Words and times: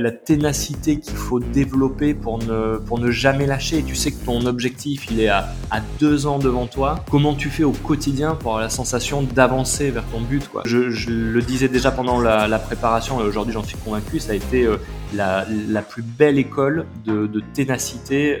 la, 0.00 0.10
ténacité 0.10 0.98
qu'il 0.98 1.16
faut 1.16 1.40
développer 1.40 2.14
pour 2.14 2.38
ne, 2.38 2.76
pour 2.78 2.98
ne 2.98 3.10
jamais 3.10 3.46
lâcher. 3.46 3.82
Tu 3.82 3.94
sais 3.94 4.12
que 4.12 4.24
ton 4.24 4.44
objectif, 4.46 5.06
il 5.10 5.20
est 5.20 5.28
à, 5.28 5.48
à 5.70 5.80
deux 5.98 6.26
ans 6.26 6.38
devant 6.38 6.66
toi. 6.66 7.04
Comment 7.10 7.34
tu 7.34 7.48
fais 7.48 7.64
au 7.64 7.72
quotidien 7.72 8.34
pour 8.34 8.52
avoir 8.52 8.62
la 8.62 8.70
sensation 8.70 9.22
d'avancer 9.22 9.90
vers 9.90 10.04
ton 10.06 10.20
but 10.20 10.46
quoi? 10.48 10.62
Je, 10.66 11.10
le 11.10 11.42
disais 11.42 11.68
déjà 11.68 11.90
pendant 11.90 12.20
la, 12.20 12.48
la 12.48 12.58
préparation, 12.58 13.20
et 13.20 13.24
aujourd'hui 13.24 13.54
j'en 13.54 13.64
suis 13.64 13.78
convaincu, 13.78 14.18
ça 14.18 14.32
a 14.32 14.34
été 14.34 14.64
euh, 14.64 14.76
la, 15.14 15.46
la, 15.68 15.82
plus 15.82 16.02
belle 16.02 16.38
école 16.38 16.86
de 17.06 17.42
ténacité 17.54 18.40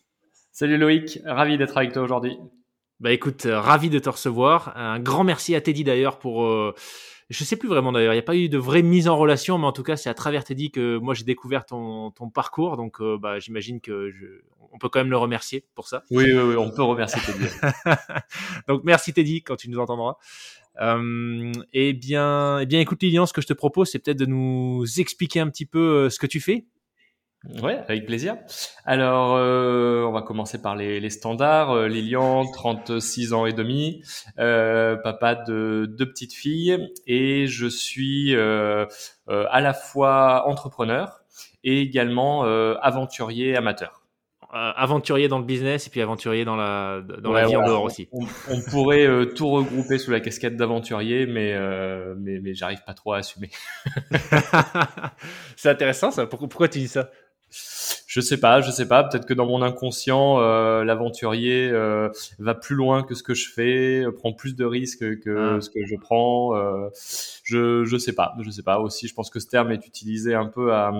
Salut 0.51 0.77
Loïc, 0.77 1.19
ravi 1.25 1.57
d'être 1.57 1.77
avec 1.77 1.93
toi 1.93 2.01
aujourd'hui. 2.01 2.37
Bah 2.99 3.11
écoute, 3.11 3.45
euh, 3.45 3.59
ravi 3.59 3.89
de 3.89 3.99
te 3.99 4.09
recevoir. 4.09 4.77
Un 4.77 4.99
grand 4.99 5.23
merci 5.23 5.55
à 5.55 5.61
Teddy 5.61 5.83
d'ailleurs 5.83 6.19
pour. 6.19 6.43
Euh, 6.45 6.75
je 7.29 7.43
sais 7.45 7.55
plus 7.55 7.69
vraiment 7.69 7.93
d'ailleurs, 7.93 8.13
il 8.13 8.17
n'y 8.17 8.21
a 8.21 8.23
pas 8.23 8.35
eu 8.35 8.49
de 8.49 8.57
vraie 8.57 8.81
mise 8.81 9.07
en 9.07 9.17
relation, 9.17 9.57
mais 9.57 9.65
en 9.65 9.71
tout 9.71 9.83
cas, 9.83 9.95
c'est 9.95 10.09
à 10.09 10.13
travers 10.13 10.43
Teddy 10.43 10.69
que 10.69 10.97
moi 10.97 11.13
j'ai 11.13 11.23
découvert 11.23 11.65
ton, 11.65 12.11
ton 12.11 12.29
parcours. 12.29 12.75
Donc 12.75 12.99
euh, 12.99 13.17
bah, 13.17 13.39
j'imagine 13.39 13.79
que 13.79 14.11
je, 14.11 14.25
on 14.71 14.77
peut 14.77 14.89
quand 14.89 14.99
même 14.99 15.09
le 15.09 15.17
remercier 15.17 15.65
pour 15.73 15.87
ça. 15.87 16.03
Oui, 16.11 16.25
oui, 16.25 16.41
oui 16.41 16.55
on 16.57 16.69
peut 16.69 16.83
remercier 16.83 17.21
Teddy. 17.21 17.45
donc 18.67 18.83
merci 18.83 19.13
Teddy 19.13 19.43
quand 19.43 19.55
tu 19.55 19.69
nous 19.69 19.79
entendras. 19.79 20.17
Euh, 20.79 21.51
eh 21.73 21.93
bien, 21.93 22.59
eh 22.59 22.65
bien, 22.65 22.79
écoute 22.79 23.01
Lilian, 23.03 23.25
ce 23.25 23.33
que 23.33 23.41
je 23.41 23.47
te 23.47 23.53
propose, 23.53 23.89
c'est 23.89 23.99
peut-être 23.99 24.19
de 24.19 24.25
nous 24.25 24.85
expliquer 24.97 25.39
un 25.39 25.49
petit 25.49 25.65
peu 25.65 25.79
euh, 26.05 26.09
ce 26.09 26.19
que 26.19 26.27
tu 26.27 26.39
fais, 26.39 26.65
Ouais, 27.63 27.79
avec 27.87 28.05
plaisir. 28.05 28.37
Alors, 28.85 29.35
euh, 29.35 30.03
on 30.05 30.11
va 30.11 30.21
commencer 30.21 30.61
par 30.61 30.75
les, 30.75 30.99
les 30.99 31.09
standards. 31.09 31.71
Euh, 31.71 31.87
Lilian, 31.87 32.45
36 32.45 33.33
ans 33.33 33.47
et 33.47 33.53
demi, 33.53 34.03
euh, 34.37 34.95
papa 34.95 35.33
de 35.33 35.87
deux 35.89 36.05
petites 36.07 36.33
filles, 36.33 36.91
et 37.07 37.47
je 37.47 37.65
suis 37.65 38.35
euh, 38.35 38.85
euh 39.27 39.45
à 39.49 39.59
la 39.59 39.73
fois 39.73 40.47
entrepreneur 40.47 41.21
et 41.63 41.81
également 41.81 42.45
euh, 42.45 42.75
aventurier 42.81 43.55
amateur. 43.55 44.03
aventurier 44.51 45.27
dans 45.27 45.39
le 45.39 45.45
business 45.45 45.87
et 45.87 45.89
puis 45.89 46.01
aventurier 46.01 46.45
dans 46.45 46.55
la 46.55 47.01
dans 47.01 47.31
la 47.31 47.47
vie 47.47 47.55
en 47.55 47.65
dehors 47.65 47.83
aussi. 47.83 48.07
On, 48.11 48.23
on 48.49 48.61
pourrait 48.69 49.07
tout 49.35 49.49
regrouper 49.49 49.97
sous 49.97 50.11
la 50.11 50.19
casquette 50.19 50.57
d'aventurier, 50.57 51.25
mais 51.25 51.57
mais 52.17 52.39
mais 52.39 52.53
j'arrive 52.53 52.83
pas 52.85 52.93
trop 52.93 53.13
à 53.13 53.17
assumer. 53.17 53.49
C'est 55.55 55.69
intéressant 55.69 56.11
ça. 56.11 56.27
Pourquoi, 56.27 56.47
pourquoi 56.47 56.67
tu 56.67 56.77
dis 56.77 56.87
ça? 56.87 57.09
Je 58.07 58.21
sais 58.21 58.39
pas, 58.39 58.61
je 58.61 58.71
sais 58.71 58.87
pas. 58.87 59.03
Peut-être 59.03 59.25
que 59.25 59.33
dans 59.33 59.45
mon 59.45 59.61
inconscient, 59.61 60.39
euh, 60.39 60.83
l'aventurier 60.83 61.69
euh, 61.69 62.09
va 62.39 62.55
plus 62.55 62.75
loin 62.75 63.03
que 63.03 63.15
ce 63.15 63.23
que 63.23 63.33
je 63.33 63.49
fais, 63.49 64.03
euh, 64.03 64.11
prend 64.11 64.33
plus 64.33 64.55
de 64.55 64.65
risques 64.65 65.19
que 65.19 65.55
ah. 65.57 65.61
ce 65.61 65.69
que 65.69 65.85
je 65.85 65.95
prends. 65.95 66.55
Euh, 66.55 66.89
je 67.43 67.83
je 67.83 67.97
sais 67.97 68.13
pas, 68.13 68.35
je 68.41 68.49
sais 68.49 68.63
pas. 68.63 68.79
Aussi, 68.79 69.07
je 69.07 69.13
pense 69.13 69.29
que 69.29 69.39
ce 69.39 69.47
terme 69.47 69.71
est 69.71 69.85
utilisé 69.87 70.33
un 70.35 70.47
peu 70.47 70.73
à 70.73 70.93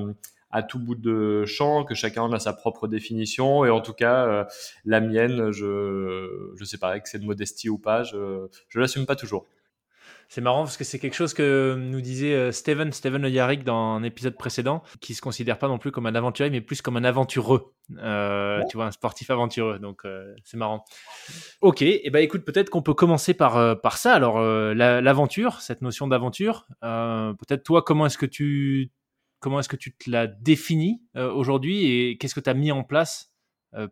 à 0.51 0.63
tout 0.63 0.79
bout 0.79 0.95
de 0.95 1.45
champ, 1.45 1.85
que 1.85 1.95
chacun 1.95 2.31
a 2.31 2.39
sa 2.39 2.53
propre 2.53 2.87
définition. 2.87 3.65
Et 3.65 3.69
en 3.69 3.81
tout 3.81 3.93
cas, 3.93 4.25
euh, 4.25 4.43
la 4.85 4.99
mienne, 4.99 5.51
je 5.51 6.51
je 6.55 6.63
sais 6.65 6.77
pas, 6.77 6.99
que 6.99 7.09
c'est 7.09 7.19
de 7.19 7.25
modestie 7.25 7.69
ou 7.69 7.77
pas, 7.77 8.03
je 8.03 8.47
je 8.69 8.79
l'assume 8.79 9.05
pas 9.05 9.15
toujours. 9.15 9.47
C'est 10.33 10.39
marrant 10.39 10.63
parce 10.63 10.77
que 10.77 10.85
c'est 10.85 10.97
quelque 10.97 11.13
chose 11.13 11.33
que 11.33 11.75
nous 11.77 11.99
disait 11.99 12.33
euh, 12.33 12.53
Steven, 12.53 12.93
Steven 12.93 13.25
Oyarik 13.25 13.65
dans 13.65 13.95
un 13.95 14.03
épisode 14.03 14.37
précédent, 14.37 14.81
qui 15.01 15.13
se 15.13 15.21
considère 15.21 15.57
pas 15.57 15.67
non 15.67 15.77
plus 15.77 15.91
comme 15.91 16.05
un 16.05 16.15
aventurier, 16.15 16.49
mais 16.49 16.61
plus 16.61 16.81
comme 16.81 16.95
un 16.95 17.03
aventureux. 17.03 17.73
Euh, 17.97 18.63
Tu 18.69 18.77
vois, 18.77 18.85
un 18.85 18.91
sportif 18.91 19.29
aventureux. 19.29 19.77
Donc, 19.77 20.05
euh, 20.05 20.33
c'est 20.45 20.55
marrant. 20.55 20.85
Ok, 21.59 21.81
et 21.81 22.07
eh 22.07 22.09
ben 22.11 22.19
écoute, 22.19 22.45
peut-être 22.45 22.69
qu'on 22.69 22.81
peut 22.81 22.93
commencer 22.93 23.33
par, 23.33 23.57
euh, 23.57 23.75
par 23.75 23.97
ça. 23.97 24.13
Alors, 24.13 24.39
l'aventure, 24.39 25.59
cette 25.59 25.81
notion 25.81 26.07
d'aventure, 26.07 26.65
peut-être 26.79 27.63
toi, 27.65 27.81
comment 27.81 28.05
est-ce 28.05 28.17
que 28.17 28.25
tu 28.25 28.89
comment 29.41 29.59
est-ce 29.59 29.67
que 29.67 29.75
tu 29.75 29.93
te 29.93 30.09
la 30.09 30.27
définis 30.27 31.01
aujourd'hui 31.13 31.91
et 31.91 32.17
qu'est-ce 32.17 32.35
que 32.35 32.39
tu 32.39 32.49
as 32.49 32.53
mis 32.53 32.71
en 32.71 32.85
place 32.85 33.33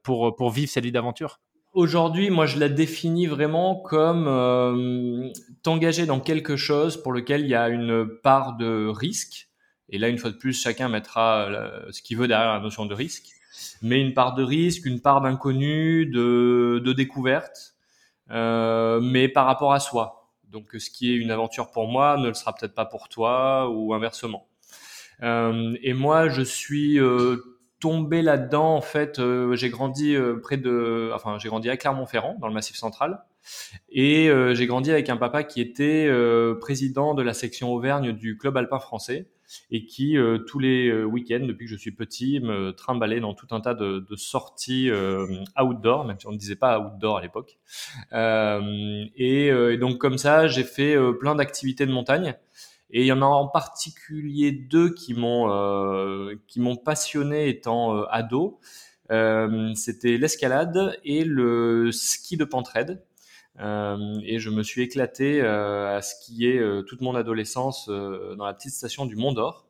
pour, 0.04 0.38
pour 0.38 0.52
vivre 0.52 0.72
cette 0.72 0.86
vie 0.86 0.94
d'aventure? 0.94 1.42
Aujourd'hui, 1.74 2.30
moi, 2.32 2.48
je 2.48 2.58
la 2.58 2.68
définis 2.68 3.28
vraiment 3.28 3.76
comme 3.76 4.28
euh, 4.28 5.30
t'engager 5.62 6.08
dans 6.08 6.20
quelque 6.20 6.56
chose 6.56 7.02
pour 7.02 7.12
lequel 7.14 7.42
il 7.42 7.48
y 7.48 7.56
a 7.56 7.70
une 7.70 8.08
part 8.24 8.58
de 8.58 8.88
risque. 8.88 9.50
Et 9.90 10.00
là, 10.00 10.10
une 10.10 10.18
fois 10.18 10.32
de 10.32 10.36
plus, 10.36 10.60
chacun 10.60 10.90
mettra 10.90 11.42
euh, 11.42 11.92
ce 11.92 12.02
qu'il 12.02 12.18
veut 12.18 12.28
derrière 12.28 12.54
la 12.54 12.60
notion 12.60 12.86
de 12.86 12.94
risque. 12.94 13.28
Mais 13.82 14.02
une 14.02 14.14
part 14.14 14.34
de 14.34 14.44
risque, 14.44 14.86
une 14.86 15.00
part 15.00 15.22
d'inconnu, 15.22 16.08
de, 16.08 16.82
de 16.84 16.94
découverte, 16.94 17.76
euh, 18.32 19.00
mais 19.00 19.28
par 19.28 19.46
rapport 19.46 19.74
à 19.74 19.80
soi. 19.80 20.32
Donc, 20.50 20.70
ce 20.78 20.90
qui 20.90 21.12
est 21.12 21.16
une 21.16 21.30
aventure 21.30 21.70
pour 21.70 21.88
moi 21.88 22.18
ne 22.18 22.30
le 22.30 22.34
sera 22.34 22.54
peut-être 22.54 22.74
pas 22.74 22.86
pour 22.86 23.10
toi 23.10 23.70
ou 23.70 23.94
inversement. 23.94 24.48
Euh, 25.22 25.78
et 25.84 25.94
moi, 25.94 26.30
je 26.30 26.42
suis 26.42 27.00
euh, 27.00 27.38
tombé 27.80 28.22
là-dedans, 28.22 28.76
en 28.76 28.82
fait, 28.82 29.20
euh, 29.20 29.56
j'ai 29.56 29.70
grandi 29.70 30.16
euh, 30.16 30.38
près 30.42 30.58
de, 30.58 31.12
enfin, 31.14 31.38
j'ai 31.40 31.50
grandi 31.50 31.70
à 31.70 31.78
Clermont-Ferrand, 31.78 32.38
dans 32.40 32.48
le 32.48 32.54
Massif 32.54 32.76
Central, 32.76 33.24
et 33.90 34.30
euh, 34.30 34.54
j'ai 34.54 34.66
grandi 34.66 34.92
avec 34.92 35.10
un 35.10 35.18
papa 35.18 35.44
qui 35.44 35.62
était 35.62 36.10
président 36.60 37.14
de 37.14 37.24
la 37.24 37.34
section 37.34 37.72
Auvergne 37.74 38.12
du 38.12 38.38
club 38.38 38.58
alpin 38.58 38.80
français 38.80 39.28
et 39.72 39.86
qui 39.86 40.16
tous 40.46 40.60
les 40.60 41.04
week-ends, 41.04 41.44
depuis 41.44 41.66
que 41.66 41.72
je 41.72 41.78
suis 41.78 41.92
petit, 41.92 42.40
me 42.40 42.72
trimballait 42.72 43.20
dans 43.20 43.34
tout 43.34 43.48
un 43.50 43.62
tas 43.62 43.74
de, 43.74 44.06
de 44.08 44.16
sorties 44.16 44.92
outdoor, 45.60 46.06
même 46.06 46.20
si 46.20 46.28
on 46.28 46.32
ne 46.32 46.38
disait 46.38 46.56
pas 46.56 46.80
outdoor 46.80 47.18
à 47.18 47.22
l'époque. 47.22 47.58
Et, 48.14 49.48
et, 49.48 49.78
donc 49.78 49.98
comme 49.98 50.20
ça, 50.20 50.48
j'ai 50.48 50.64
fait 50.64 50.96
plein 51.20 51.34
d'activités 51.34 51.88
de 51.88 51.92
montagne. 51.92 52.36
Et 52.92 53.02
il 53.02 53.06
y 53.06 53.12
en 53.12 53.22
a 53.22 53.26
en 53.26 53.48
particulier 53.48 54.52
deux 54.52 54.94
qui 54.94 55.14
m'ont 55.14 55.52
euh, 55.52 56.36
qui 56.48 56.60
m'ont 56.60 56.76
passionné 56.76 57.50
étant 57.50 57.96
euh, 57.96 58.06
ado. 58.10 58.60
Euh, 59.12 59.74
C'était 59.76 60.18
l'escalade 60.18 60.98
et 61.04 61.24
le 61.24 61.92
ski 61.92 62.38
de 62.38 62.46
pentraide. 62.46 63.04
Euh, 63.60 63.98
et 64.24 64.40
je 64.40 64.50
me 64.50 64.64
suis 64.64 64.82
éclaté 64.82 65.42
euh, 65.42 65.98
à 65.98 66.02
skier 66.02 66.62
toute 66.88 67.02
mon 67.02 67.16
adolescence 67.16 67.90
dans 67.90 68.46
la 68.46 68.54
petite 68.54 68.74
station 68.74 69.06
du 69.06 69.16
Mont 69.16 69.34
d'Or. 69.34 69.68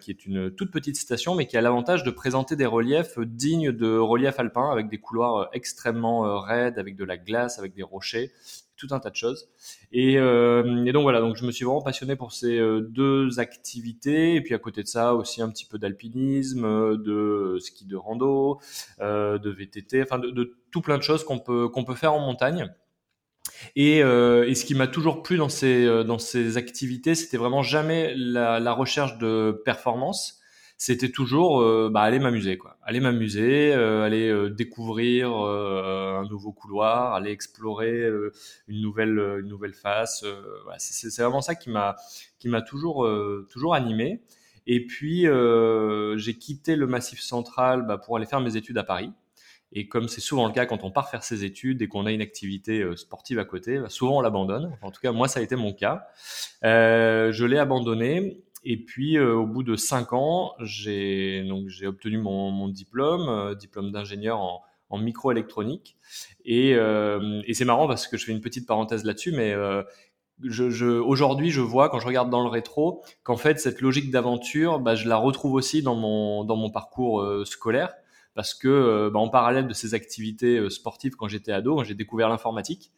qui 0.00 0.10
est 0.10 0.24
une 0.24 0.50
toute 0.50 0.70
petite 0.70 0.96
station, 0.96 1.34
mais 1.34 1.46
qui 1.46 1.56
a 1.58 1.60
l'avantage 1.60 2.02
de 2.02 2.10
présenter 2.10 2.56
des 2.56 2.66
reliefs 2.66 3.18
dignes 3.18 3.72
de 3.72 3.98
reliefs 3.98 4.38
alpins, 4.40 4.70
avec 4.70 4.88
des 4.88 4.98
couloirs 4.98 5.50
extrêmement 5.52 6.40
raides, 6.40 6.78
avec 6.78 6.96
de 6.96 7.04
la 7.04 7.18
glace, 7.18 7.58
avec 7.58 7.74
des 7.74 7.82
rochers 7.82 8.32
tout 8.78 8.88
un 8.92 9.00
tas 9.00 9.10
de 9.10 9.16
choses. 9.16 9.48
Et, 9.92 10.16
euh, 10.16 10.84
et, 10.86 10.92
donc 10.92 11.02
voilà, 11.02 11.20
donc 11.20 11.36
je 11.36 11.44
me 11.44 11.50
suis 11.50 11.64
vraiment 11.64 11.82
passionné 11.82 12.16
pour 12.16 12.32
ces 12.32 12.58
euh, 12.58 12.80
deux 12.80 13.40
activités. 13.40 14.36
Et 14.36 14.40
puis 14.40 14.54
à 14.54 14.58
côté 14.58 14.82
de 14.82 14.88
ça, 14.88 15.14
aussi 15.14 15.42
un 15.42 15.50
petit 15.50 15.66
peu 15.66 15.78
d'alpinisme, 15.78 16.64
euh, 16.64 16.96
de 16.96 17.58
ski 17.58 17.84
de 17.84 17.96
rando, 17.96 18.60
de 19.00 19.50
VTT, 19.50 20.02
enfin 20.02 20.18
de, 20.18 20.56
tout 20.70 20.80
plein 20.80 20.96
de 20.96 21.02
choses 21.02 21.24
qu'on 21.24 21.38
peut 21.38 21.68
qu'on 21.68 21.84
peut 21.84 21.94
faire 21.94 22.14
en 22.14 22.20
montagne. 22.20 22.72
Et, 23.74 23.98
et, 23.98 24.54
ce 24.54 24.64
qui 24.64 24.74
m'a 24.74 24.86
toujours 24.86 25.22
plu 25.22 25.36
dans 25.36 25.48
ces 25.48 25.86
dans 26.04 26.18
ces 26.18 26.56
activités, 26.56 27.14
c'était 27.14 27.38
vraiment 27.38 27.62
jamais 27.62 28.14
la 28.14 28.72
recherche 28.72 29.18
de 29.18 29.60
performance. 29.64 30.37
C'était 30.78 31.10
toujours 31.10 31.60
euh, 31.60 31.90
bah, 31.92 32.02
aller 32.02 32.20
m'amuser 32.20 32.56
quoi. 32.56 32.78
Aller 32.84 33.00
m'amuser 33.00 33.74
euh, 33.74 34.04
aller 34.04 34.28
euh, 34.28 34.48
découvrir 34.48 35.32
un 35.32 36.24
nouveau 36.28 36.52
couloir 36.52 37.14
aller 37.14 37.32
explorer 37.32 38.08
une 38.68 38.80
nouvelle 38.80 39.18
une 39.40 39.48
nouvelle 39.48 39.74
face 39.74 40.24
voilà, 40.62 40.78
c'est 40.78 41.20
vraiment 41.20 41.40
ça 41.40 41.56
qui 41.56 41.68
m'a 41.68 41.96
qui 42.38 42.48
m'a 42.48 42.62
toujours 42.62 43.06
toujours 43.50 43.74
animé. 43.74 44.22
Et 44.68 44.86
puis 44.86 45.26
j'ai 46.16 46.34
quitté 46.34 46.76
le 46.76 46.86
massif 46.86 47.20
central 47.20 47.84
bah, 47.84 47.98
pour 47.98 48.16
aller 48.16 48.26
faire 48.26 48.40
mes 48.40 48.56
études 48.56 48.78
à 48.78 48.84
Paris. 48.84 49.12
Et 49.72 49.86
comme 49.86 50.08
c'est 50.08 50.22
souvent 50.22 50.46
le 50.46 50.52
cas 50.52 50.64
quand 50.64 50.82
on 50.84 50.90
part 50.90 51.10
faire 51.10 51.22
ses 51.22 51.44
études 51.44 51.82
et 51.82 51.88
qu'on 51.88 52.06
a 52.06 52.12
une 52.12 52.22
activité 52.22 52.84
sportive 52.96 53.38
à 53.38 53.44
côté, 53.44 53.78
bah, 53.80 53.90
souvent 53.90 54.18
on 54.18 54.20
l'abandonne. 54.20 54.78
En 54.80 54.90
tout 54.90 55.00
cas, 55.00 55.12
moi, 55.12 55.28
ça 55.28 55.40
a 55.40 55.42
été 55.42 55.56
mon 55.56 55.74
cas. 55.74 56.06
Euh, 56.64 57.32
je 57.32 57.44
l'ai 57.44 57.58
abandonné 57.58 58.42
et 58.64 58.76
puis, 58.76 59.16
euh, 59.16 59.34
au 59.34 59.46
bout 59.46 59.62
de 59.62 59.76
cinq 59.76 60.12
ans, 60.12 60.54
j'ai 60.60 61.44
donc 61.44 61.68
j'ai 61.68 61.86
obtenu 61.86 62.18
mon, 62.18 62.50
mon 62.50 62.68
diplôme, 62.68 63.28
euh, 63.28 63.54
diplôme 63.54 63.92
d'ingénieur 63.92 64.40
en, 64.40 64.64
microélectronique. 64.98 65.96
Et, 66.46 66.74
euh, 66.74 67.42
et 67.46 67.52
c'est 67.52 67.66
marrant 67.66 67.86
parce 67.86 68.08
que 68.08 68.16
je 68.16 68.24
fais 68.24 68.32
une 68.32 68.40
petite 68.40 68.66
parenthèse 68.66 69.04
là-dessus, 69.04 69.32
mais 69.32 69.54
je, 70.42 70.70
je, 70.70 70.86
aujourd'hui, 70.86 71.50
je 71.50 71.60
vois 71.60 71.90
quand 71.90 72.00
je 72.00 72.06
regarde 72.06 72.30
dans 72.30 72.42
le 72.42 72.48
rétro 72.48 73.04
qu'en 73.22 73.36
fait 73.36 73.60
cette 73.60 73.82
logique 73.82 74.10
d'aventure, 74.10 74.80
bah, 74.80 74.94
je 74.94 75.06
la 75.06 75.18
retrouve 75.18 75.52
aussi 75.52 75.82
dans 75.82 75.94
mon 75.94 76.44
dans 76.44 76.56
mon 76.56 76.70
parcours 76.70 77.22
scolaire 77.46 77.92
parce 78.34 78.54
que 78.54 79.10
bah, 79.12 79.18
en 79.20 79.28
parallèle 79.28 79.68
de 79.68 79.74
ces 79.74 79.92
activités 79.92 80.70
sportives 80.70 81.16
quand 81.16 81.28
j'étais 81.28 81.52
ado, 81.52 81.84
j'ai 81.84 81.94
découvert 81.94 82.30
l'informatique 82.30 82.90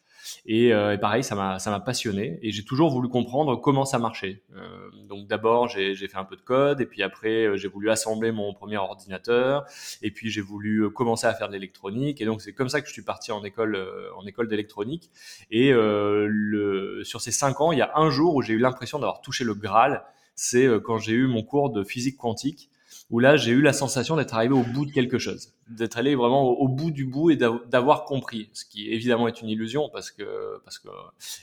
euh, 0.49 0.93
et, 0.93 0.97
pareil, 0.97 1.23
ça 1.23 1.35
m'a, 1.35 1.59
ça 1.59 1.71
m'a 1.71 1.79
passionné 1.79 2.39
et 2.41 2.51
j'ai 2.51 2.63
toujours 2.63 2.89
voulu 2.89 3.09
comprendre 3.09 3.55
comment 3.55 3.85
ça 3.85 3.99
marchait. 3.99 4.43
Euh, 4.55 4.89
donc 5.07 5.27
d'abord, 5.27 5.67
j'ai, 5.67 5.95
j'ai 5.95 6.07
fait 6.07 6.17
un 6.17 6.25
peu 6.25 6.35
de 6.35 6.41
code 6.41 6.81
et 6.81 6.85
puis 6.85 7.03
après, 7.03 7.45
euh, 7.45 7.57
j'ai 7.57 7.67
voulu 7.67 7.89
assembler 7.89 8.31
mon 8.31 8.53
premier 8.53 8.77
ordinateur 8.77 9.65
et 10.01 10.11
puis 10.11 10.29
j'ai 10.29 10.41
voulu 10.41 10.89
commencer 10.91 11.27
à 11.27 11.33
faire 11.33 11.47
de 11.47 11.53
l'électronique 11.53 12.21
et 12.21 12.25
donc 12.25 12.41
c'est 12.41 12.53
comme 12.53 12.69
ça 12.69 12.81
que 12.81 12.87
je 12.87 12.93
suis 12.93 13.03
parti 13.03 13.31
en 13.31 13.43
école, 13.43 13.77
en 14.15 14.25
école 14.25 14.47
d'électronique. 14.47 15.09
Et 15.49 15.71
le, 15.71 17.01
sur 17.03 17.21
ces 17.21 17.31
cinq 17.31 17.61
ans, 17.61 17.71
il 17.71 17.79
y 17.79 17.81
a 17.81 17.91
un 17.95 18.09
jour 18.09 18.35
où 18.35 18.41
j'ai 18.41 18.53
eu 18.53 18.59
l'impression 18.59 18.99
d'avoir 18.99 19.21
touché 19.21 19.43
le 19.43 19.53
Graal. 19.53 20.03
C'est 20.35 20.67
quand 20.83 20.97
j'ai 20.97 21.13
eu 21.13 21.27
mon 21.27 21.43
cours 21.43 21.69
de 21.71 21.83
physique 21.83 22.17
quantique 22.17 22.69
où 23.11 23.19
là 23.19 23.37
j'ai 23.37 23.51
eu 23.51 23.61
la 23.61 23.73
sensation 23.73 24.15
d'être 24.15 24.33
arrivé 24.33 24.53
au 24.53 24.63
bout 24.63 24.85
de 24.85 24.91
quelque 24.91 25.19
chose, 25.19 25.53
d'être 25.69 25.97
allé 25.97 26.15
vraiment 26.15 26.43
au, 26.43 26.67
bout 26.67 26.91
du 26.91 27.05
bout 27.05 27.29
et 27.29 27.35
d'avoir 27.35 28.05
compris, 28.05 28.49
ce 28.53 28.65
qui 28.65 28.91
évidemment 28.91 29.27
est 29.27 29.41
une 29.41 29.49
illusion 29.49 29.89
parce 29.93 30.09
que 30.11 30.59
parce 30.63 30.79
que 30.79 30.87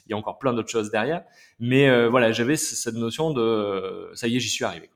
il 0.07 0.11
y 0.11 0.15
a 0.15 0.17
encore 0.17 0.39
plein 0.39 0.53
d'autres 0.53 0.71
choses 0.71 0.91
derrière, 0.91 1.23
mais 1.61 1.89
euh, 1.89 2.09
voilà 2.09 2.33
j'avais 2.33 2.57
cette 2.57 2.95
notion 2.95 3.33
de 3.33 4.11
ça 4.15 4.27
y 4.27 4.37
est 4.37 4.41
j'y 4.41 4.49
suis 4.49 4.65
arrivé. 4.65 4.91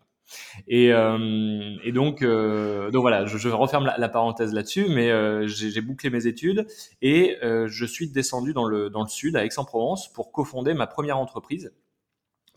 Et, 0.68 0.92
euh, 0.92 1.76
et 1.84 1.92
donc, 1.92 2.22
euh, 2.22 2.90
donc 2.90 3.02
voilà, 3.02 3.26
je, 3.26 3.48
referme 3.48 3.86
la, 3.86 3.98
la 3.98 4.08
parenthèse 4.08 4.52
là-dessus, 4.52 4.86
mais 4.88 5.10
euh, 5.10 5.46
j'ai 5.46 5.80
bouclé 5.80 6.10
mes 6.10 6.26
études 6.26 6.66
et 7.00 7.38
euh, 7.42 7.68
je 7.68 7.84
suis 7.84 8.08
descendu 8.08 8.52
dans 8.52 8.64
le, 8.64 8.90
dans 8.90 9.02
le 9.02 9.08
sud, 9.08 9.36
à 9.36 9.44
Aix-en-Provence, 9.44 10.12
pour 10.12 10.32
cofonder 10.32 10.74
ma 10.74 10.86
première 10.86 11.18
entreprise 11.18 11.72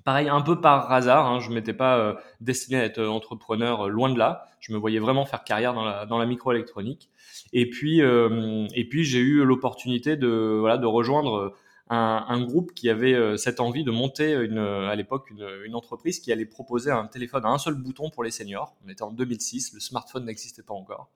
Pareil, 0.05 0.29
un 0.29 0.41
peu 0.41 0.61
par 0.61 0.91
hasard, 0.91 1.25
hein, 1.25 1.39
je 1.39 1.49
m'étais 1.49 1.73
pas 1.73 1.97
euh, 1.97 2.13
destiné 2.39 2.77
à 2.79 2.85
être 2.85 3.03
entrepreneur 3.03 3.87
euh, 3.87 3.89
loin 3.89 4.13
de 4.13 4.19
là. 4.19 4.45
Je 4.59 4.71
me 4.71 4.77
voyais 4.77 4.99
vraiment 4.99 5.25
faire 5.25 5.43
carrière 5.43 5.73
dans 5.73 5.83
la, 5.83 6.05
dans 6.05 6.19
la 6.19 6.27
microélectronique. 6.27 7.09
Et 7.53 7.67
puis, 7.71 8.03
euh, 8.03 8.67
et 8.75 8.87
puis 8.87 9.03
j'ai 9.03 9.17
eu 9.17 9.43
l'opportunité 9.43 10.15
de, 10.15 10.57
voilà, 10.59 10.77
de 10.77 10.85
rejoindre 10.85 11.55
un, 11.89 12.23
un, 12.27 12.41
groupe 12.43 12.71
qui 12.75 12.87
avait 12.87 13.37
cette 13.37 13.59
envie 13.59 13.83
de 13.83 13.89
monter 13.89 14.33
une, 14.33 14.59
à 14.59 14.93
l'époque 14.95 15.29
une, 15.31 15.47
une, 15.65 15.75
entreprise 15.75 16.19
qui 16.19 16.31
allait 16.31 16.45
proposer 16.45 16.91
un 16.91 17.07
téléphone 17.07 17.43
à 17.45 17.49
un 17.49 17.57
seul 17.57 17.73
bouton 17.73 18.11
pour 18.11 18.23
les 18.23 18.31
seniors. 18.31 18.75
On 18.85 18.89
était 18.89 19.03
en 19.03 19.11
2006, 19.11 19.73
le 19.73 19.79
smartphone 19.79 20.25
n'existait 20.25 20.63
pas 20.63 20.73
encore. 20.75 21.09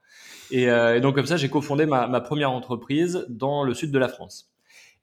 Et, 0.50 0.64
et, 0.64 1.00
donc 1.00 1.16
comme 1.16 1.28
ça, 1.28 1.38
j'ai 1.38 1.50
cofondé 1.50 1.86
ma, 1.86 2.08
ma 2.08 2.22
première 2.22 2.52
entreprise 2.52 3.26
dans 3.30 3.64
le 3.64 3.74
sud 3.76 3.92
de 3.92 4.00
la 4.00 4.08
France. 4.10 4.52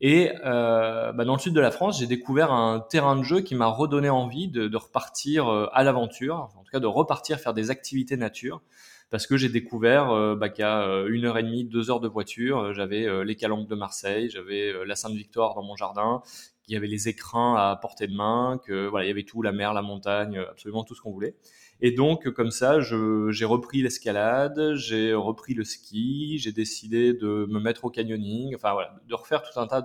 Et 0.00 0.30
euh, 0.44 1.12
bah 1.12 1.24
dans 1.24 1.34
le 1.34 1.38
sud 1.38 1.54
de 1.54 1.60
la 1.60 1.70
France, 1.70 1.98
j'ai 1.98 2.06
découvert 2.06 2.52
un 2.52 2.80
terrain 2.80 3.16
de 3.16 3.22
jeu 3.22 3.40
qui 3.40 3.54
m'a 3.54 3.66
redonné 3.66 4.10
envie 4.10 4.48
de, 4.48 4.68
de 4.68 4.76
repartir 4.76 5.48
euh, 5.48 5.68
à 5.72 5.84
l'aventure, 5.84 6.50
en 6.56 6.62
tout 6.62 6.70
cas 6.70 6.80
de 6.80 6.86
repartir 6.86 7.40
faire 7.40 7.54
des 7.54 7.70
activités 7.70 8.18
nature, 8.18 8.60
parce 9.08 9.26
que 9.26 9.38
j'ai 9.38 9.48
découvert 9.48 10.10
euh, 10.10 10.36
bah, 10.36 10.50
qu'à 10.50 10.82
euh, 10.82 11.08
une 11.08 11.24
heure 11.24 11.38
et 11.38 11.42
demie, 11.42 11.64
deux 11.64 11.90
heures 11.90 12.00
de 12.00 12.08
voiture, 12.08 12.74
j'avais 12.74 13.24
les 13.24 13.36
calanques 13.36 13.68
de 13.68 13.74
Marseille, 13.74 14.28
j'avais 14.28 14.84
la 14.84 14.96
Sainte-Victoire 14.96 15.54
dans 15.54 15.62
mon 15.62 15.76
jardin, 15.76 16.20
il 16.68 16.74
y 16.74 16.76
avait 16.76 16.88
les 16.88 17.08
écrins 17.08 17.54
à 17.54 17.76
portée 17.80 18.06
de 18.06 18.14
main, 18.14 18.60
que 18.66 18.88
voilà, 18.88 19.06
il 19.06 19.08
y 19.08 19.12
avait 19.12 19.22
tout, 19.22 19.40
la 19.40 19.52
mer, 19.52 19.72
la 19.72 19.82
montagne, 19.82 20.38
absolument 20.38 20.84
tout 20.84 20.94
ce 20.94 21.00
qu'on 21.00 21.12
voulait. 21.12 21.36
Et 21.80 21.90
donc, 21.90 22.30
comme 22.30 22.50
ça, 22.50 22.80
j'ai 22.80 23.44
repris 23.44 23.82
l'escalade, 23.82 24.74
j'ai 24.76 25.12
repris 25.14 25.54
le 25.54 25.64
ski, 25.64 26.38
j'ai 26.38 26.52
décidé 26.52 27.12
de 27.12 27.46
me 27.50 27.60
mettre 27.60 27.84
au 27.84 27.90
canyoning, 27.90 28.54
enfin 28.54 28.72
voilà, 28.72 28.96
de 29.06 29.14
refaire 29.14 29.42
tout 29.42 29.60
un 29.60 29.66
tas 29.66 29.84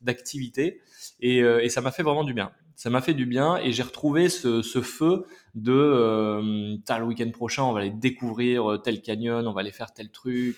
d'activités. 0.00 0.80
Et, 1.20 1.42
euh, 1.42 1.62
et, 1.62 1.68
ça 1.68 1.80
m'a 1.80 1.90
fait 1.90 2.02
vraiment 2.02 2.24
du 2.24 2.34
bien. 2.34 2.52
Ça 2.76 2.90
m'a 2.90 3.00
fait 3.00 3.14
du 3.14 3.26
bien 3.26 3.56
et 3.56 3.72
j'ai 3.72 3.82
retrouvé 3.82 4.28
ce, 4.28 4.62
ce, 4.62 4.80
feu 4.80 5.26
de 5.54 5.72
euh, 5.72 6.40
le 6.42 7.04
week-end 7.04 7.30
prochain, 7.30 7.62
on 7.64 7.72
va 7.72 7.80
aller 7.80 7.90
découvrir 7.90 8.80
tel 8.82 9.02
canyon, 9.02 9.46
on 9.46 9.52
va 9.52 9.60
aller 9.60 9.72
faire 9.72 9.92
tel 9.92 10.10
truc. 10.10 10.56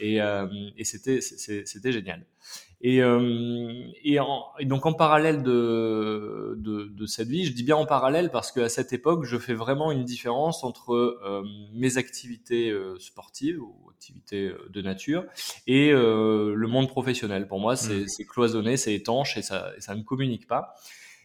Et, 0.00 0.20
euh, 0.20 0.46
et 0.76 0.84
c'était 0.84 1.20
génial. 1.92 2.24
Et, 2.84 3.00
euh, 3.00 3.84
et, 4.02 4.18
en, 4.18 4.46
et, 4.58 4.64
donc 4.64 4.86
en 4.86 4.92
parallèle 4.92 5.44
de, 5.44 6.56
de, 6.58 6.86
de, 6.86 7.06
cette 7.06 7.28
vie, 7.28 7.44
je 7.44 7.52
dis 7.52 7.62
bien 7.62 7.76
en 7.76 7.86
parallèle 7.86 8.30
parce 8.32 8.50
qu'à 8.50 8.68
cette 8.68 8.92
époque, 8.92 9.24
je 9.24 9.38
fais 9.38 9.54
vraiment 9.54 9.92
une 9.92 10.04
différence 10.04 10.64
entre 10.64 10.92
euh, 10.94 11.44
mes 11.74 11.96
activités 11.96 12.70
euh, 12.70 12.98
sportives 12.98 13.62
ou 13.62 13.88
activités 13.90 14.48
euh, 14.48 14.68
de 14.68 14.82
nature 14.82 15.24
et 15.68 15.92
euh, 15.92 16.54
le 16.56 16.66
monde 16.66 16.88
professionnel. 16.88 17.46
Pour 17.46 17.60
moi, 17.60 17.76
c'est 17.76 18.02
mmh. 18.02 18.26
cloisonné, 18.28 18.76
c'est 18.76 18.94
étanche 18.94 19.36
et 19.36 19.42
ça, 19.42 19.70
ça 19.78 19.94
ne 19.94 20.02
communique 20.02 20.48
pas. 20.48 20.74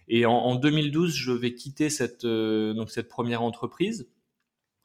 Et 0.08 0.26
en, 0.26 0.34
en 0.34 0.56
2012, 0.56 1.14
je 1.14 1.32
vais 1.32 1.54
quitter 1.54 1.90
cette, 1.90 2.26
donc 2.26 2.90
cette 2.90 3.10
première 3.10 3.42
entreprise 3.42 4.10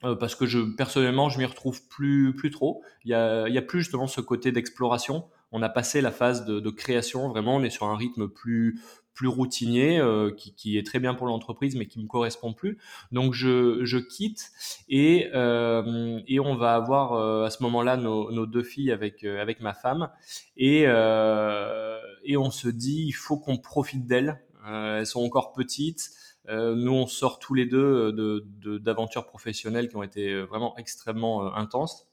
parce 0.00 0.34
que 0.34 0.46
je 0.46 0.58
personnellement, 0.58 1.28
je 1.28 1.38
m'y 1.38 1.44
retrouve 1.44 1.86
plus 1.88 2.34
plus 2.34 2.50
trop. 2.50 2.82
Il 3.04 3.10
y 3.10 3.14
a, 3.14 3.46
il 3.46 3.54
y 3.54 3.58
a 3.58 3.62
plus 3.62 3.80
justement 3.80 4.08
ce 4.08 4.20
côté 4.20 4.50
d'exploration 4.50 5.24
on 5.52 5.62
a 5.62 5.68
passé 5.68 6.00
la 6.00 6.10
phase 6.10 6.44
de, 6.46 6.70
création. 6.70 7.28
Vraiment, 7.28 7.56
on 7.56 7.62
est 7.62 7.70
sur 7.70 7.86
un 7.86 7.96
rythme 7.96 8.28
plus 8.28 8.80
plus 9.14 9.28
routinier 9.28 9.98
euh, 9.98 10.30
qui, 10.34 10.78
est 10.78 10.86
très 10.86 10.98
bien 10.98 11.12
pour 11.12 11.26
l'entreprise 11.26 11.76
mais 11.76 11.84
qui 11.84 12.02
me 12.02 12.06
correspond 12.06 12.54
plus 12.54 12.78
donc 13.12 13.34
je, 13.34 13.98
quitte 13.98 14.52
et 14.88 15.28
euh, 15.34 16.18
et 16.26 16.40
on 16.40 16.56
va 16.56 16.74
avoir 16.74 17.12
euh, 17.12 17.44
à 17.44 17.50
ce 17.50 17.62
moment-là 17.62 17.98
nos, 17.98 18.46
deux 18.46 18.62
filles 18.62 18.90
avec 18.90 19.22
avec 19.22 19.60
ma 19.60 19.74
femme 19.74 20.08
et 20.56 20.84
et 20.84 22.36
on 22.38 22.50
se 22.50 22.68
dit 22.68 23.04
il 23.06 23.12
faut 23.12 23.36
qu'on 23.36 23.58
profite 23.58 24.06
d'elles 24.06 24.40
elles 24.66 25.06
sont 25.06 25.22
encore 25.22 25.52
petites. 25.52 26.10
Nous 26.48 26.92
on 26.92 27.06
sort 27.06 27.38
tous 27.38 27.54
les 27.54 27.66
deux 27.66 28.12
de 28.12 28.78
d'aventures 28.78 29.26
professionnelles 29.26 29.88
qui 29.88 29.96
ont 29.96 30.02
été 30.02 30.42
vraiment 30.42 30.76
extrêmement 30.76 31.54
intenses. 31.54 32.08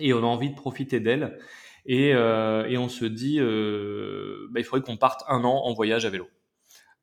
Et 0.00 0.12
on 0.12 0.18
a 0.18 0.26
envie 0.26 0.50
de 0.50 0.54
profiter 0.54 1.00
d'elles. 1.00 1.38
Et, 1.86 2.14
euh, 2.14 2.78
on 2.78 2.88
se 2.88 3.04
dit, 3.04 3.38
euh, 3.40 4.48
bah, 4.50 4.60
il 4.60 4.64
faudrait 4.64 4.84
qu'on 4.84 4.96
parte 4.96 5.24
un 5.28 5.44
an 5.44 5.62
en 5.64 5.72
voyage 5.72 6.04
à 6.04 6.10
vélo 6.10 6.28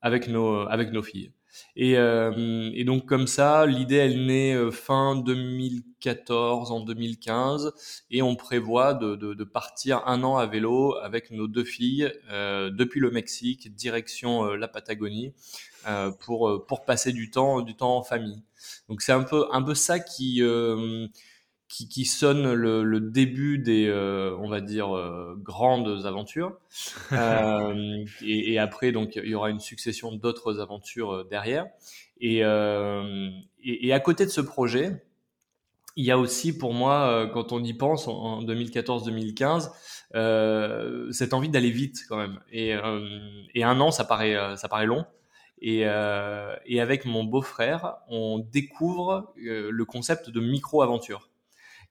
avec 0.01 0.27
nos 0.27 1.03
filles. 1.03 1.31
Et, 1.75 1.97
euh, 1.97 2.71
et 2.73 2.83
donc 2.83 3.05
comme 3.05 3.27
ça, 3.27 3.65
l'idée 3.65 3.95
elle 3.95 4.25
naît 4.25 4.53
euh, 4.53 4.71
fin 4.71 5.15
2014 5.15 6.71
en 6.71 6.81
2015 6.81 7.73
et 8.11 8.21
on 8.21 8.35
prévoit 8.35 8.93
de, 8.93 9.15
de, 9.15 9.33
de, 9.33 9.43
partir 9.43 10.03
un 10.05 10.23
an 10.23 10.37
à 10.37 10.45
vélo 10.45 10.95
avec 10.97 11.31
nos 11.31 11.47
deux 11.47 11.63
filles 11.63 12.11
euh, 12.31 12.69
depuis 12.69 12.99
le 12.99 13.11
Mexique 13.11 13.73
direction 13.75 14.45
euh, 14.45 14.55
la 14.55 14.67
Patagonie 14.67 15.33
pour 16.19 16.65
pour 16.67 16.83
passer 16.83 17.13
du 17.13 17.31
temps 17.31 17.61
du 17.61 17.75
temps 17.75 17.97
en 17.97 18.03
famille. 18.03 18.43
Donc 18.89 19.01
c'est 19.01 19.13
un 19.13 19.23
peu 19.23 19.47
un 19.51 19.63
peu 19.63 19.73
ça 19.73 19.99
qui 19.99 20.43
qui, 21.69 21.87
qui 21.87 22.03
sonne 22.03 22.53
le, 22.53 22.83
le, 22.83 22.99
début 22.99 23.59
des, 23.59 23.87
euh, 23.87 24.35
on 24.39 24.49
va 24.49 24.59
dire, 24.59 24.97
euh, 24.97 25.35
grandes 25.37 26.05
aventures. 26.05 26.57
Euh, 27.11 28.05
et, 28.21 28.53
et, 28.53 28.59
après, 28.59 28.91
donc, 28.91 29.15
il 29.15 29.27
y 29.27 29.35
aura 29.35 29.49
une 29.49 29.59
succession 29.59 30.11
d'autres 30.11 30.59
aventures 30.59 31.13
euh, 31.13 31.27
derrière. 31.29 31.65
Et, 32.21 32.43
euh, 32.43 33.29
et, 33.63 33.87
et, 33.87 33.93
à 33.93 33.99
côté 33.99 34.25
de 34.25 34.29
ce 34.29 34.41
projet, 34.41 35.03
il 35.95 36.05
y 36.05 36.11
a 36.11 36.17
aussi 36.17 36.57
pour 36.57 36.73
moi, 36.73 37.29
quand 37.33 37.51
on 37.51 37.63
y 37.63 37.73
pense, 37.73 38.07
en 38.07 38.41
2014-2015, 38.43 41.11
cette 41.11 41.33
envie 41.33 41.49
d'aller 41.49 41.71
vite 41.71 42.05
quand 42.07 42.17
même. 42.17 42.39
Et, 42.51 42.75
et 43.55 43.63
un 43.63 43.79
an, 43.79 43.91
ça 43.91 44.05
paraît, 44.05 44.37
ça 44.55 44.69
paraît 44.69 44.85
long. 44.85 45.05
Et, 45.61 45.81
euh, 45.85 46.55
et, 46.65 46.79
avec 46.79 47.05
mon 47.05 47.23
beau-frère, 47.23 47.97
on 48.07 48.39
découvre 48.39 49.33
le 49.35 49.83
concept 49.83 50.29
de 50.29 50.39
micro-aventure 50.39 51.29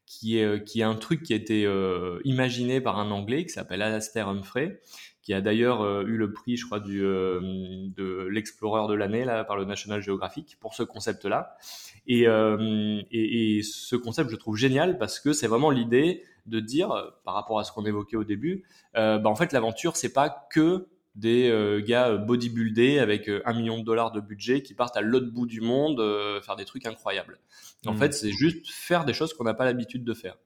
qui 0.09 0.38
est, 0.38 0.45
euh, 0.45 0.59
qui 0.59 0.81
est 0.81 0.85
un 0.85 0.95
truc 0.95 1.23
qui 1.23 1.35
a 1.35 1.37
été 1.37 1.67
euh, 1.67 2.19
imaginé 2.25 2.81
par 2.81 2.99
un 2.99 3.11
Anglais 3.11 3.45
qui 3.45 3.50
s'appelle 3.50 3.83
Alastair 3.83 4.29
Humphrey, 4.29 4.81
qui 5.23 5.35
a 5.35 5.43
d'ailleurs 5.43 5.85
eu 6.07 6.17
le 6.17 6.33
prix, 6.33 6.57
je 6.57 6.65
crois, 6.65 6.81
du, 6.81 7.00
de 7.00 8.27
l'explorer 8.31 8.88
de 8.88 8.95
l'année 8.95 9.27
là 9.27 9.45
par 9.45 9.59
le 9.59 9.67
National 9.67 10.00
Geographic 10.00 10.57
pour 10.59 10.75
ce 10.75 10.83
concept-là. 10.83 11.59
Et, 12.07 12.23
et, 12.23 13.59
et, 13.59 13.62
ce 13.62 13.95
concept, 13.95 14.31
je 14.31 14.37
trouve 14.37 14.57
génial 14.57 14.97
parce 14.97 15.21
que 15.21 15.35
c'est 15.35 15.47
vraiment 15.47 15.71
l'idée 15.71 16.23
de 16.47 16.61
dire, 16.61 17.12
par 17.27 17.35
rapport 17.35 17.59
à 17.59 17.65
ce 17.65 17.73
qu'on 17.73 17.85
évoquait 17.85 18.17
au 18.17 18.25
début, 18.25 18.65
bah, 18.95 19.21
en 19.27 19.35
fait, 19.35 19.53
l'aventure, 19.53 19.97
c'est 19.97 20.15
pas 20.15 20.49
que 20.50 20.87
des 21.19 21.51
euh, 21.51 21.83
gars 21.85 22.17
bodybuildés 22.17 23.01
avec 23.01 23.29
euh, 23.29 23.43
un 23.45 23.53
million 23.53 23.79
de 23.79 23.85
dollars 23.85 24.13
de 24.13 24.21
budget 24.21 24.63
qui 24.63 24.73
partent 24.73 24.97
à 24.97 25.01
l'autre 25.01 25.31
bout 25.33 25.47
du 25.47 25.61
monde 25.61 25.99
euh, 25.99 26.41
faire 26.41 26.55
des 26.55 26.65
trucs 26.65 26.87
incroyables. 26.87 27.39
En 27.87 27.93
hmm. 27.93 27.97
fait, 27.99 28.15
c'est 28.15 28.31
juste 28.31 28.71
faire 28.71 29.05
des 29.05 29.13
choses 29.13 29.35
qu'on 29.35 29.45
n'a 29.45 29.55
pas 29.55 29.65
l'habitude 29.65 30.05
de 30.05 30.15
faire. 30.15 30.37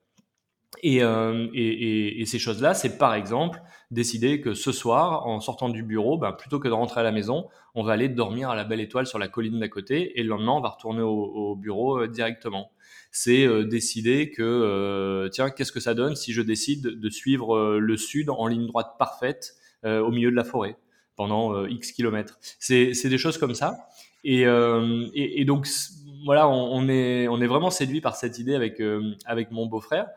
Et, 0.82 0.96
et, 0.96 2.20
et, 2.22 2.26
ces 2.26 2.38
choses-là, 2.38 2.72
c'est 2.72 2.96
par 2.96 3.14
exemple 3.14 3.60
décider 3.90 4.40
que 4.40 4.54
ce 4.54 4.72
soir, 4.72 5.26
en 5.26 5.38
sortant 5.38 5.68
du 5.68 5.82
bureau, 5.82 6.16
ben, 6.16 6.32
plutôt 6.32 6.58
que 6.58 6.66
de 6.66 6.72
rentrer 6.72 7.00
à 7.00 7.02
la 7.04 7.12
maison, 7.12 7.46
on 7.74 7.84
va 7.84 7.92
aller 7.92 8.08
dormir 8.08 8.48
à 8.48 8.56
la 8.56 8.64
belle 8.64 8.80
étoile 8.80 9.06
sur 9.06 9.18
la 9.18 9.28
colline 9.28 9.60
d'à 9.60 9.68
côté, 9.68 10.18
et 10.18 10.22
le 10.22 10.30
lendemain, 10.30 10.52
on 10.52 10.60
va 10.60 10.70
retourner 10.70 11.02
au, 11.02 11.10
au 11.12 11.56
bureau 11.56 12.06
directement. 12.06 12.72
C'est 13.12 13.46
décider 13.66 14.30
que, 14.30 15.28
tiens, 15.30 15.50
qu'est-ce 15.50 15.72
que 15.72 15.78
ça 15.78 15.92
donne 15.92 16.16
si 16.16 16.32
je 16.32 16.40
décide 16.40 16.98
de 16.98 17.10
suivre 17.10 17.78
le 17.78 17.96
sud 17.98 18.30
en 18.30 18.46
ligne 18.46 18.66
droite 18.66 18.94
parfaite 18.98 19.54
euh, 19.54 19.61
au 19.84 20.10
milieu 20.10 20.30
de 20.30 20.36
la 20.36 20.44
forêt 20.44 20.76
pendant 21.16 21.54
euh, 21.54 21.70
X 21.70 21.92
kilomètres. 21.92 22.38
C'est 22.58 23.08
des 23.08 23.18
choses 23.18 23.38
comme 23.38 23.54
ça. 23.54 23.88
Et, 24.24 24.46
euh, 24.46 25.06
et, 25.14 25.44
donc 25.44 25.66
voilà, 26.24 26.48
on, 26.48 26.88
est 26.88 27.26
on 27.28 27.40
est 27.40 27.46
vraiment 27.46 27.70
séduit 27.70 28.00
par 28.00 28.14
cette 28.14 28.38
idée 28.38 28.54
avec 28.54 28.80
avec 29.24 29.50
mon 29.50 29.66
beau-frère. 29.66 30.08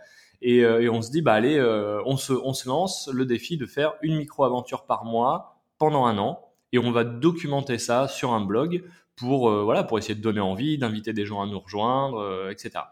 Et, 0.42 0.60
et, 0.60 0.90
on 0.90 1.02
se 1.02 1.10
dit 1.12 1.22
bah 1.22 1.34
allez, 1.34 1.60
on 2.06 2.18
se 2.18 2.34
on 2.34 2.54
se 2.54 2.68
lance 2.68 3.10
le 3.12 3.26
défi 3.26 3.58
de 3.58 3.66
faire 3.66 3.94
une 4.02 4.16
micro 4.16 4.44
aventure 4.44 4.86
par 4.86 5.06
mois 5.06 5.60
pendant 5.80 6.06
un 6.06 6.18
an. 6.18 6.40
Et 6.72 6.78
on 6.78 6.92
va 6.92 7.04
documenter 7.04 7.78
ça 7.78 8.08
sur 8.08 8.34
un 8.34 8.42
blog 8.42 8.84
pour 9.16 9.50
voilà 9.64 9.84
pour 9.84 9.98
essayer 9.98 10.16
de 10.16 10.22
donner 10.22 10.42
envie, 10.42 10.78
d'inviter 10.78 11.14
des 11.14 11.26
gens 11.26 11.42
à 11.42 11.48
nous 11.48 11.60
rejoindre, 11.60 12.50
etc. 12.52 12.84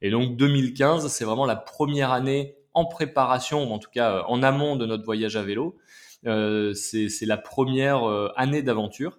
Et 0.00 0.10
donc 0.10 0.36
2015, 0.36 1.08
c'est 1.08 1.24
vraiment 1.24 1.46
la 1.46 1.56
première 1.56 2.12
année 2.12 2.56
en 2.72 2.86
préparation, 2.86 3.70
ou 3.70 3.72
en 3.72 3.78
tout 3.78 3.90
cas 3.92 4.24
en 4.28 4.42
amont 4.42 4.76
de 4.76 4.86
notre 4.86 5.04
voyage 5.04 5.36
à 5.36 5.42
vélo, 5.42 5.76
euh, 5.76 5.80
c'est 6.74 7.26
la 7.26 7.36
première 7.36 8.08
euh, 8.08 8.32
année 8.36 8.62
d'aventure. 8.62 9.18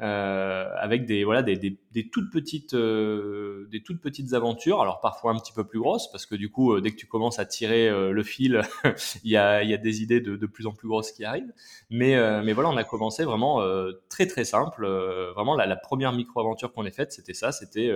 Euh, 0.00 0.68
avec 0.76 1.06
des 1.06 1.24
voilà 1.24 1.42
des, 1.42 1.56
des, 1.56 1.76
des 1.90 2.08
toutes 2.08 2.30
petites 2.30 2.74
euh, 2.74 3.66
des 3.72 3.82
toutes 3.82 4.00
petites 4.00 4.32
aventures 4.32 4.80
alors 4.80 5.00
parfois 5.00 5.32
un 5.32 5.38
petit 5.40 5.52
peu 5.52 5.64
plus 5.64 5.80
grosses 5.80 6.08
parce 6.12 6.24
que 6.24 6.36
du 6.36 6.52
coup 6.52 6.72
euh, 6.72 6.80
dès 6.80 6.92
que 6.92 6.96
tu 6.96 7.06
commences 7.06 7.40
à 7.40 7.46
tirer 7.46 7.90
le 7.90 8.22
fil 8.22 8.62
il 9.24 9.30
y 9.32 9.36
a 9.36 9.64
il 9.64 9.70
y 9.70 9.74
a 9.74 9.76
des 9.76 10.00
idées 10.00 10.20
de, 10.20 10.36
de 10.36 10.46
plus 10.46 10.68
en 10.68 10.72
plus 10.72 10.86
grosses 10.86 11.10
qui 11.10 11.24
arrivent 11.24 11.52
mais 11.90 12.14
mais 12.44 12.52
voilà 12.52 12.68
on 12.68 12.76
a 12.76 12.84
commencé 12.84 13.24
vraiment 13.24 13.60
très 14.08 14.28
très 14.28 14.44
simple 14.44 14.86
vraiment 15.34 15.56
la, 15.56 15.66
la 15.66 15.76
première 15.76 16.12
micro 16.12 16.38
aventure 16.38 16.72
qu'on 16.72 16.86
ait 16.86 16.92
faite 16.92 17.10
c'était 17.10 17.34
ça 17.34 17.50
c'était 17.50 17.92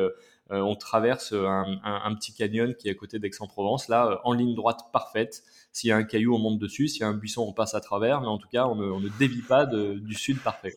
on 0.51 0.75
traverse 0.75 1.33
un, 1.33 1.79
un, 1.85 2.15
petit 2.17 2.35
canyon 2.35 2.75
qui 2.75 2.89
est 2.89 2.91
à 2.91 2.95
côté 2.95 3.21
d'Aix-en-Provence 3.21 3.87
là 3.87 4.21
en 4.25 4.33
ligne 4.33 4.57
droite 4.57 4.81
parfaite 4.93 5.45
s'il 5.71 5.89
y 5.89 5.93
a 5.93 5.97
un 5.97 6.05
caillou, 6.05 6.35
on 6.35 6.39
monte 6.39 6.59
dessus. 6.59 6.87
S'il 6.87 7.01
y 7.01 7.05
a 7.05 7.09
un 7.09 7.15
buisson, 7.15 7.47
on 7.49 7.55
passe 7.55 7.75
à 7.75 7.81
travers. 7.81 8.21
Mais 8.21 8.27
en 8.27 8.37
tout 8.37 8.49
cas, 8.49 8.67
on 8.67 8.75
ne, 8.75 8.85
on 8.85 9.01
ne 9.01 9.09
dévie 9.19 9.41
pas 9.41 9.65
de, 9.65 9.95
du 9.95 10.15
sud 10.15 10.39
parfait. 10.41 10.75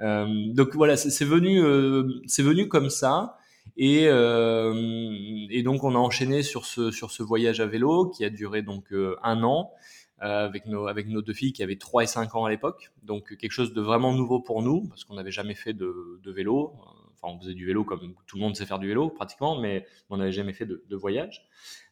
Euh, 0.00 0.26
donc 0.52 0.74
voilà, 0.74 0.96
c'est 0.96 1.24
venu, 1.24 1.62
euh, 1.62 2.20
c'est 2.26 2.42
venu 2.42 2.68
comme 2.68 2.90
ça. 2.90 3.36
Et, 3.76 4.06
euh, 4.08 4.72
donc 5.62 5.84
on 5.84 5.94
a 5.94 5.98
enchaîné 5.98 6.42
sur 6.42 6.66
ce, 6.66 7.22
voyage 7.22 7.60
à 7.60 7.66
vélo 7.66 8.08
qui 8.08 8.24
a 8.24 8.30
duré 8.30 8.62
donc 8.62 8.92
un 9.22 9.42
an 9.42 9.72
avec, 10.18 10.66
nos, 10.66 11.22
deux 11.22 11.32
filles 11.32 11.52
qui 11.52 11.62
avaient 11.62 11.76
3 11.76 12.04
et 12.04 12.06
5 12.06 12.34
ans 12.34 12.44
à 12.44 12.50
l'époque. 12.50 12.92
Donc 13.02 13.36
quelque 13.36 13.52
chose 13.52 13.72
de 13.72 13.80
vraiment 13.80 14.12
nouveau 14.12 14.40
pour 14.40 14.62
nous 14.62 14.86
parce 14.88 15.04
qu'on 15.04 15.14
n'avait 15.14 15.30
jamais 15.32 15.54
fait 15.54 15.72
de, 15.72 16.20
vélo 16.26 16.74
on 17.24 17.38
faisait 17.38 17.54
du 17.54 17.64
vélo 17.64 17.84
comme 17.84 18.14
tout 18.26 18.36
le 18.36 18.42
monde 18.42 18.56
sait 18.56 18.66
faire 18.66 18.80
du 18.80 18.88
vélo 18.88 19.08
pratiquement, 19.08 19.56
mais 19.56 19.86
on 20.10 20.16
n'avait 20.16 20.32
jamais 20.32 20.52
fait 20.52 20.66
de, 20.66 20.96
voyage. 20.96 21.46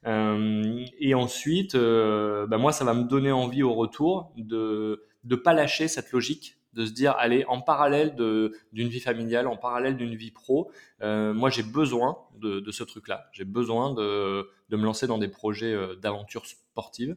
Et 0.05 1.15
ensuite, 1.15 1.77
bah, 1.77 2.59
moi, 2.59 2.73
ça 2.73 2.85
va 2.85 2.95
me 2.95 3.05
donner 3.05 3.31
envie 3.31 3.63
au 3.63 3.75
retour 3.75 4.33
de 4.37 5.05
ne 5.25 5.37
pas 5.37 5.55
lâcher 5.55 5.87
cette 5.87 6.11
logique 6.11 6.60
de 6.73 6.87
se 6.87 6.93
dire 6.93 7.15
allez 7.19 7.45
en 7.47 7.61
parallèle 7.61 8.15
d'une 8.15 8.89
vie 8.89 9.01
familiale 9.01 9.47
en 9.47 9.57
parallèle 9.57 9.97
d'une 9.97 10.15
vie 10.15 10.31
pro 10.31 10.71
euh, 11.03 11.35
moi 11.35 11.51
j'ai 11.51 11.63
besoin 11.63 12.19
de, 12.37 12.71
ce 12.71 12.85
truc 12.85 13.09
là 13.09 13.29
j'ai 13.33 13.45
besoin 13.45 13.93
de, 13.93 14.49
de, 14.69 14.77
me 14.77 14.85
lancer 14.85 15.07
dans 15.07 15.19
des 15.19 15.29
projets 15.29 15.77
d'aventure 16.01 16.47
sportive 16.47 17.17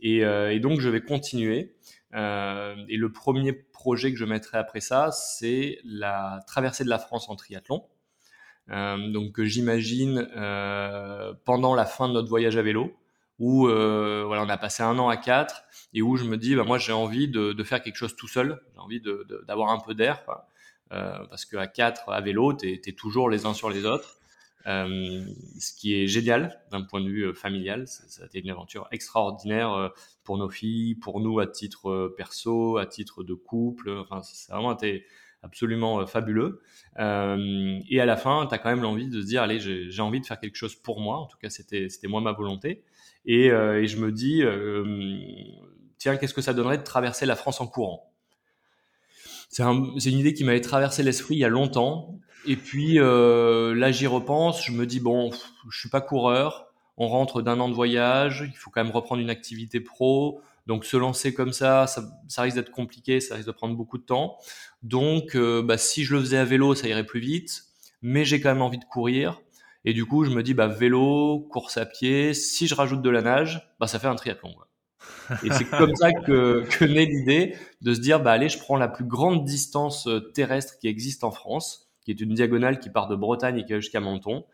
et, 0.00 0.18
et, 0.18 0.60
donc 0.60 0.80
je 0.80 0.88
vais 0.88 1.02
continuer. 1.02 1.76
Et 2.16 2.96
le 2.96 3.08
premier 3.12 3.52
projet 3.52 4.12
que 4.12 4.18
je 4.18 4.24
mettrai 4.24 4.56
après 4.56 4.80
ça, 4.80 5.10
c'est 5.10 5.80
la 5.84 6.44
traversée 6.46 6.84
de 6.84 6.88
la 6.88 7.00
France 7.00 7.28
en 7.28 7.34
triathlon. 7.34 7.84
Euh, 8.70 9.10
donc 9.10 9.42
j'imagine 9.42 10.26
euh, 10.36 11.34
pendant 11.44 11.74
la 11.74 11.84
fin 11.84 12.08
de 12.08 12.14
notre 12.14 12.28
voyage 12.28 12.56
à 12.56 12.62
vélo, 12.62 12.94
où 13.38 13.66
euh, 13.66 14.24
voilà, 14.26 14.42
on 14.42 14.48
a 14.48 14.56
passé 14.56 14.82
un 14.82 14.98
an 14.98 15.08
à 15.08 15.16
quatre 15.16 15.64
et 15.92 16.02
où 16.02 16.16
je 16.16 16.24
me 16.24 16.36
dis, 16.36 16.54
bah, 16.54 16.64
moi 16.64 16.78
j'ai 16.78 16.92
envie 16.92 17.28
de, 17.28 17.62
faire 17.64 17.82
quelque 17.82 17.96
chose 17.96 18.16
tout 18.16 18.28
seul, 18.28 18.60
j'ai 18.74 18.80
envie 18.80 19.02
d'avoir 19.46 19.70
un 19.70 19.78
peu 19.78 19.94
d'air, 19.94 20.24
euh, 20.92 21.18
parce 21.28 21.44
qu'à 21.44 21.66
quatre 21.66 22.08
à 22.10 22.20
vélo, 22.20 22.52
tu 22.54 22.72
es, 22.72 22.92
toujours 22.92 23.28
les 23.28 23.46
uns 23.46 23.54
sur 23.54 23.70
les 23.70 23.84
autres. 23.84 24.18
Euh, 24.66 25.22
ce 25.58 25.74
qui 25.74 25.94
est 25.94 26.06
génial 26.06 26.58
d'un 26.70 26.80
point 26.80 27.02
de 27.02 27.08
vue 27.08 27.34
familial. 27.34 27.86
Ça, 27.86 28.22
a 28.22 28.26
été 28.26 28.38
une 28.38 28.48
aventure 28.48 28.88
extraordinaire 28.92 29.92
pour 30.22 30.38
nos 30.38 30.48
filles, 30.48 30.94
pour 30.94 31.20
nous 31.20 31.38
à 31.38 31.46
titre 31.46 32.14
perso, 32.16 32.78
à 32.78 32.86
titre 32.86 33.24
de 33.24 33.34
couple. 33.34 33.90
Enfin, 33.90 34.22
ça 34.22 34.54
a 34.54 34.56
vraiment 34.56 34.74
été 34.74 35.04
absolument 35.44 36.06
fabuleux. 36.06 36.60
Euh, 36.98 37.78
et 37.88 38.00
à 38.00 38.06
la 38.06 38.16
fin, 38.16 38.46
tu 38.46 38.54
as 38.54 38.58
quand 38.58 38.70
même 38.70 38.82
l'envie 38.82 39.08
de 39.08 39.20
se 39.20 39.26
dire, 39.26 39.42
allez, 39.42 39.60
j'ai 39.60 40.02
envie 40.02 40.20
de 40.20 40.26
faire 40.26 40.40
quelque 40.40 40.56
chose 40.56 40.74
pour 40.74 41.00
moi. 41.00 41.18
En 41.18 41.26
tout 41.26 41.38
cas, 41.38 41.50
c'était 41.50 41.88
moi 42.08 42.20
ma 42.20 42.32
volonté. 42.32 42.82
Et, 43.26 43.50
euh, 43.50 43.86
je 43.86 43.96
me 43.98 44.12
dis, 44.12 44.42
euh, 44.42 44.84
tiens, 45.98 46.16
qu'est-ce 46.16 46.34
que 46.34 46.42
ça 46.42 46.54
donnerait 46.54 46.78
de 46.78 46.82
traverser 46.82 47.26
la 47.26 47.36
France 47.36 47.60
en 47.60 47.66
courant? 47.66 48.10
C'est 49.48 49.62
un, 49.62 49.74
une 49.74 50.18
idée 50.18 50.34
qui 50.34 50.44
m'avait 50.44 50.60
traversé 50.60 51.02
l'esprit 51.02 51.36
il 51.36 51.38
y 51.38 51.44
a 51.44 51.48
longtemps. 51.48 52.18
Et 52.46 52.56
puis 52.56 52.98
euh, 52.98 53.74
là, 53.74 53.90
j'y 53.90 54.06
repense, 54.06 54.64
je 54.64 54.72
me 54.72 54.84
dis 54.84 55.00
bon, 55.00 55.30
je 55.70 55.78
suis 55.78 55.88
pas 55.88 56.00
coureur, 56.00 56.66
on 56.96 57.08
rentre 57.08 57.40
d'un 57.40 57.58
an 57.60 57.68
de 57.68 57.74
voyage, 57.74 58.44
il 58.46 58.56
faut 58.56 58.70
quand 58.70 58.82
même 58.84 58.92
reprendre 58.92 59.22
une 59.22 59.30
activité 59.30 59.80
pro, 59.80 60.40
donc 60.66 60.84
se 60.84 60.96
lancer 60.96 61.34
comme 61.34 61.52
ça, 61.52 61.86
ça, 61.86 62.04
ça 62.28 62.42
risque 62.42 62.56
d'être 62.56 62.70
compliqué, 62.70 63.20
ça 63.20 63.34
risque 63.34 63.46
de 63.46 63.52
prendre 63.52 63.76
beaucoup 63.76 63.98
de 63.98 64.04
temps. 64.04 64.38
Donc, 64.82 65.36
euh, 65.36 65.62
bah, 65.62 65.78
si 65.78 66.04
je 66.04 66.14
le 66.14 66.20
faisais 66.20 66.38
à 66.38 66.44
vélo, 66.44 66.74
ça 66.74 66.88
irait 66.88 67.06
plus 67.06 67.20
vite, 67.20 67.64
mais 68.02 68.24
j'ai 68.24 68.40
quand 68.40 68.50
même 68.50 68.62
envie 68.62 68.78
de 68.78 68.84
courir. 68.84 69.40
Et 69.84 69.92
du 69.92 70.06
coup, 70.06 70.24
je 70.24 70.30
me 70.30 70.42
dis 70.42 70.54
bah 70.54 70.66
vélo, 70.66 71.46
course 71.50 71.76
à 71.76 71.84
pied. 71.84 72.32
Si 72.32 72.66
je 72.66 72.74
rajoute 72.74 73.02
de 73.02 73.10
la 73.10 73.20
nage, 73.20 73.74
bah 73.78 73.86
ça 73.86 73.98
fait 73.98 74.06
un 74.06 74.14
triathlon. 74.14 74.54
Et 75.42 75.50
c'est 75.52 75.66
comme 75.66 75.94
ça 75.94 76.12
que, 76.12 76.64
que 76.78 76.84
naît 76.86 77.04
l'idée 77.04 77.54
de 77.82 77.92
se 77.92 78.00
dire 78.00 78.20
bah 78.20 78.32
allez, 78.32 78.48
je 78.48 78.58
prends 78.58 78.76
la 78.76 78.88
plus 78.88 79.04
grande 79.04 79.44
distance 79.44 80.06
euh, 80.06 80.20
terrestre 80.32 80.78
qui 80.78 80.88
existe 80.88 81.24
en 81.24 81.30
France 81.30 81.84
qui 82.04 82.10
est 82.10 82.20
une 82.20 82.34
diagonale 82.34 82.78
qui 82.78 82.90
part 82.90 83.08
de 83.08 83.16
Bretagne 83.16 83.58
et 83.58 83.64
qui 83.64 83.72
va 83.72 83.80
jusqu'à 83.80 84.00
Menton. 84.00 84.44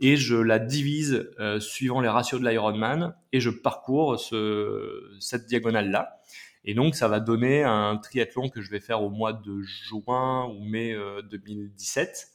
Et 0.00 0.16
je 0.16 0.36
la 0.36 0.58
divise 0.58 1.30
euh, 1.40 1.58
suivant 1.58 2.00
les 2.00 2.08
ratios 2.08 2.40
de 2.40 2.48
l'Ironman 2.48 3.14
et 3.32 3.40
je 3.40 3.50
parcours 3.50 4.18
ce, 4.18 5.16
cette 5.20 5.46
diagonale-là. 5.46 6.20
Et 6.64 6.74
donc, 6.74 6.94
ça 6.94 7.08
va 7.08 7.20
donner 7.20 7.64
un 7.64 7.96
triathlon 7.96 8.48
que 8.48 8.60
je 8.60 8.70
vais 8.70 8.80
faire 8.80 9.02
au 9.02 9.10
mois 9.10 9.32
de 9.32 9.60
juin 9.62 10.46
ou 10.46 10.64
mai 10.64 10.96
2017. 11.30 12.08
Euh, 12.08 12.34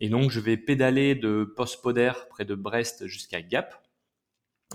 et 0.00 0.08
donc, 0.08 0.30
je 0.30 0.40
vais 0.40 0.56
pédaler 0.56 1.14
de 1.14 1.44
Postpoder 1.56 2.12
près 2.30 2.44
de 2.44 2.54
Brest 2.54 3.06
jusqu'à 3.06 3.40
Gap. 3.40 3.74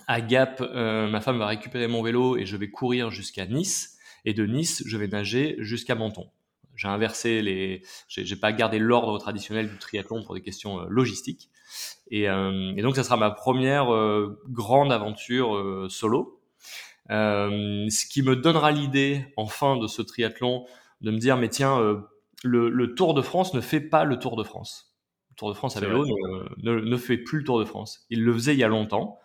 À 0.08 0.22
Gap, 0.22 0.62
euh, 0.62 1.08
ma 1.08 1.22
femme 1.22 1.38
va 1.38 1.48
récupérer 1.48 1.88
mon 1.88 2.02
vélo 2.02 2.38
et 2.38 2.46
je 2.46 2.58
vais 2.58 2.70
courir 2.70 3.12
jusqu'à 3.12 3.46
Nice. 3.46 3.98
Et 4.26 4.34
de 4.34 4.46
Nice, 4.46 4.84
je 4.86 4.98
vais 4.98 5.08
nager 5.08 5.56
jusqu'à 5.60 5.96
Menton 5.96 6.30
j'ai 6.76 6.88
inversé 6.88 7.42
les, 7.42 7.84
j'ai 8.08 8.36
pas 8.36 8.52
gardé 8.52 8.80
l'ordre 8.80 9.18
traditionnel 9.20 9.70
du 9.70 9.78
triathlon 9.78 10.24
pour 10.24 10.36
des 10.36 10.42
questions 10.42 10.82
euh, 10.82 10.86
logistiques. 10.90 11.50
Et, 12.10 12.30
euh, 12.30 12.74
et, 12.76 12.82
donc 12.82 12.96
ça 12.96 13.04
sera 13.04 13.18
ma 13.18 13.32
première 13.32 13.94
euh, 13.94 14.42
grande 14.50 14.92
aventure 14.92 15.88
solo. 15.90 16.42
ce 17.10 18.08
qui 18.08 18.22
me 18.22 18.36
donnera 18.36 18.72
l'idée, 18.72 19.26
en 19.38 19.48
fin 19.48 19.78
de 19.78 19.88
ce 19.88 20.02
triathlon, 20.02 20.66
de 21.02 21.12
me 21.12 21.18
dire 21.18 21.38
mais 21.38 21.50
tiens, 21.50 21.80
le, 22.44 22.70
le, 22.70 22.96
Tour 22.96 23.14
de 23.14 23.22
France 23.22 23.54
ne 23.54 23.62
fait 23.62 23.82
pas 23.82 24.04
le 24.04 24.20
Tour 24.20 24.36
de 24.36 24.44
France. 24.44 24.96
Le 25.32 25.36
Tour 25.36 25.50
de 25.50 25.56
France 25.56 25.78
à 25.78 25.80
vélo 25.80 26.06
ne, 26.06 26.72
ne, 26.72 26.80
ne, 26.80 26.98
fait 26.98 27.18
plus 27.18 27.40
le 27.40 27.44
Tour 27.44 27.60
de 27.60 27.66
France. 27.66 28.06
Il 28.10 28.24
le 28.24 28.34
faisait 28.34 28.54
il 28.54 28.60
y 28.60 28.64
a 28.64 28.68
longtemps. 28.68 29.20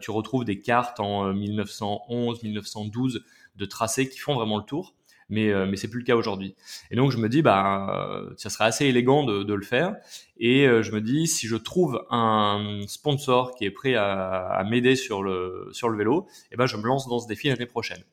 tu 0.00 0.10
retrouves 0.10 0.44
des 0.44 0.60
cartes 0.60 1.00
en 1.00 1.32
1911, 1.32 2.42
1912 2.42 3.24
de 3.56 3.64
tracés 3.66 4.08
qui 4.08 4.18
font 4.18 4.34
vraiment 4.34 4.58
le 4.58 4.64
tour 4.64 4.94
mais 5.32 5.50
euh, 5.50 5.66
mais 5.66 5.76
c'est 5.76 5.88
plus 5.88 6.00
le 6.00 6.04
cas 6.04 6.14
aujourd'hui. 6.14 6.54
Et 6.90 6.96
donc 6.96 7.10
je 7.10 7.16
me 7.16 7.28
dis 7.28 7.40
bah 7.40 8.22
ça 8.36 8.50
serait 8.50 8.66
assez 8.66 8.84
élégant 8.84 9.24
de, 9.24 9.42
de 9.42 9.54
le 9.54 9.62
faire. 9.62 9.96
Et 10.36 10.68
euh, 10.68 10.82
je 10.82 10.92
me 10.92 11.00
dis 11.00 11.26
si 11.26 11.46
je 11.46 11.56
trouve 11.56 12.04
un 12.10 12.82
sponsor 12.86 13.54
qui 13.54 13.64
est 13.64 13.70
prêt 13.70 13.94
à, 13.94 14.48
à 14.50 14.64
m'aider 14.64 14.94
sur 14.94 15.22
le 15.22 15.70
sur 15.72 15.88
le 15.88 15.96
vélo, 15.96 16.26
et 16.28 16.48
eh 16.52 16.56
ben 16.56 16.66
je 16.66 16.76
me 16.76 16.86
lance 16.86 17.08
dans 17.08 17.18
ce 17.18 17.26
défi 17.26 17.48
l'année 17.48 17.66
prochaine. 17.66 18.04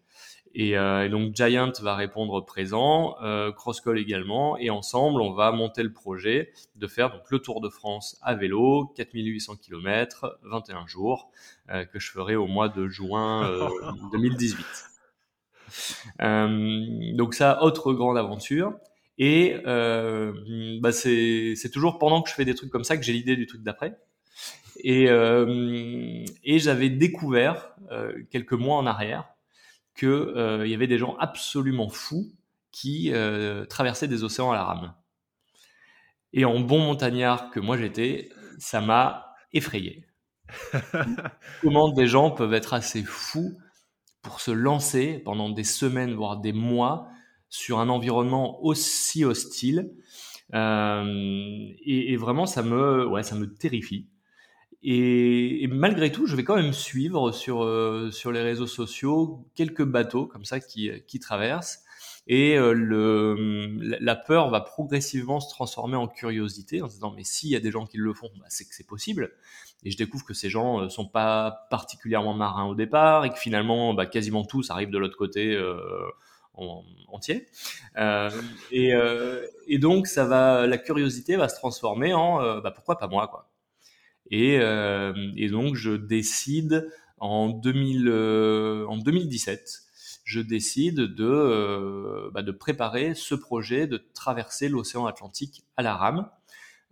Et, 0.56 0.74
donc 1.12 1.36
Giant 1.36 1.72
va 1.82 1.96
répondre 1.96 2.44
présent, 2.44 3.16
Crosscall 3.56 4.00
également, 4.00 4.58
et 4.58 4.72
ensemble 4.72 5.22
on 5.22 5.32
va 5.32 5.52
monter 5.52 5.84
le 5.84 5.94
projet 5.94 6.52
de 6.76 6.88
faire 6.88 7.12
donc 7.12 7.22
le 7.30 7.38
Tour 7.38 7.62
de 7.62 7.70
France 7.70 8.18
à 8.24 8.34
vélo, 8.34 8.92
4800 8.96 9.58
km, 9.58 10.40
21 10.42 10.88
jours, 10.88 11.30
que 11.68 12.00
je 12.00 12.10
ferai 12.10 12.36
au 12.36 12.48
mois 12.48 12.68
de 12.68 12.88
juin 12.88 13.70
2018. 14.12 14.66
Donc 16.20 17.34
ça, 17.34 17.62
autre 17.64 17.94
grande 17.94 18.18
aventure. 18.18 18.74
Et 19.20 19.58
euh, 19.66 20.32
bah 20.82 20.94
c'est 20.94 21.70
toujours 21.74 22.00
pendant 22.00 22.22
que 22.22 22.30
je 22.30 22.36
fais 22.36 22.46
des 22.46 22.56
trucs 22.56 22.72
comme 22.72 22.86
ça 22.86 22.96
que 22.96 23.04
j'ai 23.04 23.12
l'idée 23.12 23.36
du 23.36 23.48
truc 23.48 23.62
d'après. 23.64 23.98
Et, 24.82 25.10
euh, 25.10 26.24
et 26.44 26.60
j'avais 26.60 26.90
découvert 26.90 27.76
euh, 27.92 28.24
quelques 28.32 28.54
mois 28.54 28.78
en 28.78 28.86
arrière 28.86 29.26
qu'il 29.98 30.08
euh, 30.08 30.66
y 30.66 30.74
avait 30.74 30.88
des 30.88 30.98
gens 30.98 31.18
absolument 31.18 31.90
fous 31.90 32.32
qui 32.72 33.12
euh, 33.14 33.66
traversaient 33.66 34.08
des 34.08 34.24
océans 34.24 34.52
à 34.52 34.56
la 34.56 34.64
rame. 34.64 34.94
Et 36.32 36.46
en 36.46 36.60
bon 36.62 36.80
montagnard 36.80 37.50
que 37.50 37.60
moi 37.60 37.76
j'étais, 37.76 38.30
ça 38.58 38.80
m'a 38.80 39.34
effrayé. 39.52 40.06
Comment 41.62 41.92
des 41.92 42.08
gens 42.08 42.32
peuvent 42.32 42.54
être 42.54 42.74
assez 42.74 43.04
fous 43.04 43.58
pour 44.22 44.42
se 44.42 44.52
lancer 44.52 45.22
pendant 45.26 45.50
des 45.50 45.64
semaines, 45.64 46.14
voire 46.14 46.38
des 46.38 46.54
mois, 46.54 47.08
sur 47.50 47.80
un 47.80 47.90
environnement 47.90 48.64
aussi 48.64 49.24
hostile. 49.24 49.92
Euh, 50.54 51.68
et, 51.86 52.16
vraiment, 52.18 52.46
ça 52.46 52.64
me, 52.64 53.08
ouais, 53.08 53.24
ça 53.24 53.36
me 53.36 53.54
terrifie. 53.54 54.08
Et, 54.82 55.68
malgré 55.72 56.12
tout, 56.12 56.26
je 56.26 56.36
vais 56.36 56.44
quand 56.44 56.56
même 56.56 56.74
suivre 56.74 57.32
sur, 57.32 57.64
euh, 57.64 58.12
sur 58.12 58.32
les 58.32 58.42
réseaux 58.42 58.68
sociaux 58.68 59.46
quelques 59.56 59.84
bateaux 59.84 60.26
comme 60.26 60.46
ça 60.46 60.60
qui, 60.60 60.90
qui 61.08 61.20
traversent. 61.20 61.84
Et 62.32 62.56
euh, 62.60 62.76
la 64.00 64.16
peur 64.16 64.50
va 64.50 64.62
progressivement 64.62 65.40
se 65.40 65.50
transformer 65.50 65.98
en 65.98 66.08
curiosité 66.08 66.80
en 66.84 66.88
se 66.88 66.94
disant 66.94 67.12
mais 67.16 67.24
s'il 67.24 67.50
y 67.50 67.56
a 67.56 67.60
des 67.60 67.72
gens 67.72 67.88
qui 67.88 67.98
le 67.98 68.14
font, 68.14 68.30
bah, 68.40 68.46
c'est 68.50 68.66
que 68.66 68.76
c'est 68.76 68.86
possible. 68.86 69.32
Et 69.84 69.90
je 69.90 69.98
découvre 69.98 70.24
que 70.26 70.36
ces 70.36 70.50
gens 70.50 70.82
euh, 70.82 70.90
sont 70.90 71.08
pas 71.08 71.68
particulièrement 71.72 72.36
marins 72.36 72.66
au 72.66 72.76
départ 72.76 73.26
et 73.26 73.32
que 73.32 73.40
finalement 73.40 73.96
bah, 73.96 74.06
quasiment 74.06 74.44
tous 74.44 74.70
arrivent 74.70 74.92
de 74.92 75.00
l'autre 75.00 75.18
côté 75.18 75.56
euh, 75.56 75.80
entier. 77.08 77.48
Euh, 77.98 78.30
et, 78.72 79.78
donc, 79.80 80.06
ça 80.06 80.26
va, 80.26 80.68
la 80.68 80.78
curiosité 80.78 81.36
va 81.36 81.50
se 81.50 81.56
transformer 81.56 82.14
en 82.14 82.60
bah, 82.62 82.72
pourquoi 82.72 82.98
pas 82.98 83.08
moi 83.08 83.28
quoi. 83.28 83.50
Et, 84.30 84.60
donc, 85.50 85.76
je 85.76 85.92
décide 85.94 86.92
en, 87.18 87.50
2000, 87.50 88.10
en 88.88 88.98
2017, 88.98 89.89
je 90.30 90.42
décide 90.42 90.96
de, 90.96 92.30
bah, 92.34 92.44
de 92.44 92.52
préparer 92.52 93.16
ce 93.16 93.34
projet 93.34 93.88
de 93.88 93.98
traverser 94.14 94.70
l'océan 94.70 95.08
Atlantique 95.08 95.64
à 95.76 95.82
la 95.82 95.96
rame. 95.96 96.30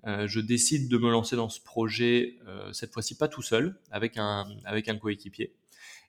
je 0.05 0.39
décide 0.39 0.89
de 0.89 0.97
me 0.97 1.11
lancer 1.11 1.35
dans 1.35 1.49
ce 1.49 1.61
projet, 1.61 2.39
cette 2.71 2.91
fois-ci 2.93 3.15
pas 3.15 3.27
tout 3.27 3.43
seul, 3.43 3.79
avec 3.91 4.17
un, 4.17 4.45
coéquipier 4.99 5.53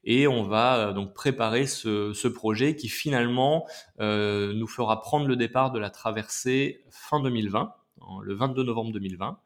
et 0.04 0.26
on 0.26 0.42
va 0.42 0.78
euh, 0.78 0.92
donc 0.92 1.14
préparer 1.14 1.66
ce, 1.66 2.28
projet 2.28 2.76
qui 2.76 2.88
finalement 2.88 3.66
euh, 4.00 4.52
nous 4.54 4.66
fera 4.66 5.00
prendre 5.00 5.26
le 5.26 5.36
départ 5.36 5.72
de 5.72 5.78
la 5.78 5.90
traversée 5.90 6.84
fin 6.90 7.20
2020, 7.20 7.74
le 8.22 8.34
22 8.34 8.62
novembre 8.62 8.92
2020, 8.92 9.38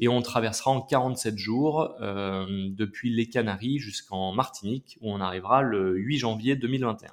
et 0.00 0.08
on 0.08 0.22
traversera 0.22 0.70
en 0.70 0.80
47 0.80 1.36
jours 1.36 1.94
euh, 2.00 2.46
depuis 2.70 3.10
les 3.14 3.28
Canaries 3.28 3.78
jusqu'en 3.78 4.32
Martinique 4.32 4.98
où 5.00 5.12
on 5.12 5.20
arrivera 5.20 5.62
le 5.62 5.96
8 5.96 6.18
janvier 6.18 6.56
2021. 6.56 7.08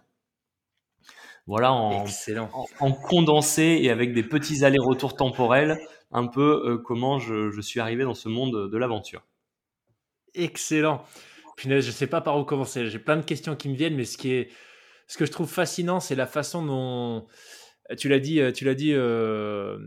Voilà 1.45 1.73
en, 1.73 2.05
en, 2.05 2.65
en, 2.79 2.91
condensé 2.93 3.79
et 3.81 3.89
avec 3.89 4.13
des 4.13 4.23
petits 4.23 4.63
allers-retours 4.63 5.15
temporels 5.15 5.77
un 6.11 6.27
peu 6.27 6.63
euh, 6.65 6.77
comment 6.77 7.19
je, 7.19 7.51
je 7.51 7.61
suis 7.61 7.79
arrivé 7.79 8.03
dans 8.03 8.13
ce 8.13 8.29
monde 8.29 8.69
de 8.71 8.77
l'aventure. 8.77 9.23
Excellent. 10.33 11.03
Punaise, 11.57 11.85
je 11.85 11.91
sais 11.91 12.07
pas 12.07 12.21
par 12.21 12.39
où 12.39 12.45
commencer. 12.45 12.87
J'ai 12.87 12.99
plein 12.99 13.17
de 13.17 13.23
questions 13.23 13.55
qui 13.55 13.69
me 13.69 13.75
viennent, 13.75 13.95
mais 13.95 14.05
ce 14.05 14.17
qui 14.17 14.31
est, 14.31 14.49
ce 15.07 15.17
que 15.17 15.25
je 15.25 15.31
trouve 15.31 15.49
fascinant, 15.49 15.99
c'est 15.99 16.15
la 16.15 16.25
façon 16.25 16.65
dont 16.65 17.27
tu 17.97 18.09
l'as 18.09 18.19
dit, 18.19 18.41
tu 18.53 18.65
l'as 18.65 18.73
dit 18.73 18.93
euh, 18.93 19.77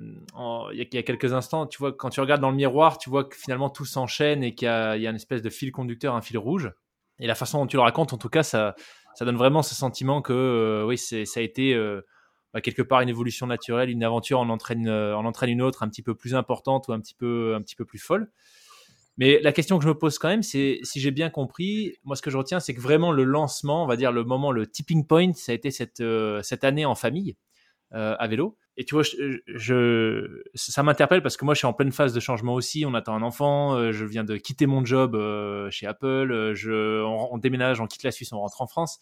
il, 0.72 0.78
y 0.78 0.98
a, 0.98 1.02
quelques 1.02 1.32
instants. 1.32 1.66
Tu 1.66 1.78
vois, 1.78 1.92
quand 1.92 2.10
tu 2.10 2.20
regardes 2.20 2.40
dans 2.40 2.50
le 2.50 2.56
miroir, 2.56 2.98
tu 2.98 3.10
vois 3.10 3.24
que 3.24 3.36
finalement 3.36 3.70
tout 3.70 3.84
s'enchaîne 3.84 4.44
et 4.44 4.54
qu'il 4.54 4.66
y, 4.66 4.68
a, 4.68 4.96
une 4.96 5.16
espèce 5.16 5.42
de 5.42 5.50
fil 5.50 5.72
conducteur, 5.72 6.14
un 6.14 6.22
fil 6.22 6.38
rouge. 6.38 6.70
Et 7.18 7.26
la 7.26 7.34
façon 7.34 7.58
dont 7.58 7.66
tu 7.66 7.76
le 7.76 7.82
racontes, 7.82 8.12
en 8.12 8.18
tout 8.18 8.28
cas, 8.28 8.42
ça, 8.42 8.76
ça 9.16 9.24
donne 9.24 9.36
vraiment 9.36 9.62
ce 9.62 9.74
sentiment 9.74 10.22
que 10.22 10.32
euh, 10.32 10.86
oui, 10.86 10.96
ça 10.98 11.16
a 11.16 11.42
été 11.42 11.74
euh, 11.74 12.02
bah, 12.54 12.60
quelque 12.60 12.82
part 12.82 13.00
une 13.00 13.08
évolution 13.08 13.46
naturelle, 13.46 13.90
une 13.90 14.04
aventure 14.04 14.38
en 14.38 14.48
entraîne, 14.48 14.88
en 14.88 15.24
entraîne 15.24 15.50
une 15.50 15.62
autre 15.62 15.82
un 15.82 15.88
petit 15.88 16.02
peu 16.02 16.14
plus 16.14 16.34
importante 16.34 16.86
ou 16.88 16.92
un 16.92 17.00
petit 17.00 17.14
peu, 17.14 17.54
un 17.56 17.62
petit 17.62 17.76
peu 17.76 17.84
plus 17.84 17.98
folle. 17.98 18.30
Mais 19.18 19.40
la 19.40 19.52
question 19.52 19.78
que 19.78 19.84
je 19.84 19.88
me 19.88 19.96
pose 19.96 20.18
quand 20.18 20.28
même, 20.28 20.42
c'est 20.42 20.78
si 20.82 21.00
j'ai 21.00 21.10
bien 21.10 21.30
compris, 21.30 21.94
moi 22.04 22.16
ce 22.16 22.22
que 22.22 22.30
je 22.30 22.36
retiens, 22.36 22.60
c'est 22.60 22.74
que 22.74 22.80
vraiment 22.80 23.12
le 23.12 23.24
lancement, 23.24 23.84
on 23.84 23.86
va 23.86 23.96
dire 23.96 24.12
le 24.12 24.24
moment, 24.24 24.52
le 24.52 24.66
tipping 24.66 25.06
point, 25.06 25.32
ça 25.32 25.52
a 25.52 25.54
été 25.54 25.70
cette, 25.70 26.00
euh, 26.00 26.42
cette 26.42 26.64
année 26.64 26.84
en 26.84 26.94
famille 26.94 27.36
euh, 27.94 28.14
à 28.18 28.26
vélo. 28.28 28.58
Et 28.78 28.84
tu 28.84 28.94
vois, 28.94 29.04
ça 30.54 30.82
m'interpelle 30.82 31.22
parce 31.22 31.36
que 31.36 31.44
moi 31.44 31.54
je 31.54 31.58
suis 31.58 31.66
en 31.66 31.72
pleine 31.72 31.92
phase 31.92 32.12
de 32.12 32.20
changement 32.20 32.54
aussi. 32.54 32.84
On 32.86 32.92
attend 32.94 33.14
un 33.14 33.22
enfant, 33.22 33.74
euh, 33.74 33.92
je 33.92 34.04
viens 34.04 34.24
de 34.24 34.36
quitter 34.36 34.66
mon 34.66 34.84
job 34.84 35.14
euh, 35.14 35.70
chez 35.70 35.86
Apple, 35.86 36.52
je, 36.54 37.02
on, 37.02 37.38
déménage, 37.38 37.80
on 37.80 37.86
quitte 37.86 38.02
la 38.02 38.12
Suisse, 38.12 38.32
on 38.32 38.38
rentre 38.38 38.60
en 38.60 38.66
France. 38.66 38.98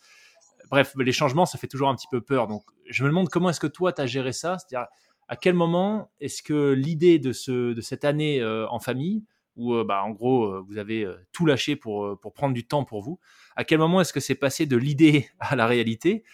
Bref, 0.71 0.95
les 0.97 1.13
changements, 1.13 1.45
ça 1.45 1.59
fait 1.59 1.67
toujours 1.67 1.89
un 1.89 1.97
petit 1.97 2.07
peu 2.09 2.21
peur. 2.21 2.47
Donc 2.47 2.63
je 2.89 3.03
me 3.03 3.09
demande 3.09 3.29
comment 3.29 3.51
est-ce 3.51 3.61
que 3.61 3.67
toi 3.67 3.93
tu 3.93 4.01
as 4.01 4.07
géré 4.07 4.33
ça? 4.33 4.59
C'est-à-dire 4.59 4.87
à 5.27 5.37
quel 5.37 5.55
moment 5.55 6.11
est-ce 6.21 6.43
que 6.43 6.73
l'idée 6.73 7.19
de, 7.19 7.33
ce, 7.33 7.73
de 7.73 7.81
cette 7.81 8.05
année 8.05 8.45
en 8.45 8.79
famille 8.79 9.25
où 9.57 9.75
euh, 9.75 9.85
bah, 9.85 10.03
en 10.05 10.11
gros 10.11 10.47
euh, 10.47 10.65
vous 10.67 10.79
avez 10.79 11.05
euh, 11.05 11.15
tout 11.33 11.47
lâché 11.47 11.77
pour, 11.77 12.19
pour 12.21 12.33
prendre 12.33 12.55
du 12.55 12.67
temps 12.67 12.85
pour 12.85 13.03
vous. 13.03 13.19
À 13.57 13.65
quel 13.65 13.79
moment 13.79 14.01
est-ce 14.01 14.13
que 14.13 14.21
c'est 14.21 14.35
passé 14.35 14.67
de 14.67 14.77
l'idée 14.77 15.29
à 15.39 15.57
la 15.57 15.67
réalité? 15.67 16.25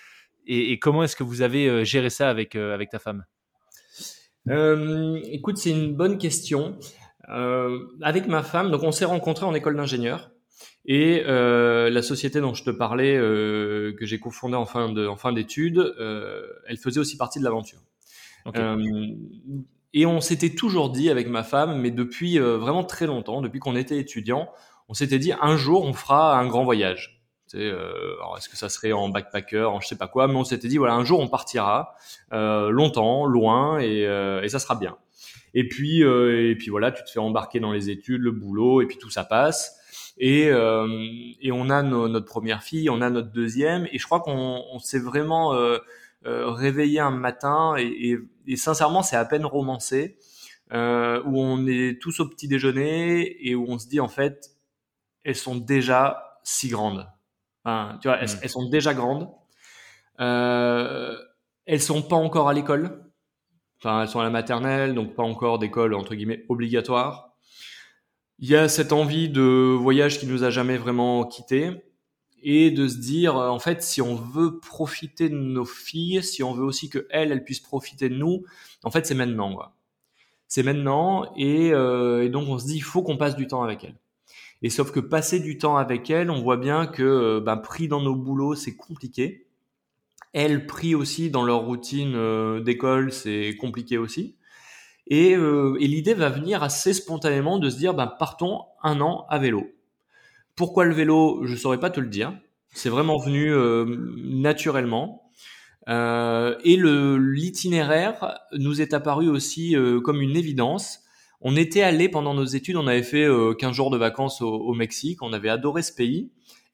Et, 0.47 0.79
comment 0.79 1.03
est-ce 1.03 1.17
que 1.17 1.23
vous 1.23 1.43
avez 1.43 1.85
géré 1.85 2.11
ça 2.11 2.29
avec, 2.29 2.57
avec 2.57 2.91
ta 2.91 2.99
femme? 2.99 3.25
Euh, 4.49 5.21
Écoute, 5.25 5.59
c'est 5.59 5.71
une 5.71 5.95
bonne 5.95 6.19
question. 6.19 6.79
Euh, 7.29 7.79
avec 8.03 8.27
ma 8.27 8.43
femme, 8.43 8.71
donc 8.71 8.83
on 8.83 8.93
s'est 8.93 9.05
rencontrés 9.05 9.47
en 9.47 9.55
école 9.55 9.77
d'ingénieur. 9.77 10.31
Et 10.87 11.23
euh, 11.27 11.91
la 11.91 12.03
société 12.03 12.41
dont 12.41 12.55
je 12.55 12.65
te 12.65 12.71
parlais, 12.71 13.17
euh, 13.17 13.95
que 13.99 14.07
j'ai 14.07 14.19
cofondée 14.19 14.57
en 14.57 14.67
fin 14.67 14.91
de, 14.91 15.07
en 15.07 15.17
fin 15.17 15.33
d'études, 15.33 15.95
elle 16.67 16.79
faisait 16.79 17.01
aussi 17.01 17.17
partie 17.17 17.39
de 17.39 17.45
l'aventure. 17.45 17.81
Okay. 18.47 18.61
Et 19.93 20.07
on 20.07 20.21
s'était 20.21 20.51
toujours 20.51 20.91
dit 20.91 21.11
avec 21.11 21.29
ma 21.29 21.43
femme, 21.43 21.81
mais 21.81 21.91
depuis 21.91 22.39
euh, 22.39 22.59
vraiment 22.59 22.85
très 22.85 23.07
longtemps, 23.07 23.43
depuis 23.43 23.59
qu'on 23.59 23.75
était 23.75 23.99
étudiant, 23.99 24.49
on 24.89 24.95
s'était 24.95 25.19
dit 25.19 25.33
un 25.41 25.57
jour 25.57 25.85
on 25.85 25.93
fera 25.93 26.39
un 26.39 26.47
grand 26.47 26.65
voyage. 26.65 27.20
Euh, 27.55 28.15
est-ce 28.37 28.49
que 28.49 28.57
ça 28.57 28.69
serait 28.69 28.93
en 28.93 29.09
backpacker, 29.09 29.65
en 29.65 29.81
je 29.81 29.89
sais 29.89 29.97
pas 29.97 30.09
quoi, 30.09 30.29
mais 30.29 30.37
on 30.37 30.45
s'était 30.45 30.69
dit 30.69 30.79
voilà 30.79 30.95
un 30.95 31.05
jour 31.05 31.21
on 31.21 31.29
partira 31.29 31.95
euh, 32.33 32.71
longtemps, 32.71 33.27
loin 33.27 33.79
et, 33.79 34.07
euh, 34.07 34.43
et, 34.43 34.49
ça 34.49 34.59
sera 34.59 34.75
bien. 34.77 34.97
Et 35.55 35.67
puis 35.69 36.03
euh, 36.05 36.51
et 36.51 36.57
puis 36.57 36.71
voilà, 36.71 36.93
tu 36.93 37.03
te 37.03 37.11
fais 37.11 37.19
embarquer 37.19 37.61
dans 37.61 37.73
les 37.73 37.91
études, 37.91 38.23
le 38.23 38.31
boulot 38.31 38.83
et 38.83 38.87
puis 38.87 38.99
tout 38.99 39.11
ça 39.11 39.25
passe. 39.25 39.77
Et, 40.23 40.49
et 40.49 41.53
on 41.53 41.71
a 41.71 41.83
no, 41.83 42.07
notre 42.07 42.27
première 42.27 42.63
fille, 42.63 42.91
on 42.91 43.01
a 43.01 43.09
notre 43.09 43.33
deuxième 43.33 43.89
et 43.91 43.99
je 43.99 44.05
crois 44.05 44.21
qu'on 44.21 44.63
on 44.71 44.79
s'est 44.79 44.99
vraiment 44.99 45.55
euh, 46.27 46.51
réveillé 46.51 47.01
un 47.01 47.11
matin 47.11 47.77
et, 47.79 48.19
et, 48.47 48.57
sincèrement 48.57 49.03
c'est 49.03 49.17
à 49.17 49.25
peine 49.25 49.47
romancé 49.47 50.19
euh, 50.71 51.23
où 51.25 51.41
on 51.41 51.67
est 51.67 51.99
tous 51.99 52.21
au 52.21 52.29
petit 52.29 52.47
déjeuner 52.47 53.49
et 53.49 53.55
où 53.55 53.65
on 53.67 53.79
se 53.79 53.89
dit 53.89 54.01
en 54.01 54.09
fait 54.09 54.51
elles 55.25 55.35
sont 55.35 55.57
déjà 55.57 56.39
si 56.45 56.69
grandes. 56.69 57.09
Enfin, 57.65 57.99
tu 58.01 58.09
vois, 58.09 58.19
elles, 58.19 58.29
mm. 58.29 58.41
elles, 58.43 58.51
sont 58.51 58.69
déjà 58.69 58.95
grandes. 58.95 59.29
Euh, 60.21 61.17
elles 61.67 61.81
sont 61.81 62.03
pas 62.03 62.17
encore 62.17 62.49
à 62.49 62.55
l'école. 62.55 63.05
Enfin, 63.79 64.03
elles 64.03 64.09
sont 64.09 64.21
à 64.21 64.25
la 64.25 64.31
maternelle, 64.31 64.95
donc 64.95 65.15
pas 65.15 65.23
encore 65.23 65.59
d'école 65.59 65.95
entre 65.95 66.15
guillemets 66.15 66.45
obligatoire. 66.49 67.35
Il 68.39 68.49
y 68.49 68.57
a 68.57 68.69
cette 68.69 68.93
envie 68.93 69.29
de 69.29 69.77
voyage 69.79 70.19
qui 70.19 70.27
nous 70.27 70.45
a 70.45 70.51
jamais 70.51 70.77
vraiment 70.77 71.25
quittés 71.25 71.83
et 72.43 72.71
de 72.71 72.89
se 72.89 72.97
dire 72.97 73.37
euh, 73.37 73.49
en 73.49 73.59
fait 73.59 73.83
si 73.83 74.01
on 74.01 74.15
veut 74.15 74.59
profiter 74.61 75.29
de 75.29 75.35
nos 75.35 75.65
filles, 75.65 76.23
si 76.23 76.43
on 76.43 76.53
veut 76.53 76.65
aussi 76.65 76.89
que 76.89 77.07
elles 77.11 77.33
elles 77.33 77.45
puissent 77.45 77.61
profiter 77.61 78.09
de 78.09 78.17
nous, 78.17 78.45
en 78.83 78.91
fait 78.91 79.07
c'est 79.07 79.15
maintenant. 79.15 79.59
C'est 80.49 80.63
maintenant 80.63 81.33
et, 81.37 81.73
euh, 81.73 82.25
et, 82.25 82.29
donc 82.29 82.49
on 82.49 82.59
se 82.59 82.67
dit 82.67 82.77
il 82.77 82.83
faut 82.83 83.03
qu'on 83.03 83.17
passe 83.17 83.37
du 83.37 83.47
temps 83.47 83.63
avec 83.63 83.85
elles. 83.85 84.00
Et 84.63 84.71
sauf 84.71 84.93
que 84.93 85.01
passer 85.01 85.41
du 85.41 85.59
temps 85.59 85.77
avec 85.77 86.11
elles, 86.11 86.31
on 86.31 86.43
voit 86.43 86.59
bien 86.59 86.87
que 86.87 87.03
euh, 87.03 87.41
ben, 87.41 87.57
pris 87.57 87.89
dans 87.89 88.01
nos 88.01 88.15
boulots 88.15 88.55
c'est 88.55 88.77
compliqué. 88.77 89.47
Elles 90.33 90.67
pris 90.67 90.95
aussi 90.95 91.31
dans 91.31 91.43
leur 91.43 91.65
routine 91.65 92.15
euh, 92.15 92.61
d'école 92.61 93.13
c'est 93.13 93.57
compliqué 93.59 93.99
aussi. 93.99 94.37
Et, 95.07 95.35
euh, 95.35 95.77
et 95.81 95.87
l'idée 95.87 96.15
va 96.15 96.29
venir 96.29 96.63
assez 96.63 96.93
spontanément 96.93 97.59
de 97.59 97.71
se 97.71 97.79
dire 97.79 97.95
ben 97.95 98.07
partons 98.07 98.63
un 98.83 99.01
an 99.01 99.27
à 99.29 99.39
vélo 99.39 99.67
pourquoi 100.61 100.85
le 100.85 100.93
vélo? 100.93 101.47
Je 101.47 101.57
saurais 101.57 101.81
pas 101.81 101.89
te 101.89 102.01
le 102.01 102.09
dire. 102.09 102.39
C'est 102.75 102.91
vraiment 102.91 103.17
venu 103.17 103.51
naturellement. 104.17 105.31
et 105.89 106.77
le 106.77 107.17
l'itinéraire 107.17 108.39
nous 108.53 108.83
est 108.83 108.93
apparu 108.93 109.31
aussi 109.31 109.75
comme 110.05 110.21
une 110.21 110.37
évidence. 110.37 111.01
On 111.41 111.57
était 111.57 111.83
allé 111.83 112.09
pendant 112.09 112.35
nos 112.35 112.45
études, 112.45 112.77
on 112.77 112.87
avait 112.87 113.03
fait 113.03 113.27
15 113.59 113.75
jours 113.75 113.91
de 113.91 113.97
vacances 113.97 114.43
au, 114.43 114.53
au 114.53 114.75
Mexique, 114.75 115.23
on 115.23 115.33
avait 115.33 115.49
adoré 115.49 115.83
ce 115.83 115.93
pays. 115.93 116.31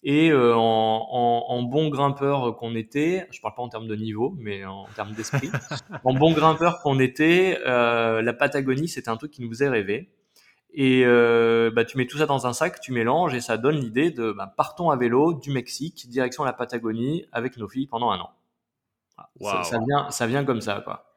Et 0.09 0.31
euh, 0.31 0.55
en, 0.55 1.63
bon 1.65 1.89
grimpeur 1.89 2.57
qu'on 2.57 2.77
était, 2.77 3.27
je 3.33 3.41
parle 3.41 3.55
pas 3.57 3.63
en 3.63 3.69
termes 3.69 3.89
de 3.89 3.97
niveau, 3.97 4.37
mais 4.39 4.65
en 4.65 4.87
termes 4.95 5.13
d'esprit, 5.15 5.51
en 6.05 6.15
bon 6.15 6.33
grimpeur 6.33 6.81
qu'on 6.81 7.01
était, 7.01 7.59
euh, 7.67 8.23
la 8.23 8.33
Patagonie, 8.33 8.87
c'était 8.87 9.09
un 9.09 9.17
truc 9.17 9.33
qui 9.33 9.43
nous 9.43 9.49
faisait 9.49 9.69
rêver. 9.69 10.13
Et 10.73 11.03
euh, 11.05 11.73
bah, 11.75 11.85
tu 11.85 11.99
mets 11.99 12.07
tout 12.07 12.19
ça 12.19 12.27
dans 12.27 12.47
un 12.47 12.53
sac, 12.53 12.81
tu 12.81 12.93
mélanges 12.93 13.35
et 13.35 13.41
ça 13.41 13.57
donne 13.57 13.81
l'idée 13.81 14.13
de 14.13 14.31
bah, 14.31 14.55
partons 14.57 14.91
à 14.91 14.97
vélo 14.97 15.35
du 15.35 15.51
Mexique 15.51 16.09
direction 16.09 16.45
la 16.45 16.53
Patagonie 16.53 17.25
avec 17.33 17.57
nos 17.57 17.69
filles 17.69 17.89
pendant 17.89 18.13
un 18.13 18.21
an. 18.21 18.31
Ça, 19.41 19.79
vient, 19.89 20.09
ça 20.11 20.29
vient 20.29 20.45
comme 20.45 20.61
ça, 20.61 20.83
quoi. 20.85 21.16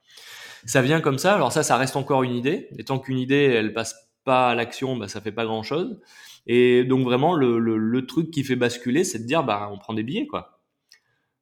Ça 0.66 0.82
vient 0.82 1.02
comme 1.02 1.18
ça. 1.18 1.36
Alors 1.36 1.52
ça, 1.52 1.64
ça 1.64 1.78
reste 1.78 1.96
encore 1.96 2.24
une 2.24 2.34
idée. 2.34 2.70
Et 2.78 2.84
tant 2.84 3.00
qu'une 3.00 3.18
idée, 3.18 3.44
elle 3.44 3.74
passe 3.74 4.10
pas 4.24 4.50
à 4.50 4.56
l'action, 4.56 4.96
bah, 4.96 5.08
ça 5.08 5.22
fait 5.22 5.32
pas 5.32 5.46
grand 5.46 5.64
chose. 5.64 6.00
Et 6.48 6.84
donc 6.84 7.04
vraiment, 7.04 7.34
le, 7.34 7.60
le, 7.60 8.06
truc 8.06 8.32
qui 8.32 8.44
fait 8.44 8.56
basculer, 8.56 9.04
c'est 9.04 9.20
de 9.20 9.26
dire, 9.26 9.44
bah, 9.44 9.70
on 9.72 9.78
prend 9.78 9.94
des 9.94 10.04
billets, 10.04 10.28
quoi. 10.28 10.60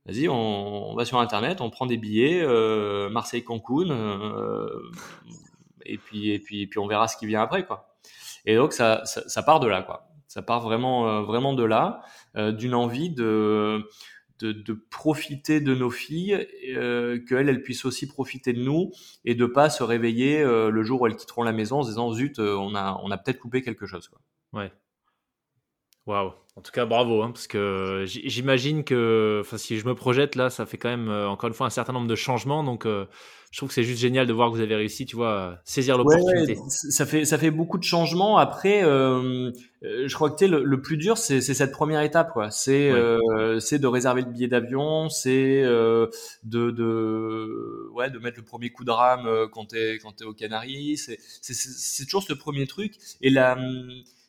Vas-y, 0.05 0.29
on, 0.29 0.95
va 0.95 1.03
sur 1.03 1.19
Internet, 1.19 1.59
on 1.59 1.69
prend 1.69 1.85
des 1.85 1.97
billets, 1.97 2.41
euh, 2.41 3.09
Marseille-Cancun, 3.09 3.89
euh, 3.89 4.69
et, 5.85 5.97
puis, 5.97 6.31
et, 6.31 6.39
puis, 6.39 6.61
et 6.61 6.67
puis 6.67 6.79
on 6.79 6.87
verra 6.87 7.09
ce 7.09 7.17
qui 7.17 7.25
vient 7.25 7.41
après, 7.41 7.65
quoi. 7.65 7.97
Et 8.45 8.55
donc, 8.55 8.71
ça, 8.71 9.01
ça, 9.03 9.43
part 9.43 9.59
de 9.59 9.67
là, 9.67 9.81
quoi. 9.81 10.07
Ça 10.27 10.41
part 10.41 10.61
vraiment, 10.61 11.09
euh, 11.09 11.21
vraiment 11.23 11.53
de 11.53 11.63
là, 11.63 12.01
d'une 12.35 12.75
envie 12.75 13.09
de, 13.09 13.89
de, 14.39 14.51
de, 14.51 14.73
profiter 14.73 15.61
de 15.61 15.73
nos 15.73 15.89
filles, 15.89 16.47
euh, 16.75 17.19
qu'elles 17.27 17.49
elles 17.49 17.63
puissent 17.63 17.85
aussi 17.85 18.07
profiter 18.07 18.53
de 18.53 18.61
nous 18.61 18.91
et 19.25 19.35
de 19.35 19.45
pas 19.45 19.69
se 19.69 19.83
réveiller 19.83 20.43
le 20.43 20.83
jour 20.83 21.01
où 21.01 21.07
elles 21.07 21.15
quitteront 21.15 21.43
la 21.43 21.53
maison 21.53 21.79
en 21.79 21.83
se 21.83 21.89
disant 21.89 22.11
zut, 22.11 22.39
on 22.39 22.75
a, 22.75 22.99
on 23.03 23.11
a 23.11 23.17
peut-être 23.17 23.39
coupé 23.39 23.61
quelque 23.61 23.85
chose. 23.85 24.07
Quoi. 24.07 24.19
Ouais. 24.53 24.71
Waouh. 26.07 26.31
En 26.57 26.61
tout 26.61 26.71
cas, 26.71 26.87
bravo, 26.87 27.21
hein, 27.21 27.29
parce 27.31 27.45
que 27.45 28.05
j'imagine 28.07 28.83
que, 28.83 29.43
si 29.57 29.77
je 29.77 29.85
me 29.85 29.93
projette 29.93 30.35
là, 30.35 30.49
ça 30.49 30.65
fait 30.65 30.77
quand 30.77 30.89
même 30.89 31.07
euh, 31.07 31.29
encore 31.29 31.49
une 31.49 31.53
fois 31.53 31.67
un 31.67 31.69
certain 31.69 31.93
nombre 31.93 32.07
de 32.07 32.15
changements, 32.15 32.63
donc 32.63 32.87
euh, 32.87 33.05
je 33.51 33.59
trouve 33.59 33.69
que 33.69 33.75
c'est 33.75 33.83
juste 33.83 33.99
génial 34.01 34.25
de 34.25 34.33
voir 34.33 34.49
que 34.49 34.55
vous 34.55 34.61
avez 34.61 34.73
réussi, 34.73 35.05
tu 35.05 35.15
vois, 35.15 35.29
à 35.29 35.61
saisir 35.65 35.99
l'opportunité. 35.99 36.57
ça 36.67 37.05
fait 37.05 37.25
ça 37.25 37.37
fait 37.37 37.51
beaucoup 37.51 37.77
de 37.77 37.83
changements. 37.83 38.39
Après, 38.39 38.83
euh, 38.83 39.51
je 39.83 40.11
crois 40.15 40.31
que 40.31 40.45
le, 40.45 40.63
le 40.63 40.81
plus 40.81 40.97
dur, 40.97 41.19
c'est 41.19 41.41
cette 41.41 41.71
première 41.71 42.01
étape, 42.01 42.33
quoi. 42.33 42.49
C'est 42.49 42.91
c'est 43.59 43.77
de 43.77 43.87
réserver 43.87 44.23
le 44.23 44.31
billet 44.31 44.47
d'avion, 44.47 45.09
c'est 45.09 45.61
de 45.61 46.09
de 46.43 47.87
ouais 47.93 48.09
de 48.09 48.17
mettre 48.17 48.37
le 48.37 48.43
premier 48.43 48.71
coup 48.71 48.83
de 48.83 48.91
rame 48.91 49.29
quand 49.51 49.65
t'es 49.65 49.99
quand 50.01 50.13
t'es 50.13 50.25
aux 50.25 50.33
Canaries. 50.33 50.97
C'est 50.97 51.19
c'est 51.19 52.05
toujours 52.05 52.23
ce 52.23 52.33
premier 52.33 52.65
truc 52.65 52.95
et 53.21 53.29
la 53.29 53.57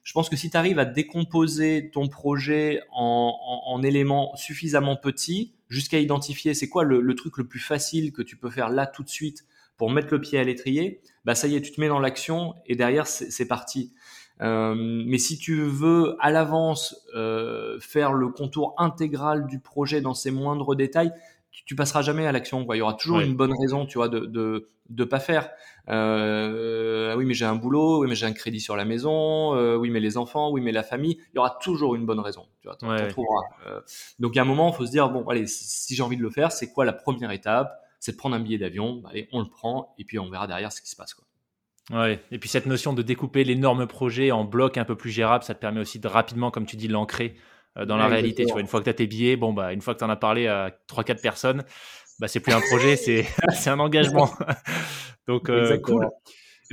je 0.08 0.14
pense 0.14 0.30
que 0.30 0.36
si 0.36 0.48
tu 0.48 0.56
arrives 0.56 0.78
à 0.78 0.86
décomposer 0.86 1.90
ton 1.92 2.08
projet 2.08 2.80
en, 2.92 3.82
éléments 3.84 4.34
suffisamment 4.36 4.96
petits, 4.96 5.52
jusqu'à 5.68 5.98
identifier 5.98 6.54
c'est 6.54 6.70
quoi 6.70 6.82
le, 6.82 7.14
truc 7.14 7.36
le 7.36 7.46
plus 7.46 7.60
facile 7.60 8.10
que 8.10 8.22
tu 8.22 8.34
peux 8.34 8.48
faire 8.48 8.70
là 8.70 8.86
tout 8.86 9.02
de 9.02 9.10
suite 9.10 9.44
pour 9.76 9.90
mettre 9.90 10.08
le 10.10 10.18
pied 10.18 10.38
à 10.38 10.44
l'étrier, 10.44 11.02
bah 11.26 11.34
ça 11.34 11.46
y 11.46 11.56
est, 11.56 11.60
tu 11.60 11.72
te 11.72 11.78
mets 11.78 11.88
dans 11.88 12.00
l'action 12.00 12.54
et 12.64 12.74
derrière 12.74 13.06
c'est 13.06 13.46
parti. 13.46 13.92
Euh, 14.40 14.74
mais 14.78 15.18
si 15.18 15.36
tu 15.36 15.60
veux 15.60 16.16
à 16.20 16.30
l'avance 16.30 16.96
euh, 17.14 17.78
faire 17.78 18.14
le 18.14 18.28
contour 18.28 18.74
intégral 18.78 19.46
du 19.46 19.60
projet 19.60 20.00
dans 20.00 20.14
ses 20.14 20.30
moindres 20.30 20.74
détails, 20.74 21.12
tu, 21.68 21.76
passeras 21.76 22.02
jamais 22.02 22.26
à 22.26 22.32
l'action. 22.32 22.66
Il 22.72 22.78
y 22.78 22.80
aura 22.80 22.94
toujours 22.94 23.20
une 23.20 23.36
bonne 23.36 23.54
raison, 23.58 23.86
tu 23.86 23.98
vois, 23.98 24.08
de 24.08 24.20
de, 24.20 24.68
de 24.88 25.04
pas 25.04 25.20
faire. 25.20 25.50
Euh, 25.88 27.14
oui, 27.16 27.24
mais 27.24 27.34
j'ai 27.34 27.44
un 27.44 27.54
boulot, 27.54 28.00
oui, 28.00 28.08
mais 28.08 28.14
j'ai 28.14 28.26
un 28.26 28.32
crédit 28.32 28.60
sur 28.60 28.76
la 28.76 28.84
maison, 28.84 29.54
euh, 29.54 29.76
oui, 29.76 29.90
mais 29.90 30.00
les 30.00 30.16
enfants, 30.16 30.50
oui, 30.50 30.60
mais 30.60 30.72
la 30.72 30.82
famille. 30.82 31.18
Il 31.32 31.36
y 31.36 31.38
aura 31.38 31.58
toujours 31.60 31.94
une 31.94 32.06
bonne 32.06 32.20
raison. 32.20 32.46
Tu 32.60 32.68
vois, 32.68 32.76
euh, 32.84 33.80
donc, 34.18 34.34
il 34.34 34.36
y 34.36 34.38
a 34.38 34.42
un 34.42 34.46
moment, 34.46 34.70
il 34.72 34.76
faut 34.76 34.86
se 34.86 34.90
dire 34.90 35.08
bon, 35.10 35.26
allez, 35.28 35.46
si 35.46 35.94
j'ai 35.94 36.02
envie 36.02 36.16
de 36.16 36.22
le 36.22 36.30
faire, 36.30 36.52
c'est 36.52 36.72
quoi 36.72 36.84
la 36.84 36.92
première 36.92 37.30
étape? 37.30 37.80
C'est 38.00 38.12
de 38.12 38.16
prendre 38.16 38.36
un 38.36 38.40
billet 38.40 38.58
d'avion. 38.58 39.00
Bah, 39.02 39.10
allez, 39.12 39.28
on 39.32 39.40
le 39.40 39.48
prend, 39.48 39.94
et 39.98 40.04
puis 40.04 40.18
on 40.18 40.30
verra 40.30 40.46
derrière 40.46 40.72
ce 40.72 40.80
qui 40.80 40.88
se 40.88 40.96
passe. 40.96 41.14
Quoi. 41.14 41.24
Ouais. 41.90 42.22
Et 42.30 42.38
puis 42.38 42.48
cette 42.48 42.66
notion 42.66 42.92
de 42.92 43.02
découper 43.02 43.44
l'énorme 43.44 43.86
projet 43.86 44.30
en 44.30 44.44
blocs 44.44 44.76
un 44.76 44.84
peu 44.84 44.94
plus 44.94 45.10
gérables, 45.10 45.44
ça 45.44 45.54
te 45.54 45.60
permet 45.60 45.80
aussi 45.80 45.98
de 45.98 46.08
rapidement, 46.08 46.50
comme 46.50 46.66
tu 46.66 46.76
dis, 46.76 46.88
l'ancrer 46.88 47.34
euh, 47.78 47.84
dans 47.84 47.96
la 47.96 48.06
réalité. 48.06 48.44
Tu 48.44 48.52
vois, 48.52 48.60
une 48.60 48.66
fois 48.66 48.80
que 48.80 48.84
tu 48.84 48.90
as 48.90 48.94
tes 48.94 49.06
billets, 49.06 49.36
bon, 49.36 49.52
bah, 49.52 49.72
une 49.72 49.80
fois 49.80 49.94
que 49.94 49.98
tu 49.98 50.04
en 50.04 50.10
as 50.10 50.16
parlé 50.16 50.46
à 50.46 50.70
3-4 50.88 51.20
personnes, 51.20 51.64
bah, 52.18 52.28
c'est 52.28 52.40
plus 52.40 52.52
un 52.52 52.60
projet, 52.60 52.96
c'est, 52.96 53.26
un 53.66 53.78
engagement. 53.78 54.30
Donc, 55.26 55.48
euh, 55.48 55.78
cool. 55.78 56.08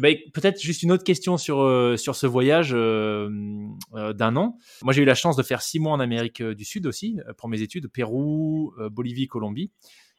Ben, 0.01 0.17
peut-être 0.33 0.59
juste 0.61 0.83
une 0.83 0.91
autre 0.91 1.05
question 1.05 1.37
sur, 1.37 1.61
euh, 1.61 1.95
sur 1.95 2.15
ce 2.15 2.27
voyage 2.27 2.71
d'un 2.71 4.35
an. 4.35 4.57
Moi, 4.83 4.93
j'ai 4.93 5.01
eu 5.01 5.05
la 5.05 5.15
chance 5.15 5.37
de 5.37 5.43
faire 5.43 5.61
six 5.61 5.79
mois 5.79 5.93
en 5.93 6.01
Amérique 6.01 6.43
du 6.43 6.65
Sud 6.65 6.85
aussi, 6.85 7.17
pour 7.37 7.47
mes 7.47 7.61
études, 7.61 7.87
Pérou, 7.87 8.73
Bolivie, 8.91 9.27
Colombie. 9.27 9.71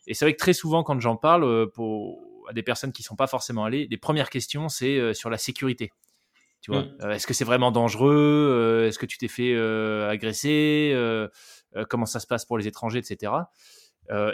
Et 0.06 0.14
c'est 0.14 0.24
vrai 0.24 0.32
que 0.32 0.38
très 0.38 0.54
souvent, 0.54 0.82
quand 0.82 0.98
j'en 1.00 1.16
parle 1.16 1.70
pour, 1.72 2.22
à 2.48 2.54
des 2.54 2.62
personnes 2.62 2.92
qui 2.92 3.02
ne 3.02 3.06
sont 3.06 3.16
pas 3.16 3.26
forcément 3.26 3.64
allées, 3.66 3.86
les 3.90 3.98
premières 3.98 4.30
questions, 4.30 4.70
c'est 4.70 5.12
sur 5.12 5.28
la 5.28 5.36
sécurité. 5.36 5.90
Mm. 6.68 6.74
Euh, 7.02 7.10
est-ce 7.12 7.26
que 7.26 7.34
c'est 7.34 7.44
vraiment 7.44 7.70
dangereux 7.70 8.14
euh, 8.14 8.88
Est-ce 8.88 8.98
que 8.98 9.06
tu 9.06 9.18
t'es 9.18 9.28
fait 9.28 9.54
euh, 9.54 10.08
agresser 10.08 10.94
Comment 11.90 12.06
ça 12.06 12.20
se 12.20 12.26
passe 12.26 12.46
pour 12.46 12.56
les 12.56 12.66
étrangers, 12.66 13.00
etc. 13.00 13.32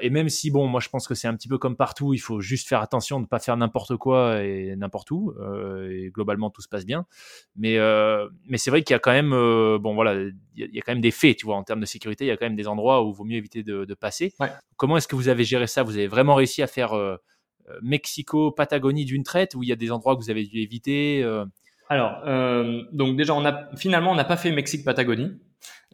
et 0.01 0.11
même 0.11 0.29
si, 0.29 0.53
bon, 0.53 0.69
moi 0.69 0.79
je 0.81 0.89
pense 0.89 1.09
que 1.09 1.15
c'est 1.17 1.27
un 1.27 1.35
petit 1.35 1.49
peu 1.49 1.59
comme 1.59 1.77
partout, 1.77 2.15
il 2.15 2.21
faut 2.21 2.41
juste 2.41 2.69
faire 2.69 2.81
attention 2.81 3.19
de 3.19 3.25
ne 3.25 3.27
pas 3.27 3.41
faire 3.41 3.57
n'importe 3.57 3.97
quoi 3.97 4.45
et 4.45 4.77
n'importe 4.77 5.11
où. 5.11 5.35
et 5.91 6.11
globalement, 6.15 6.51
tout 6.51 6.63
se 6.63 6.69
passe 6.69 6.87
bien. 6.87 7.05
Mais, 7.57 7.79
mais 8.47 8.59
c'est 8.59 8.71
vrai 8.71 8.85
qu'il 8.85 8.95
y 8.95 8.97
a 8.97 9.01
quand 9.01 9.11
même, 9.11 9.31
bon 9.31 9.95
voilà, 9.95 10.15
il 10.23 10.41
y, 10.55 10.79
a 10.79 10.83
quand 10.83 10.93
même 10.93 11.01
des 11.01 11.11
faits, 11.11 11.39
tu 11.39 11.47
vois, 11.47 11.57
en 11.57 11.65
termes 11.65 11.81
de 11.81 11.87
sécurité, 11.87 12.27
il 12.27 12.29
y 12.29 12.31
a 12.31 12.37
quand 12.37 12.47
même 12.47 12.55
des 12.55 12.69
endroits 12.69 13.05
où 13.05 13.11
il 13.11 13.17
vaut 13.17 13.25
mieux 13.25 13.39
éviter 13.39 13.65
de, 13.65 13.95
passer. 13.95 14.33
Comment 14.77 14.99
est-ce 14.99 15.09
que 15.09 15.17
vous 15.17 15.27
avez 15.29 15.43
géré 15.43 15.67
ça? 15.67 15.83
Vous 15.83 15.97
avez 15.97 16.07
vraiment 16.07 16.37
réussi 16.37 16.63
à 16.63 16.69
faire 16.69 16.93
Mexico, 17.83 18.53
Patagonie 18.53 19.05
d'une 19.05 19.25
traite, 19.25 19.57
ou 19.57 19.65
il 19.65 19.69
y 19.69 19.73
a 19.73 19.77
des 19.77 19.91
endroits 19.91 20.15
que 20.15 20.23
vous 20.23 20.31
avez 20.31 20.45
dû 20.45 20.61
éviter 20.61 21.25
alors, 21.93 22.23
euh, 22.27 22.83
donc 22.93 23.17
déjà, 23.17 23.35
on 23.35 23.45
a 23.45 23.69
finalement, 23.77 24.13
on 24.13 24.15
n'a 24.15 24.25
pas 24.25 24.37
fait 24.37 24.51
Mexique-Patagonie. 24.51 25.39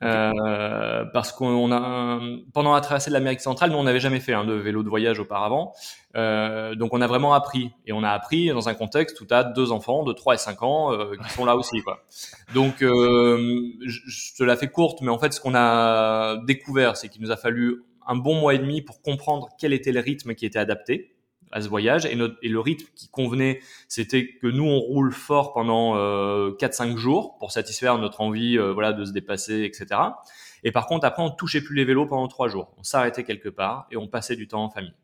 Euh, 0.04 1.04
parce 1.12 1.32
qu'on 1.32 1.72
a 1.72 2.20
pendant 2.54 2.72
la 2.72 2.80
traversée 2.80 3.10
de 3.10 3.14
l'Amérique 3.14 3.40
centrale, 3.40 3.72
nous 3.72 3.78
on 3.78 3.82
n'avait 3.82 3.98
jamais 3.98 4.20
fait 4.20 4.32
hein, 4.32 4.44
de 4.44 4.52
vélo 4.52 4.84
de 4.84 4.88
voyage 4.88 5.18
auparavant, 5.18 5.72
euh, 6.14 6.76
donc 6.76 6.94
on 6.94 7.00
a 7.00 7.08
vraiment 7.08 7.34
appris 7.34 7.72
et 7.84 7.92
on 7.92 8.04
a 8.04 8.10
appris 8.10 8.46
dans 8.50 8.68
un 8.68 8.74
contexte 8.74 9.20
où 9.20 9.26
tu 9.26 9.34
as 9.34 9.42
deux 9.42 9.72
enfants 9.72 10.04
de 10.04 10.12
3 10.12 10.34
et 10.34 10.38
5 10.38 10.62
ans 10.62 10.92
euh, 10.92 11.16
qui 11.16 11.30
sont 11.32 11.44
là 11.44 11.56
aussi 11.56 11.82
quoi. 11.82 12.04
Donc 12.54 12.80
euh, 12.82 13.60
je, 13.84 13.98
je 14.06 14.36
te 14.36 14.44
la 14.44 14.56
fais 14.56 14.68
courte, 14.68 15.00
mais 15.02 15.10
en 15.10 15.18
fait 15.18 15.32
ce 15.32 15.40
qu'on 15.40 15.56
a 15.56 16.36
découvert, 16.44 16.96
c'est 16.96 17.08
qu'il 17.08 17.20
nous 17.20 17.32
a 17.32 17.36
fallu 17.36 17.82
un 18.06 18.14
bon 18.14 18.36
mois 18.40 18.54
et 18.54 18.58
demi 18.58 18.82
pour 18.82 19.02
comprendre 19.02 19.48
quel 19.58 19.72
était 19.72 19.90
le 19.90 19.98
rythme 19.98 20.36
qui 20.36 20.46
était 20.46 20.60
adapté 20.60 21.17
à 21.52 21.60
ce 21.60 21.68
voyage 21.68 22.06
et, 22.06 22.14
notre, 22.14 22.36
et 22.42 22.48
le 22.48 22.60
rythme 22.60 22.86
qui 22.94 23.08
convenait, 23.08 23.60
c'était 23.88 24.28
que 24.28 24.46
nous 24.46 24.64
on 24.64 24.78
roule 24.78 25.12
fort 25.12 25.52
pendant 25.52 25.96
euh, 25.96 26.52
4-5 26.58 26.96
jours 26.96 27.36
pour 27.38 27.52
satisfaire 27.52 27.98
notre 27.98 28.20
envie 28.20 28.58
euh, 28.58 28.72
voilà 28.72 28.92
de 28.92 29.04
se 29.04 29.12
dépasser, 29.12 29.62
etc. 29.62 30.00
Et 30.64 30.72
par 30.72 30.86
contre 30.86 31.06
après 31.06 31.22
on 31.22 31.30
touchait 31.30 31.60
plus 31.60 31.76
les 31.76 31.84
vélos 31.84 32.06
pendant 32.06 32.28
3 32.28 32.48
jours, 32.48 32.74
on 32.78 32.82
s'arrêtait 32.82 33.24
quelque 33.24 33.48
part 33.48 33.86
et 33.90 33.96
on 33.96 34.08
passait 34.08 34.36
du 34.36 34.48
temps 34.48 34.64
en 34.64 34.70
famille. 34.70 34.94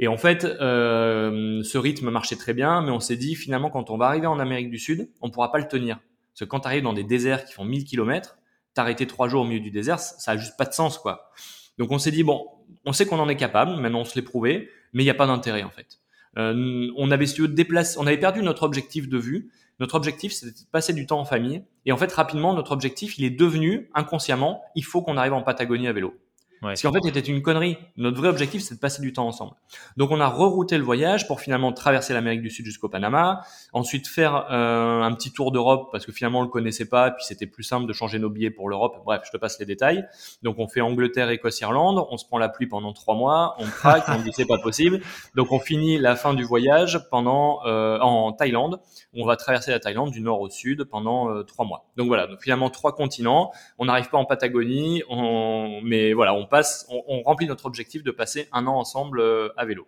Et 0.00 0.06
en 0.06 0.16
fait, 0.16 0.44
euh, 0.44 1.62
ce 1.64 1.76
rythme 1.76 2.10
marchait 2.10 2.36
très 2.36 2.54
bien, 2.54 2.82
mais 2.82 2.90
on 2.90 3.00
s'est 3.00 3.16
dit 3.16 3.34
finalement 3.34 3.68
quand 3.68 3.90
on 3.90 3.96
va 3.96 4.06
arriver 4.06 4.28
en 4.28 4.38
Amérique 4.38 4.70
du 4.70 4.78
Sud, 4.78 5.10
on 5.20 5.30
pourra 5.30 5.50
pas 5.50 5.58
le 5.58 5.66
tenir. 5.66 5.98
Parce 6.32 6.40
que 6.40 6.44
quand 6.44 6.60
tu 6.60 6.68
arrives 6.68 6.84
dans 6.84 6.92
des 6.92 7.02
déserts 7.02 7.44
qui 7.44 7.52
font 7.52 7.64
1000 7.64 7.84
km, 7.84 8.38
t'arrêter 8.74 9.08
3 9.08 9.28
jours 9.28 9.42
au 9.42 9.44
milieu 9.44 9.60
du 9.60 9.72
désert, 9.72 9.98
ça 9.98 10.32
a 10.32 10.36
juste 10.36 10.56
pas 10.56 10.66
de 10.66 10.72
sens 10.72 10.98
quoi. 10.98 11.30
Donc 11.78 11.90
on 11.90 11.98
s'est 11.98 12.10
dit 12.12 12.22
bon, 12.22 12.46
on 12.84 12.92
sait 12.92 13.06
qu'on 13.06 13.18
en 13.18 13.28
est 13.28 13.36
capable, 13.36 13.80
maintenant 13.80 14.00
on 14.00 14.04
se 14.04 14.14
l'est 14.14 14.22
prouvé, 14.22 14.70
mais 14.92 15.02
il 15.02 15.06
n'y 15.06 15.10
a 15.10 15.14
pas 15.14 15.26
d'intérêt 15.26 15.62
en 15.62 15.70
fait. 15.70 15.98
Euh, 16.36 16.90
on 16.96 17.10
avait 17.10 17.26
su 17.26 17.48
déplacer, 17.48 17.98
on 17.98 18.06
avait 18.06 18.18
perdu 18.18 18.42
notre 18.42 18.62
objectif 18.62 19.08
de 19.08 19.18
vue. 19.18 19.50
Notre 19.80 19.94
objectif, 19.94 20.32
c'était 20.32 20.50
de 20.50 20.66
passer 20.70 20.92
du 20.92 21.06
temps 21.06 21.20
en 21.20 21.24
famille. 21.24 21.62
Et 21.86 21.92
en 21.92 21.96
fait, 21.96 22.12
rapidement, 22.12 22.52
notre 22.52 22.72
objectif, 22.72 23.18
il 23.18 23.24
est 23.24 23.30
devenu 23.30 23.88
inconsciemment, 23.94 24.62
il 24.74 24.84
faut 24.84 25.02
qu'on 25.02 25.16
arrive 25.16 25.32
en 25.32 25.42
Patagonie 25.42 25.86
à 25.86 25.92
vélo. 25.92 26.14
Ce 26.62 26.80
qui 26.80 26.86
en 26.86 26.92
fait 26.92 27.06
était 27.06 27.20
une 27.20 27.42
connerie. 27.42 27.78
Notre 27.96 28.16
vrai 28.16 28.28
objectif, 28.28 28.62
c'est 28.62 28.74
de 28.74 28.80
passer 28.80 29.00
du 29.00 29.12
temps 29.12 29.26
ensemble. 29.26 29.52
Donc 29.96 30.10
on 30.10 30.20
a 30.20 30.26
rerouté 30.26 30.76
le 30.76 30.84
voyage 30.84 31.26
pour 31.26 31.40
finalement 31.40 31.72
traverser 31.72 32.14
l'Amérique 32.14 32.42
du 32.42 32.50
Sud 32.50 32.64
jusqu'au 32.66 32.88
Panama, 32.88 33.42
ensuite 33.72 34.08
faire 34.08 34.46
euh, 34.50 35.02
un 35.02 35.12
petit 35.12 35.32
tour 35.32 35.52
d'Europe 35.52 35.88
parce 35.92 36.04
que 36.04 36.12
finalement 36.12 36.40
on 36.40 36.42
le 36.42 36.48
connaissait 36.48 36.88
pas, 36.88 37.10
puis 37.10 37.24
c'était 37.24 37.46
plus 37.46 37.62
simple 37.62 37.86
de 37.86 37.92
changer 37.92 38.18
nos 38.18 38.30
billets 38.30 38.50
pour 38.50 38.68
l'Europe. 38.68 39.02
Bref, 39.04 39.22
je 39.24 39.30
te 39.30 39.36
passe 39.36 39.58
les 39.60 39.66
détails. 39.66 40.04
Donc 40.42 40.58
on 40.58 40.66
fait 40.66 40.80
Angleterre, 40.80 41.30
Écosse, 41.30 41.60
Irlande, 41.60 42.04
on 42.10 42.16
se 42.16 42.26
prend 42.26 42.38
la 42.38 42.48
pluie 42.48 42.66
pendant 42.66 42.92
trois 42.92 43.14
mois, 43.14 43.54
on 43.58 43.66
craque, 43.66 44.04
on 44.08 44.20
dit 44.22 44.30
c'est 44.32 44.46
pas 44.46 44.58
possible. 44.58 45.00
Donc 45.34 45.52
on 45.52 45.60
finit 45.60 45.98
la 45.98 46.16
fin 46.16 46.34
du 46.34 46.44
voyage 46.44 47.00
pendant 47.10 47.60
euh, 47.66 47.98
en 48.00 48.32
Thaïlande. 48.32 48.80
On 49.14 49.24
va 49.24 49.36
traverser 49.36 49.70
la 49.70 49.80
Thaïlande 49.80 50.10
du 50.10 50.20
nord 50.20 50.40
au 50.40 50.50
sud 50.50 50.84
pendant 50.84 51.30
euh, 51.30 51.42
trois 51.44 51.64
mois. 51.64 51.86
Donc 51.96 52.08
voilà, 52.08 52.26
donc 52.26 52.40
finalement 52.42 52.70
trois 52.70 52.94
continents. 52.94 53.52
On 53.78 53.84
n'arrive 53.84 54.10
pas 54.10 54.18
en 54.18 54.24
Patagonie, 54.24 55.02
on... 55.08 55.80
mais 55.82 56.12
voilà, 56.12 56.34
on 56.34 56.47
on, 56.88 57.22
remplit 57.22 57.46
notre 57.46 57.66
objectif 57.66 58.02
de 58.02 58.10
passer 58.10 58.48
un 58.52 58.66
an 58.66 58.74
ensemble 58.74 59.20
euh, 59.20 59.48
à 59.56 59.64
vélo. 59.64 59.86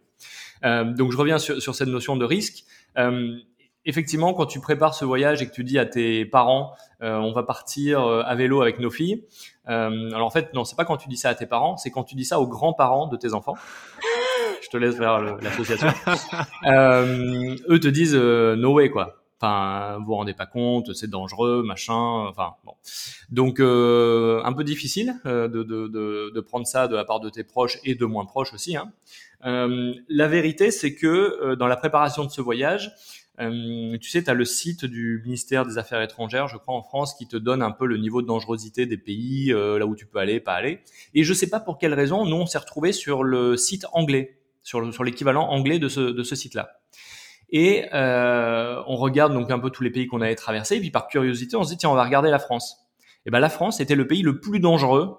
Euh, 0.65 0.85
donc 0.85 1.13
je 1.13 1.17
reviens 1.17 1.39
sur, 1.39 1.75
cette 1.75 1.89
notion 1.89 2.17
de 2.17 2.25
risque. 2.25 2.65
Euh, 2.99 3.37
effectivement, 3.85 4.35
quand 4.35 4.47
tu 4.47 4.61
prépares 4.61 4.95
ce 4.95 5.05
voyage 5.05 5.43
et 5.43 5.47
que 5.47 5.53
tu 5.53 5.65
dis 5.65 5.79
à 5.79 5.87
tes 5.87 6.25
parents, 6.25 6.75
on 7.01 7.33
va 7.33 7.43
partir 7.43 8.01
à 8.03 8.35
vélo 8.35 8.61
avec 8.61 8.79
nos 8.79 8.91
filles. 8.91 9.25
alors 9.65 10.27
en 10.27 10.31
fait, 10.31 10.53
non, 10.53 10.65
c'est 10.65 10.77
pas 10.77 10.85
quand 10.85 10.99
tu 10.99 11.09
dis 11.09 11.17
ça 11.17 11.31
à 11.31 11.35
tes 11.35 11.47
parents, 11.47 11.79
c'est 11.79 11.91
quand 11.91 12.05
tu 12.05 12.15
dis 12.15 12.27
ça 12.27 12.41
aux 12.41 12.47
grands-parents 12.47 13.07
de 13.07 13.17
tes 13.17 13.33
enfants. 13.33 13.55
je 14.63 14.69
te 14.69 14.77
laisse 14.77 14.97
faire 14.97 15.21
l'association. 15.21 15.89
eux 16.67 17.81
te 17.81 17.89
disent 17.89 18.15
no 18.15 18.75
way 18.75 18.91
quoi. 18.91 19.20
Enfin, 19.43 19.97
vous 20.01 20.07
vous 20.07 20.15
rendez 20.17 20.35
pas 20.35 20.45
compte, 20.45 20.93
c'est 20.93 21.09
dangereux, 21.09 21.63
machin. 21.63 22.27
Enfin, 22.29 22.57
bon. 22.65 22.75
Donc, 23.31 23.59
euh, 23.59 24.43
un 24.45 24.53
peu 24.53 24.65
difficile 24.65 25.15
euh, 25.25 25.49
de, 25.49 25.63
de, 25.63 25.89
de, 25.89 26.31
de, 26.35 26.41
prendre 26.41 26.67
ça 26.67 26.89
de 26.89 26.95
la 26.95 27.07
part 27.07 27.21
de 27.21 27.31
tes 27.31 27.43
proches 27.43 27.79
et 27.85 27.95
de 27.95 28.05
moins 28.05 28.27
proches 28.27 28.53
aussi. 28.53 28.77
Hein. 28.77 28.93
Euh, 29.47 29.95
la 30.11 30.29
vérité, 30.29 30.71
c'est 30.71 30.95
que 30.95 31.07
euh, 31.07 31.57
dans 31.57 31.67
la 31.67 31.77
préparation 31.77 32.25
de 32.25 32.31
ce 32.31 32.43
voyage, 32.43 32.93
euh, 33.41 33.97
tu 33.97 34.11
sais, 34.11 34.23
tu 34.23 34.29
as 34.29 34.35
le 34.35 34.45
site 34.45 34.85
du 34.85 35.23
ministère 35.25 35.65
des 35.65 35.79
Affaires 35.79 36.03
étrangères, 36.03 36.47
je 36.47 36.59
crois, 36.59 36.75
en 36.75 36.83
France, 36.83 37.15
qui 37.15 37.27
te 37.27 37.39
donne 37.39 37.63
un 37.63 37.71
peu 37.71 37.87
le 37.87 37.97
niveau 37.97 38.21
de 38.21 38.27
dangerosité 38.27 38.85
des 38.85 38.99
pays, 38.99 39.55
là 39.55 39.87
où 39.87 39.97
tu 39.97 40.05
peux 40.05 40.19
aller, 40.19 40.41
pas 40.41 40.53
aller. 40.53 40.81
Et 41.15 41.25
je 41.25 41.33
sais 41.33 41.49
pas 41.49 41.61
pour 41.61 41.79
quelle 41.79 41.95
raison, 41.95 42.27
nous, 42.27 42.37
on 42.37 42.45
s'est 42.45 42.59
retrouvé 42.59 42.93
sur 42.93 43.25
le 43.25 43.57
site 43.57 43.87
anglais, 43.95 44.39
sur, 44.63 44.93
sur 44.93 45.03
l'équivalent 45.03 45.49
anglais 45.49 45.79
de 45.79 45.89
ce, 45.89 46.01
de 46.01 46.23
ce 46.23 46.37
site-là. 46.37 46.81
Et 47.53 47.87
euh, 47.93 48.83
on 48.87 48.97
regarde 48.97 49.33
donc 49.33 49.51
un 49.51 49.59
peu 49.59 49.71
tous 49.71 49.83
les 49.83 49.91
pays 49.91 50.07
qu'on 50.07 50.21
avait 50.21 50.35
traversés. 50.35 50.77
Et 50.77 50.81
puis 50.81 50.91
par 50.91 51.09
curiosité, 51.09 51.57
on 51.57 51.65
se 51.65 51.71
dit 51.71 51.77
tiens, 51.77 51.91
on 51.91 51.95
va 51.95 52.05
regarder 52.05 52.31
la 52.31 52.39
France. 52.39 52.77
Et 53.27 53.31
ben 53.31 53.41
la 53.41 53.49
France 53.49 53.81
était 53.81 53.97
le 53.97 54.07
pays 54.07 54.23
le 54.23 54.41
plus 54.41 54.61
dangereux 54.61 55.17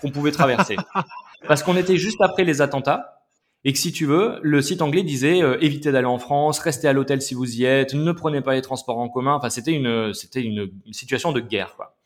qu'on 0.00 0.10
pouvait 0.10 0.30
traverser 0.30 0.76
parce 1.48 1.62
qu'on 1.62 1.76
était 1.76 1.96
juste 1.96 2.20
après 2.20 2.44
les 2.44 2.62
attentats. 2.62 3.18
Et 3.64 3.72
que 3.72 3.78
si 3.78 3.92
tu 3.92 4.06
veux, 4.06 4.40
le 4.42 4.60
site 4.60 4.82
anglais 4.82 5.04
disait 5.04 5.40
euh, 5.42 5.56
évitez 5.60 5.92
d'aller 5.92 6.06
en 6.06 6.18
France, 6.18 6.58
restez 6.58 6.88
à 6.88 6.92
l'hôtel 6.92 7.22
si 7.22 7.34
vous 7.34 7.56
y 7.56 7.64
êtes, 7.64 7.94
ne 7.94 8.10
prenez 8.10 8.40
pas 8.40 8.54
les 8.54 8.62
transports 8.62 8.98
en 8.98 9.08
commun. 9.08 9.34
Enfin, 9.34 9.50
c'était 9.50 9.72
une 9.72 10.12
c'était 10.14 10.42
une 10.42 10.70
situation 10.90 11.32
de 11.32 11.40
guerre. 11.40 11.74
Quoi. 11.76 11.96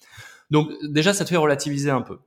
Donc 0.50 0.70
déjà, 0.82 1.12
ça 1.12 1.24
te 1.24 1.30
fait 1.30 1.36
relativiser 1.36 1.90
un 1.90 2.02
peu. 2.02 2.18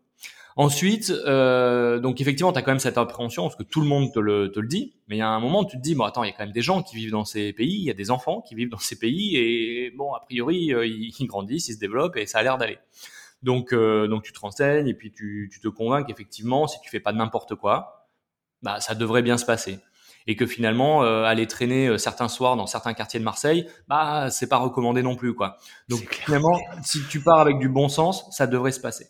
Ensuite, 0.56 1.10
euh, 1.10 2.00
donc 2.00 2.20
effectivement, 2.20 2.52
tu 2.52 2.60
as 2.60 2.62
quand 2.62 2.72
même 2.72 2.80
cette 2.80 2.98
appréhension 2.98 3.44
parce 3.44 3.56
que 3.56 3.64
tout 3.64 3.82
le 3.82 3.88
monde 3.88 4.12
te 4.14 4.20
le, 4.20 4.52
te 4.52 4.60
le 4.60 4.68
dit, 4.68 4.94
mais 5.08 5.16
il 5.16 5.20
y 5.20 5.22
a 5.22 5.30
un 5.30 5.40
moment 5.40 5.62
où 5.62 5.66
tu 5.66 5.78
te 5.78 5.82
dis, 5.82 5.96
bon 5.96 6.04
attends, 6.04 6.24
il 6.24 6.28
y 6.28 6.30
a 6.32 6.34
quand 6.34 6.44
même 6.44 6.54
des 6.54 6.62
gens 6.62 6.84
qui 6.84 6.96
vivent 6.98 7.12
dans 7.12 7.26
ces 7.26 7.54
pays, 7.54 7.76
il 7.76 7.84
y 7.84 7.92
a 7.92 7.94
des 7.94 8.12
enfants 8.12 8.42
qui 8.42 8.56
vivent 8.56 8.70
dans 8.70 8.78
ces 8.80 8.98
pays, 8.98 9.38
et 9.38 9.92
bon, 9.92 10.14
a 10.14 10.20
priori, 10.20 10.74
euh, 10.74 10.86
ils, 10.86 11.28
grandissent, 11.28 11.70
ils 11.70 11.76
se 11.76 11.80
développent, 11.80 12.18
et 12.18 12.26
ça 12.26 12.40
a 12.40 12.44
l'air 12.44 12.58
d'aller. 12.58 12.78
Donc, 13.42 13.74
euh, 13.74 14.08
donc 14.08 14.24
tu 14.24 14.34
te 14.34 14.40
renseignes, 14.40 14.88
et 14.88 14.94
puis 14.94 15.12
tu, 15.12 15.50
tu 15.52 15.62
te 15.62 15.68
convaincs 15.70 16.06
qu'effectivement, 16.06 16.68
si 16.68 16.80
tu 16.82 16.90
fais 16.90 17.00
pas 17.00 17.14
n'importe 17.14 17.56
quoi, 17.56 18.08
bah 18.62 18.80
ça 18.80 18.96
devrait 18.96 19.22
bien 19.22 19.38
se 19.38 19.46
passer. 19.46 19.80
Et 20.28 20.36
que 20.36 20.46
finalement, 20.46 21.04
euh, 21.04 21.24
aller 21.24 21.48
traîner 21.48 21.88
euh, 21.88 21.98
certains 21.98 22.28
soirs 22.28 22.56
dans 22.56 22.68
certains 22.68 22.94
quartiers 22.94 23.20
de 23.20 23.26
Marseille, 23.26 23.68
bah 23.88 24.30
c'est 24.30 24.50
pas 24.50 24.58
recommandé 24.58 25.02
non 25.02 25.16
plus, 25.16 25.34
quoi. 25.34 25.58
Donc 25.88 26.14
finalement, 26.14 26.60
si 26.84 27.00
tu 27.10 27.22
pars 27.22 27.40
avec 27.40 27.58
du 27.60 27.70
bon 27.70 27.88
sens, 27.88 28.26
ça 28.32 28.46
devrait 28.46 28.74
se 28.74 28.82
passer. 28.82 29.08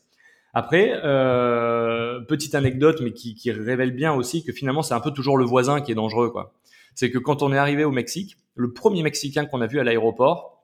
Après, 0.53 0.99
euh, 1.03 2.21
petite 2.21 2.55
anecdote, 2.55 3.01
mais 3.01 3.13
qui, 3.13 3.35
qui, 3.35 3.51
révèle 3.51 3.91
bien 3.91 4.13
aussi 4.13 4.43
que 4.43 4.51
finalement, 4.51 4.81
c'est 4.81 4.93
un 4.95 4.99
peu 4.99 5.12
toujours 5.12 5.38
le 5.38 5.45
voisin 5.45 5.81
qui 5.81 5.91
est 5.91 5.95
dangereux, 5.95 6.31
quoi. 6.31 6.53
C'est 6.95 7.12
que 7.12 7.19
quand 7.19 7.43
on 7.43 7.53
est 7.53 7.57
arrivé 7.57 7.83
au 7.83 7.91
Mexique, 7.91 8.38
le 8.55 8.73
premier 8.73 9.03
Mexicain 9.03 9.45
qu'on 9.45 9.62
a 9.62 9.67
vu 9.67 9.79
à 9.79 9.83
l'aéroport, 9.83 10.59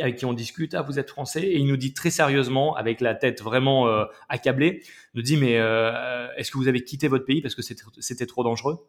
avec 0.00 0.16
qui 0.16 0.24
on 0.24 0.32
discute, 0.32 0.74
ah 0.74 0.82
vous 0.82 0.98
êtes 0.98 1.10
français, 1.10 1.42
et 1.42 1.58
il 1.58 1.66
nous 1.66 1.76
dit 1.76 1.92
très 1.92 2.10
sérieusement, 2.10 2.74
avec 2.76 3.00
la 3.00 3.14
tête 3.14 3.42
vraiment 3.42 3.88
euh, 3.88 4.04
accablée, 4.28 4.82
nous 5.14 5.22
dit 5.22 5.36
mais 5.36 5.58
euh, 5.58 6.28
est-ce 6.36 6.50
que 6.50 6.58
vous 6.58 6.68
avez 6.68 6.82
quitté 6.84 7.08
votre 7.08 7.24
pays 7.24 7.42
parce 7.42 7.54
que 7.54 7.62
c'était 7.62 8.26
trop 8.26 8.44
dangereux? 8.44 8.86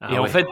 Ah 0.00 0.14
Et 0.14 0.18
en 0.18 0.26
fait, 0.26 0.46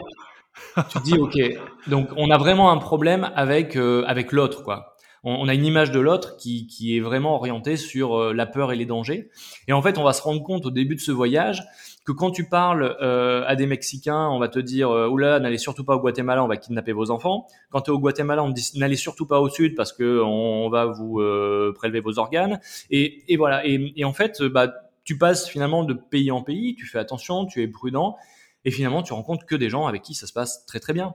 tu 0.90 0.99
te 0.99 1.05
dis 1.05 1.14
ok, 1.14 1.38
donc 1.87 2.09
on 2.16 2.31
a 2.31 2.38
vraiment 2.38 2.73
un 2.73 2.79
problème 2.79 3.31
avec 3.37 3.77
euh, 3.77 4.05
avec 4.07 4.33
l'autre 4.33 4.62
quoi 4.62 4.92
on, 5.25 5.49
a 5.49 5.55
une 5.55 5.65
image 5.65 5.91
de 5.93 6.01
l'autre 6.01 6.37
qui, 6.37 6.67
qui, 6.67 6.97
est 6.97 7.01
vraiment 7.01 7.37
orientée 7.37 7.77
sur 7.77 8.17
euh, 8.17 8.33
la 8.33 8.47
peur 8.47 8.73
et 8.73 8.77
les 8.77 8.87
dangers. 8.87 9.31
Et 9.69 9.73
en 9.73 9.81
fait, 9.81 9.99
on 9.99 10.03
va 10.03 10.13
se 10.13 10.23
rendre 10.23 10.43
compte 10.43 10.67
au 10.67 10.71
début 10.71 10.97
de 10.97 11.01
ce 11.01 11.13
voyage 11.13 11.65
que 12.05 12.13
quand 12.13 12.31
tu 12.31 12.49
parles 12.49 12.97
euh, 13.01 13.45
à 13.47 13.55
des 13.55 13.67
Mexicains, 13.67 14.29
on 14.29 14.39
va 14.39 14.49
te 14.49 14.59
dire 14.59 14.91
euh, 14.91 15.09
oula, 15.09 15.39
n'allez 15.39 15.59
surtout 15.59 15.85
pas 15.85 15.95
au 15.95 16.01
Guatemala, 16.01 16.43
on 16.43 16.49
va 16.49 16.57
kidnapper 16.57 16.93
vos 16.93 17.11
enfants. 17.11 17.47
Quand 17.71 17.83
tu 17.83 17.91
es 17.91 17.95
au 17.95 17.99
Guatemala, 17.99 18.43
on 18.43 18.53
te 18.53 18.55
dit 18.55 18.79
n'allez 18.79 18.97
surtout 18.97 19.27
pas 19.27 19.41
au 19.41 19.49
sud 19.49 19.77
parce 19.77 19.93
que 19.93 20.21
on, 20.21 20.69
va 20.69 20.87
vous 20.87 21.21
euh, 21.21 21.73
prélever 21.75 22.01
vos 22.01 22.19
organes. 22.19 22.61
Et, 22.91 23.33
et 23.33 23.37
voilà. 23.37 23.65
Et, 23.67 23.93
et, 23.97 24.05
en 24.05 24.13
fait, 24.13 24.43
bah, 24.43 24.73
tu 25.05 25.17
passes 25.17 25.49
finalement 25.49 25.85
de 25.85 25.95
pays 25.95 26.31
en 26.31 26.43
pays, 26.43 26.75
tu 26.75 26.87
fais 26.87 26.99
attention, 26.99 27.47
tu 27.47 27.63
es 27.63 27.69
prudent, 27.69 28.17
et 28.65 28.71
finalement, 28.71 29.03
tu 29.03 29.13
rencontres 29.13 29.47
que 29.47 29.57
des 29.57 29.69
gens 29.69 29.87
avec 29.87 30.03
qui 30.03 30.15
ça 30.15 30.27
se 30.27 30.33
passe 30.33 30.67
très 30.67 30.81
très 30.81 30.93
bien. 30.93 31.15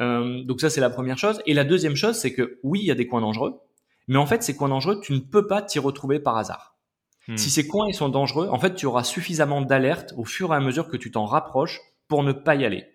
Euh, 0.00 0.42
donc 0.44 0.60
ça, 0.60 0.70
c'est 0.70 0.80
la 0.80 0.90
première 0.90 1.18
chose. 1.18 1.42
Et 1.46 1.54
la 1.54 1.64
deuxième 1.64 1.96
chose, 1.96 2.16
c'est 2.16 2.32
que 2.32 2.58
oui, 2.62 2.80
il 2.82 2.86
y 2.86 2.90
a 2.90 2.94
des 2.94 3.06
coins 3.06 3.20
dangereux, 3.20 3.60
mais 4.08 4.18
en 4.18 4.26
fait, 4.26 4.42
ces 4.42 4.56
coins 4.56 4.68
dangereux, 4.68 5.00
tu 5.00 5.12
ne 5.12 5.20
peux 5.20 5.46
pas 5.46 5.62
t'y 5.62 5.78
retrouver 5.78 6.20
par 6.20 6.36
hasard. 6.36 6.76
Hmm. 7.28 7.36
Si 7.36 7.50
ces 7.50 7.66
coins 7.66 7.86
ils 7.88 7.94
sont 7.94 8.08
dangereux, 8.08 8.48
en 8.50 8.58
fait, 8.58 8.74
tu 8.74 8.86
auras 8.86 9.04
suffisamment 9.04 9.62
d'alerte 9.62 10.12
au 10.16 10.24
fur 10.24 10.52
et 10.52 10.56
à 10.56 10.60
mesure 10.60 10.88
que 10.88 10.96
tu 10.96 11.10
t'en 11.10 11.24
rapproches 11.24 11.80
pour 12.08 12.22
ne 12.22 12.32
pas 12.32 12.54
y 12.54 12.64
aller. 12.64 12.86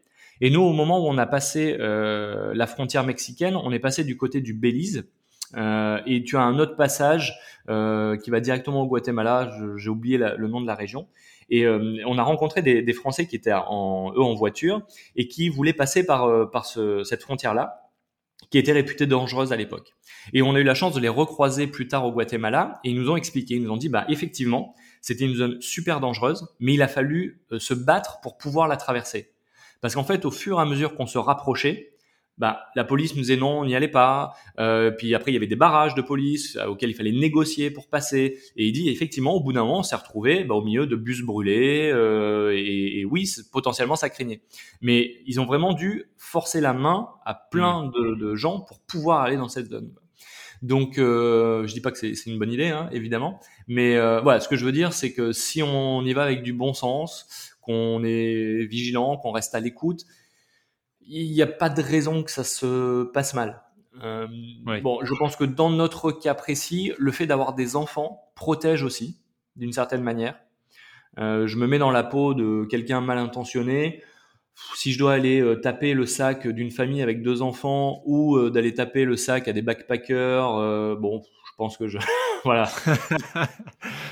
Et 0.41 0.49
nous, 0.49 0.61
au 0.61 0.73
moment 0.73 0.99
où 0.99 1.07
on 1.07 1.17
a 1.17 1.25
passé 1.25 1.77
euh, 1.79 2.53
la 2.53 2.67
frontière 2.67 3.03
mexicaine, 3.03 3.55
on 3.55 3.71
est 3.71 3.79
passé 3.79 4.03
du 4.03 4.17
côté 4.17 4.41
du 4.41 4.53
Belize. 4.53 5.09
Euh, 5.55 5.99
et 6.05 6.23
tu 6.23 6.35
as 6.35 6.41
un 6.41 6.59
autre 6.59 6.75
passage 6.75 7.39
euh, 7.69 8.17
qui 8.17 8.29
va 8.29 8.39
directement 8.39 8.81
au 8.81 8.87
Guatemala. 8.87 9.49
J'ai 9.77 9.89
oublié 9.89 10.17
le 10.17 10.47
nom 10.47 10.61
de 10.61 10.67
la 10.67 10.75
région. 10.75 11.07
Et 11.49 11.65
euh, 11.65 12.01
on 12.05 12.17
a 12.17 12.23
rencontré 12.23 12.61
des, 12.61 12.81
des, 12.81 12.93
Français 12.93 13.25
qui 13.25 13.35
étaient 13.35 13.53
en, 13.53 14.11
eux 14.15 14.21
en 14.21 14.33
voiture 14.33 14.81
et 15.15 15.27
qui 15.27 15.49
voulaient 15.49 15.73
passer 15.73 16.05
par, 16.05 16.25
euh, 16.25 16.45
par 16.45 16.65
ce, 16.65 17.03
cette 17.03 17.21
frontière-là 17.21 17.87
qui 18.49 18.57
était 18.57 18.71
réputée 18.71 19.07
dangereuse 19.07 19.51
à 19.51 19.55
l'époque. 19.55 19.93
Et 20.33 20.41
on 20.41 20.55
a 20.55 20.59
eu 20.59 20.63
la 20.63 20.75
chance 20.75 20.93
de 20.93 20.99
les 20.99 21.09
recroiser 21.09 21.67
plus 21.67 21.87
tard 21.87 22.05
au 22.05 22.11
Guatemala 22.11 22.79
et 22.83 22.91
ils 22.91 22.95
nous 22.95 23.09
ont 23.09 23.17
expliqué, 23.17 23.55
ils 23.55 23.63
nous 23.63 23.71
ont 23.71 23.77
dit, 23.77 23.89
bah 23.89 24.05
effectivement, 24.09 24.75
c'était 25.01 25.25
une 25.25 25.35
zone 25.35 25.61
super 25.61 25.99
dangereuse, 25.99 26.47
mais 26.59 26.73
il 26.73 26.81
a 26.81 26.87
fallu 26.87 27.41
euh, 27.51 27.59
se 27.59 27.73
battre 27.73 28.19
pour 28.21 28.37
pouvoir 28.37 28.67
la 28.67 28.77
traverser. 28.77 29.33
Parce 29.81 29.95
qu'en 29.95 30.03
fait, 30.03 30.25
au 30.25 30.31
fur 30.31 30.59
et 30.59 30.61
à 30.61 30.65
mesure 30.65 30.95
qu'on 30.95 31.07
se 31.07 31.17
rapprochait, 31.17 31.96
bah, 32.37 32.61
la 32.75 32.83
police 32.83 33.15
nous 33.15 33.21
disait 33.21 33.37
non, 33.37 33.59
on 33.59 33.65
n'y 33.65 33.75
allait 33.75 33.87
pas. 33.87 34.33
Euh, 34.59 34.91
puis 34.91 35.15
après, 35.15 35.31
il 35.31 35.33
y 35.33 35.37
avait 35.37 35.47
des 35.47 35.55
barrages 35.55 35.95
de 35.95 36.01
police 36.01 36.55
euh, 36.55 36.67
auxquels 36.67 36.89
il 36.89 36.95
fallait 36.95 37.11
négocier 37.11 37.71
pour 37.71 37.87
passer. 37.87 38.39
Et 38.55 38.67
il 38.67 38.71
dit 38.71 38.89
effectivement, 38.89 39.33
au 39.33 39.41
bout 39.41 39.53
d'un 39.53 39.63
moment, 39.63 39.79
on 39.79 39.83
s'est 39.83 39.95
retrouvé 39.95 40.43
bah, 40.43 40.55
au 40.55 40.63
milieu 40.63 40.85
de 40.85 40.95
bus 40.95 41.21
brûlés. 41.21 41.89
Euh, 41.91 42.53
et, 42.55 42.99
et, 42.99 43.05
oui, 43.05 43.29
potentiellement, 43.51 43.95
ça 43.95 44.09
craignait. 44.09 44.41
Mais 44.81 45.15
ils 45.25 45.39
ont 45.39 45.45
vraiment 45.45 45.73
dû 45.73 46.05
forcer 46.17 46.61
la 46.61 46.73
main 46.73 47.09
à 47.25 47.33
plein 47.33 47.85
mmh. 47.85 47.91
de, 47.91 48.15
de 48.15 48.35
gens 48.35 48.61
pour 48.61 48.79
pouvoir 48.81 49.21
aller 49.21 49.37
dans 49.37 49.49
cette 49.49 49.67
zone. 49.67 49.91
Donc, 50.61 50.97
euh, 50.97 51.67
je 51.67 51.73
dis 51.73 51.81
pas 51.81 51.91
que 51.91 51.97
c'est 51.97 52.25
une 52.25 52.39
bonne 52.39 52.51
idée, 52.51 52.69
hein, 52.69 52.89
évidemment, 52.91 53.39
mais 53.67 53.95
euh, 53.95 54.21
voilà, 54.21 54.39
ce 54.39 54.47
que 54.47 54.55
je 54.55 54.65
veux 54.65 54.71
dire, 54.71 54.93
c'est 54.93 55.13
que 55.13 55.31
si 55.31 55.61
on 55.61 56.03
y 56.03 56.13
va 56.13 56.23
avec 56.23 56.43
du 56.43 56.53
bon 56.53 56.73
sens, 56.73 57.53
qu'on 57.61 58.03
est 58.03 58.65
vigilant, 58.65 59.17
qu'on 59.17 59.31
reste 59.31 59.53
à 59.53 59.59
l'écoute, 59.59 60.05
il 61.07 61.31
n'y 61.31 61.41
a 61.41 61.47
pas 61.47 61.69
de 61.69 61.81
raison 61.81 62.23
que 62.23 62.31
ça 62.31 62.43
se 62.43 63.03
passe 63.05 63.33
mal. 63.33 63.61
Euh, 64.03 64.27
Bon, 64.81 64.99
je 65.03 65.13
pense 65.15 65.35
que 65.35 65.43
dans 65.43 65.69
notre 65.69 66.11
cas 66.11 66.33
précis, 66.33 66.93
le 66.97 67.11
fait 67.11 67.25
d'avoir 67.25 67.53
des 67.53 67.75
enfants 67.75 68.21
protège 68.35 68.83
aussi, 68.83 69.19
d'une 69.55 69.71
certaine 69.71 70.03
manière. 70.03 70.37
Euh, 71.19 71.47
je 71.47 71.57
me 71.57 71.65
mets 71.65 71.79
dans 71.79 71.91
la 71.91 72.03
peau 72.03 72.33
de 72.33 72.65
quelqu'un 72.65 73.01
mal 73.01 73.17
intentionné. 73.17 74.03
Si 74.75 74.91
je 74.91 74.99
dois 74.99 75.13
aller 75.13 75.41
euh, 75.41 75.55
taper 75.55 75.93
le 75.93 76.05
sac 76.05 76.47
d'une 76.47 76.71
famille 76.71 77.01
avec 77.01 77.23
deux 77.23 77.41
enfants 77.41 78.01
ou 78.05 78.49
d'aller 78.49 78.73
taper 78.73 79.05
le 79.05 79.15
sac 79.15 79.47
à 79.47 79.53
des 79.53 79.61
backpackers, 79.61 80.97
bon, 80.97 81.23
pense 81.57 81.75
que 81.75 81.87
je 81.87 81.97
voilà. 82.43 82.69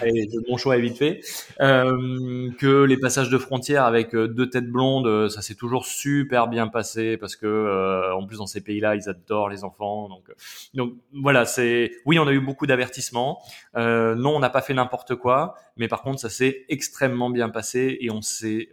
mon 0.49 0.57
choix 0.57 0.77
est 0.77 0.81
vite 0.81 0.97
fait. 0.97 1.21
Euh, 1.61 2.49
que 2.59 2.83
les 2.83 2.97
passages 2.97 3.29
de 3.29 3.37
frontières 3.37 3.85
avec 3.85 4.13
euh, 4.15 4.27
deux 4.27 4.49
têtes 4.49 4.69
blondes, 4.69 5.07
euh, 5.07 5.29
ça 5.29 5.41
s'est 5.41 5.55
toujours 5.55 5.85
super 5.85 6.47
bien 6.47 6.67
passé 6.67 7.17
parce 7.17 7.35
que 7.35 8.11
en 8.13 8.25
plus 8.25 8.39
dans 8.39 8.47
ces 8.47 8.61
pays-là, 8.61 8.95
ils 8.95 9.07
adorent 9.07 9.49
les 9.49 9.63
enfants. 9.63 10.09
Donc 10.09 10.31
donc 10.73 10.93
voilà, 11.13 11.45
c'est 11.45 11.91
oui, 12.05 12.19
on 12.19 12.27
a 12.27 12.33
eu 12.33 12.41
beaucoup 12.41 12.65
d'avertissements. 12.65 13.41
non, 13.75 14.35
on 14.35 14.39
n'a 14.39 14.49
pas 14.49 14.61
fait 14.61 14.73
n'importe 14.73 15.15
quoi, 15.15 15.55
mais 15.77 15.87
par 15.87 16.01
contre, 16.01 16.19
ça 16.19 16.29
s'est 16.29 16.65
extrêmement 16.67 17.29
bien 17.29 17.49
passé 17.49 17.97
et 18.01 18.09
on 18.09 18.21
s'est 18.21 18.69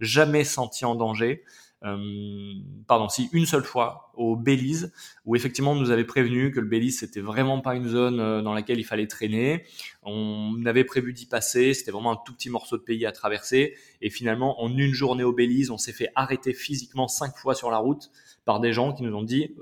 jamais 0.00 0.44
senti 0.44 0.84
en 0.84 0.94
danger. 0.94 1.44
Euh, 1.84 2.54
pardon, 2.86 3.08
si 3.08 3.28
une 3.32 3.44
seule 3.44 3.64
fois 3.64 4.10
au 4.14 4.34
Belize, 4.34 4.92
où 5.26 5.36
effectivement 5.36 5.72
on 5.72 5.76
nous 5.76 5.90
avait 5.90 6.04
prévenu 6.04 6.50
que 6.50 6.58
le 6.58 6.66
Belize 6.66 7.00
c'était 7.00 7.20
vraiment 7.20 7.60
pas 7.60 7.74
une 7.74 7.86
zone 7.86 8.18
euh, 8.18 8.40
dans 8.40 8.54
laquelle 8.54 8.78
il 8.78 8.84
fallait 8.84 9.06
traîner. 9.06 9.64
On 10.02 10.64
avait 10.64 10.84
prévu 10.84 11.12
d'y 11.12 11.26
passer, 11.26 11.74
c'était 11.74 11.90
vraiment 11.90 12.12
un 12.12 12.18
tout 12.24 12.32
petit 12.32 12.48
morceau 12.48 12.78
de 12.78 12.82
pays 12.82 13.04
à 13.04 13.12
traverser, 13.12 13.74
et 14.00 14.08
finalement 14.08 14.62
en 14.62 14.74
une 14.76 14.94
journée 14.94 15.24
au 15.24 15.32
Belize, 15.32 15.70
on 15.70 15.78
s'est 15.78 15.92
fait 15.92 16.08
arrêter 16.14 16.54
physiquement 16.54 17.08
cinq 17.08 17.36
fois 17.36 17.54
sur 17.54 17.70
la 17.70 17.78
route 17.78 18.10
par 18.46 18.60
des 18.60 18.72
gens 18.72 18.92
qui 18.92 19.02
nous 19.02 19.14
ont 19.14 19.24
dit 19.24 19.56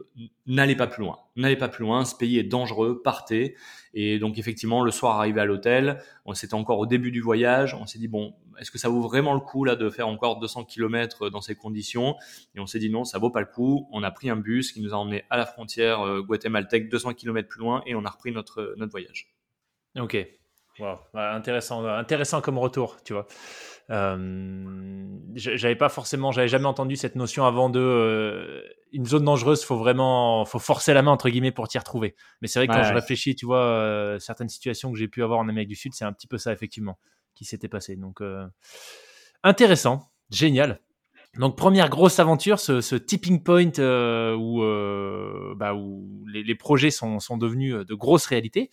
n'allez 0.47 0.77
pas 0.77 0.87
plus 0.87 1.03
loin, 1.03 1.19
n'allez 1.37 1.57
pas 1.57 1.69
plus 1.69 1.83
loin, 1.83 2.05
ce 2.05 2.15
pays 2.15 2.39
est 2.39 2.45
dangereux, 2.45 3.01
partez. 3.03 3.57
Et 3.95 4.19
donc 4.19 4.39
effectivement, 4.39 4.85
le 4.85 4.91
soir 4.91 5.19
arrivé 5.19 5.41
à 5.41 5.47
l'hôtel, 5.47 6.03
on 6.27 6.35
s'était 6.35 6.55
encore 6.55 6.79
au 6.79 6.87
début 6.87 7.11
du 7.11 7.23
voyage, 7.23 7.75
on 7.75 7.87
s'est 7.87 7.99
dit 7.99 8.09
bon, 8.09 8.35
est-ce 8.61 8.71
que 8.71 8.77
ça 8.77 8.91
vaut 8.91 9.01
vraiment 9.01 9.33
le 9.33 9.41
coup 9.41 9.65
là 9.65 9.75
de 9.75 9.89
faire 9.89 10.07
encore 10.07 10.39
200 10.39 10.65
km 10.65 11.31
dans 11.31 11.41
ces 11.41 11.55
conditions? 11.55 12.17
Et 12.55 12.61
on 12.61 12.67
s'est 12.67 12.79
dit 12.79 12.91
non, 12.91 13.05
ça 13.05 13.19
vaut 13.19 13.31
pas 13.31 13.41
le 13.41 13.47
coup. 13.47 13.89
On 13.91 14.03
a 14.03 14.11
pris 14.11 14.29
un 14.29 14.37
bus 14.37 14.71
qui 14.71 14.83
nous 14.83 14.93
a 14.93 14.99
emmené 14.99 15.25
à 15.31 15.39
la 15.39 15.47
frontière 15.47 16.03
euh, 16.03 16.21
guatémaltèque 16.21 16.91
200 16.91 17.15
km 17.15 17.49
plus 17.49 17.61
loin 17.61 17.83
et 17.87 17.95
on 17.95 18.05
a 18.05 18.11
repris 18.11 18.33
notre 18.33 18.75
notre 18.77 18.93
voyage. 18.93 19.35
Ok, 19.99 20.15
wow. 20.79 20.99
intéressant, 21.15 21.87
intéressant 21.87 22.43
comme 22.43 22.59
retour, 22.59 22.99
tu 23.03 23.15
vois. 23.15 23.27
Euh, 23.91 25.07
j'avais 25.35 25.77
pas 25.77 25.89
forcément, 25.89 26.33
j'avais 26.33 26.49
jamais 26.49 26.67
entendu 26.67 26.97
cette 26.97 27.17
notion 27.17 27.45
avant 27.45 27.69
de 27.69 27.81
euh, 27.81 28.63
une 28.93 29.05
zone 29.05 29.25
dangereuse. 29.25 29.65
Faut 29.65 29.77
vraiment, 29.77 30.45
faut 30.45 30.59
forcer 30.59 30.95
la 30.95 31.03
main 31.03 31.11
entre 31.11 31.29
guillemets 31.29 31.53
pour 31.53 31.69
t'y 31.69 31.79
retrouver. 31.79 32.15
Mais 32.41 32.49
c'est 32.49 32.59
vrai 32.59 32.69
que 32.69 32.73
quand 32.73 32.85
je 32.85 32.95
réfléchis, 32.95 33.35
tu 33.35 33.47
vois, 33.47 33.65
euh, 33.65 34.19
certaines 34.19 34.49
situations 34.49 34.93
que 34.93 34.99
j'ai 34.99 35.09
pu 35.09 35.23
avoir 35.23 35.39
en 35.39 35.49
Amérique 35.49 35.69
du 35.69 35.77
Sud, 35.77 35.93
c'est 35.95 36.05
un 36.05 36.13
petit 36.13 36.27
peu 36.27 36.39
ça 36.39 36.53
effectivement 36.53 36.99
qui 37.35 37.45
s'était 37.45 37.69
passé. 37.69 37.97
Donc 37.97 38.23
intéressant, 39.43 40.11
génial. 40.31 40.81
Donc 41.37 41.57
première 41.57 41.91
grosse 41.91 42.21
aventure, 42.21 42.61
ce, 42.61 42.95
tipping 42.95 43.43
point 43.43 43.73
où, 44.37 44.61
bah, 45.57 45.75
où 45.75 46.25
les, 46.33 46.45
les, 46.45 46.55
projets 46.55 46.93
sont, 46.93 47.19
sont, 47.19 47.37
devenus 47.37 47.75
de 47.75 47.95
grosses 47.95 48.27
réalités. 48.27 48.71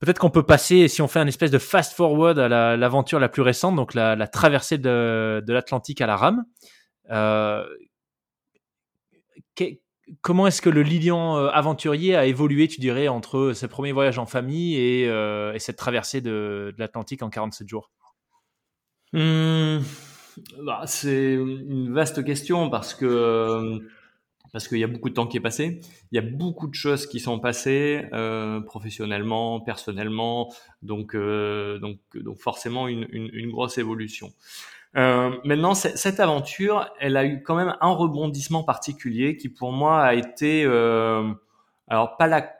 Peut-être 0.00 0.18
qu'on 0.18 0.30
peut 0.30 0.44
passer, 0.44 0.86
si 0.86 1.02
on 1.02 1.08
fait 1.08 1.18
un 1.18 1.26
espèce 1.26 1.50
de 1.50 1.58
fast 1.58 1.92
forward 1.92 2.38
à 2.38 2.76
l'aventure 2.76 3.18
la, 3.18 3.28
plus 3.28 3.42
récente, 3.42 3.74
donc 3.74 3.94
la, 3.94 4.28
traversée 4.28 4.78
de, 4.78 5.42
l'Atlantique 5.48 6.00
à 6.00 6.06
la 6.06 6.16
rame. 6.16 6.44
Euh, 7.10 7.64
comment 10.20 10.46
est-ce 10.46 10.62
que 10.62 10.70
le 10.70 10.82
Lilian 10.82 11.36
euh, 11.36 11.48
aventurier 11.48 12.14
a 12.14 12.26
évolué, 12.26 12.68
tu 12.68 12.80
dirais, 12.80 13.08
entre 13.08 13.52
ses 13.54 13.66
premiers 13.66 13.92
voyages 13.92 14.18
en 14.18 14.26
famille 14.26 14.76
et, 14.76 15.08
euh, 15.08 15.58
cette 15.58 15.76
traversée 15.76 16.20
de, 16.20 16.72
l'Atlantique 16.78 17.22
en 17.22 17.30
47 17.30 17.68
jours? 17.68 17.90
Mmh. 19.12 19.78
bah, 20.64 20.82
C'est 20.86 21.34
une 21.34 21.92
vaste 21.92 22.24
question 22.24 22.70
parce 22.70 22.94
que 22.94 23.80
parce 24.52 24.68
qu'il 24.68 24.78
y 24.78 24.84
a 24.84 24.88
beaucoup 24.88 25.08
de 25.08 25.14
temps 25.14 25.26
qui 25.26 25.36
est 25.36 25.40
passé. 25.40 25.80
Il 26.12 26.16
y 26.16 26.18
a 26.18 26.22
beaucoup 26.22 26.68
de 26.68 26.74
choses 26.74 27.06
qui 27.06 27.20
sont 27.20 27.38
passées 27.38 28.06
euh, 28.12 28.60
professionnellement, 28.60 29.60
personnellement, 29.60 30.52
donc 30.82 31.14
euh, 31.14 31.78
donc 31.78 31.98
donc 32.14 32.38
forcément 32.38 32.88
une, 32.88 33.06
une, 33.10 33.30
une 33.32 33.50
grosse 33.50 33.78
évolution. 33.78 34.32
Euh, 34.96 35.36
maintenant, 35.44 35.74
cette 35.74 36.18
aventure, 36.18 36.88
elle 36.98 37.16
a 37.16 37.24
eu 37.24 37.42
quand 37.42 37.54
même 37.54 37.76
un 37.80 37.90
rebondissement 37.90 38.64
particulier 38.64 39.36
qui 39.36 39.48
pour 39.48 39.72
moi 39.72 40.02
a 40.02 40.14
été 40.14 40.64
euh, 40.64 41.30
alors 41.88 42.16
pas 42.16 42.26
la 42.26 42.50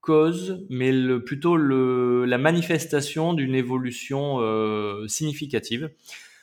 cause, 0.00 0.64
mais 0.70 0.92
le, 0.92 1.22
plutôt 1.22 1.56
le, 1.56 2.24
la 2.24 2.38
manifestation 2.38 3.34
d'une 3.34 3.54
évolution 3.54 4.38
euh, 4.40 5.06
significative. 5.08 5.90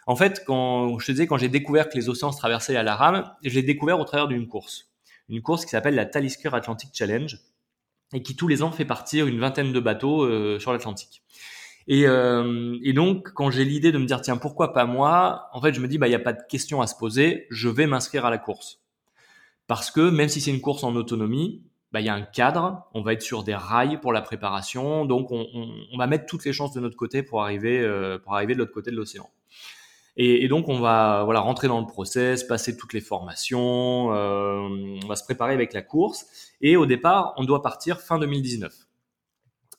En 0.05 0.15
fait, 0.15 0.43
quand 0.45 0.99
je 0.99 1.05
te 1.07 1.11
disais, 1.11 1.27
quand 1.27 1.37
j'ai 1.37 1.49
découvert 1.49 1.89
que 1.89 1.95
les 1.95 2.09
océans 2.09 2.31
se 2.31 2.37
traversaient 2.37 2.75
à 2.75 2.83
la 2.83 2.95
rame, 2.95 3.31
je 3.43 3.53
l'ai 3.55 3.63
découvert 3.63 3.99
au 3.99 4.05
travers 4.05 4.27
d'une 4.27 4.47
course. 4.47 4.89
Une 5.29 5.41
course 5.41 5.65
qui 5.65 5.71
s'appelle 5.71 5.95
la 5.95 6.05
Talisker 6.05 6.49
Atlantic 6.53 6.89
Challenge 6.93 7.39
et 8.13 8.21
qui 8.21 8.35
tous 8.35 8.47
les 8.47 8.61
ans 8.63 8.71
fait 8.71 8.85
partir 8.85 9.27
une 9.27 9.39
vingtaine 9.39 9.71
de 9.71 9.79
bateaux 9.79 10.23
euh, 10.23 10.59
sur 10.59 10.73
l'Atlantique. 10.73 11.23
Et, 11.87 12.07
euh, 12.07 12.77
et, 12.83 12.93
donc, 12.93 13.31
quand 13.33 13.51
j'ai 13.51 13.65
l'idée 13.65 13.91
de 13.91 13.97
me 13.97 14.05
dire, 14.05 14.21
tiens, 14.21 14.37
pourquoi 14.37 14.73
pas 14.73 14.85
moi 14.85 15.49
En 15.53 15.61
fait, 15.61 15.73
je 15.73 15.81
me 15.81 15.87
dis, 15.87 15.97
bah, 15.97 16.07
il 16.07 16.11
n'y 16.11 16.15
a 16.15 16.19
pas 16.19 16.33
de 16.33 16.43
question 16.47 16.81
à 16.81 16.87
se 16.87 16.95
poser, 16.95 17.47
je 17.49 17.67
vais 17.67 17.87
m'inscrire 17.87 18.25
à 18.25 18.29
la 18.29 18.37
course. 18.37 18.81
Parce 19.67 19.91
que 19.91 20.09
même 20.09 20.29
si 20.29 20.39
c'est 20.39 20.51
une 20.51 20.61
course 20.61 20.83
en 20.83 20.95
autonomie, 20.95 21.63
bah, 21.91 21.99
il 21.99 22.05
y 22.05 22.09
a 22.09 22.13
un 22.13 22.21
cadre, 22.21 22.87
on 22.93 23.01
va 23.01 23.13
être 23.13 23.21
sur 23.21 23.43
des 23.43 23.55
rails 23.55 23.99
pour 23.99 24.13
la 24.13 24.21
préparation, 24.21 25.05
donc 25.05 25.31
on, 25.31 25.45
on, 25.53 25.69
on 25.91 25.97
va 25.97 26.07
mettre 26.07 26.25
toutes 26.25 26.45
les 26.45 26.53
chances 26.53 26.73
de 26.73 26.79
notre 26.79 26.95
côté 26.95 27.21
pour 27.21 27.43
arriver, 27.43 27.81
euh, 27.81 28.17
pour 28.17 28.33
arriver 28.35 28.53
de 28.53 28.59
l'autre 28.59 28.73
côté 28.73 28.89
de 28.89 28.95
l'océan. 28.95 29.29
Et, 30.15 30.43
et, 30.43 30.47
donc 30.47 30.69
on 30.69 30.80
va 30.80 31.23
voilà 31.26 31.39
rentrer 31.39 31.67
dans 31.67 31.80
le 31.80 31.88
process, 31.88 32.43
passer 32.43 32.78
toutes 32.78 32.93
les 32.93 33.02
formations, 33.02 34.13
euh, 34.13 34.60
on 35.04 35.08
va 35.08 35.15
se 35.15 35.23
préparer 35.23 35.54
avec 35.54 35.73
la 35.73 35.82
course. 35.82 36.26
Et 36.62 36.78
au 36.78 36.86
départ, 36.86 37.34
on 37.38 37.45
doit 37.45 37.62
partir 37.62 37.99
fin 37.99 38.19
2019. 38.19 38.73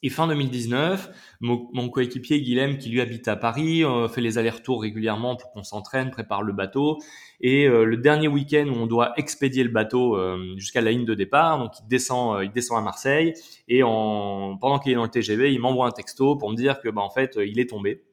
Et 0.04 0.10
fin 0.10 0.28
2019, 0.28 1.08
mon, 1.40 1.66
mon 1.72 1.88
coéquipier 1.88 2.42
Guilhem, 2.42 2.76
qui 2.76 2.90
lui 2.90 3.00
habite 3.00 3.26
à 3.26 3.36
Paris, 3.36 3.82
euh, 3.82 4.06
fait 4.06 4.20
les 4.20 4.36
allers-retours 4.36 4.82
régulièrement 4.82 5.34
pour 5.34 5.50
qu'on 5.52 5.62
s'entraîne, 5.62 6.10
prépare 6.10 6.42
le 6.42 6.52
bateau. 6.52 6.98
Et 7.40 7.66
euh, 7.66 7.84
le 7.84 7.96
dernier 7.96 8.28
week-end 8.28 8.66
où 8.68 8.74
on 8.74 8.86
doit 8.86 9.14
expédier 9.16 9.64
le 9.64 9.70
bateau 9.70 10.14
euh, 10.18 10.56
jusqu'à 10.58 10.82
la 10.82 10.90
ligne 10.90 11.06
de 11.06 11.14
départ, 11.14 11.58
donc 11.58 11.72
il 11.80 11.88
descend, 11.88 12.44
il 12.44 12.52
descend 12.52 12.76
à 12.76 12.82
Marseille. 12.82 13.32
Et 13.66 13.82
en, 13.82 14.58
pendant 14.60 14.78
qu'il 14.78 14.92
est 14.92 14.96
dans 14.96 15.04
le 15.04 15.08
TGV, 15.08 15.54
il 15.54 15.58
m'envoie 15.58 15.86
un 15.86 15.90
texto 15.90 16.36
pour 16.36 16.50
me 16.50 16.54
dire 16.54 16.82
que 16.82 16.90
bah, 16.90 17.00
en 17.00 17.08
fait, 17.08 17.38
il 17.42 17.58
est 17.58 17.70
tombé 17.70 18.04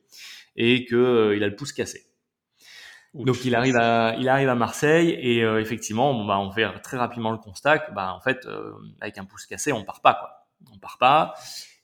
et 0.56 0.86
que 0.86 1.34
il 1.36 1.44
a 1.44 1.48
le 1.50 1.58
pouce 1.58 1.74
cassé. 1.74 2.11
Donc 3.14 3.44
il 3.44 3.56
arrive 3.56 3.76
à 3.76 4.16
il 4.18 4.30
arrive 4.30 4.48
à 4.48 4.56
Marseille 4.56 5.18
et 5.20 5.44
euh, 5.44 5.60
effectivement 5.60 6.14
bon, 6.14 6.26
bah, 6.26 6.40
on 6.40 6.50
fait 6.52 6.66
très 6.82 6.98
rapidement 6.98 7.32
le 7.32 7.38
constat 7.38 7.80
que 7.80 7.92
bah 7.92 8.14
en 8.14 8.22
fait 8.22 8.46
euh, 8.46 8.72
avec 9.02 9.18
un 9.18 9.26
pouce 9.26 9.46
cassé 9.46 9.74
on 9.74 9.84
part 9.84 10.02
pas 10.02 10.14
quoi. 10.14 10.48
On 10.74 10.78
part 10.78 10.98
pas 10.98 11.34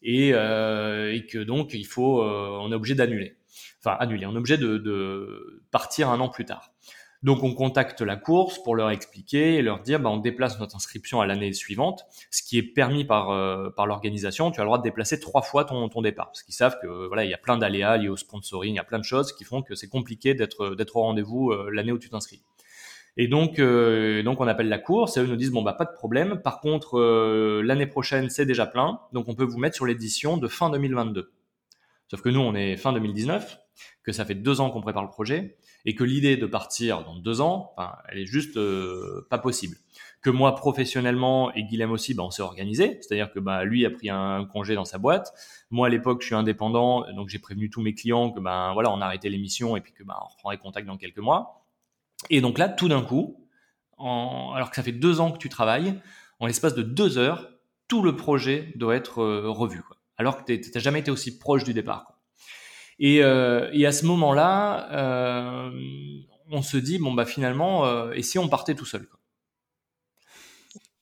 et, 0.02 0.32
euh, 0.34 1.20
que 1.30 1.40
donc 1.40 1.74
il 1.74 1.86
faut 1.86 2.24
on 2.24 2.72
est 2.72 2.76
obligé 2.76 2.96
d'annuler. 2.96 3.38
Enfin 3.80 3.98
annuler. 4.00 4.26
On 4.26 4.34
est 4.34 4.38
obligé 4.38 4.58
de 4.58 5.64
partir 5.72 6.10
un 6.10 6.20
an 6.22 6.30
plus 6.30 6.46
tard 6.46 6.72
donc 7.24 7.44
on 7.44 7.54
contacte 7.54 8.02
la 8.02 8.16
course 8.16 8.62
pour 8.62 8.76
leur 8.76 8.92
expliquer 8.92 9.56
et 9.56 9.62
leur 9.62 9.82
dire 9.82 10.00
bah, 10.00 10.10
on 10.10 10.18
déplace 10.18 10.60
notre 10.60 10.76
inscription 10.76 11.20
à 11.20 11.26
l'année 11.26 11.52
suivante, 11.54 12.06
ce 12.30 12.44
qui 12.44 12.58
est 12.58 12.64
permis 12.64 13.06
par 13.06 13.32
euh, 13.32 13.70
par 13.70 13.88
l'organisation. 13.88 14.52
Tu 14.52 14.60
as 14.60 14.64
le 14.64 14.68
droit 14.68 14.78
de 14.78 14.84
déplacer 14.84 15.20
trois 15.20 15.42
fois 15.42 15.66
ton 15.66 15.90
ton 15.90 16.02
départ 16.02 16.28
parce 16.28 16.44
qu'ils 16.44 16.54
savent 16.54 16.78
que 16.82 17.08
voilà 17.08 17.26
il 17.26 17.32
y 17.32 17.34
a 17.34 17.38
plein 17.38 17.58
d'aléas 17.58 17.98
liés 17.98 18.10
au 18.10 18.18
sponsoring, 18.18 18.74
il 18.74 18.78
y 18.78 18.80
a 18.80 18.84
plein 18.84 19.00
de 19.00 19.04
choses 19.04 19.34
qui 19.34 19.44
font 19.44 19.62
que 19.62 19.74
c'est 19.74 19.90
compliqué 19.90 20.36
d'être 20.36 20.76
d'être 20.76 20.96
au 20.96 21.02
rendez-vous 21.02 21.52
euh, 21.52 21.70
l'année 21.72 21.92
où 21.92 21.98
tu 21.98 22.10
t'inscris. 22.10 22.42
Et 23.20 23.28
donc 23.28 23.58
euh, 23.58 24.22
donc 24.22 24.40
on 24.40 24.48
appelle 24.48 24.70
la 24.70 24.78
course 24.78 25.18
et 25.18 25.22
eux 25.22 25.26
nous 25.26 25.36
disent 25.36 25.52
bon 25.52 25.64
bah 25.64 25.74
pas 25.74 25.86
de 25.86 25.94
problème. 25.94 26.40
Par 26.44 26.60
contre 26.60 27.00
l'année 27.64 27.88
prochaine 27.88 28.30
c'est 28.30 28.46
déjà 28.46 28.68
plein, 28.68 29.00
donc 29.12 29.28
on 29.28 29.34
peut 29.34 29.44
vous 29.44 29.58
mettre 29.58 29.76
sur 29.76 29.88
l'édition 29.88 30.38
de 30.38 30.48
fin 30.48 30.70
2022. 30.70 31.32
Sauf 32.10 32.22
que 32.22 32.30
nous 32.30 32.40
on 32.40 32.54
est 32.54 32.78
fin 32.78 32.94
2019, 32.94 33.58
que 34.04 34.12
ça 34.12 34.24
fait 34.24 34.36
deux 34.36 34.62
ans 34.62 34.70
qu'on 34.70 34.82
prépare 34.82 35.04
le 35.04 35.10
projet 35.10 35.58
et 35.86 35.96
que 35.96 36.04
l'idée 36.04 36.38
de 36.38 36.46
partir 36.46 37.04
dans 37.04 37.16
deux 37.16 37.42
ans, 37.42 37.74
enfin, 37.78 37.96
elle 38.10 38.20
est 38.20 38.26
juste 38.26 38.58
euh, 38.58 39.26
pas 39.30 39.38
possible. 39.38 39.78
Que 40.22 40.30
moi 40.30 40.56
professionnellement 40.56 41.54
et 41.54 41.64
Guilhem 41.64 41.92
aussi, 41.92 42.14
bah, 42.14 42.24
on 42.24 42.32
s'est 42.32 42.42
organisé, 42.42 42.98
c'est-à-dire 43.02 43.32
que 43.32 43.40
bah, 43.40 43.64
lui 43.64 43.86
a 43.86 43.90
pris 43.90 44.10
un 44.10 44.46
congé 44.46 44.76
dans 44.76 44.86
sa 44.86 44.98
boîte. 44.98 45.34
Moi 45.70 45.88
à 45.88 45.90
l'époque, 45.90 46.22
je 46.22 46.28
suis 46.28 46.36
indépendant, 46.36 47.06
donc 47.14 47.30
j'ai 47.30 47.40
prévenu 47.40 47.70
tous 47.70 47.82
mes 47.82 47.94
clients 47.94 48.32
que 48.32 48.40
ben 48.40 48.74
voilà, 48.74 48.92
on 48.92 49.00
a 49.02 49.06
arrêté 49.06 49.30
l'émission 49.30 49.78
et 49.78 49.82
puis 49.82 49.94
que 49.94 50.04
ben 50.04 50.16
on 50.22 50.28
reprendrait 50.28 50.58
contact 50.58 50.88
dans 50.88 50.98
quelques 50.98 51.20
mois. 51.20 51.66
Et 52.30 52.42
donc 52.42 52.58
là, 52.58 52.68
tout 52.68 52.90
d'un 52.90 53.02
coup, 53.02 53.48
alors 54.00 54.70
que 54.70 54.76
ça 54.76 54.84
fait 54.84 54.92
deux 54.92 55.20
ans 55.20 55.32
que 55.32 55.38
tu 55.38 55.50
travailles, 55.50 56.00
en 56.40 56.48
l'espace 56.48 56.76
de 56.76 56.84
deux 56.84 57.18
heures, 57.18 57.50
tout 57.88 58.02
le 58.02 58.16
projet 58.16 58.74
doit 58.76 58.96
être 58.96 59.22
euh, 59.22 59.50
revu. 59.50 59.82
Alors 60.18 60.44
que 60.44 60.54
tu 60.54 60.72
n'as 60.74 60.82
jamais 60.82 61.00
été 61.00 61.12
aussi 61.12 61.38
proche 61.38 61.64
du 61.64 61.74
départ. 61.74 62.17
Et, 63.00 63.24
euh, 63.24 63.70
et 63.74 63.86
à 63.86 63.92
ce 63.92 64.06
moment-là, 64.06 64.90
euh, 64.92 65.72
on 66.52 66.62
se 66.62 66.78
dit 66.78 66.98
bon 66.98 67.14
bah 67.14 67.26
finalement, 67.26 67.86
euh, 67.86 68.12
et 68.14 68.24
si 68.24 68.40
on 68.40 68.48
partait 68.48 68.76
tout 68.76 68.86
seul 68.86 69.08
quoi? 69.08 69.20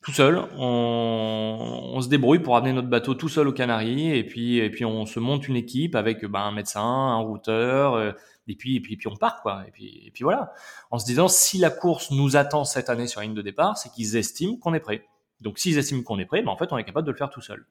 Tout 0.01 0.12
seul, 0.12 0.38
on, 0.55 1.93
on, 1.95 2.01
se 2.01 2.10
débrouille 2.10 2.38
pour 2.38 2.55
amener 2.55 2.73
notre 2.73 2.89
bateau 2.89 3.15
tout 3.15 3.27
seul 3.27 3.47
aux 3.47 3.53
Canaries, 3.53 4.15
et 4.15 4.23
puis 4.23 4.60
et 4.60 4.69
puis 4.69 4.86
on 4.86 5.08
se 5.08 5.19
monte 5.19 5.47
une 5.47 5.55
équipe 5.55 5.95
avec 5.95 6.23
bah, 6.25 6.41
un 6.41 6.51
médecin, 6.51 6.84
un 6.84 7.17
routeur. 7.17 7.95
Euh, 7.95 8.12
et 8.47 8.55
puis, 8.55 8.75
et 8.75 8.79
puis, 8.81 8.93
et 8.93 8.97
puis 8.97 9.08
on 9.08 9.15
part 9.15 9.41
quoi. 9.41 9.63
Et 9.67 9.71
puis, 9.71 10.03
et 10.05 10.12
puis 10.12 10.23
voilà. 10.23 10.53
En 10.91 10.99
se 10.99 11.05
disant 11.05 11.27
si 11.27 11.58
la 11.58 11.71
course 11.71 12.12
nous 12.12 12.36
attend 12.36 12.65
cette 12.65 12.91
année 12.91 13.08
sur 13.08 13.19
la 13.19 13.25
ligne 13.25 13.36
de 13.36 13.41
départ, 13.41 13.77
c'est 13.79 13.91
qu'ils 13.91 14.15
estiment 14.15 14.58
qu'on 14.58 14.75
est 14.75 14.79
prêt. 14.79 15.08
Donc 15.41 15.58
s'ils 15.58 15.79
estiment 15.79 16.03
qu'on 16.03 16.19
est 16.19 16.25
prêt, 16.25 16.43
ben, 16.43 16.51
en 16.51 16.58
fait 16.58 16.71
on 16.71 16.77
est 16.77 16.84
capable 16.84 17.08
de 17.08 17.12
le 17.12 17.17
faire 17.17 17.31
tout 17.31 17.41
seul. 17.41 17.65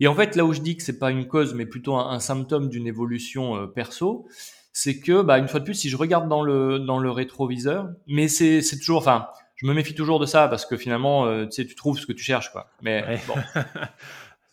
Et 0.00 0.06
en 0.06 0.14
fait 0.14 0.36
là 0.36 0.44
où 0.44 0.52
je 0.52 0.60
dis 0.60 0.76
que 0.76 0.82
c'est 0.82 0.98
pas 0.98 1.10
une 1.10 1.26
cause 1.26 1.54
mais 1.54 1.66
plutôt 1.66 1.96
un, 1.96 2.20
symptôme 2.20 2.68
d'une 2.68 2.86
évolution 2.86 3.56
euh, 3.56 3.66
perso, 3.66 4.26
c'est 4.72 5.00
que 5.00 5.22
bah, 5.22 5.38
une 5.38 5.48
fois 5.48 5.60
de 5.60 5.64
plus 5.64 5.74
si 5.74 5.88
je 5.88 5.96
regarde 5.96 6.28
dans 6.28 6.42
le 6.42 6.78
dans 6.78 6.98
le 6.98 7.10
rétroviseur, 7.10 7.88
mais 8.06 8.28
c'est 8.28 8.60
c'est 8.62 8.78
toujours 8.78 8.98
enfin 8.98 9.28
je 9.56 9.66
me 9.66 9.72
méfie 9.72 9.94
toujours 9.94 10.18
de 10.18 10.26
ça 10.26 10.48
parce 10.48 10.66
que 10.66 10.76
finalement 10.76 11.26
euh, 11.26 11.46
tu 11.46 11.52
sais 11.52 11.66
tu 11.66 11.74
trouves 11.74 11.98
ce 11.98 12.06
que 12.06 12.12
tu 12.12 12.22
cherches 12.22 12.52
quoi. 12.52 12.68
Mais 12.82 13.20
bon. 13.26 13.34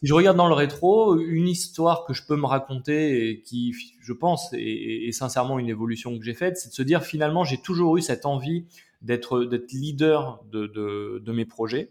si 0.03 0.07
je 0.09 0.13
regarde 0.13 0.35
dans 0.35 0.49
le 0.49 0.53
rétro, 0.53 1.17
une 1.17 1.47
histoire 1.47 2.03
que 2.03 2.13
je 2.13 2.23
peux 2.25 2.35
me 2.35 2.45
raconter 2.45 3.29
et 3.29 3.41
qui, 3.41 3.73
je 4.01 4.11
pense, 4.11 4.51
est, 4.51 5.13
sincèrement 5.13 5.59
une 5.59 5.69
évolution 5.69 6.17
que 6.17 6.25
j'ai 6.25 6.33
faite, 6.33 6.57
c'est 6.57 6.67
de 6.67 6.73
se 6.73 6.83
dire 6.83 7.03
finalement 7.03 7.45
j'ai 7.45 7.57
toujours 7.57 7.95
eu 7.95 8.01
cette 8.01 8.25
envie 8.25 8.65
d'être 9.01 9.45
d'être 9.45 9.71
leader 9.71 10.43
de, 10.51 10.67
de, 10.67 11.21
de, 11.23 11.31
mes 11.31 11.45
projets. 11.45 11.89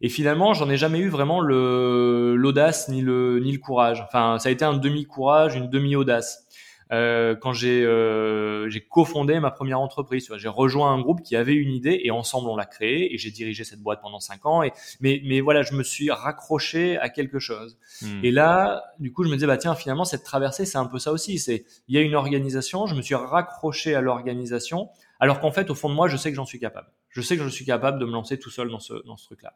Et 0.00 0.08
finalement, 0.08 0.54
j'en 0.54 0.70
ai 0.70 0.76
jamais 0.76 1.00
eu 1.00 1.08
vraiment 1.08 1.40
le 1.40 2.36
l'audace 2.36 2.88
ni 2.88 3.00
le 3.00 3.40
ni 3.40 3.52
le 3.52 3.58
courage. 3.58 4.00
Enfin, 4.00 4.38
ça 4.38 4.48
a 4.48 4.52
été 4.52 4.64
un 4.64 4.76
demi 4.76 5.06
courage, 5.06 5.56
une 5.56 5.68
demi 5.68 5.96
audace. 5.96 6.48
Euh, 6.90 7.36
quand 7.36 7.52
j'ai 7.52 7.84
euh, 7.84 8.70
j'ai 8.70 8.80
cofondé 8.80 9.38
ma 9.40 9.50
première 9.50 9.80
entreprise. 9.80 10.30
J'ai 10.36 10.48
rejoint 10.48 10.92
un 10.92 11.00
groupe 11.00 11.22
qui 11.22 11.36
avait 11.36 11.54
une 11.54 11.72
idée 11.72 12.00
et 12.02 12.10
ensemble 12.10 12.48
on 12.48 12.56
l'a 12.56 12.64
créée 12.64 13.12
et 13.12 13.18
j'ai 13.18 13.30
dirigé 13.30 13.64
cette 13.64 13.80
boîte 13.80 14.00
pendant 14.00 14.20
cinq 14.20 14.46
ans. 14.46 14.62
Et 14.62 14.72
mais 15.00 15.20
mais 15.24 15.40
voilà, 15.40 15.62
je 15.62 15.74
me 15.74 15.82
suis 15.82 16.10
raccroché 16.10 16.96
à 16.98 17.08
quelque 17.08 17.38
chose. 17.38 17.78
Hmm. 18.00 18.24
Et 18.24 18.30
là, 18.30 18.84
du 18.98 19.12
coup, 19.12 19.24
je 19.24 19.28
me 19.28 19.34
disais 19.34 19.46
bah 19.46 19.58
tiens, 19.58 19.74
finalement 19.74 20.04
cette 20.04 20.24
traversée, 20.24 20.64
c'est 20.64 20.78
un 20.78 20.86
peu 20.86 20.98
ça 20.98 21.12
aussi. 21.12 21.38
C'est 21.38 21.66
il 21.88 21.94
y 21.94 21.98
a 21.98 22.02
une 22.02 22.14
organisation, 22.14 22.86
je 22.86 22.94
me 22.94 23.02
suis 23.02 23.14
raccroché 23.14 23.94
à 23.94 24.00
l'organisation, 24.00 24.88
alors 25.20 25.40
qu'en 25.40 25.52
fait 25.52 25.70
au 25.70 25.74
fond 25.74 25.90
de 25.90 25.94
moi, 25.94 26.08
je 26.08 26.16
sais 26.16 26.30
que 26.30 26.36
j'en 26.36 26.46
suis 26.46 26.60
capable. 26.60 26.88
Je 27.10 27.20
sais 27.20 27.36
que 27.36 27.42
je 27.42 27.48
suis 27.48 27.64
capable 27.64 27.98
de 27.98 28.06
me 28.06 28.12
lancer 28.12 28.38
tout 28.38 28.50
seul 28.50 28.70
dans 28.70 28.80
ce 28.80 28.94
dans 29.04 29.16
ce 29.16 29.26
truc-là. 29.26 29.54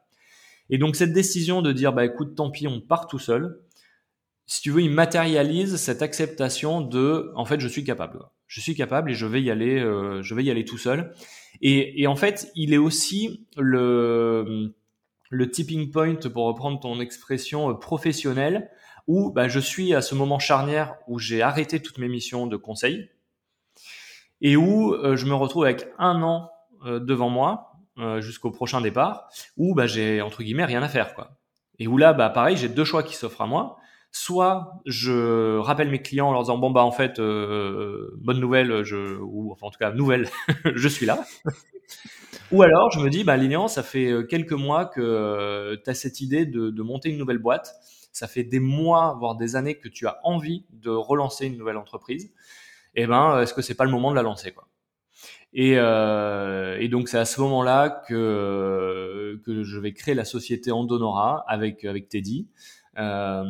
Et 0.72 0.78
donc 0.78 0.96
cette 0.96 1.12
décision 1.12 1.62
de 1.62 1.70
dire 1.70 1.92
bah 1.92 2.04
écoute, 2.04 2.34
tant 2.34 2.50
pis, 2.50 2.66
on 2.66 2.80
part 2.80 3.06
tout 3.06 3.20
seul 3.20 3.60
si 4.46 4.60
tu 4.60 4.70
veux, 4.70 4.82
il 4.82 4.90
matérialise 4.90 5.76
cette 5.76 6.02
acceptation 6.02 6.80
de, 6.80 7.32
en 7.36 7.44
fait, 7.44 7.60
je 7.60 7.68
suis 7.68 7.84
capable. 7.84 8.18
Je 8.46 8.60
suis 8.60 8.74
capable 8.74 9.10
et 9.10 9.14
je 9.14 9.24
vais 9.24 9.40
y 9.40 9.50
aller, 9.50 9.78
euh, 9.78 10.22
je 10.22 10.34
vais 10.34 10.44
y 10.44 10.50
aller 10.50 10.64
tout 10.64 10.78
seul. 10.78 11.14
Et, 11.62 12.02
et, 12.02 12.06
en 12.06 12.16
fait, 12.16 12.50
il 12.54 12.74
est 12.74 12.78
aussi 12.78 13.46
le, 13.56 14.74
le 15.30 15.50
tipping 15.50 15.90
point, 15.90 16.16
pour 16.16 16.44
reprendre 16.44 16.80
ton 16.80 17.00
expression 17.00 17.70
euh, 17.70 17.74
professionnelle, 17.74 18.70
où 19.06 19.32
bah, 19.32 19.48
je 19.48 19.58
suis 19.58 19.94
à 19.94 20.02
ce 20.02 20.14
moment 20.14 20.38
charnière 20.38 20.96
où 21.08 21.18
j'ai 21.18 21.40
arrêté 21.40 21.80
toutes 21.80 21.98
mes 21.98 22.08
missions 22.08 22.46
de 22.46 22.56
conseil 22.56 23.08
et 24.42 24.56
où 24.56 24.92
euh, 24.92 25.16
je 25.16 25.24
me 25.24 25.34
retrouve 25.34 25.64
avec 25.64 25.88
un 25.98 26.22
an 26.22 26.50
devant 26.84 27.30
moi 27.30 27.71
jusqu'au 28.20 28.50
prochain 28.50 28.80
départ, 28.80 29.28
où 29.56 29.74
bah, 29.74 29.86
j'ai 29.86 30.20
entre 30.22 30.42
guillemets 30.42 30.64
rien 30.64 30.82
à 30.82 30.88
faire, 30.88 31.14
quoi. 31.14 31.38
Et 31.78 31.88
où 31.88 31.98
là, 31.98 32.12
bah, 32.12 32.30
pareil, 32.30 32.56
j'ai 32.56 32.68
deux 32.68 32.84
choix 32.84 33.02
qui 33.02 33.16
s'offrent 33.16 33.40
à 33.40 33.46
moi. 33.46 33.76
Soit 34.12 34.74
je 34.84 35.56
rappelle 35.56 35.88
mes 35.88 36.02
clients 36.02 36.28
en 36.28 36.32
leur 36.32 36.42
disant 36.42 36.58
bon 36.58 36.70
bah 36.70 36.84
en 36.84 36.92
fait 36.92 37.18
euh, 37.18 38.10
bonne 38.18 38.40
nouvelle 38.40 38.84
je 38.84 39.18
ou 39.18 39.50
enfin 39.52 39.68
en 39.68 39.70
tout 39.70 39.78
cas 39.78 39.90
nouvelle 39.90 40.28
je 40.74 40.86
suis 40.86 41.06
là. 41.06 41.24
Ou 42.50 42.62
alors 42.62 42.90
je 42.90 43.00
me 43.00 43.08
dis 43.08 43.24
bah 43.24 43.38
Lilian 43.38 43.68
ça 43.68 43.82
fait 43.82 44.10
euh, 44.10 44.22
quelques 44.22 44.52
mois 44.52 44.84
que 44.84 45.00
euh, 45.00 45.78
tu 45.82 45.88
as 45.88 45.94
cette 45.94 46.20
idée 46.20 46.44
de, 46.44 46.68
de, 46.68 46.82
monter 46.82 47.08
une 47.08 47.16
nouvelle 47.16 47.38
boîte. 47.38 47.74
Ça 48.12 48.28
fait 48.28 48.44
des 48.44 48.60
mois 48.60 49.16
voire 49.18 49.34
des 49.34 49.56
années 49.56 49.78
que 49.78 49.88
tu 49.88 50.06
as 50.06 50.20
envie 50.24 50.66
de 50.72 50.90
relancer 50.90 51.46
une 51.46 51.56
nouvelle 51.56 51.78
entreprise. 51.78 52.34
Et 52.94 53.04
eh 53.04 53.06
ben 53.06 53.40
est-ce 53.40 53.54
que 53.54 53.62
c'est 53.62 53.74
pas 53.74 53.86
le 53.86 53.90
moment 53.90 54.10
de 54.10 54.16
la 54.16 54.22
lancer 54.22 54.52
quoi? 54.52 54.68
Et, 55.54 55.74
euh, 55.76 56.78
et, 56.80 56.88
donc 56.88 57.08
c'est 57.08 57.18
à 57.18 57.24
ce 57.24 57.40
moment-là 57.40 58.02
que 58.08 59.40
que 59.44 59.62
je 59.62 59.78
vais 59.78 59.92
créer 59.92 60.14
la 60.14 60.24
société 60.24 60.72
Andonora 60.72 61.44
avec 61.46 61.84
avec 61.84 62.08
Teddy 62.08 62.48
euh, 62.98 63.44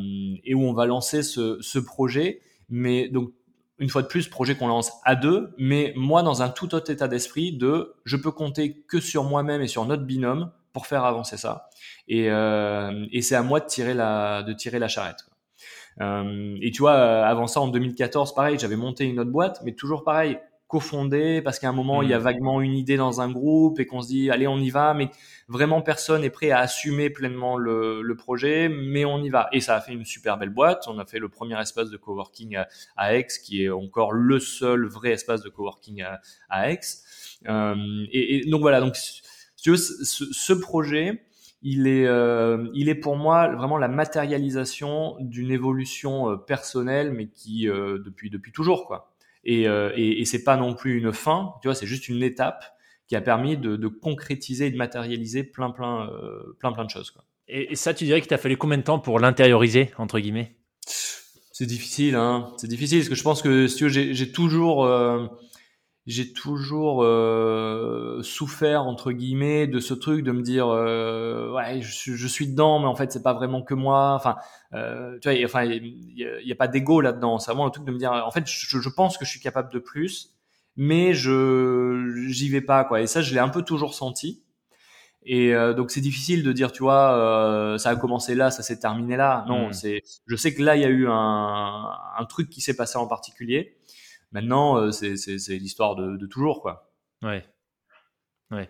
et 0.44 0.54
où 0.54 0.62
on 0.62 0.72
va 0.72 0.86
lancer 0.86 1.22
ce, 1.22 1.58
ce 1.60 1.78
projet. 1.78 2.40
Mais 2.68 3.08
donc 3.08 3.32
une 3.78 3.88
fois 3.88 4.02
de 4.02 4.06
plus, 4.06 4.28
projet 4.28 4.54
qu'on 4.54 4.68
lance 4.68 4.92
à 5.04 5.16
deux, 5.16 5.54
mais 5.58 5.92
moi 5.96 6.22
dans 6.22 6.42
un 6.42 6.48
tout 6.48 6.74
autre 6.74 6.90
état 6.90 7.08
d'esprit 7.08 7.52
de 7.52 7.94
je 8.04 8.16
peux 8.16 8.30
compter 8.30 8.80
que 8.88 9.00
sur 9.00 9.24
moi-même 9.24 9.60
et 9.60 9.68
sur 9.68 9.84
notre 9.84 10.04
binôme 10.04 10.50
pour 10.72 10.86
faire 10.86 11.04
avancer 11.04 11.36
ça. 11.36 11.68
Et, 12.08 12.30
euh, 12.30 13.06
et 13.12 13.22
c'est 13.22 13.34
à 13.34 13.42
moi 13.42 13.60
de 13.60 13.66
tirer 13.66 13.94
la, 13.94 14.42
de 14.42 14.52
tirer 14.52 14.78
la 14.78 14.88
charrette. 14.88 15.26
Euh, 16.00 16.56
et 16.62 16.70
tu 16.70 16.80
vois, 16.80 16.94
avant 16.94 17.46
ça, 17.46 17.60
en 17.60 17.68
2014, 17.68 18.34
pareil, 18.34 18.58
j'avais 18.58 18.76
monté 18.76 19.04
une 19.04 19.20
autre 19.20 19.30
boîte, 19.30 19.60
mais 19.64 19.72
toujours 19.72 20.04
pareil, 20.04 20.38
cofondé 20.72 21.42
parce 21.42 21.58
qu'à 21.58 21.68
un 21.68 21.72
moment 21.72 22.00
il 22.00 22.08
y 22.08 22.14
a 22.14 22.18
mmh. 22.18 22.22
vaguement 22.22 22.60
une 22.62 22.74
idée 22.74 22.96
dans 22.96 23.20
un 23.20 23.30
groupe 23.30 23.78
et 23.78 23.84
qu'on 23.84 24.00
se 24.00 24.08
dit 24.08 24.30
allez 24.30 24.46
on 24.46 24.56
y 24.56 24.70
va. 24.70 24.94
Mais 24.94 25.10
vraiment 25.48 25.82
personne 25.82 26.24
est 26.24 26.30
prêt 26.30 26.50
à 26.50 26.60
assumer 26.60 27.10
pleinement 27.10 27.58
le, 27.58 28.00
le, 28.00 28.16
projet 28.16 28.70
mais 28.70 29.04
on 29.04 29.22
y 29.22 29.28
va. 29.28 29.50
Et 29.52 29.60
ça 29.60 29.76
a 29.76 29.80
fait 29.82 29.92
une 29.92 30.06
super 30.06 30.38
belle 30.38 30.48
boîte. 30.48 30.84
On 30.88 30.98
a 30.98 31.04
fait 31.04 31.18
le 31.18 31.28
premier 31.28 31.60
espace 31.60 31.90
de 31.90 31.98
coworking 31.98 32.56
à, 32.56 32.68
à 32.96 33.14
Aix 33.14 33.26
qui 33.44 33.64
est 33.64 33.68
encore 33.68 34.12
le 34.12 34.40
seul 34.40 34.86
vrai 34.86 35.10
espace 35.10 35.42
de 35.42 35.50
coworking 35.50 36.02
à, 36.02 36.20
à 36.48 36.70
Aix. 36.70 36.80
Euh, 37.48 38.06
et, 38.10 38.36
et, 38.36 38.50
donc 38.50 38.62
voilà. 38.62 38.80
Donc 38.80 38.96
tu 39.62 39.70
veux, 39.70 39.76
ce, 39.76 40.24
ce 40.32 40.52
projet 40.54 41.22
il 41.62 41.86
est, 41.86 42.06
euh, 42.06 42.68
il 42.74 42.88
est 42.88 42.96
pour 42.96 43.16
moi 43.16 43.54
vraiment 43.54 43.78
la 43.78 43.88
matérialisation 43.88 45.16
d'une 45.20 45.50
évolution 45.52 46.30
euh, 46.30 46.36
personnelle, 46.36 47.12
mais 47.12 47.28
qui 47.28 47.68
euh, 47.68 47.98
depuis 48.04 48.30
depuis 48.30 48.50
toujours 48.50 48.86
quoi. 48.86 49.11
Et, 49.44 49.68
euh, 49.68 49.92
et, 49.96 50.20
et 50.20 50.24
c'est 50.24 50.44
pas 50.44 50.56
non 50.56 50.74
plus 50.74 50.98
une 50.98 51.12
fin, 51.12 51.54
tu 51.60 51.68
vois, 51.68 51.74
c'est 51.74 51.86
juste 51.86 52.08
une 52.08 52.22
étape 52.22 52.64
qui 53.08 53.16
a 53.16 53.20
permis 53.20 53.56
de, 53.56 53.76
de 53.76 53.88
concrétiser 53.88 54.66
et 54.66 54.70
de 54.70 54.76
matérialiser 54.76 55.44
plein, 55.44 55.70
plein, 55.70 56.08
euh, 56.08 56.56
plein, 56.58 56.72
plein 56.72 56.84
de 56.84 56.90
choses. 56.90 57.10
Quoi. 57.10 57.24
Et, 57.48 57.74
ça, 57.76 57.92
tu 57.92 58.04
dirais 58.04 58.20
qu'il 58.20 58.28
t'a 58.28 58.38
fallu 58.38 58.56
combien 58.56 58.78
de 58.78 58.82
temps 58.82 58.98
pour 58.98 59.20
l'intérioriser, 59.20 59.90
entre 59.98 60.18
guillemets? 60.18 60.56
C'est 60.86 61.66
difficile, 61.66 62.14
hein. 62.14 62.52
C'est 62.56 62.68
difficile 62.68 63.00
parce 63.00 63.08
que 63.10 63.14
je 63.14 63.22
pense 63.22 63.42
que 63.42 63.66
si 63.66 63.88
j'ai 63.88 64.32
toujours. 64.32 64.84
Euh, 64.84 65.26
j'ai 66.06 66.32
toujours 66.32 67.04
euh, 67.04 68.20
souffert 68.22 68.82
entre 68.82 69.12
guillemets 69.12 69.68
de 69.68 69.78
ce 69.78 69.94
truc 69.94 70.24
de 70.24 70.32
me 70.32 70.42
dire 70.42 70.66
euh, 70.68 71.52
ouais 71.52 71.80
je 71.80 71.92
suis, 71.92 72.16
je 72.16 72.26
suis 72.26 72.48
dedans 72.48 72.80
mais 72.80 72.86
en 72.86 72.96
fait 72.96 73.12
c'est 73.12 73.22
pas 73.22 73.34
vraiment 73.34 73.62
que 73.62 73.74
moi. 73.74 74.14
Enfin 74.14 74.36
euh, 74.74 75.18
tu 75.20 75.30
vois 75.30 75.38
enfin 75.44 75.64
il 75.64 76.14
y, 76.16 76.52
a, 76.52 76.56
pas 76.56 76.68
d'ego 76.68 77.00
là-dedans. 77.00 77.38
C'est 77.38 77.52
vraiment 77.52 77.66
le 77.66 77.70
truc 77.70 77.84
de 77.84 77.92
me 77.92 77.98
dire 77.98 78.10
en 78.12 78.30
fait 78.32 78.46
je, 78.46 78.80
je, 78.80 78.88
pense 78.88 79.16
que 79.16 79.24
je 79.24 79.30
suis 79.30 79.40
capable 79.40 79.72
de 79.72 79.78
plus 79.78 80.34
mais 80.76 81.14
je 81.14 82.24
j'y 82.28 82.48
vais 82.48 82.62
pas 82.62 82.84
quoi. 82.84 83.00
Et 83.00 83.06
ça 83.06 83.22
je 83.22 83.32
l'ai 83.34 83.40
un 83.40 83.48
peu 83.48 83.62
toujours 83.62 83.94
senti. 83.94 84.42
Et 85.24 85.54
euh, 85.54 85.72
donc 85.72 85.92
c'est 85.92 86.00
difficile 86.00 86.42
de 86.42 86.50
dire 86.50 86.72
tu 86.72 86.82
vois 86.82 87.16
euh, 87.16 87.78
ça 87.78 87.90
a 87.90 87.96
commencé 87.96 88.34
là 88.34 88.50
ça 88.50 88.64
s'est 88.64 88.80
terminé 88.80 89.16
là. 89.16 89.44
Non 89.46 89.68
hmm. 89.68 89.72
c'est 89.72 90.02
je 90.26 90.34
sais 90.34 90.52
que 90.52 90.62
là 90.62 90.74
il 90.74 90.82
y 90.82 90.84
a 90.84 90.88
eu 90.88 91.06
un, 91.08 91.90
un 92.18 92.24
truc 92.24 92.50
qui 92.50 92.60
s'est 92.60 92.74
passé 92.74 92.98
en 92.98 93.06
particulier 93.06 93.76
Maintenant, 94.32 94.78
euh, 94.78 94.90
c'est 94.90 95.58
l'histoire 95.58 95.94
de, 95.94 96.26
toujours, 96.26 96.62
quoi. 96.62 96.90
Ouais. 97.22 97.44
Ouais. 98.50 98.68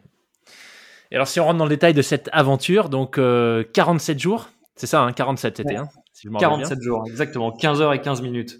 Et 1.10 1.14
alors, 1.14 1.28
si 1.28 1.40
on 1.40 1.44
rentre 1.44 1.58
dans 1.58 1.64
le 1.64 1.70
détail 1.70 1.94
de 1.94 2.02
cette 2.02 2.28
aventure, 2.32 2.88
donc 2.88 3.12
47 3.16 3.18
euh, 3.20 4.18
jours, 4.18 4.48
c'est 4.76 4.86
ça, 4.86 5.02
hein, 5.02 5.12
47 5.12 5.56
c'était, 5.56 5.76
hein, 5.76 5.88
si 6.12 6.28
47 6.28 6.80
jours, 6.80 7.04
exactement, 7.06 7.52
15 7.52 7.80
heures 7.80 7.92
et 7.92 8.00
15 8.00 8.22
minutes. 8.22 8.58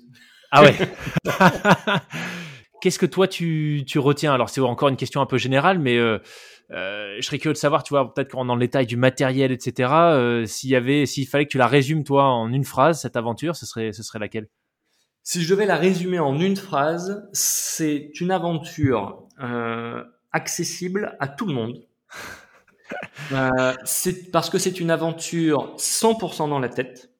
Ah 0.51 0.63
ouais. 0.63 0.77
Qu'est-ce 2.83 2.99
que 2.99 3.07
toi 3.07 3.27
tu, 3.27 3.85
tu 3.87 3.99
retiens? 3.99 4.35
Alors 4.35 4.51
c'est 4.51 4.61
encore 4.61 4.89
une 4.89 4.97
question 4.97 5.21
un 5.23 5.27
peu 5.27 5.39
générale, 5.39 5.79
mais 5.79 5.97
euh, 5.97 6.19
euh, 6.73 7.17
je 7.21 7.23
serais 7.23 7.39
curieux 7.39 7.55
de 7.55 7.59
savoir, 7.59 7.85
tu 7.85 7.95
vois, 7.95 8.13
peut-être 8.13 8.33
qu'on 8.33 8.45
dans 8.45 8.57
le 8.57 8.61
détail 8.61 8.87
du 8.87 8.97
matériel, 8.97 9.51
etc. 9.51 10.45
S'il 10.47 10.71
y 10.71 10.77
avait, 10.77 11.07
s'il 11.07 11.27
fallait 11.27 11.47
que 11.47 11.53
tu 11.53 11.59
la 11.59 11.69
résumes 11.69 12.05
toi 12.05 12.25
en 12.25 12.53
une 12.53 12.65
phrase 12.65 13.01
cette 13.01 13.17
aventure, 13.17 13.57
ce 13.57 13.65
serait, 13.65 13.93
ce 13.93 14.03
serait 14.03 14.19
laquelle? 14.19 14.49
Si 15.23 15.43
je 15.43 15.51
devais 15.51 15.67
la 15.67 15.77
résumer 15.77 16.19
en 16.19 16.39
une 16.41 16.57
phrase, 16.57 17.29
c'est 17.33 18.21
une 18.21 18.31
aventure 18.31 19.29
euh, 19.41 20.03
accessible 20.33 21.17
à 21.21 21.29
tout 21.29 21.47
le 21.47 21.55
monde. 21.55 21.87
Euh, 23.33 23.73
c'est 23.85 24.31
parce 24.31 24.51
que 24.51 24.59
c'est 24.59 24.79
une 24.79 24.91
aventure 24.91 25.75
100% 25.79 26.51
dans 26.51 26.59
la 26.59 26.69
tête 26.69 27.11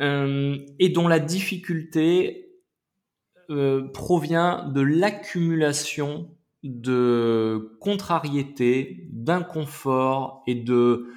euh, 0.00 0.56
et 0.78 0.90
dont 0.90 1.08
la 1.08 1.18
difficulté 1.18 2.52
euh, 3.50 3.88
provient 3.92 4.68
de 4.68 4.80
l'accumulation 4.80 6.30
de 6.62 7.76
contrariétés, 7.80 9.08
d'inconfort 9.10 10.44
et 10.46 10.54
de 10.54 11.08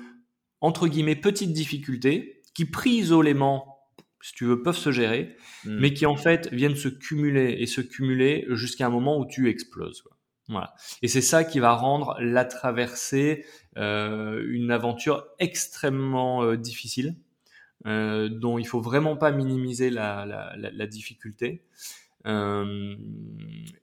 entre 0.62 0.88
guillemets 0.88 1.16
petites 1.16 1.54
difficultés 1.54 2.42
qui 2.54 2.66
pris 2.66 2.92
isolément 2.92 3.71
si 4.22 4.34
tu 4.34 4.46
veux, 4.46 4.62
peuvent 4.62 4.78
se 4.78 4.92
gérer, 4.92 5.36
hmm. 5.66 5.80
mais 5.80 5.94
qui 5.94 6.06
en 6.06 6.16
fait 6.16 6.52
viennent 6.52 6.76
se 6.76 6.90
cumuler 6.90 7.58
et 7.60 7.66
se 7.66 7.82
cumuler 7.82 8.46
jusqu'à 8.50 8.88
un 8.88 8.90
moment 8.90 9.18
où 9.18 9.26
tu 9.26 9.50
exploses. 9.50 10.04
Voilà. 10.48 10.74
Et 11.02 11.08
c'est 11.08 11.22
ça 11.22 11.44
qui 11.44 11.60
va 11.60 11.74
rendre 11.74 12.18
la 12.20 12.46
traversée 12.46 13.46
euh, 13.78 14.44
une 14.50 14.70
aventure 14.72 15.26
extrêmement 15.40 16.44
euh, 16.44 16.58
difficile, 16.58 17.16
euh, 17.86 18.28
dont 18.30 18.58
il 18.58 18.68
faut 18.68 18.82
vraiment 18.82 19.16
pas 19.16 19.32
minimiser 19.32 19.90
la, 19.90 20.26
la, 20.26 20.54
la, 20.58 20.72
la 20.72 20.88
difficulté. 20.88 21.64
Euh, 22.28 22.96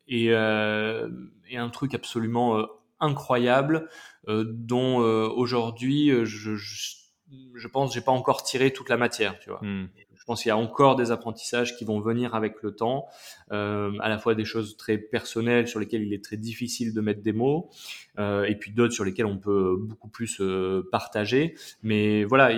et, 0.07 0.29
euh, 0.31 1.09
et, 1.49 1.57
un 1.57 1.71
truc 1.71 1.95
absolument 1.95 2.65
incroyables 3.01 3.89
dont 4.29 4.99
aujourd'hui 4.99 6.11
je, 6.25 6.55
je, 6.55 6.97
je 7.55 7.69
pense 7.69 7.93
j'ai 7.93 8.01
pas 8.01 8.13
encore 8.13 8.45
tiré 8.45 8.73
toute 8.73 8.91
la 8.91 8.97
matière, 8.97 9.41
tu 9.41 9.51
vois. 9.51 9.59
Hmm. 9.63 9.89
Je 10.29 10.33
pense 10.33 10.43
qu'il 10.43 10.51
y 10.51 10.53
a 10.53 10.59
encore 10.59 10.95
des 10.95 11.11
apprentissages 11.11 11.75
qui 11.75 11.87
vont 11.87 12.01
venir 12.01 12.35
avec 12.35 12.61
le 12.61 12.77
temps, 12.77 13.07
euh, 13.51 13.93
à 14.01 14.11
la 14.11 14.19
fois 14.19 14.35
des 14.35 14.45
choses 14.45 14.77
très 14.77 14.99
personnelles 14.99 15.67
sur 15.67 15.81
lesquelles 15.81 16.03
il 16.03 16.13
est 16.13 16.23
très 16.23 16.37
difficile 16.37 16.93
de 16.93 17.01
mettre 17.01 17.23
des 17.23 17.33
mots, 17.33 17.71
euh, 18.19 18.45
et 18.45 18.55
puis 18.55 18.71
d'autres 18.71 18.93
sur 18.93 19.07
lesquelles 19.07 19.25
on 19.25 19.39
peut 19.39 19.79
beaucoup 19.81 20.11
plus 20.11 20.43
euh, 20.43 20.87
partager. 20.93 21.55
Mais 21.83 22.25
voilà, 22.25 22.51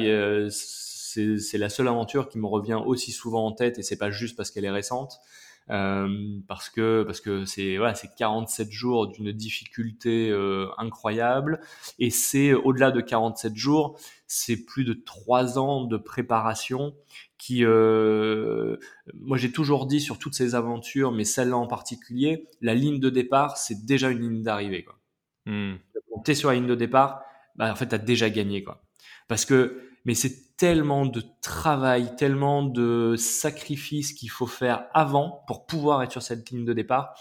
c'est 0.51 1.59
la 1.59 1.69
seule 1.69 1.87
aventure 1.87 2.29
qui 2.29 2.41
me 2.41 2.47
revient 2.47 2.81
aussi 2.85 3.13
souvent 3.13 3.47
en 3.47 3.53
tête, 3.53 3.79
et 3.79 3.85
c'est 3.85 3.99
pas 3.99 4.11
juste 4.11 4.37
parce 4.37 4.51
qu'elle 4.51 4.65
est 4.65 4.71
récente. 4.73 5.21
Euh, 5.71 6.41
parce 6.49 6.69
que 6.69 7.05
parce 7.05 7.21
que 7.21 7.45
c'est 7.45 7.77
voilà, 7.77 7.95
c'est 7.95 8.13
47 8.17 8.73
jours 8.73 9.07
d'une 9.07 9.31
difficulté 9.31 10.29
euh, 10.31 10.67
incroyable 10.79 11.61
et 12.01 12.11
c'est 12.11 12.53
au-delà 12.55 12.91
de 12.91 13.01
47 13.01 13.55
jours, 13.55 13.97
c'est 14.27 14.57
plus 14.57 14.85
de 14.85 14.95
trois 14.95 15.61
ans 15.61 15.85
de 15.85 15.97
préparation 15.97 16.95
qui 17.39 17.65
euh, 17.65 18.79
moi 19.15 19.37
j'ai 19.37 19.53
toujours 19.53 19.87
dit 19.87 20.01
sur 20.01 20.19
toutes 20.19 20.35
ces 20.35 20.57
aventures 20.57 21.13
mais 21.13 21.25
celle-là 21.25 21.57
en 21.57 21.69
particulier, 21.69 22.49
la 22.61 22.75
ligne 22.75 22.99
de 22.99 23.11
départ, 23.11 23.57
c'est 23.57 23.87
déjà 23.87 24.11
une 24.11 24.21
ligne 24.21 24.43
d'arrivée 24.43 24.83
quoi. 24.83 24.99
Hmm. 25.47 25.77
tu 26.25 26.33
es 26.33 26.35
sur 26.35 26.49
la 26.49 26.57
ligne 26.57 26.67
de 26.67 26.75
départ, 26.75 27.23
bah 27.55 27.71
en 27.71 27.77
fait 27.77 27.87
tu 27.89 27.95
as 27.95 27.99
déjà 27.99 28.29
gagné 28.29 28.65
quoi. 28.65 28.83
Parce 29.29 29.45
que 29.45 29.90
mais 30.05 30.15
c'est 30.15 30.57
tellement 30.57 31.07
de 31.07 31.23
travail, 31.41 32.15
tellement 32.17 32.63
de 32.63 33.15
sacrifices 33.17 34.13
qu'il 34.13 34.31
faut 34.31 34.47
faire 34.47 34.87
avant 34.93 35.43
pour 35.47 35.67
pouvoir 35.67 36.03
être 36.03 36.13
sur 36.13 36.23
cette 36.23 36.51
ligne 36.51 36.65
de 36.65 36.73
départ 36.73 37.15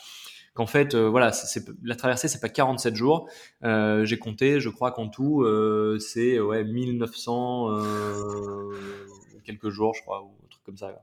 qu'en 0.60 0.66
fait, 0.66 0.94
euh, 0.94 1.08
voilà, 1.08 1.32
c'est, 1.32 1.64
la 1.84 1.96
traversée, 1.96 2.28
c'est 2.28 2.42
pas 2.42 2.50
47 2.50 2.94
jours. 2.94 3.30
Euh, 3.64 4.04
j'ai 4.04 4.20
compté, 4.20 4.60
je 4.60 4.68
crois 4.68 4.92
qu'en 4.92 5.08
tout, 5.08 5.44
euh, 5.44 6.00
c'est 6.00 6.38
ouais 6.38 6.66
1900 6.66 7.80
quelques 9.46 9.70
jours, 9.70 9.94
je 9.96 10.02
crois, 10.02 10.22
ou 10.22 10.36
un 10.44 10.48
truc 10.50 10.64
comme 10.66 10.76
ça. 10.76 10.94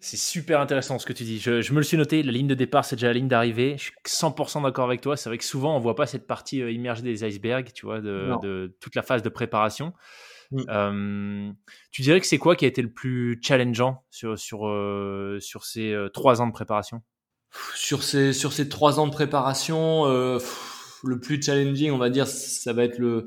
C'est 0.00 0.18
super 0.18 0.60
intéressant 0.60 0.98
ce 0.98 1.06
que 1.06 1.14
tu 1.14 1.24
dis. 1.24 1.40
Je, 1.40 1.72
me 1.72 1.78
le 1.78 1.82
suis 1.82 1.96
noté, 1.96 2.22
la 2.22 2.30
ligne 2.30 2.46
de 2.46 2.54
départ, 2.54 2.84
c'est 2.84 2.96
déjà 2.96 3.08
la 3.08 3.14
ligne 3.14 3.26
d'arrivée. 3.26 3.76
Je 3.78 3.84
suis 3.84 3.92
100% 4.06 4.62
d'accord 4.62 4.84
avec 4.84 5.00
toi. 5.00 5.16
C'est 5.16 5.30
vrai 5.30 5.38
que 5.38 5.44
souvent, 5.44 5.74
on 5.74 5.80
voit 5.80 5.96
pas 5.96 6.06
cette 6.06 6.26
partie 6.26 6.58
immergée 6.58 7.02
des 7.02 7.24
icebergs, 7.24 7.72
tu 7.72 7.86
vois, 7.86 8.00
de, 8.00 8.34
de 8.42 8.76
toute 8.80 8.94
la 8.94 9.02
phase 9.02 9.22
de 9.22 9.28
préparation. 9.30 9.94
Mmh. 10.50 11.52
tu 11.90 12.02
dirais 12.02 12.20
que 12.20 12.26
c'est 12.26 12.38
quoi 12.38 12.56
qui 12.56 12.64
a 12.64 12.68
été 12.68 12.80
le 12.80 12.90
plus 12.90 13.38
challengeant 13.42 14.04
sur, 14.10 14.38
sur, 14.38 14.66
euh, 14.66 15.38
sur 15.40 15.64
ces 15.64 15.92
euh, 15.92 16.08
trois 16.08 16.40
ans 16.40 16.46
de 16.46 16.52
préparation? 16.52 17.02
Sur 17.74 18.02
ces, 18.02 18.32
sur 18.32 18.52
ces 18.52 18.68
trois 18.68 19.00
ans 19.00 19.06
de 19.06 19.12
préparation, 19.12 20.06
euh, 20.06 20.38
le 21.04 21.20
plus 21.20 21.42
challenging, 21.42 21.90
on 21.90 21.98
va 21.98 22.10
dire, 22.10 22.26
ça 22.26 22.72
va 22.72 22.84
être 22.84 22.98
le, 22.98 23.26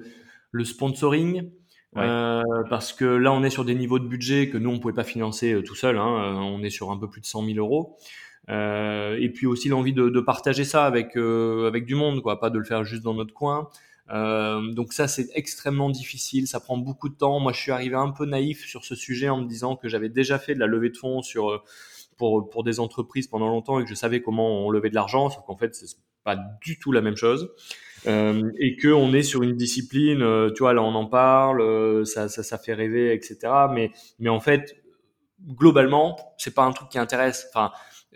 le 0.52 0.66
sponsoring. 0.66 1.50
parce 1.94 2.94
que 2.94 3.06
là, 3.06 3.32
on 3.34 3.44
est 3.44 3.50
sur 3.50 3.66
des 3.66 3.76
niveaux 3.76 4.00
de 4.00 4.08
budget 4.08 4.50
que 4.50 4.58
nous, 4.58 4.70
on 4.70 4.80
pouvait 4.80 4.94
pas 4.94 5.04
financer 5.04 5.62
tout 5.66 5.76
seul. 5.76 5.98
Hein, 5.98 6.40
on 6.42 6.64
est 6.64 6.70
sur 6.70 6.92
un 6.92 6.98
peu 6.98 7.10
plus 7.10 7.22
de 7.22 7.26
100 7.26 7.46
000 7.46 7.58
euros. 7.58 7.98
et 8.50 9.32
puis 9.34 9.46
aussi 9.46 9.70
l'envie 9.70 9.94
de, 9.94 10.10
de, 10.10 10.20
partager 10.22 10.64
ça 10.64 10.86
avec 10.86 11.16
avec 11.16 11.86
du 11.86 11.96
monde, 11.96 12.22
quoi, 12.22 12.40
pas 12.40 12.50
de 12.50 12.58
le 12.58 12.66
faire 12.66 12.84
juste 12.84 13.04
dans 13.04 13.14
notre 13.14 13.34
coin. 13.34 13.70
Euh, 14.10 14.72
donc 14.74 14.94
ça, 14.94 15.08
c'est 15.08 15.30
extrêmement 15.36 15.90
difficile, 15.90 16.48
ça 16.48 16.60
prend 16.60 16.78
beaucoup 16.78 17.10
de 17.10 17.16
temps. 17.16 17.40
Moi, 17.40 17.54
je 17.54 17.60
suis 17.60 17.72
arrivé 17.72 17.96
un 17.96 18.12
peu 18.12 18.26
naïf 18.26 18.66
sur 18.66 18.84
ce 18.84 18.96
sujet 18.96 19.30
en 19.30 19.42
me 19.42 19.48
disant 19.48 19.76
que 19.76 19.88
j'avais 19.88 20.10
déjà 20.10 20.40
fait 20.40 20.54
de 20.54 20.60
la 20.60 20.68
levée 20.68 20.90
de 20.90 20.98
fonds 20.98 21.22
sur 21.22 21.52
euh, 21.52 21.62
pour, 22.18 22.50
pour 22.50 22.64
des 22.64 22.80
entreprises 22.80 23.28
pendant 23.28 23.48
longtemps 23.48 23.80
et 23.80 23.84
que 23.84 23.90
je 23.90 23.96
savais 23.96 24.22
comment 24.22 24.66
on 24.66 24.70
levait 24.70 24.90
de 24.90 24.96
l'argent, 24.96 25.30
sauf 25.30 25.44
qu'en 25.46 25.58
fait, 25.58 25.74
c'est 25.76 25.98
pas 26.24 26.38
du 26.62 26.78
tout 26.78 26.92
la 26.92 27.02
même 27.02 27.16
chose. 27.16 27.52
Euh, 28.08 28.52
et 28.60 28.76
que 28.76 28.88
on 28.88 29.14
est 29.14 29.24
sur 29.24 29.44
une 29.44 29.56
discipline, 29.56 30.20
tu 30.56 30.60
vois, 30.60 30.74
là 30.74 30.82
on 30.82 30.94
en 30.96 31.06
parle, 31.06 32.06
ça, 32.06 32.30
ça, 32.30 32.58
fait 32.58 32.74
rêver, 32.74 33.14
etc. 33.14 33.38
Mais, 33.72 33.92
mais 34.20 34.30
en 34.30 34.40
fait, 34.40 34.76
globalement, 35.48 36.18
c'est 36.38 36.54
pas 36.54 36.64
un 36.64 36.72
truc 36.72 36.90
qui 36.90 37.00
intéresse. 37.00 37.48
Enfin, 37.50 37.72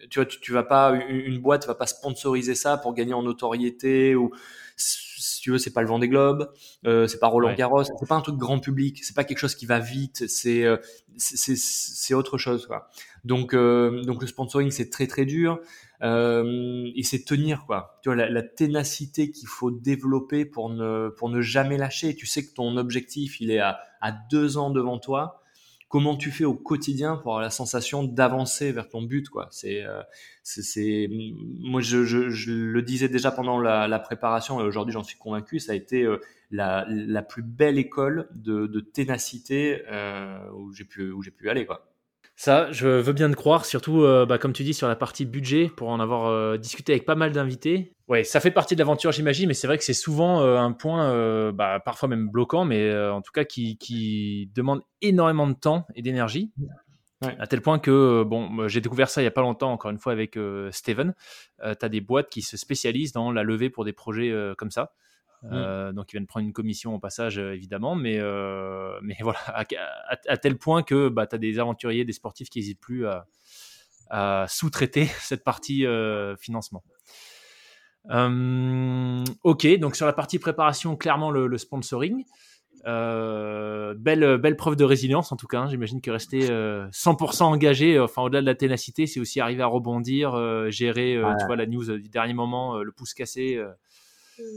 tu 0.10 0.20
vois, 0.20 0.26
tu 0.26 0.52
vas 0.52 0.64
pas, 0.64 0.92
une, 0.92 1.18
une 1.18 1.40
boîte 1.40 1.66
va 1.68 1.76
pas 1.76 1.88
sponsoriser 1.88 2.56
ça 2.56 2.78
pour 2.78 2.94
gagner 2.94 3.14
en 3.14 3.24
notoriété 3.24 4.16
ou 4.16 4.32
si 4.76 5.42
tu 5.42 5.52
veux, 5.52 5.58
c'est 5.58 5.72
pas 5.72 5.82
le 5.82 5.88
Vendée 5.88 6.10
Globe, 6.10 6.52
euh, 6.86 7.08
c'est 7.08 7.20
pas 7.20 7.28
Roland 7.28 7.54
Garros, 7.54 7.84
c'est 7.84 8.08
pas 8.08 8.16
un 8.16 8.22
truc 8.22 8.38
grand 8.38 8.60
public, 8.60 9.04
c'est 9.04 9.16
pas 9.16 9.24
quelque 9.24 9.38
chose 9.38 9.56
qui 9.56 9.66
va 9.66 9.80
vite, 9.80 10.28
c'est 10.28 10.64
euh, 10.64 10.78
c'est 11.18 12.14
autre 12.14 12.38
chose 12.38 12.68
quoi. 12.68 12.90
Donc 13.24 13.54
euh, 13.54 14.02
donc 14.04 14.22
le 14.22 14.28
sponsoring 14.28 14.72
c'est 14.72 14.90
très 14.90 15.08
très 15.08 15.26
dur 15.26 15.60
euh, 16.02 16.90
et 16.96 17.04
c'est 17.04 17.24
tenir 17.24 17.66
quoi. 17.66 18.00
Tu 18.04 18.10
vois 18.10 18.16
la, 18.16 18.30
la 18.30 18.44
ténacité 18.44 19.32
qu'il 19.32 19.48
faut 19.48 19.72
développer 19.72 20.46
pour 20.46 20.70
ne 20.70 21.10
pour 21.10 21.30
ne 21.30 21.42
jamais 21.42 21.78
lâcher. 21.78 22.16
Tu 22.16 22.26
sais 22.26 22.46
que 22.46 22.54
ton 22.54 22.76
objectif 22.78 23.40
il 23.40 23.52
est 23.52 23.60
à 23.60 23.80
à 24.02 24.12
deux 24.12 24.58
ans 24.58 24.72
devant 24.72 25.00
toi 25.00 25.42
comment 25.96 26.18
tu 26.18 26.30
fais 26.30 26.44
au 26.44 26.56
quotidien 26.56 27.16
pour 27.16 27.32
avoir 27.32 27.42
la 27.42 27.50
sensation 27.50 28.04
d'avancer 28.04 28.74
vers 28.74 28.90
ton 28.90 29.02
but 29.02 29.30
quoi. 29.30 29.48
C'est 29.52 29.82
euh, 29.86 30.02
c'est 30.44 31.08
moi 31.10 31.80
je, 31.80 32.00
le 32.50 32.82
disais 32.82 33.08
déjà 33.08 33.32
pendant 33.32 33.58
la, 33.60 34.00
préparation 34.00 34.60
et 34.60 34.64
aujourd'hui 34.66 34.92
j'en 34.92 35.04
suis 35.04 35.18
convaincu 35.18 35.58
ça 35.58 35.72
a 35.72 35.76
été 35.76 36.04
euh, 36.04 36.20
la, 36.52 36.86
la 36.90 37.22
plus 37.22 37.44
belle 37.44 37.78
école 37.78 38.28
de, 38.36 38.68
de 38.68 38.82
ténacité 38.82 39.84
euh, 39.90 40.38
où 40.52 40.74
j'ai 40.74 40.84
pu 40.84 41.12
où 41.12 41.24
j'ai 41.24 41.32
pu 41.32 41.50
aller 41.50 41.66
quoi 41.66 41.95
ça, 42.38 42.70
je 42.74 42.88
veux 42.88 43.14
bien 43.14 43.32
te 43.32 43.36
croire, 43.36 43.66
surtout, 43.66 44.04
euh, 44.04 44.26
bah, 44.26 44.38
comme 44.38 44.52
tu 44.52 44.64
dis, 44.64 44.74
sur 44.74 44.90
la 44.90 44.98
partie 44.98 45.26
budget, 45.26 45.70
pour 45.70 45.88
en 45.88 46.02
avoir 46.02 46.28
euh, 46.28 46.58
discuté 46.58 46.92
avec 46.92 47.06
pas 47.06 47.16
mal 47.16 47.32
d'invités. 47.32 47.94
Ouais, 48.10 48.26
ça 48.26 48.42
fait 48.42 48.52
partie 48.52 48.76
de 48.76 48.80
l'aventure, 48.80 49.14
j'imagine, 49.14 49.48
mais 49.48 49.54
c'est 49.54 49.68
vrai 49.68 49.78
que 49.78 49.86
c'est 49.86 49.94
souvent 49.94 50.42
euh, 50.42 50.58
un 50.58 50.74
point, 50.74 51.52
bah, 51.54 51.80
parfois 51.80 52.10
même 52.10 52.30
bloquant, 52.30 52.66
mais 52.66 52.94
en 53.08 53.22
tout 53.22 53.32
cas 53.32 53.46
qui, 53.46 53.78
qui, 53.78 54.52
demande 54.54 54.82
énormément 55.02 55.48
de 55.48 55.54
temps 55.54 55.88
et 55.96 56.02
d'énergie. 56.02 56.52
À 57.22 57.48
tel 57.48 57.62
point 57.62 57.80
que, 57.80 58.24
bon, 58.24 58.68
j'ai 58.68 58.82
découvert 58.82 59.10
ça 59.10 59.22
il 59.22 59.24
n'y 59.24 59.30
a 59.30 59.32
pas 59.32 59.42
longtemps, 59.42 59.72
encore 59.72 59.90
une 59.90 59.98
fois, 59.98 60.12
avec 60.12 60.38
Steven. 60.72 61.16
tu 61.64 61.86
as 61.86 61.90
des 61.90 62.02
boîtes 62.02 62.30
qui 62.30 62.42
se 62.42 62.58
spécialisent 62.58 63.14
dans 63.14 63.32
la 63.32 63.44
levée 63.44 63.70
pour 63.70 63.86
des 63.86 63.94
projets 63.94 64.32
comme 64.58 64.70
ça. 64.72 64.92
Mmh. 65.44 65.50
Euh, 65.54 65.92
donc, 65.92 66.12
ils 66.12 66.18
viennent 66.18 66.28
prendre 66.28 66.46
une 66.46 66.54
commission 66.54 66.96
au 66.96 67.00
passage, 67.00 67.38
euh, 67.38 67.54
évidemment. 67.54 67.96
Mais, 67.96 68.18
euh, 68.20 69.00
mais 69.02 69.18
voilà, 69.22 69.40
à, 69.48 70.38
tel 70.38 70.58
point 70.58 70.84
que 70.84 71.10
bah, 71.10 71.28
tu 71.28 71.36
as 71.36 71.38
des 71.38 71.60
aventuriers, 71.60 72.06
des 72.06 72.14
sportifs 72.14 72.50
qui 72.50 72.60
n'hésitent 72.60 72.80
plus 72.80 73.06
à, 73.08 74.46
sous-traiter 74.48 75.06
cette 75.20 75.44
partie 75.44 75.86
financement. 76.40 76.84
ok, 78.10 79.80
donc 79.80 79.96
sur 79.96 80.06
la 80.06 80.14
partie 80.14 80.40
préparation, 80.40 80.96
clairement 80.96 81.32
le, 81.32 81.58
sponsoring. 81.58 82.24
belle, 82.86 83.96
belle 84.38 84.56
preuve 84.58 84.76
de 84.76 84.84
résilience 84.84 85.32
en 85.32 85.38
tout 85.38 85.48
cas. 85.48 85.62
Hein. 85.62 85.68
J'imagine 85.70 86.02
que 86.02 86.12
rester 86.12 86.48
100% 86.48 87.44
engagé, 87.44 88.00
enfin 88.00 88.22
au-delà 88.22 88.42
de 88.42 88.46
la 88.46 88.56
ténacité, 88.56 89.08
c'est 89.08 89.20
aussi 89.20 89.40
arriver 89.42 89.64
à 89.64 89.68
rebondir, 89.68 90.36
gérer, 90.72 91.20
tu 91.40 91.46
vois, 91.48 91.56
la 91.56 91.66
news 91.66 91.98
du 91.98 92.10
dernier 92.10 92.36
moment, 92.36 92.78
le 92.78 92.92
pouce 92.92 93.16
cassé. 93.16 93.60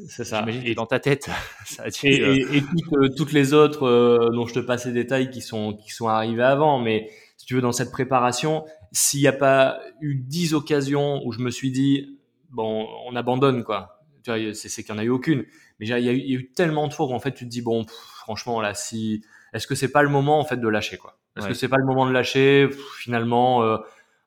C'est 0.08 0.24
ça. 0.24 0.42
Que 0.42 0.74
dans 0.74 0.86
ta 0.86 0.98
tête, 0.98 1.30
ça 1.64 1.84
a 1.84 1.88
et, 2.04 2.08
et, 2.08 2.62
euh, 2.92 3.08
toutes 3.16 3.32
les 3.32 3.54
autres 3.54 3.86
euh, 3.86 4.30
dont 4.32 4.46
je 4.46 4.54
te 4.54 4.58
passe 4.58 4.86
les 4.86 4.92
détails 4.92 5.30
qui 5.30 5.40
sont 5.40 5.74
qui 5.74 5.90
sont 5.90 6.08
arrivés 6.08 6.42
avant, 6.42 6.78
mais 6.78 7.10
si 7.36 7.46
tu 7.46 7.54
veux 7.54 7.60
dans 7.60 7.72
cette 7.72 7.90
préparation, 7.90 8.64
s'il 8.92 9.20
n'y 9.20 9.28
a 9.28 9.32
pas 9.32 9.80
eu 10.00 10.16
dix 10.16 10.54
occasions 10.54 11.22
où 11.24 11.32
je 11.32 11.40
me 11.40 11.50
suis 11.50 11.70
dit 11.70 12.18
bon, 12.50 12.88
on 13.06 13.14
abandonne 13.14 13.62
quoi. 13.62 14.00
Tu 14.24 14.30
vois, 14.30 14.54
c'est 14.54 14.82
qu'il 14.82 14.94
n'y 14.94 15.00
en 15.00 15.02
a 15.02 15.04
eu 15.04 15.10
aucune. 15.10 15.44
Mais 15.78 15.86
il 15.86 15.90
y, 15.90 15.92
a 15.92 16.12
eu, 16.12 16.18
il 16.18 16.30
y 16.30 16.36
a 16.36 16.38
eu 16.40 16.50
tellement 16.50 16.88
de 16.88 16.92
fois 16.92 17.06
où 17.06 17.12
en 17.12 17.20
fait 17.20 17.32
tu 17.32 17.44
te 17.44 17.50
dis 17.50 17.62
bon, 17.62 17.86
franchement 17.86 18.60
là, 18.60 18.74
si 18.74 19.22
est-ce 19.52 19.66
que 19.68 19.76
c'est 19.76 19.92
pas 19.92 20.02
le 20.02 20.08
moment 20.08 20.40
en 20.40 20.44
fait 20.44 20.56
de 20.56 20.68
lâcher 20.68 20.96
quoi? 20.96 21.18
Est-ce 21.36 21.46
que 21.46 21.54
c'est 21.54 21.68
pas 21.68 21.76
le 21.76 21.86
moment 21.86 22.06
de 22.06 22.12
lâcher? 22.12 22.68
Finalement. 22.98 23.62
Euh, 23.62 23.76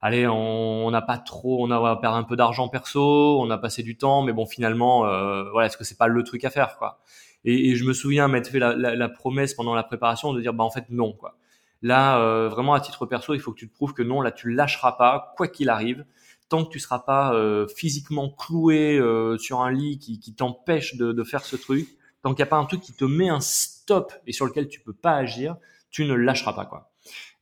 allez, 0.02 0.28
on 0.28 0.90
n'a 0.92 1.02
pas 1.02 1.18
trop, 1.18 1.64
on 1.66 1.72
a 1.72 1.96
perdu 1.98 2.18
un 2.18 2.24
peu 2.24 2.36
d'argent 2.36 2.68
perso, 2.68 3.40
on 3.40 3.50
a 3.50 3.58
passé 3.58 3.84
du 3.84 3.98
temps, 3.98 4.24
mais 4.24 4.34
bon, 4.34 4.46
finalement, 4.46 5.06
euh, 5.06 5.50
voilà, 5.52 5.68
est-ce 5.68 5.78
que 5.78 5.84
c'est 5.84 5.98
pas 5.98 6.08
le 6.08 6.24
truc 6.24 6.44
à 6.44 6.50
faire, 6.50 6.78
quoi? 6.78 7.00
Et, 7.44 7.72
et, 7.72 7.76
je 7.76 7.86
me 7.86 7.94
souviens 7.94 8.28
m'être 8.28 8.50
fait 8.50 8.60
la, 8.60 8.76
la, 8.76 8.96
la, 8.96 9.10
promesse 9.10 9.56
pendant 9.56 9.74
la 9.74 9.84
préparation 9.84 10.32
de 10.34 10.42
dire, 10.42 10.54
bah 10.54 10.64
en 10.64 10.70
fait 10.70 10.86
non, 10.90 11.14
quoi. 11.14 11.38
Là, 11.82 12.20
euh, 12.20 12.50
vraiment 12.50 12.74
à 12.74 12.80
titre 12.80 13.06
perso, 13.08 13.34
il 13.34 13.40
faut 13.40 13.52
que 13.52 13.60
tu 13.60 13.68
te 13.68 13.74
prouves 13.74 13.94
que 13.94 14.04
non, 14.04 14.22
là, 14.22 14.32
tu 14.32 14.52
lâcheras 14.52 14.92
pas, 14.94 15.34
quoi 15.36 15.48
qu'il 15.48 15.70
arrive, 15.70 16.06
tant 16.50 16.64
que 16.64 16.70
tu 16.70 16.80
seras 16.80 17.00
pas 17.00 17.34
euh, 17.34 17.68
physiquement 17.68 18.30
cloué 18.30 18.98
euh, 19.00 19.38
sur 19.38 19.62
un 19.62 19.72
lit 19.72 19.98
qui, 19.98 20.20
qui 20.20 20.36
t'empêche 20.36 20.96
de, 20.96 21.12
de, 21.12 21.24
faire 21.24 21.44
ce 21.44 21.56
truc, 21.56 21.88
tant 22.22 22.34
qu'il 22.34 22.44
n'y 22.44 22.48
a 22.48 22.52
pas 22.52 22.58
un 22.58 22.66
truc 22.66 22.82
qui 22.82 22.94
te 22.94 23.06
met 23.06 23.30
un 23.30 23.40
stop 23.40 24.14
et 24.28 24.34
sur 24.34 24.46
lequel 24.46 24.68
tu 24.68 24.80
peux 24.80 24.94
pas 24.94 25.14
agir, 25.14 25.56
tu 25.90 26.06
ne 26.06 26.14
lâcheras 26.14 26.54
pas, 26.54 26.66
quoi. 26.66 26.91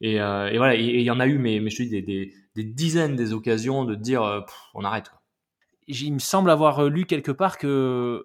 Et, 0.01 0.21
euh, 0.21 0.49
et 0.49 0.57
voilà, 0.57 0.75
il 0.75 1.01
y 1.01 1.11
en 1.11 1.19
a 1.19 1.27
eu, 1.27 1.37
mais, 1.37 1.67
je 1.69 1.77
te 1.77 1.83
dis, 1.83 2.01
des, 2.55 2.63
dizaines 2.63 3.15
des 3.15 3.33
occasions 3.33 3.85
de 3.85 3.95
dire 3.95 4.23
euh, 4.23 4.41
on 4.73 4.83
arrête. 4.83 5.11
Il 5.87 6.13
me 6.13 6.19
semble 6.19 6.51
avoir 6.51 6.79
euh, 6.79 6.89
lu 6.89 7.05
quelque 7.05 7.31
part 7.31 7.57
que 7.57 8.23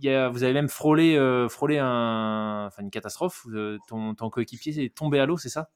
y 0.00 0.08
a, 0.08 0.28
vous 0.28 0.44
avez 0.44 0.52
même 0.52 0.68
frôlé, 0.68 1.18
frôlé 1.50 1.78
un, 1.78 2.66
enfin 2.66 2.82
une 2.82 2.90
catastrophe. 2.90 3.46
Ton 3.88 4.30
coéquipier 4.30 4.84
est 4.84 4.94
tombé 4.94 5.18
à 5.18 5.26
l'eau, 5.26 5.36
c'est 5.36 5.48
ça? 5.48 5.70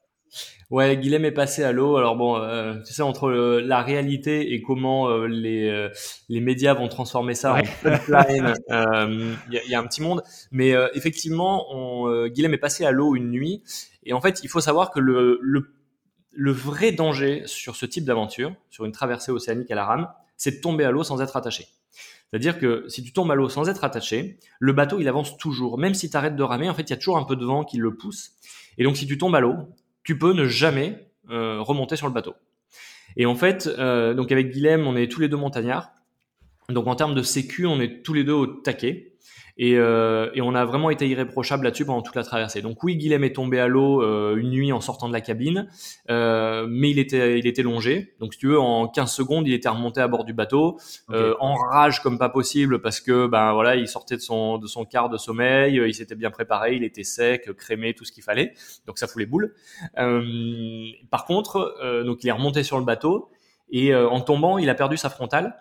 Ouais, 0.70 0.96
Guilhem 0.96 1.24
est 1.24 1.32
passé 1.32 1.62
à 1.62 1.72
l'eau. 1.72 1.96
Alors 1.96 2.16
bon, 2.16 2.36
euh, 2.36 2.74
tu 2.86 2.92
sais 2.92 3.02
entre 3.02 3.28
euh, 3.28 3.60
la 3.64 3.82
réalité 3.82 4.54
et 4.54 4.62
comment 4.62 5.08
euh, 5.08 5.26
les 5.26 5.88
les 6.28 6.40
médias 6.40 6.74
vont 6.74 6.88
transformer 6.88 7.34
ça 7.34 7.54
en 7.54 7.58
il 7.58 7.64
y, 9.50 9.70
y, 9.70 9.74
a 9.74 9.78
un 9.78 9.86
petit 9.86 10.02
monde. 10.02 10.22
Mais 10.50 10.74
effectivement, 10.94 11.66
on, 11.70 12.26
Guilhem 12.26 12.54
est 12.54 12.58
passé 12.58 12.84
à 12.84 12.90
l'eau 12.90 13.14
une 13.14 13.30
nuit. 13.30 13.62
Et 14.04 14.12
en 14.12 14.20
fait, 14.20 14.40
il 14.42 14.48
faut 14.48 14.60
savoir 14.60 14.90
que 14.90 15.00
le, 15.00 15.38
le 15.40 15.74
le 16.36 16.50
vrai 16.50 16.92
danger 16.92 17.42
sur 17.46 17.76
ce 17.76 17.86
type 17.86 18.04
d'aventure, 18.04 18.52
sur 18.68 18.84
une 18.84 18.92
traversée 18.92 19.30
océanique 19.30 19.70
à 19.70 19.76
la 19.76 19.84
rame, 19.84 20.08
c'est 20.36 20.56
de 20.56 20.60
tomber 20.60 20.84
à 20.84 20.90
l'eau 20.90 21.04
sans 21.04 21.22
être 21.22 21.36
attaché. 21.36 21.68
C'est-à-dire 22.30 22.58
que 22.58 22.84
si 22.88 23.04
tu 23.04 23.12
tombes 23.12 23.30
à 23.30 23.36
l'eau 23.36 23.48
sans 23.48 23.68
être 23.68 23.84
attaché, 23.84 24.40
le 24.58 24.72
bateau 24.72 24.98
il 24.98 25.06
avance 25.06 25.36
toujours, 25.38 25.78
même 25.78 25.94
si 25.94 26.10
tu 26.10 26.16
arrêtes 26.16 26.34
de 26.34 26.42
ramer, 26.42 26.68
en 26.68 26.74
fait 26.74 26.82
il 26.82 26.90
y 26.90 26.92
a 26.94 26.96
toujours 26.96 27.16
un 27.16 27.24
peu 27.24 27.36
de 27.36 27.44
vent 27.44 27.62
qui 27.64 27.76
le 27.76 27.94
pousse. 27.94 28.32
Et 28.76 28.82
donc 28.82 28.96
si 28.96 29.06
tu 29.06 29.16
tombes 29.16 29.36
à 29.36 29.40
l'eau, 29.40 29.54
tu 30.04 30.18
peux 30.18 30.32
ne 30.32 30.46
jamais 30.46 31.08
euh, 31.30 31.60
remonter 31.60 31.96
sur 31.96 32.06
le 32.06 32.12
bateau. 32.12 32.34
Et 33.16 33.26
en 33.26 33.34
fait, 33.34 33.66
euh, 33.66 34.14
donc 34.14 34.30
avec 34.30 34.50
Guilhem, 34.50 34.86
on 34.86 34.96
est 34.96 35.10
tous 35.10 35.20
les 35.20 35.28
deux 35.28 35.36
montagnards. 35.36 35.90
Donc 36.68 36.86
en 36.86 36.94
termes 36.94 37.14
de 37.14 37.22
sécu, 37.22 37.66
on 37.66 37.80
est 37.80 38.02
tous 38.02 38.12
les 38.12 38.24
deux 38.24 38.32
au 38.32 38.46
taquet. 38.46 39.13
Et, 39.56 39.76
euh, 39.76 40.30
et, 40.34 40.40
on 40.42 40.54
a 40.54 40.64
vraiment 40.64 40.90
été 40.90 41.08
irréprochable 41.08 41.64
là-dessus 41.64 41.84
pendant 41.84 42.02
toute 42.02 42.16
la 42.16 42.24
traversée. 42.24 42.60
Donc 42.60 42.82
oui, 42.82 42.96
Guilhem 42.96 43.22
est 43.22 43.34
tombé 43.34 43.60
à 43.60 43.68
l'eau 43.68 44.02
euh, 44.02 44.36
une 44.36 44.50
nuit 44.50 44.72
en 44.72 44.80
sortant 44.80 45.06
de 45.06 45.12
la 45.12 45.20
cabine, 45.20 45.68
euh, 46.10 46.66
mais 46.68 46.90
il 46.90 46.98
était, 46.98 47.38
il 47.38 47.46
était 47.46 47.62
longé. 47.62 48.14
Donc 48.18 48.34
si 48.34 48.40
tu 48.40 48.48
veux, 48.48 48.58
en 48.58 48.88
15 48.88 49.12
secondes, 49.12 49.46
il 49.46 49.54
était 49.54 49.68
remonté 49.68 50.00
à 50.00 50.08
bord 50.08 50.24
du 50.24 50.32
bateau, 50.32 50.78
en 51.08 51.54
rage 51.54 52.00
comme 52.00 52.18
pas 52.18 52.28
possible 52.28 52.80
parce 52.80 53.00
que 53.00 53.26
ben 53.26 53.52
voilà, 53.52 53.76
il 53.76 53.86
sortait 53.86 54.16
de 54.16 54.20
son 54.20 54.58
de 54.58 54.66
son 54.66 54.84
quart 54.84 55.08
de 55.08 55.16
sommeil, 55.16 55.80
il 55.86 55.94
s'était 55.94 56.16
bien 56.16 56.30
préparé, 56.30 56.74
il 56.74 56.82
était 56.82 57.04
sec, 57.04 57.52
crémé, 57.56 57.94
tout 57.94 58.04
ce 58.04 58.12
qu'il 58.12 58.22
fallait. 58.22 58.54
Donc 58.86 58.98
ça 58.98 59.06
fout 59.06 59.20
les 59.20 59.26
boules. 59.26 59.54
Par 61.10 61.24
contre, 61.26 62.02
donc 62.04 62.24
il 62.24 62.28
est 62.28 62.32
remonté 62.32 62.62
sur 62.62 62.78
le 62.78 62.84
bateau 62.84 63.30
et 63.70 63.94
en 63.94 64.20
tombant, 64.20 64.58
il 64.58 64.68
a 64.68 64.74
perdu 64.74 64.96
sa 64.96 65.10
frontale. 65.10 65.56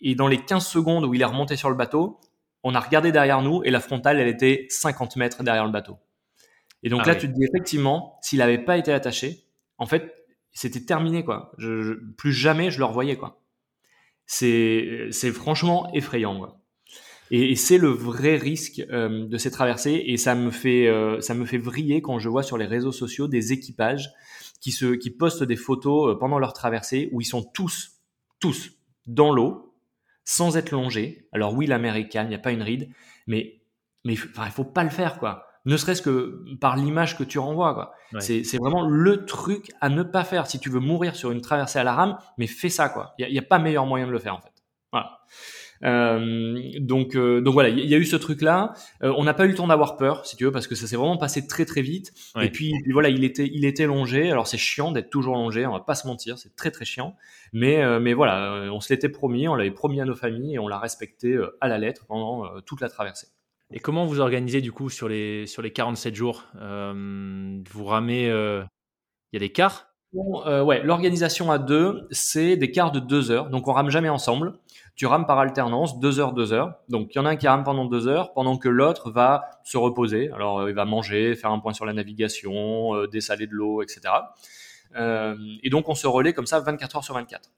Et 0.00 0.14
dans 0.14 0.26
les 0.26 0.38
15 0.38 0.66
secondes 0.66 1.04
où 1.04 1.14
il 1.14 1.22
est 1.22 1.26
remonté 1.26 1.56
sur 1.56 1.70
le 1.70 1.76
bateau, 1.76 2.18
on 2.62 2.74
a 2.74 2.80
regardé 2.80 3.12
derrière 3.12 3.42
nous 3.42 3.62
et 3.64 3.70
la 3.70 3.80
frontale, 3.80 4.20
elle 4.20 4.28
était 4.28 4.66
50 4.68 5.16
mètres 5.16 5.42
derrière 5.42 5.66
le 5.66 5.72
bateau. 5.72 5.98
Et 6.82 6.88
donc 6.88 7.02
ah 7.04 7.08
là, 7.08 7.14
tu 7.14 7.28
te 7.28 7.32
dis 7.32 7.44
effectivement, 7.44 8.18
s'il 8.22 8.38
n'avait 8.38 8.58
pas 8.58 8.76
été 8.76 8.92
attaché, 8.92 9.44
en 9.78 9.86
fait, 9.86 10.14
c'était 10.52 10.84
terminé 10.84 11.24
quoi. 11.24 11.52
Je, 11.58 11.94
plus 12.16 12.32
jamais 12.32 12.70
je 12.70 12.78
le 12.78 12.84
revoyais 12.84 13.16
quoi. 13.16 13.40
C'est 14.26 15.08
c'est 15.10 15.32
franchement 15.32 15.92
effrayant 15.94 16.38
quoi. 16.38 16.58
Et, 17.34 17.56
c'est 17.56 17.78
le 17.78 17.88
vrai 17.88 18.36
risque 18.36 18.82
euh, 18.90 19.26
de 19.26 19.38
ces 19.38 19.50
traversées 19.50 20.02
et 20.06 20.18
ça 20.18 20.34
me 20.34 20.50
fait 20.50 20.86
euh, 20.86 21.18
ça 21.22 21.32
me 21.32 21.46
fait 21.46 21.56
vriller 21.56 22.02
quand 22.02 22.18
je 22.18 22.28
vois 22.28 22.42
sur 22.42 22.58
les 22.58 22.66
réseaux 22.66 22.92
sociaux 22.92 23.26
des 23.26 23.54
équipages 23.54 24.10
qui 24.60 24.70
se 24.70 24.94
qui 24.94 25.10
postent 25.10 25.42
des 25.42 25.56
photos 25.56 26.10
euh, 26.10 26.18
pendant 26.18 26.38
leur 26.38 26.52
traversée 26.52 27.08
où 27.10 27.22
ils 27.22 27.26
sont 27.26 27.42
tous 27.42 28.02
tous 28.38 28.72
dans 29.06 29.32
l'eau 29.32 29.71
sans 30.24 30.56
être 30.56 30.70
longé. 30.70 31.28
Alors 31.32 31.54
oui, 31.54 31.66
la 31.66 31.78
mer 31.78 31.96
est 31.96 32.08
calme, 32.08 32.28
il 32.28 32.30
n'y 32.30 32.36
a 32.36 32.40
pas 32.40 32.52
une 32.52 32.62
ride, 32.62 32.90
mais 33.26 33.60
mais 34.04 34.14
enfin, 34.14 34.46
il 34.46 34.52
faut 34.52 34.64
pas 34.64 34.84
le 34.84 34.90
faire 34.90 35.18
quoi. 35.18 35.46
Ne 35.64 35.76
serait-ce 35.76 36.02
que 36.02 36.44
par 36.60 36.76
l'image 36.76 37.16
que 37.16 37.22
tu 37.22 37.38
renvoies 37.38 37.74
quoi. 37.74 37.94
C'est 38.20 38.58
vraiment 38.58 38.86
le 38.86 39.24
truc 39.24 39.70
à 39.80 39.88
ne 39.88 40.02
pas 40.02 40.24
faire 40.24 40.46
si 40.46 40.58
tu 40.58 40.70
veux 40.70 40.80
mourir 40.80 41.14
sur 41.14 41.30
une 41.30 41.40
traversée 41.40 41.78
à 41.78 41.84
la 41.84 41.94
rame, 41.94 42.18
mais 42.36 42.46
fais 42.46 42.68
ça 42.68 42.88
quoi. 42.88 43.14
Il 43.18 43.30
n'y 43.30 43.38
a, 43.38 43.42
a, 43.42 43.44
pas 43.44 43.58
meilleur 43.58 43.86
moyen 43.86 44.06
de 44.06 44.12
le 44.12 44.18
faire 44.18 44.34
en 44.34 44.40
fait. 44.40 44.52
Voilà. 44.90 45.20
Euh, 45.84 46.62
donc, 46.78 47.16
euh, 47.16 47.40
donc 47.40 47.54
voilà, 47.54 47.68
il 47.68 47.86
y, 47.86 47.94
a 47.94 47.98
eu 47.98 48.04
ce 48.04 48.16
truc-là. 48.16 48.74
Euh, 49.02 49.12
on 49.16 49.24
n'a 49.24 49.34
pas 49.34 49.44
eu 49.44 49.48
le 49.48 49.54
temps 49.54 49.66
d'avoir 49.66 49.96
peur, 49.96 50.24
si 50.26 50.36
tu 50.36 50.44
veux, 50.44 50.52
parce 50.52 50.66
que 50.66 50.74
ça 50.74 50.86
s'est 50.86 50.96
vraiment 50.96 51.16
passé 51.16 51.46
très 51.46 51.64
très 51.64 51.82
vite. 51.82 52.12
Et 52.40 52.50
puis, 52.50 52.72
voilà, 52.92 53.08
il 53.08 53.24
était, 53.24 53.48
il 53.52 53.64
était 53.64 53.86
longé. 53.86 54.30
Alors 54.30 54.46
c'est 54.46 54.58
chiant 54.58 54.92
d'être 54.92 55.10
toujours 55.10 55.34
longé, 55.34 55.66
on 55.66 55.72
va 55.72 55.80
pas 55.80 55.94
se 55.94 56.06
mentir, 56.06 56.38
c'est 56.38 56.54
très 56.56 56.70
très 56.70 56.84
chiant. 56.84 57.16
Mais, 57.52 58.00
mais 58.00 58.14
voilà, 58.14 58.70
on 58.72 58.80
se 58.80 58.92
l'était 58.92 59.08
promis, 59.08 59.48
on 59.48 59.54
l'avait 59.54 59.70
promis 59.70 60.00
à 60.00 60.04
nos 60.04 60.14
familles 60.14 60.54
et 60.54 60.58
on 60.58 60.68
l'a 60.68 60.78
respecté 60.78 61.38
à 61.60 61.68
la 61.68 61.78
lettre 61.78 62.06
pendant 62.06 62.60
toute 62.62 62.80
la 62.80 62.88
traversée. 62.88 63.28
Et 63.74 63.80
comment 63.80 64.04
vous 64.04 64.20
organisez 64.20 64.60
du 64.60 64.70
coup 64.70 64.90
sur 64.90 65.08
les, 65.08 65.46
sur 65.46 65.62
les 65.62 65.72
47 65.72 66.14
jours 66.14 66.44
Vous 66.54 67.84
ramez, 67.84 68.26
il 68.26 69.34
y 69.34 69.36
a 69.36 69.40
des 69.40 69.52
quarts? 69.52 69.92
Euh, 70.14 70.62
ouais, 70.62 70.82
l'organisation 70.82 71.50
à 71.50 71.58
deux, 71.58 72.06
c'est 72.10 72.56
des 72.56 72.70
quarts 72.70 72.92
de 72.92 73.00
deux 73.00 73.30
heures. 73.30 73.48
Donc 73.48 73.66
on 73.68 73.72
rame 73.72 73.88
jamais 73.88 74.10
ensemble. 74.10 74.54
Tu 74.94 75.06
rames 75.06 75.26
par 75.26 75.38
alternance, 75.38 75.98
deux 75.98 76.20
heures, 76.20 76.32
deux 76.32 76.52
heures. 76.52 76.74
Donc 76.88 77.14
il 77.14 77.18
y 77.18 77.20
en 77.20 77.26
a 77.26 77.30
un 77.30 77.36
qui 77.36 77.48
rame 77.48 77.64
pendant 77.64 77.86
deux 77.86 78.08
heures, 78.08 78.32
pendant 78.34 78.58
que 78.58 78.68
l'autre 78.68 79.10
va 79.10 79.42
se 79.64 79.78
reposer. 79.78 80.30
Alors 80.32 80.60
euh, 80.60 80.70
il 80.70 80.74
va 80.74 80.84
manger, 80.84 81.34
faire 81.34 81.50
un 81.50 81.58
point 81.58 81.72
sur 81.72 81.86
la 81.86 81.92
navigation, 81.92 82.94
euh, 82.94 83.06
dessaler 83.06 83.46
de 83.46 83.52
l'eau, 83.52 83.82
etc. 83.82 84.00
Euh, 84.96 85.36
et 85.62 85.70
donc 85.70 85.88
on 85.88 85.94
se 85.94 86.06
relaie 86.06 86.34
comme 86.34 86.46
ça 86.46 86.60
24 86.60 86.96
heures 86.96 87.04
sur 87.04 87.14
24. 87.14 87.50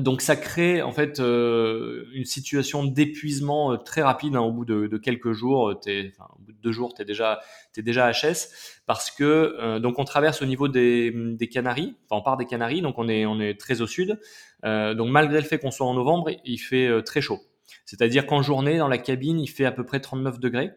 Donc 0.00 0.22
ça 0.22 0.36
crée 0.36 0.80
en 0.80 0.92
fait 0.92 1.20
euh, 1.20 2.06
une 2.14 2.24
situation 2.24 2.82
d'épuisement 2.82 3.72
euh, 3.72 3.76
très 3.76 4.00
rapide 4.00 4.36
hein, 4.36 4.40
au 4.40 4.50
bout 4.50 4.64
de, 4.64 4.86
de 4.86 4.96
quelques 4.96 5.32
jours. 5.32 5.68
Euh, 5.68 5.80
es, 5.86 6.10
enfin, 6.14 6.30
au 6.34 6.40
bout 6.40 6.52
de 6.52 6.58
deux 6.62 6.72
jours, 6.72 6.94
t'es 6.94 7.04
déjà 7.04 7.40
t'es 7.74 7.82
déjà 7.82 8.10
HS 8.10 8.48
parce 8.86 9.10
que 9.10 9.78
donc 9.78 9.98
on 9.98 10.04
traverse 10.04 10.40
au 10.40 10.46
niveau 10.46 10.68
des, 10.68 11.12
des 11.12 11.48
Canaries. 11.48 11.94
Enfin 12.06 12.20
on 12.20 12.22
part 12.22 12.38
des 12.38 12.46
Canaries, 12.46 12.80
donc 12.80 12.98
on 12.98 13.06
est 13.06 13.26
on 13.26 13.38
est 13.38 13.60
très 13.60 13.82
au 13.82 13.86
sud. 13.86 14.18
donc 14.62 15.10
malgré 15.10 15.38
le 15.38 15.46
fait 15.46 15.58
qu'on 15.58 15.70
soit 15.70 15.86
en 15.86 15.94
novembre, 15.94 16.30
il 16.44 16.58
fait 16.58 17.02
très 17.02 17.20
chaud. 17.20 17.40
C'est-à-dire 17.84 18.24
qu'en 18.24 18.42
journée 18.42 18.78
dans 18.78 18.88
la 18.88 18.98
cabine, 18.98 19.38
il 19.40 19.48
fait 19.48 19.66
à 19.66 19.72
peu 19.72 19.84
près 19.84 20.00
39 20.00 20.40
degrés. 20.40 20.72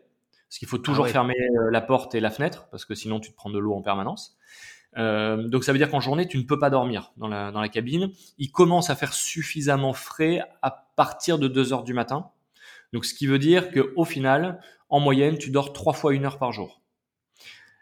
Parce 0.50 0.60
qu'il 0.60 0.68
faut 0.68 0.78
toujours 0.78 1.06
ah 1.06 1.10
fermer 1.10 1.34
la 1.72 1.82
porte 1.82 2.16
et 2.16 2.20
la 2.20 2.30
fenêtre 2.30 2.68
parce 2.70 2.86
que 2.86 2.96
sinon 2.96 3.20
tu 3.20 3.32
te 3.32 3.36
prends 3.36 3.50
de 3.50 3.60
l'eau 3.60 3.74
en 3.74 3.82
permanence. 3.82 4.38
Euh, 4.98 5.48
donc 5.48 5.64
ça 5.64 5.72
veut 5.72 5.78
dire 5.78 5.90
qu'en 5.90 6.00
journée, 6.00 6.28
tu 6.28 6.38
ne 6.38 6.44
peux 6.44 6.60
pas 6.60 6.70
dormir 6.70 7.12
dans 7.18 7.28
la, 7.28 7.52
dans 7.52 7.62
la 7.62 7.70
cabine. 7.70 8.12
Il 8.38 8.52
commence 8.52 8.90
à 8.90 8.96
faire 8.96 9.14
suffisamment 9.14 9.94
frais 9.94 10.42
à 10.62 10.72
partir 10.96 11.40
de 11.40 11.48
2 11.48 11.74
heures 11.74 11.84
du 11.84 11.94
matin. 11.94 12.30
Donc 12.94 13.06
ce 13.06 13.14
qui 13.14 13.28
veut 13.28 13.40
dire 13.40 13.72
qu'au 13.72 14.06
final, 14.06 14.60
en 14.90 15.00
moyenne, 15.00 15.38
tu 15.38 15.52
dors 15.52 15.74
trois 15.74 15.94
fois 15.94 16.14
une 16.14 16.26
heure 16.26 16.38
par 16.38 16.52
jour. 16.52 16.82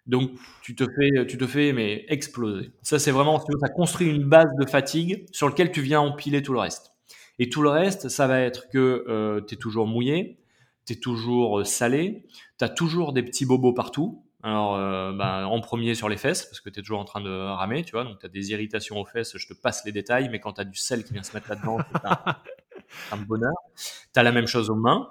Donc 0.06 0.32
tu 0.62 0.76
te 0.76 0.84
fais, 0.84 1.26
tu 1.28 1.38
te 1.38 1.48
fais 1.48 1.72
mais 1.72 2.06
exploser. 2.10 2.72
Ça 2.82 3.00
c'est 3.00 3.12
vraiment, 3.12 3.40
ça 3.40 3.70
construit 3.70 4.08
une 4.08 4.26
base 4.26 4.52
de 4.60 4.66
fatigue 4.66 5.26
sur 5.32 5.48
lequel 5.48 5.72
tu 5.72 5.82
viens 5.82 6.02
empiler 6.02 6.42
tout 6.42 6.54
le 6.54 6.60
reste. 6.60 6.94
Et 7.40 7.50
tout 7.50 7.62
le 7.62 7.70
reste, 7.70 8.10
ça 8.10 8.28
va 8.28 8.42
être 8.42 8.70
que 8.70 9.06
euh, 9.08 9.42
tu 9.42 9.56
es 9.56 9.58
toujours 9.58 9.88
mouillé, 9.88 10.38
tu 10.86 10.94
es 10.94 10.96
toujours 10.98 11.60
euh, 11.60 11.64
salé, 11.64 12.26
tu 12.60 12.66
as 12.66 12.70
toujours 12.70 13.14
des 13.14 13.24
petits 13.24 13.46
bobos 13.46 13.74
partout. 13.74 14.24
Alors, 14.44 14.76
euh, 14.76 15.14
bah, 15.14 15.48
en 15.48 15.62
premier 15.62 15.96
sur 15.96 16.10
les 16.10 16.18
fesses, 16.18 16.46
parce 16.46 16.60
que 16.60 16.70
tu 16.70 16.80
es 16.80 16.84
toujours 16.84 17.00
en 17.00 17.06
train 17.06 17.22
de 17.22 17.30
ramer, 17.30 17.86
tu 17.86 17.94
vois, 17.94 18.04
donc 18.04 18.20
tu 18.20 18.26
as 18.26 18.30
des 18.30 18.52
irritations 18.52 19.00
aux 19.00 19.06
fesses, 19.06 19.38
je 19.38 19.48
te 19.48 19.54
passe 19.54 19.86
les 19.86 19.94
détails, 19.94 20.28
mais 20.30 20.42
quand 20.42 20.54
tu 20.54 20.62
as 20.62 20.66
du 20.66 20.76
sel 20.76 21.06
qui 21.06 21.14
vient 21.14 21.24
se 21.24 21.34
mettre 21.34 21.50
là-dedans, 21.50 21.78
c'est 21.80 23.14
un, 23.14 23.18
bonheur. 23.18 23.54
Tu 23.76 24.20
as 24.20 24.24
la 24.24 24.34
même 24.34 24.48
chose 24.48 24.70
aux 24.70 24.76
mains. 24.76 25.10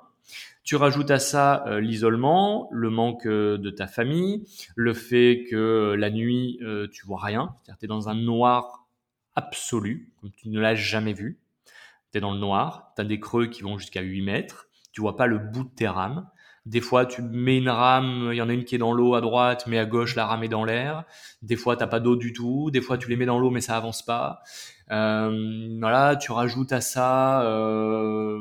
Tu 0.65 0.77
rajoutes 0.77 1.11
à 1.11 1.19
ça 1.19 1.65
euh, 1.67 1.81
l'isolement, 1.81 2.69
le 2.73 2.91
manque 2.91 3.27
euh, 3.27 3.57
de 3.57 3.71
ta 3.71 3.87
famille, 3.87 4.45
le 4.77 4.93
fait 4.93 5.47
que 5.51 5.97
la 5.99 6.11
nuit, 6.11 6.61
tu 6.93 7.07
vois 7.07 7.21
rien, 7.21 7.57
c'est-à-dire 7.57 7.79
tu 7.79 7.85
es 7.87 7.89
dans 7.89 8.11
un 8.11 8.15
noir 8.15 8.87
absolu, 9.35 10.13
comme 10.21 10.31
tu 10.31 10.51
ne 10.51 10.61
l'as 10.61 10.75
jamais 10.75 11.15
vu. 11.15 11.39
Tu 12.13 12.19
es 12.19 12.21
dans 12.21 12.35
le 12.35 12.39
noir, 12.39 12.93
tu 12.97 13.01
as 13.01 13.05
des 13.07 13.19
creux 13.19 13.47
qui 13.47 13.63
vont 13.63 13.79
jusqu'à 13.79 14.03
8 14.03 14.21
mètres, 14.21 14.69
tu 14.93 15.01
vois 15.01 15.17
pas 15.17 15.27
le 15.27 15.39
bout 15.39 15.65
de 15.65 15.71
tes 15.75 15.89
rames. 15.89 16.29
Des 16.65 16.81
fois, 16.81 17.07
tu 17.07 17.23
mets 17.23 17.59
une 17.59 17.69
rame, 17.69 18.29
il 18.33 18.37
y 18.37 18.43
en 18.43 18.49
a 18.49 18.53
une 18.53 18.65
qui 18.65 18.77
est 18.77 18.79
dans 18.79 18.93
l'eau 18.93 19.15
à 19.15 19.21
droite, 19.21 19.65
mais 19.67 19.79
à 19.79 19.85
gauche, 19.85 20.15
la 20.15 20.27
rame 20.27 20.45
est 20.45 20.49
dans 20.49 20.65
l'air. 20.65 21.05
Des 21.43 21.57
fois, 21.57 21.77
t'as 21.77 21.89
pas 21.89 21.99
d'eau 21.99 22.15
du 22.15 22.33
tout. 22.33 22.71
Des 22.71 22.81
fois, 22.81 22.99
tu 22.99 23.09
les 23.09 23.17
mets 23.17 23.27
dans 23.27 23.39
l'eau, 23.39 23.51
mais 23.51 23.61
ça 23.61 23.77
avance 23.77 24.03
pas. 24.03 24.43
Euh, 24.91 25.79
voilà, 25.81 26.17
tu 26.17 26.33
rajoutes 26.33 26.73
à 26.73 26.81
ça, 26.81 27.43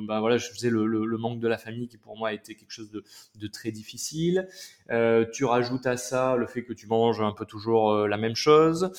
ben 0.07 0.19
voilà, 0.19 0.37
je 0.37 0.49
faisais 0.49 0.69
le, 0.69 1.17
manque 1.17 1.39
de 1.39 1.47
la 1.47 1.57
famille 1.57 1.87
qui 1.87 1.97
pour 1.97 2.17
moi 2.17 2.29
a 2.29 2.33
été 2.33 2.55
quelque 2.55 2.71
chose 2.71 2.91
de, 2.91 3.47
très 3.47 3.71
difficile. 3.71 4.47
Euh, 4.89 5.25
tu 5.31 5.45
rajoutes 5.45 5.85
à 5.85 5.97
ça 5.97 6.35
le 6.35 6.47
fait 6.47 6.63
que 6.63 6.73
tu 6.73 6.87
manges 6.87 7.21
un 7.21 7.31
peu 7.31 7.45
toujours 7.45 8.07
la 8.07 8.17
même 8.17 8.35
chose. 8.35 8.91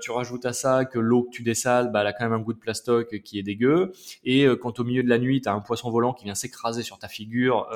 Tu 0.00 0.10
rajoutes 0.10 0.46
à 0.46 0.52
ça 0.52 0.84
que 0.84 0.98
l'eau 0.98 1.24
que 1.24 1.30
tu 1.30 1.42
dessales, 1.42 1.92
bah, 1.92 2.00
elle 2.00 2.08
a 2.08 2.12
quand 2.12 2.24
même 2.24 2.32
un 2.32 2.42
goût 2.42 2.52
de 2.52 2.58
plastoc 2.58 3.20
qui 3.20 3.38
est 3.38 3.42
dégueu. 3.42 3.92
Et 4.24 4.46
quand 4.60 4.80
au 4.80 4.84
milieu 4.84 5.02
de 5.02 5.08
la 5.08 5.18
nuit, 5.18 5.40
tu 5.40 5.48
as 5.48 5.52
un 5.52 5.60
poisson 5.60 5.90
volant 5.90 6.12
qui 6.12 6.24
vient 6.24 6.34
s'écraser 6.34 6.82
sur 6.82 6.98
ta 6.98 7.08
figure 7.08 7.68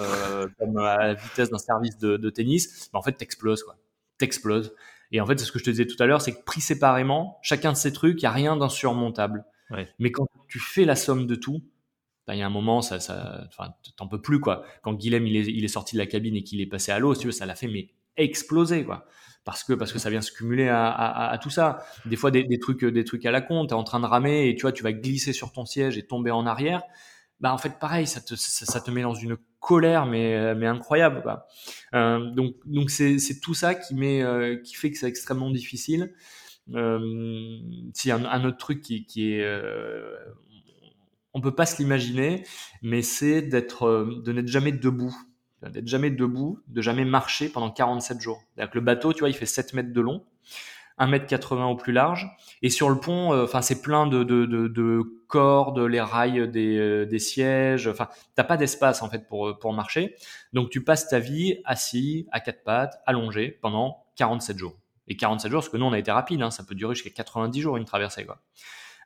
comme 0.58 0.78
à 0.78 0.98
la 0.98 1.14
vitesse 1.14 1.50
d'un 1.50 1.58
service 1.58 1.98
de, 1.98 2.16
de 2.16 2.30
tennis, 2.30 2.90
bah, 2.92 2.98
en 2.98 3.02
fait, 3.02 3.12
t'exploses 3.12 3.62
quoi. 3.62 3.76
T'exploses. 4.18 4.72
Et 5.12 5.20
en 5.20 5.26
fait, 5.26 5.38
c'est 5.38 5.46
ce 5.46 5.52
que 5.52 5.58
je 5.58 5.64
te 5.64 5.70
disais 5.70 5.86
tout 5.86 6.00
à 6.02 6.06
l'heure, 6.06 6.20
c'est 6.20 6.32
que 6.32 6.44
pris 6.44 6.60
séparément, 6.60 7.38
chacun 7.42 7.72
de 7.72 7.76
ces 7.76 7.92
trucs, 7.92 8.20
il 8.22 8.24
n'y 8.24 8.28
a 8.28 8.32
rien 8.32 8.56
d'insurmontable. 8.56 9.44
Ouais. 9.70 9.88
Mais 9.98 10.10
quand 10.10 10.26
tu 10.48 10.58
fais 10.58 10.84
la 10.84 10.96
somme 10.96 11.26
de 11.26 11.34
tout, 11.34 11.62
ben, 12.26 12.34
il 12.34 12.38
y 12.38 12.42
a 12.42 12.46
un 12.46 12.50
moment, 12.50 12.82
ça, 12.82 12.98
ça, 12.98 13.48
t'en 13.96 14.08
peux 14.08 14.20
plus, 14.20 14.40
quoi. 14.40 14.64
Quand 14.82 14.94
Guilhem, 14.94 15.26
il 15.26 15.36
est, 15.36 15.46
il 15.46 15.64
est 15.64 15.68
sorti 15.68 15.94
de 15.94 16.00
la 16.00 16.06
cabine 16.06 16.36
et 16.36 16.42
qu'il 16.42 16.60
est 16.60 16.66
passé 16.66 16.90
à 16.90 16.98
l'eau, 16.98 17.14
tu 17.14 17.26
veux, 17.26 17.32
ça 17.32 17.46
l'a 17.46 17.54
fait, 17.54 17.68
mais 17.68 17.90
exploser, 18.16 18.84
quoi. 18.84 19.06
Parce 19.44 19.62
que, 19.62 19.74
parce 19.74 19.92
que 19.92 20.00
ça 20.00 20.10
vient 20.10 20.20
se 20.20 20.32
cumuler 20.32 20.66
à, 20.66 20.88
à, 20.88 21.30
à 21.30 21.38
tout 21.38 21.50
ça. 21.50 21.84
Des 22.04 22.16
fois, 22.16 22.32
des, 22.32 22.42
des, 22.42 22.58
trucs, 22.58 22.84
des 22.84 23.04
trucs 23.04 23.24
à 23.26 23.30
la 23.30 23.40
con, 23.40 23.64
t'es 23.66 23.74
en 23.74 23.84
train 23.84 24.00
de 24.00 24.06
ramer 24.06 24.48
et 24.48 24.56
tu 24.56 24.62
vois, 24.62 24.72
tu 24.72 24.82
vas 24.82 24.92
glisser 24.92 25.32
sur 25.32 25.52
ton 25.52 25.64
siège 25.64 25.96
et 25.96 26.04
tomber 26.04 26.32
en 26.32 26.46
arrière. 26.46 26.82
Bah 27.40 27.52
en 27.52 27.58
fait 27.58 27.78
pareil, 27.78 28.06
ça 28.06 28.20
te, 28.20 28.34
ça, 28.34 28.80
te 28.80 28.90
met 28.90 29.02
dans 29.02 29.14
une 29.14 29.36
colère 29.60 30.06
mais, 30.06 30.54
mais 30.54 30.66
incroyable. 30.66 31.22
Quoi. 31.22 31.46
Euh, 31.94 32.30
donc 32.30 32.54
donc 32.64 32.90
c'est, 32.90 33.18
c'est 33.18 33.40
tout 33.40 33.54
ça 33.54 33.74
qui, 33.74 33.94
met, 33.94 34.22
euh, 34.22 34.56
qui 34.62 34.74
fait 34.74 34.90
que 34.90 34.98
c'est 34.98 35.08
extrêmement 35.08 35.50
difficile. 35.50 36.14
Euh, 36.74 37.58
c'est 37.94 38.10
un, 38.10 38.24
un, 38.24 38.44
autre 38.44 38.58
truc 38.58 38.80
qui, 38.80 39.06
qui 39.06 39.32
est... 39.32 39.44
Euh, 39.44 40.16
on 41.32 41.40
peut 41.40 41.54
pas 41.54 41.66
se 41.66 41.78
l'imaginer, 41.78 42.44
mais 42.82 43.02
c'est 43.02 43.42
d'être, 43.42 43.84
euh, 43.86 44.22
de 44.24 44.32
n'être 44.32 44.48
jamais 44.48 44.72
debout 44.72 45.14
d'être 45.62 45.88
jamais 45.88 46.10
debout, 46.10 46.60
de 46.68 46.80
jamais 46.80 47.04
marcher 47.04 47.48
pendant 47.48 47.70
47 47.70 48.20
jours. 48.20 48.40
cest 48.56 48.70
que 48.70 48.78
le 48.78 48.84
bateau, 48.84 49.12
tu 49.12 49.20
vois, 49.20 49.30
il 49.30 49.34
fait 49.34 49.46
7 49.46 49.72
mètres 49.72 49.92
de 49.92 50.00
long, 50.00 50.24
1 50.98 51.06
mètre 51.08 51.26
80 51.26 51.66
au 51.66 51.76
plus 51.76 51.92
large, 51.92 52.28
et 52.62 52.70
sur 52.70 52.88
le 52.88 52.98
pont, 52.98 53.32
euh, 53.32 53.44
enfin, 53.44 53.62
c'est 53.62 53.82
plein 53.82 54.06
de, 54.06 54.24
de, 54.24 54.46
de, 54.46 54.68
de, 54.68 55.02
cordes, 55.28 55.78
les 55.78 56.00
rails 56.00 56.48
des, 56.48 56.78
euh, 56.78 57.06
des 57.06 57.18
sièges, 57.18 57.88
enfin, 57.88 58.08
t'as 58.34 58.44
pas 58.44 58.56
d'espace, 58.56 59.02
en 59.02 59.10
fait, 59.10 59.28
pour, 59.28 59.58
pour 59.58 59.72
marcher. 59.72 60.14
Donc, 60.52 60.70
tu 60.70 60.82
passes 60.82 61.08
ta 61.08 61.18
vie 61.18 61.60
assis, 61.64 62.26
à 62.32 62.40
quatre 62.40 62.62
pattes, 62.62 63.00
allongé, 63.06 63.58
pendant 63.60 64.04
47 64.16 64.58
jours. 64.58 64.76
Et 65.08 65.16
47 65.16 65.50
jours, 65.50 65.60
parce 65.60 65.68
que 65.68 65.76
nous, 65.76 65.86
on 65.86 65.92
a 65.92 65.98
été 65.98 66.10
rapide, 66.10 66.42
hein, 66.42 66.50
ça 66.50 66.64
peut 66.64 66.74
durer 66.74 66.94
jusqu'à 66.94 67.10
90 67.10 67.60
jours, 67.60 67.76
une 67.76 67.84
traversée, 67.84 68.24
quoi. 68.24 68.40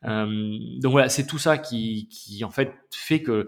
Euh, 0.04 0.56
donc 0.78 0.92
voilà, 0.92 1.10
c'est 1.10 1.26
tout 1.26 1.38
ça 1.38 1.58
qui, 1.58 2.08
qui, 2.08 2.42
en 2.42 2.50
fait, 2.50 2.72
fait 2.90 3.22
que 3.22 3.46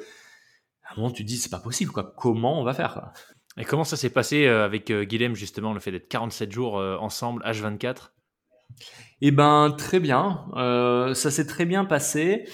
à 0.84 0.92
un 0.92 0.96
moment, 0.96 1.10
tu 1.10 1.22
te 1.22 1.28
dis, 1.28 1.36
c'est 1.36 1.50
pas 1.50 1.58
possible, 1.58 1.92
quoi. 1.92 2.14
Comment 2.16 2.60
on 2.60 2.64
va 2.64 2.74
faire 2.74 3.12
Et 3.56 3.64
comment 3.64 3.84
ça 3.84 3.96
s'est 3.96 4.10
passé 4.10 4.46
euh, 4.46 4.64
avec 4.64 4.90
euh, 4.90 5.04
Guilhem, 5.04 5.34
justement, 5.34 5.72
le 5.72 5.80
fait 5.80 5.90
d'être 5.90 6.08
47 6.08 6.52
jours 6.52 6.78
euh, 6.78 6.96
ensemble, 6.98 7.42
H24 7.44 8.10
Eh 9.20 9.30
ben, 9.30 9.74
très 9.76 10.00
bien. 10.00 10.44
ça 11.14 11.30
s'est 11.30 11.46
très 11.46 11.64
bien 11.64 11.84
passé. 11.84 12.44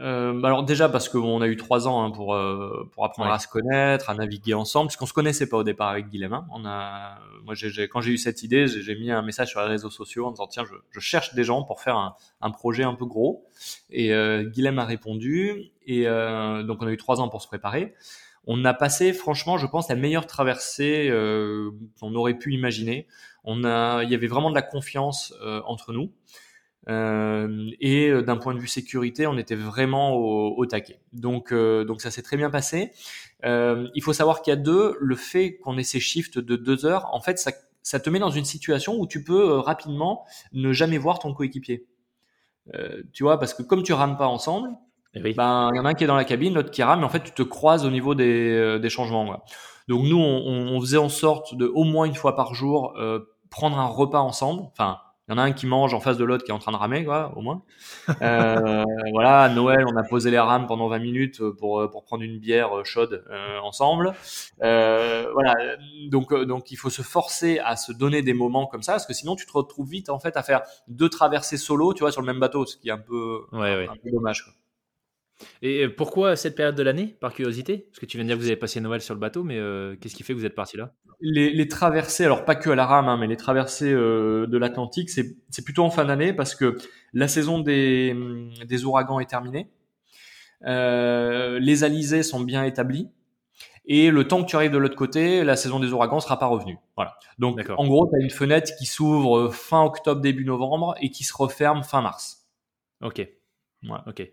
Euh, 0.00 0.42
alors 0.42 0.64
déjà 0.64 0.88
parce 0.88 1.10
qu'on 1.10 1.42
a 1.42 1.46
eu 1.46 1.56
trois 1.56 1.86
ans 1.86 2.02
hein, 2.02 2.10
pour 2.10 2.34
euh, 2.34 2.88
pour 2.92 3.04
apprendre 3.04 3.30
à 3.30 3.38
se 3.38 3.46
connaître, 3.46 4.08
à 4.08 4.14
naviguer 4.14 4.54
ensemble, 4.54 4.88
puisqu'on 4.88 5.04
se 5.06 5.12
connaissait 5.12 5.46
pas 5.46 5.58
au 5.58 5.62
départ 5.62 5.90
avec 5.90 6.08
Guilhem. 6.08 6.32
Hein. 6.32 6.46
On 6.50 6.64
a, 6.64 7.18
moi, 7.44 7.54
quand 7.90 8.00
j'ai 8.00 8.12
eu 8.12 8.18
cette 8.18 8.42
idée, 8.42 8.66
j'ai, 8.66 8.94
mis 8.94 9.10
un 9.10 9.20
message 9.20 9.50
sur 9.50 9.60
les 9.60 9.66
réseaux 9.66 9.90
sociaux 9.90 10.26
en 10.26 10.30
disant 10.30 10.46
tiens, 10.46 10.64
je, 10.64 10.74
je 10.90 11.00
cherche 11.00 11.34
des 11.34 11.44
gens 11.44 11.62
pour 11.64 11.82
faire 11.82 11.96
un, 11.96 12.14
un 12.40 12.50
projet 12.50 12.82
un 12.82 12.94
peu 12.94 13.04
gros. 13.04 13.46
Et 13.90 14.12
euh, 14.14 14.44
Guilhem 14.44 14.78
a 14.78 14.86
répondu. 14.86 15.70
Et 15.86 16.06
euh, 16.06 16.62
donc 16.62 16.78
on 16.80 16.86
a 16.86 16.92
eu 16.92 16.96
trois 16.96 17.20
ans 17.20 17.28
pour 17.28 17.42
se 17.42 17.46
préparer. 17.46 17.94
On 18.46 18.64
a 18.64 18.74
passé, 18.74 19.12
franchement, 19.12 19.56
je 19.56 19.66
pense, 19.66 19.88
la 19.88 19.96
meilleure 19.96 20.26
traversée 20.26 21.08
euh, 21.10 21.70
qu'on 21.98 22.14
aurait 22.14 22.34
pu 22.34 22.52
imaginer. 22.52 23.06
On 23.44 23.64
a, 23.64 24.02
il 24.02 24.10
y 24.10 24.14
avait 24.14 24.26
vraiment 24.26 24.50
de 24.50 24.54
la 24.54 24.62
confiance 24.62 25.34
entre 25.66 25.92
nous. 25.92 26.10
Euh, 26.88 27.70
et 27.80 28.08
euh, 28.08 28.22
d'un 28.22 28.36
point 28.36 28.54
de 28.54 28.58
vue 28.58 28.68
sécurité, 28.68 29.26
on 29.26 29.38
était 29.38 29.54
vraiment 29.54 30.12
au, 30.14 30.54
au 30.56 30.66
taquet. 30.66 31.00
Donc, 31.12 31.52
euh, 31.52 31.84
donc 31.84 32.00
ça 32.00 32.10
s'est 32.10 32.22
très 32.22 32.36
bien 32.36 32.50
passé. 32.50 32.92
Euh, 33.44 33.88
il 33.94 34.02
faut 34.02 34.12
savoir 34.12 34.42
qu'il 34.42 34.50
y 34.50 34.56
a 34.56 34.60
deux, 34.60 34.96
le 35.00 35.16
fait 35.16 35.56
qu'on 35.58 35.78
ait 35.78 35.84
ces 35.84 36.00
shifts 36.00 36.38
de 36.38 36.56
deux 36.56 36.84
heures, 36.86 37.08
en 37.12 37.20
fait, 37.20 37.38
ça, 37.38 37.52
ça 37.82 38.00
te 38.00 38.10
met 38.10 38.18
dans 38.18 38.30
une 38.30 38.44
situation 38.44 38.98
où 38.98 39.06
tu 39.06 39.24
peux 39.24 39.58
rapidement 39.58 40.24
ne 40.52 40.72
jamais 40.72 40.98
voir 40.98 41.18
ton 41.18 41.32
coéquipier. 41.34 41.86
tu 43.12 43.22
vois, 43.22 43.38
parce 43.38 43.54
que 43.54 43.62
comme 43.62 43.82
tu 43.82 43.92
rames 43.92 44.16
pas 44.16 44.26
ensemble, 44.26 44.70
eh 45.14 45.20
ben 45.20 45.70
il 45.72 45.76
y 45.76 45.80
en 45.80 45.84
a 45.84 45.88
un 45.90 45.94
qui 45.94 46.04
est 46.04 46.08
dans 46.08 46.16
la 46.16 46.24
cabine, 46.24 46.54
l'autre 46.54 46.70
qui 46.70 46.82
rame, 46.82 47.00
mais 47.00 47.06
en 47.06 47.10
fait 47.10 47.22
tu 47.22 47.30
te 47.32 47.42
croises 47.42 47.84
au 47.84 47.90
niveau 47.90 48.14
des, 48.14 48.78
des 48.80 48.90
changements. 48.90 49.44
Donc 49.86 50.06
nous, 50.06 50.16
on, 50.16 50.74
on, 50.74 50.80
faisait 50.80 50.96
en 50.96 51.10
sorte 51.10 51.54
de 51.54 51.66
au 51.66 51.84
moins 51.84 52.06
une 52.06 52.14
fois 52.14 52.34
par 52.34 52.54
jour 52.54 52.94
prendre 53.54 53.78
un 53.78 53.86
repas 53.86 54.18
ensemble, 54.18 54.62
enfin 54.72 54.98
il 55.26 55.32
y 55.32 55.34
en 55.34 55.38
a 55.38 55.42
un 55.42 55.52
qui 55.52 55.66
mange 55.66 55.94
en 55.94 56.00
face 56.00 56.18
de 56.18 56.24
l'autre 56.24 56.44
qui 56.44 56.50
est 56.50 56.54
en 56.54 56.58
train 56.58 56.72
de 56.72 56.76
ramer, 56.76 57.02
quoi, 57.02 57.32
au 57.34 57.40
moins. 57.40 57.62
Euh, 58.20 58.84
voilà, 59.12 59.48
Noël, 59.48 59.86
on 59.86 59.96
a 59.96 60.02
posé 60.02 60.30
les 60.30 60.38
rames 60.38 60.66
pendant 60.66 60.88
20 60.88 60.98
minutes 60.98 61.42
pour, 61.58 61.88
pour 61.90 62.04
prendre 62.04 62.24
une 62.24 62.38
bière 62.38 62.84
chaude 62.84 63.24
euh, 63.30 63.58
ensemble. 63.60 64.12
Euh, 64.62 65.30
voilà, 65.32 65.54
donc, 66.08 66.34
donc 66.34 66.72
il 66.72 66.76
faut 66.76 66.90
se 66.90 67.00
forcer 67.00 67.58
à 67.60 67.76
se 67.76 67.92
donner 67.92 68.20
des 68.20 68.34
moments 68.34 68.66
comme 68.66 68.82
ça, 68.82 68.92
parce 68.92 69.06
que 69.06 69.14
sinon 69.14 69.34
tu 69.34 69.46
te 69.46 69.52
retrouves 69.52 69.88
vite 69.88 70.10
en 70.10 70.18
fait 70.18 70.36
à 70.36 70.42
faire 70.42 70.60
deux 70.88 71.08
traversées 71.08 71.56
solo, 71.56 71.94
tu 71.94 72.00
vois, 72.00 72.12
sur 72.12 72.20
le 72.20 72.26
même 72.26 72.40
bateau, 72.40 72.66
ce 72.66 72.76
qui 72.76 72.88
est 72.88 72.92
un 72.92 72.98
peu, 72.98 73.46
ouais, 73.52 73.88
un 73.88 73.96
peu 73.96 74.10
dommage. 74.10 74.44
Quoi. 74.44 74.52
Et 75.62 75.88
pourquoi 75.88 76.36
cette 76.36 76.54
période 76.54 76.74
de 76.74 76.82
l'année, 76.82 77.16
par 77.20 77.32
curiosité? 77.32 77.86
Parce 77.90 77.98
que 77.98 78.06
tu 78.06 78.16
viens 78.16 78.24
de 78.24 78.28
dire 78.28 78.36
que 78.36 78.42
vous 78.42 78.48
avez 78.48 78.56
passé 78.56 78.80
Noël 78.80 79.00
sur 79.00 79.14
le 79.14 79.20
bateau, 79.20 79.42
mais 79.42 79.58
euh, 79.58 79.96
qu'est-ce 79.96 80.14
qui 80.14 80.22
fait 80.22 80.32
que 80.32 80.38
vous 80.38 80.46
êtes 80.46 80.54
parti 80.54 80.76
là? 80.76 80.92
Les, 81.20 81.50
les, 81.50 81.68
traversées, 81.68 82.24
alors 82.24 82.44
pas 82.44 82.54
que 82.54 82.70
à 82.70 82.74
la 82.74 82.86
rame, 82.86 83.08
hein, 83.08 83.16
mais 83.16 83.26
les 83.26 83.36
traversées 83.36 83.92
euh, 83.92 84.46
de 84.46 84.58
l'Atlantique, 84.58 85.10
c'est 85.10 85.64
plutôt 85.64 85.84
en 85.84 85.90
fin 85.90 86.04
d'année 86.04 86.32
parce 86.32 86.54
que 86.54 86.76
la 87.12 87.28
saison 87.28 87.60
des, 87.60 88.14
des 88.66 88.84
ouragans 88.84 89.20
est 89.20 89.28
terminée, 89.28 89.70
euh, 90.66 91.58
les 91.58 91.84
alizés 91.84 92.22
sont 92.22 92.40
bien 92.40 92.64
établis, 92.64 93.08
et 93.86 94.10
le 94.10 94.26
temps 94.26 94.42
que 94.42 94.48
tu 94.48 94.56
arrives 94.56 94.72
de 94.72 94.78
l'autre 94.78 94.96
côté, 94.96 95.44
la 95.44 95.56
saison 95.56 95.78
des 95.78 95.92
ouragans 95.92 96.20
sera 96.20 96.38
pas 96.38 96.46
revenue. 96.46 96.78
Voilà. 96.96 97.16
Donc 97.38 97.60
en 97.76 97.86
gros, 97.86 98.08
tu 98.08 98.16
as 98.16 98.22
une 98.22 98.30
fenêtre 98.30 98.72
qui 98.78 98.86
s'ouvre 98.86 99.50
fin 99.50 99.82
octobre, 99.82 100.20
début 100.20 100.44
novembre, 100.44 100.94
et 101.00 101.10
qui 101.10 101.22
se 101.22 101.34
referme 101.36 101.82
fin 101.84 102.00
mars. 102.00 102.48
Ok. 103.02 103.26
Ok. 104.06 104.30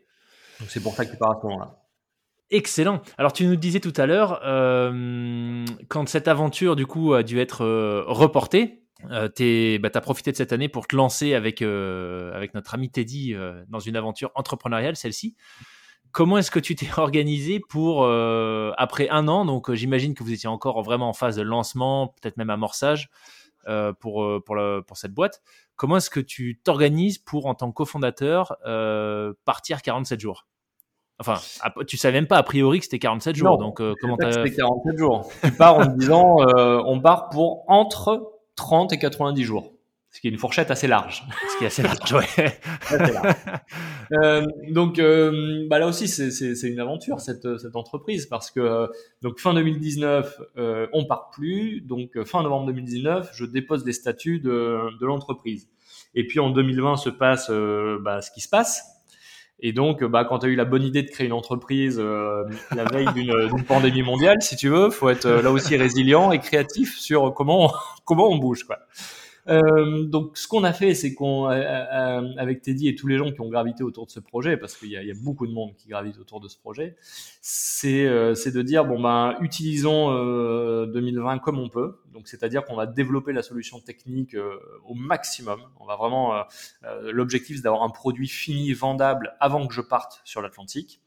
C'est 0.67 0.81
pour 0.81 0.93
ça 0.93 1.05
que 1.05 1.11
tu 1.11 1.17
pars 1.17 1.31
à 1.31 1.39
ce 1.41 1.47
moment-là. 1.47 1.81
Excellent. 2.51 3.01
Alors 3.17 3.31
tu 3.31 3.45
nous 3.45 3.55
disais 3.55 3.79
tout 3.79 3.93
à 3.95 4.05
l'heure, 4.05 4.41
euh, 4.43 5.63
quand 5.87 6.09
cette 6.09 6.27
aventure 6.27 6.75
du 6.75 6.85
coup 6.85 7.13
a 7.13 7.23
dû 7.23 7.39
être 7.39 7.63
euh, 7.63 8.03
reportée, 8.07 8.83
euh, 9.09 9.29
tu 9.33 9.79
bah, 9.79 9.89
as 9.93 10.01
profité 10.01 10.33
de 10.33 10.35
cette 10.35 10.51
année 10.51 10.67
pour 10.67 10.85
te 10.85 10.93
lancer 10.93 11.33
avec, 11.33 11.61
notre 11.61 12.73
ami 12.73 12.91
Teddy 12.91 13.33
dans 13.69 13.79
une 13.79 13.95
aventure 13.95 14.31
entrepreneuriale, 14.35 14.97
celle-ci. 14.97 15.37
Comment 16.11 16.39
est-ce 16.39 16.51
que 16.51 16.59
tu 16.59 16.75
t'es 16.75 16.89
organisé 16.97 17.61
pour, 17.61 18.05
après 18.05 19.07
un 19.07 19.29
an, 19.29 19.45
donc 19.45 19.71
j'imagine 19.71 20.13
que 20.13 20.23
vous 20.23 20.33
étiez 20.33 20.49
encore 20.49 20.83
vraiment 20.83 21.07
en 21.07 21.13
phase 21.13 21.37
de 21.37 21.43
lancement, 21.43 22.09
peut-être 22.21 22.35
même 22.35 22.49
amorçage 22.49 23.09
pour, 23.99 24.27
pour, 24.45 24.57
pour 24.85 24.97
cette 24.97 25.13
boîte, 25.13 25.41
comment 25.77 25.97
est-ce 25.97 26.09
que 26.09 26.19
tu 26.19 26.59
t'organises 26.61 27.17
pour, 27.17 27.45
en 27.45 27.55
tant 27.55 27.69
que 27.69 27.75
cofondateur, 27.75 28.57
partir 29.45 29.81
47 29.81 30.19
jours? 30.19 30.47
Enfin, 31.21 31.35
tu 31.87 31.97
savais 31.97 32.17
même 32.17 32.27
pas 32.27 32.37
a 32.37 32.43
priori 32.43 32.79
que 32.79 32.85
c'était 32.85 32.99
47 32.99 33.35
jours. 33.35 33.57
donc, 33.57 33.79
euh, 33.79 33.93
comment 34.01 34.17
C'était 34.19 34.51
47 34.51 34.97
jours. 34.97 35.29
tu 35.43 35.51
pars 35.51 35.77
en 35.77 35.85
disant, 35.85 36.37
euh, 36.41 36.81
on 36.85 36.99
part 36.99 37.29
pour 37.29 37.63
entre 37.67 38.33
30 38.55 38.91
et 38.93 38.97
90 38.97 39.43
jours. 39.43 39.71
Ce 40.09 40.19
qui 40.19 40.27
est 40.27 40.31
une 40.31 40.37
fourchette 40.37 40.71
assez 40.71 40.87
large. 40.87 41.23
Ce 41.53 41.57
qui 41.57 41.63
est 41.63 41.67
assez 41.67 41.83
large, 41.83 42.13
ouais. 42.13 42.59
Euh, 44.21 44.45
donc, 44.71 44.99
euh, 44.99 45.65
bah 45.69 45.79
là 45.79 45.87
aussi, 45.87 46.09
c'est 46.09 46.67
une 46.67 46.81
aventure 46.81 47.21
cette, 47.21 47.57
cette 47.57 47.77
entreprise 47.77 48.25
parce 48.25 48.51
que 48.51 48.89
donc 49.21 49.39
fin 49.39 49.53
2019, 49.53 50.41
euh, 50.57 50.87
on 50.91 51.05
part 51.05 51.29
plus. 51.29 51.79
Donc 51.79 52.21
fin 52.25 52.43
novembre 52.43 52.65
2019, 52.65 53.29
je 53.33 53.45
dépose 53.45 53.85
les 53.85 53.93
statuts 53.93 54.41
de, 54.41 54.79
de 54.99 55.05
l'entreprise. 55.05 55.69
Et 56.13 56.27
puis 56.27 56.41
en 56.41 56.49
2020 56.49 56.97
se 56.97 57.09
passe 57.09 57.49
bah, 58.01 58.21
ce 58.21 58.31
qui 58.31 58.41
se 58.41 58.49
passe. 58.49 59.00
Et 59.61 59.73
donc, 59.73 60.03
bah, 60.03 60.25
quand 60.25 60.39
tu 60.39 60.47
as 60.47 60.49
eu 60.49 60.55
la 60.55 60.65
bonne 60.65 60.83
idée 60.83 61.03
de 61.03 61.09
créer 61.09 61.27
une 61.27 61.33
entreprise 61.33 61.97
euh, 61.99 62.43
la 62.75 62.83
veille 62.85 63.07
d'une 63.13 63.63
pandémie 63.67 64.01
mondiale, 64.01 64.41
si 64.41 64.55
tu 64.55 64.69
veux, 64.69 64.89
faut 64.89 65.09
être 65.09 65.25
euh, 65.25 65.41
là 65.41 65.51
aussi 65.51 65.77
résilient 65.77 66.31
et 66.31 66.39
créatif 66.39 66.97
sur 66.97 67.33
comment 67.33 67.71
comment 68.05 68.27
on 68.29 68.37
bouge. 68.37 68.63
Quoi. 68.63 68.79
Euh, 69.47 70.05
donc, 70.05 70.37
ce 70.37 70.47
qu'on 70.47 70.63
a 70.63 70.73
fait, 70.73 70.93
c'est 70.93 71.13
qu'on, 71.13 71.49
euh, 71.49 71.53
euh, 71.53 72.29
avec 72.37 72.61
Teddy 72.61 72.87
et 72.87 72.95
tous 72.95 73.07
les 73.07 73.17
gens 73.17 73.31
qui 73.31 73.41
ont 73.41 73.49
gravité 73.49 73.83
autour 73.83 74.05
de 74.05 74.11
ce 74.11 74.19
projet, 74.19 74.57
parce 74.57 74.75
qu'il 74.75 74.89
y, 74.89 74.93
y, 74.93 75.11
a 75.11 75.15
beaucoup 75.23 75.47
de 75.47 75.51
monde 75.51 75.75
qui 75.75 75.87
gravite 75.87 76.17
autour 76.19 76.39
de 76.39 76.47
ce 76.47 76.57
projet, 76.57 76.95
c'est 77.41 78.05
euh, 78.05 78.33
de 78.33 78.61
dire 78.61 78.85
bon 78.85 78.99
ben, 79.01 79.37
utilisons 79.39 80.11
2020 80.85 81.39
comme 81.39 81.59
on 81.59 81.69
peut. 81.69 81.99
Donc, 82.13 82.27
c'est-à-dire 82.27 82.65
qu'on 82.65 82.75
va 82.75 82.85
développer 82.85 83.31
la 83.31 83.41
solution 83.41 83.79
technique 83.79 84.35
au 84.85 84.93
maximum. 84.93 85.61
On 85.79 85.85
va 85.85 85.95
vraiment, 85.95 86.43
l'objectif, 87.05 87.55
c'est 87.55 87.63
d'avoir 87.63 87.83
un 87.83 87.89
produit 87.89 88.27
fini, 88.27 88.73
vendable, 88.73 89.35
avant 89.39 89.65
que 89.67 89.73
je 89.73 89.81
parte 89.81 90.21
sur 90.25 90.41
l'Atlantique, 90.41 90.99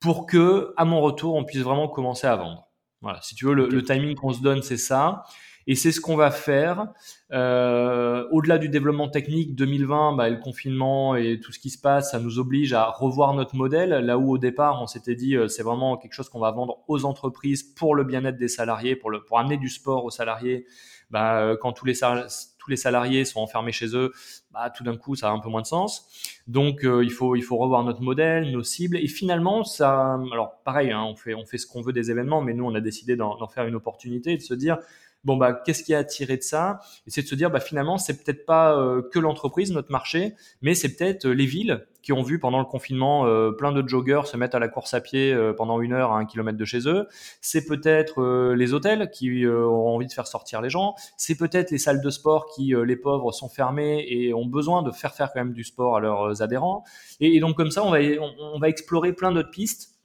pour 0.00 0.26
que, 0.26 0.74
à 0.76 0.84
mon 0.84 1.00
retour, 1.00 1.34
on 1.34 1.44
puisse 1.44 1.62
vraiment 1.62 1.88
commencer 1.88 2.26
à 2.26 2.36
vendre. 2.36 2.68
Voilà, 3.00 3.20
si 3.22 3.34
tu 3.34 3.46
veux, 3.46 3.54
le, 3.54 3.68
le 3.68 3.82
timing 3.82 4.14
qu'on 4.14 4.32
se 4.32 4.42
donne, 4.42 4.62
c'est 4.62 4.76
ça. 4.76 5.24
Et 5.66 5.74
c'est 5.74 5.90
ce 5.90 6.00
qu'on 6.00 6.16
va 6.16 6.30
faire. 6.30 6.92
Euh, 7.32 8.26
Au-delà 8.30 8.58
du 8.58 8.68
développement 8.68 9.08
technique, 9.08 9.56
2020, 9.56 10.14
bah, 10.14 10.28
le 10.28 10.36
confinement 10.36 11.16
et 11.16 11.40
tout 11.40 11.50
ce 11.50 11.58
qui 11.58 11.70
se 11.70 11.78
passe, 11.78 12.12
ça 12.12 12.20
nous 12.20 12.38
oblige 12.38 12.72
à 12.72 12.84
revoir 12.84 13.34
notre 13.34 13.56
modèle. 13.56 13.90
Là 13.90 14.16
où 14.16 14.30
au 14.30 14.38
départ, 14.38 14.80
on 14.80 14.86
s'était 14.86 15.16
dit, 15.16 15.36
euh, 15.36 15.48
c'est 15.48 15.64
vraiment 15.64 15.96
quelque 15.96 16.12
chose 16.12 16.28
qu'on 16.28 16.38
va 16.38 16.52
vendre 16.52 16.84
aux 16.86 17.04
entreprises 17.04 17.64
pour 17.64 17.94
le 17.94 18.04
bien-être 18.04 18.36
des 18.36 18.48
salariés, 18.48 18.94
pour, 18.94 19.10
le, 19.10 19.24
pour 19.24 19.38
amener 19.38 19.56
du 19.56 19.68
sport 19.68 20.04
aux 20.04 20.10
salariés. 20.10 20.66
Bah, 21.10 21.40
euh, 21.40 21.56
quand 21.60 21.72
tous 21.72 21.86
les, 21.86 22.76
salariés 22.76 23.24
sont 23.24 23.40
enfermés 23.40 23.72
chez 23.72 23.96
eux, 23.96 24.12
bah, 24.52 24.70
tout 24.70 24.82
d'un 24.82 24.96
coup, 24.96 25.14
ça 25.14 25.28
a 25.28 25.32
un 25.32 25.38
peu 25.38 25.48
moins 25.48 25.62
de 25.62 25.66
sens. 25.66 26.08
Donc, 26.48 26.84
euh, 26.84 27.04
il 27.04 27.12
faut 27.12 27.36
il 27.36 27.42
faut 27.42 27.56
revoir 27.56 27.84
notre 27.84 28.02
modèle, 28.02 28.50
nos 28.50 28.62
cibles. 28.62 28.96
Et 28.96 29.06
finalement, 29.06 29.62
ça, 29.64 30.18
alors 30.32 30.62
pareil, 30.64 30.90
hein, 30.90 31.04
on 31.04 31.14
fait 31.14 31.34
on 31.34 31.44
fait 31.44 31.58
ce 31.58 31.66
qu'on 31.66 31.80
veut 31.80 31.92
des 31.92 32.10
événements, 32.10 32.40
mais 32.42 32.54
nous, 32.54 32.64
on 32.64 32.74
a 32.74 32.80
décidé 32.80 33.16
d'en 33.16 33.46
faire 33.48 33.66
une 33.66 33.76
opportunité 33.76 34.32
et 34.32 34.36
de 34.36 34.42
se 34.42 34.54
dire 34.54 34.78
bon 35.26 35.36
bah 35.36 35.52
qu'est-ce 35.52 35.82
qui 35.82 35.92
a 35.92 35.98
attiré 35.98 36.38
de 36.38 36.42
ça? 36.42 36.80
C'est 37.06 37.22
de 37.22 37.26
se 37.26 37.34
dire 37.34 37.50
bah 37.50 37.60
finalement 37.60 37.98
c'est 37.98 38.22
peut-être 38.22 38.46
pas 38.46 38.78
euh, 38.78 39.02
que 39.12 39.18
l'entreprise, 39.18 39.72
notre 39.72 39.92
marché, 39.92 40.34
mais 40.62 40.74
c'est 40.74 40.96
peut-être 40.96 41.28
les 41.28 41.44
villes 41.44 41.86
qui 42.00 42.12
ont 42.12 42.22
vu 42.22 42.38
pendant 42.38 42.60
le 42.60 42.64
confinement 42.64 43.26
plein 43.58 43.72
de 43.72 43.86
joggers 43.88 44.22
se 44.26 44.36
mettre 44.36 44.54
à 44.54 44.60
la 44.60 44.68
course 44.68 44.94
à 44.94 45.00
pied 45.00 45.36
pendant 45.56 45.80
une 45.80 45.92
heure 45.92 46.12
à 46.12 46.18
un 46.18 46.24
kilomètre 46.24 46.56
de 46.56 46.64
chez 46.64 46.86
eux. 46.86 47.08
C'est 47.40 47.66
peut-être 47.66 48.54
les 48.54 48.74
hôtels 48.74 49.10
qui 49.10 49.44
ont 49.44 49.88
envie 49.88 50.06
de 50.06 50.12
faire 50.12 50.28
sortir 50.28 50.60
les 50.60 50.70
gens. 50.70 50.94
C'est 51.16 51.34
peut-être 51.34 51.72
les 51.72 51.78
salles 51.78 52.00
de 52.00 52.10
sport 52.10 52.46
qui, 52.54 52.74
les 52.86 52.94
pauvres, 52.94 53.32
sont 53.32 53.48
fermées 53.48 54.06
et 54.08 54.32
ont 54.34 54.46
besoin 54.46 54.84
de 54.84 54.92
faire 54.92 55.14
faire 55.14 55.32
quand 55.32 55.40
même 55.40 55.52
du 55.52 55.64
sport 55.64 55.96
à 55.96 56.00
leurs 56.00 56.42
adhérents. 56.42 56.84
Et, 57.18 57.40
donc 57.40 57.56
comme 57.56 57.72
ça, 57.72 57.82
on 57.82 57.90
va, 57.90 57.98
on 58.38 58.60
va 58.60 58.68
explorer 58.68 59.12
plein 59.12 59.32
d'autres 59.32 59.50
pistes 59.50 59.95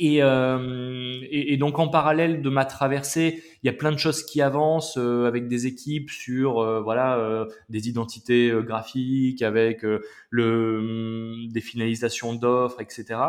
euh, 0.00 1.18
et, 1.22 1.52
et, 1.52 1.56
donc 1.56 1.78
en 1.78 1.88
parallèle 1.88 2.40
de 2.40 2.50
ma 2.50 2.64
traversée, 2.64 3.42
il 3.62 3.66
y 3.66 3.68
a 3.68 3.72
plein 3.72 3.90
de 3.90 3.98
choses 3.98 4.22
qui 4.22 4.40
avancent 4.40 4.96
euh, 4.96 5.26
avec 5.26 5.48
des 5.48 5.66
équipes 5.66 6.10
sur 6.10 6.60
euh, 6.60 6.80
voilà 6.80 7.46
des 7.68 7.88
identités 7.88 8.52
graphiques, 8.64 9.42
avec 9.42 9.84
le 10.30 10.78
hum, 10.78 11.48
des 11.48 11.60
finalisations 11.60 12.34
d'offres, 12.34 12.80
etc. 12.80 13.20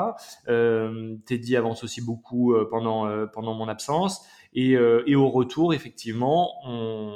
Teddy 1.26 1.56
avance 1.56 1.84
aussi 1.84 2.02
beaucoup 2.02 2.56
pendant 2.70 3.28
pendant 3.28 3.54
mon 3.54 3.68
absence 3.68 4.26
et, 4.54 4.74
et 4.74 5.16
au 5.16 5.30
retour 5.30 5.74
effectivement 5.74 6.52
on, 6.66 7.14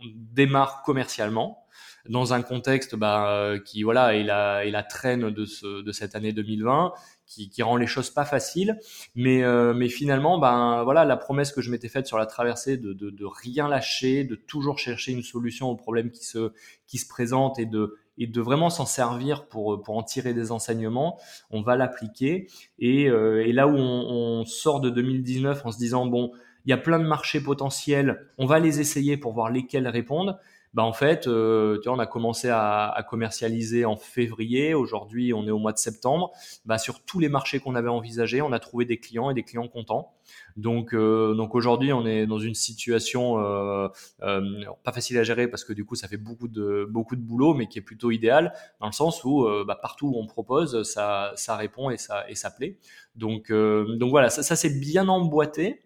on 0.00 0.06
démarre 0.32 0.82
commercialement 0.82 1.64
dans 2.08 2.32
un 2.32 2.42
contexte 2.42 2.96
bah, 2.96 3.54
qui 3.64 3.82
voilà 3.82 4.14
est 4.14 4.22
la, 4.22 4.64
est 4.64 4.70
la 4.70 4.82
traîne 4.82 5.30
de, 5.30 5.44
ce, 5.44 5.82
de 5.82 5.92
cette 5.92 6.14
année 6.14 6.32
2020 6.32 6.92
qui, 7.28 7.50
qui 7.50 7.62
rend 7.62 7.76
les 7.76 7.86
choses 7.86 8.10
pas 8.10 8.24
faciles. 8.24 8.78
Mais, 9.14 9.44
euh, 9.44 9.74
mais 9.74 9.88
finalement, 9.88 10.38
ben 10.38 10.82
voilà, 10.82 11.04
la 11.04 11.16
promesse 11.16 11.52
que 11.52 11.60
je 11.60 11.70
m'étais 11.70 11.88
faite 11.88 12.06
sur 12.06 12.18
la 12.18 12.26
traversée 12.26 12.76
de, 12.76 12.92
de, 12.92 13.10
de, 13.10 13.24
rien 13.24 13.68
lâcher, 13.68 14.24
de 14.24 14.34
toujours 14.34 14.78
chercher 14.78 15.12
une 15.12 15.22
solution 15.22 15.68
aux 15.68 15.76
problèmes 15.76 16.10
qui 16.10 16.24
se, 16.24 16.52
qui 16.86 16.98
se 16.98 17.06
présentent 17.06 17.58
et 17.58 17.66
de, 17.66 17.98
et 18.16 18.26
de 18.26 18.40
vraiment 18.40 18.70
s'en 18.70 18.86
servir 18.86 19.46
pour, 19.46 19.82
pour 19.82 19.96
en 19.96 20.02
tirer 20.02 20.34
des 20.34 20.50
enseignements, 20.50 21.20
on 21.50 21.62
va 21.62 21.76
l'appliquer. 21.76 22.48
Et, 22.78 23.08
euh, 23.08 23.46
et 23.46 23.52
là 23.52 23.68
où 23.68 23.76
on, 23.76 24.40
on 24.40 24.44
sort 24.44 24.80
de 24.80 24.90
2019 24.90 25.66
en 25.66 25.70
se 25.70 25.78
disant, 25.78 26.06
bon, 26.06 26.32
il 26.64 26.70
y 26.70 26.74
a 26.74 26.78
plein 26.78 26.98
de 26.98 27.04
marchés 27.04 27.40
potentiels, 27.40 28.26
on 28.36 28.46
va 28.46 28.58
les 28.58 28.80
essayer 28.80 29.16
pour 29.16 29.32
voir 29.32 29.50
lesquels 29.50 29.86
répondent 29.88 30.38
bah 30.78 30.84
en 30.84 30.92
fait, 30.92 31.26
euh, 31.26 31.80
tu 31.82 31.88
vois, 31.88 31.96
on 31.96 31.98
a 31.98 32.06
commencé 32.06 32.48
à, 32.50 33.04
commercialiser 33.10 33.84
en 33.84 33.96
février. 33.96 34.74
Aujourd'hui, 34.74 35.34
on 35.34 35.44
est 35.44 35.50
au 35.50 35.58
mois 35.58 35.72
de 35.72 35.78
septembre. 35.78 36.30
Bah, 36.66 36.78
sur 36.78 37.02
tous 37.04 37.18
les 37.18 37.28
marchés 37.28 37.58
qu'on 37.58 37.74
avait 37.74 37.88
envisagés, 37.88 38.42
on 38.42 38.52
a 38.52 38.60
trouvé 38.60 38.84
des 38.84 39.00
clients 39.00 39.28
et 39.28 39.34
des 39.34 39.42
clients 39.42 39.66
contents. 39.66 40.12
Donc, 40.58 40.92
euh, 40.92 41.34
donc 41.34 41.54
aujourd'hui, 41.54 41.92
on 41.92 42.04
est 42.04 42.26
dans 42.26 42.40
une 42.40 42.54
situation 42.54 43.38
euh, 43.38 43.88
euh, 44.22 44.64
pas 44.82 44.92
facile 44.92 45.16
à 45.18 45.22
gérer 45.22 45.46
parce 45.46 45.64
que 45.64 45.72
du 45.72 45.84
coup, 45.84 45.94
ça 45.94 46.08
fait 46.08 46.16
beaucoup 46.16 46.48
de 46.48 46.86
beaucoup 46.90 47.14
de 47.14 47.20
boulot, 47.20 47.54
mais 47.54 47.68
qui 47.68 47.78
est 47.78 47.82
plutôt 47.82 48.10
idéal 48.10 48.52
dans 48.80 48.86
le 48.86 48.92
sens 48.92 49.24
où 49.24 49.46
bah, 49.66 49.78
partout 49.80 50.08
où 50.08 50.18
on 50.18 50.26
propose, 50.26 50.82
ça, 50.82 51.32
ça 51.36 51.56
répond 51.56 51.90
et 51.90 51.96
ça 51.96 52.28
et 52.28 52.34
ça 52.34 52.50
plaît. 52.50 52.78
Donc, 53.14 53.52
donc 53.52 54.10
voilà, 54.10 54.30
ça, 54.30 54.42
ça 54.42 54.56
c'est 54.56 54.80
bien 54.80 55.08
emboîté. 55.08 55.82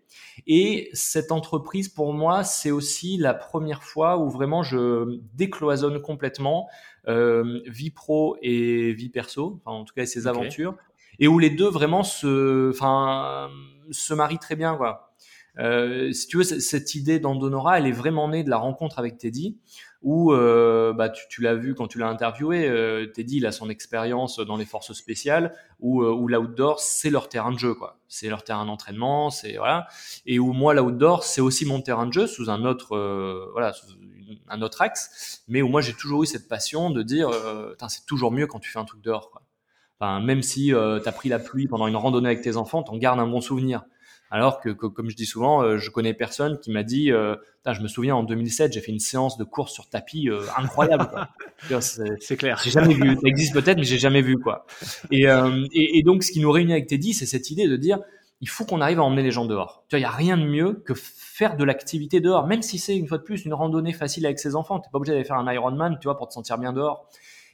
Et 0.47 0.90
cette 0.93 1.32
entreprise, 1.32 1.88
pour 1.88 2.12
moi, 2.12 2.45
c'est 2.45 2.70
aussi 2.70 3.16
la 3.16 3.34
première 3.34 3.82
fois 3.82 4.18
où 4.18 4.30
vraiment 4.30 4.62
je 4.62 5.18
décloisonne 5.34 6.01
complètement 6.01 6.68
vie 7.07 7.90
pro 7.90 8.36
et 8.40 8.93
vie 8.93 9.11
perso, 9.11 9.61
enfin, 9.64 9.76
en 9.76 9.84
tout 9.84 9.95
cas 9.95 10.07
ses 10.07 10.26
aventures, 10.26 10.76
et 11.18 11.28
où 11.28 11.38
les 11.38 11.51
deux 11.51 11.68
vraiment 11.68 12.03
se, 12.03 12.70
enfin, 12.70 13.51
se 13.93 14.14
marient 14.14 14.38
très 14.38 14.57
bien, 14.57 14.76
quoi. 14.76 15.12
Euh, 15.59 16.12
si 16.12 16.26
tu 16.28 16.38
veux, 16.38 16.45
cette 16.45 16.95
idée 16.95 17.20
d'Andonora, 17.20 17.78
elle 17.78 17.86
est 17.86 17.93
vraiment 17.93 18.28
née 18.28 18.43
de 18.43 18.51
la 18.51 18.57
rencontre 18.57 18.99
avec 18.99 19.18
Teddy, 19.18 19.59
où 20.01 20.32
euh, 20.32 20.93
bah, 20.93 21.11
tu, 21.11 21.43
l'as 21.43 21.55
vu 21.55 21.74
quand 21.74 21.86
tu 21.88 21.99
l'as 21.99 22.09
interviewé, 22.09 22.68
euh, 22.68 23.07
Teddy, 23.07 23.36
il 23.36 23.47
a 23.47 23.53
son 23.53 23.68
expérience 23.68 24.40
dans 24.40 24.57
les 24.57 24.64
forces 24.64 24.93
spéciales, 24.95 25.55
où, 25.78 26.03
euh, 26.03 26.11
où 26.11 26.26
l'outdoor, 26.26 26.80
c'est 26.80 27.11
leur 27.11 27.28
terrain 27.28 27.53
de 27.53 27.59
jeu, 27.59 27.74
quoi. 27.74 27.99
C'est 28.09 28.28
leur 28.28 28.45
terrain 28.45 28.66
d'entraînement, 28.66 29.30
c'est 29.30 29.57
voilà. 29.57 29.86
Et 30.26 30.38
où 30.38 30.53
moi, 30.53 30.74
l'outdoor, 30.74 31.22
c'est 31.24 31.40
aussi 31.40 31.66
mon 31.66 31.80
terrain 31.80 32.07
de 32.07 32.12
jeu 32.12 32.26
sous 32.26 32.51
un 32.51 32.64
autre, 32.64 32.97
euh, 32.97 33.49
voilà, 33.53 33.74
un 34.49 34.62
autre 34.62 34.82
axe, 34.82 35.43
mais 35.49 35.62
où 35.62 35.68
moi, 35.68 35.80
j'ai 35.80 35.93
toujours 35.93 36.22
eu 36.22 36.26
cette 36.26 36.49
passion 36.49 36.90
de 36.90 37.03
dire, 37.03 37.28
euh, 37.28 37.74
c'est 37.88 38.07
toujours 38.07 38.32
mieux 38.32 38.47
quand 38.47 38.59
tu 38.59 38.70
fais 38.70 38.78
un 38.78 38.84
truc 38.84 39.03
dehors, 39.03 39.30
quoi. 39.30 39.43
Enfin, 40.03 40.19
même 40.19 40.43
si 40.43 40.75
euh, 40.75 40.99
tu 40.99 41.09
as 41.09 41.13
pris 41.13 41.29
la 41.29 41.39
pluie 41.39 41.69
pendant 41.69 41.87
une 41.87 41.95
randonnée 41.95 42.27
avec 42.27 42.43
tes 42.43 42.57
enfants, 42.57 42.83
t'en 42.83 42.97
gardes 42.97 43.21
un 43.21 43.27
bon 43.29 43.41
souvenir. 43.41 43.85
Alors 44.33 44.61
que, 44.61 44.71
que, 44.71 44.87
comme 44.87 45.11
je 45.11 45.15
dis 45.15 45.27
souvent, 45.27 45.63
euh, 45.63 45.79
je 45.79 45.91
connais 45.91 46.13
personne 46.13 46.59
qui 46.59 46.73
m'a 46.73 46.83
dit, 46.83 47.13
euh, 47.13 47.37
je 47.71 47.81
me 47.83 47.87
souviens 47.87 48.17
en 48.17 48.25
2007, 48.25 48.73
j'ai 48.73 48.81
fait 48.81 48.91
une 48.91 48.99
séance 48.99 49.39
de 49.39 49.45
course 49.45 49.73
sur 49.73 49.89
tapis 49.89 50.29
euh, 50.29 50.41
incroyable. 50.57 51.09
c'est 51.81 52.37
clair. 52.37 52.61
J'ai 52.65 52.71
jamais 52.71 52.95
vu. 52.95 53.15
Ça 53.15 53.29
existe 53.29 53.53
peut-être, 53.53 53.77
mais 53.77 53.85
j'ai 53.85 54.01
jamais 54.01 54.23
vu 54.23 54.39
quoi. 54.39 54.67
Et, 55.13 55.27
et, 55.73 55.99
et, 55.99 56.03
donc, 56.03 56.25
ce 56.25 56.33
qui 56.33 56.41
nous 56.41 56.51
réunit 56.51 56.73
avec 56.73 56.89
Teddy, 56.89 57.15
c'est 57.15 57.27
cette 57.27 57.53
idée 57.53 57.69
de 57.69 57.77
dire, 57.77 58.01
il 58.41 58.49
faut 58.49 58.65
qu'on 58.65 58.81
arrive 58.81 58.99
à 58.99 59.05
emmener 59.05 59.23
les 59.23 59.31
gens 59.31 59.45
dehors. 59.45 59.85
Tu 59.89 59.95
vois, 59.95 60.01
il 60.01 60.03
y 60.03 60.07
a 60.07 60.11
rien 60.11 60.37
de 60.37 60.45
mieux 60.45 60.83
que 60.85 60.95
faire 60.97 61.57
de 61.57 61.63
l'activité 61.63 62.19
dehors, 62.21 62.49
même 62.49 62.63
si 62.63 62.79
c'est 62.79 62.97
une 62.97 63.07
fois 63.07 63.19
de 63.19 63.23
plus 63.23 63.45
une 63.45 63.55
randonnée 63.55 63.93
facile 63.93 64.27
avec 64.27 64.41
ses 64.41 64.57
enfants. 64.57 64.81
T'es 64.81 64.89
pas 64.91 64.99
obligé 64.99 65.13
d'aller 65.13 65.25
faire 65.25 65.37
un 65.37 65.53
Ironman, 65.53 65.99
tu 66.01 66.09
vois, 66.09 66.17
pour 66.17 66.27
te 66.27 66.33
sentir 66.33 66.59
bien 66.59 66.73
dehors. 66.73 67.07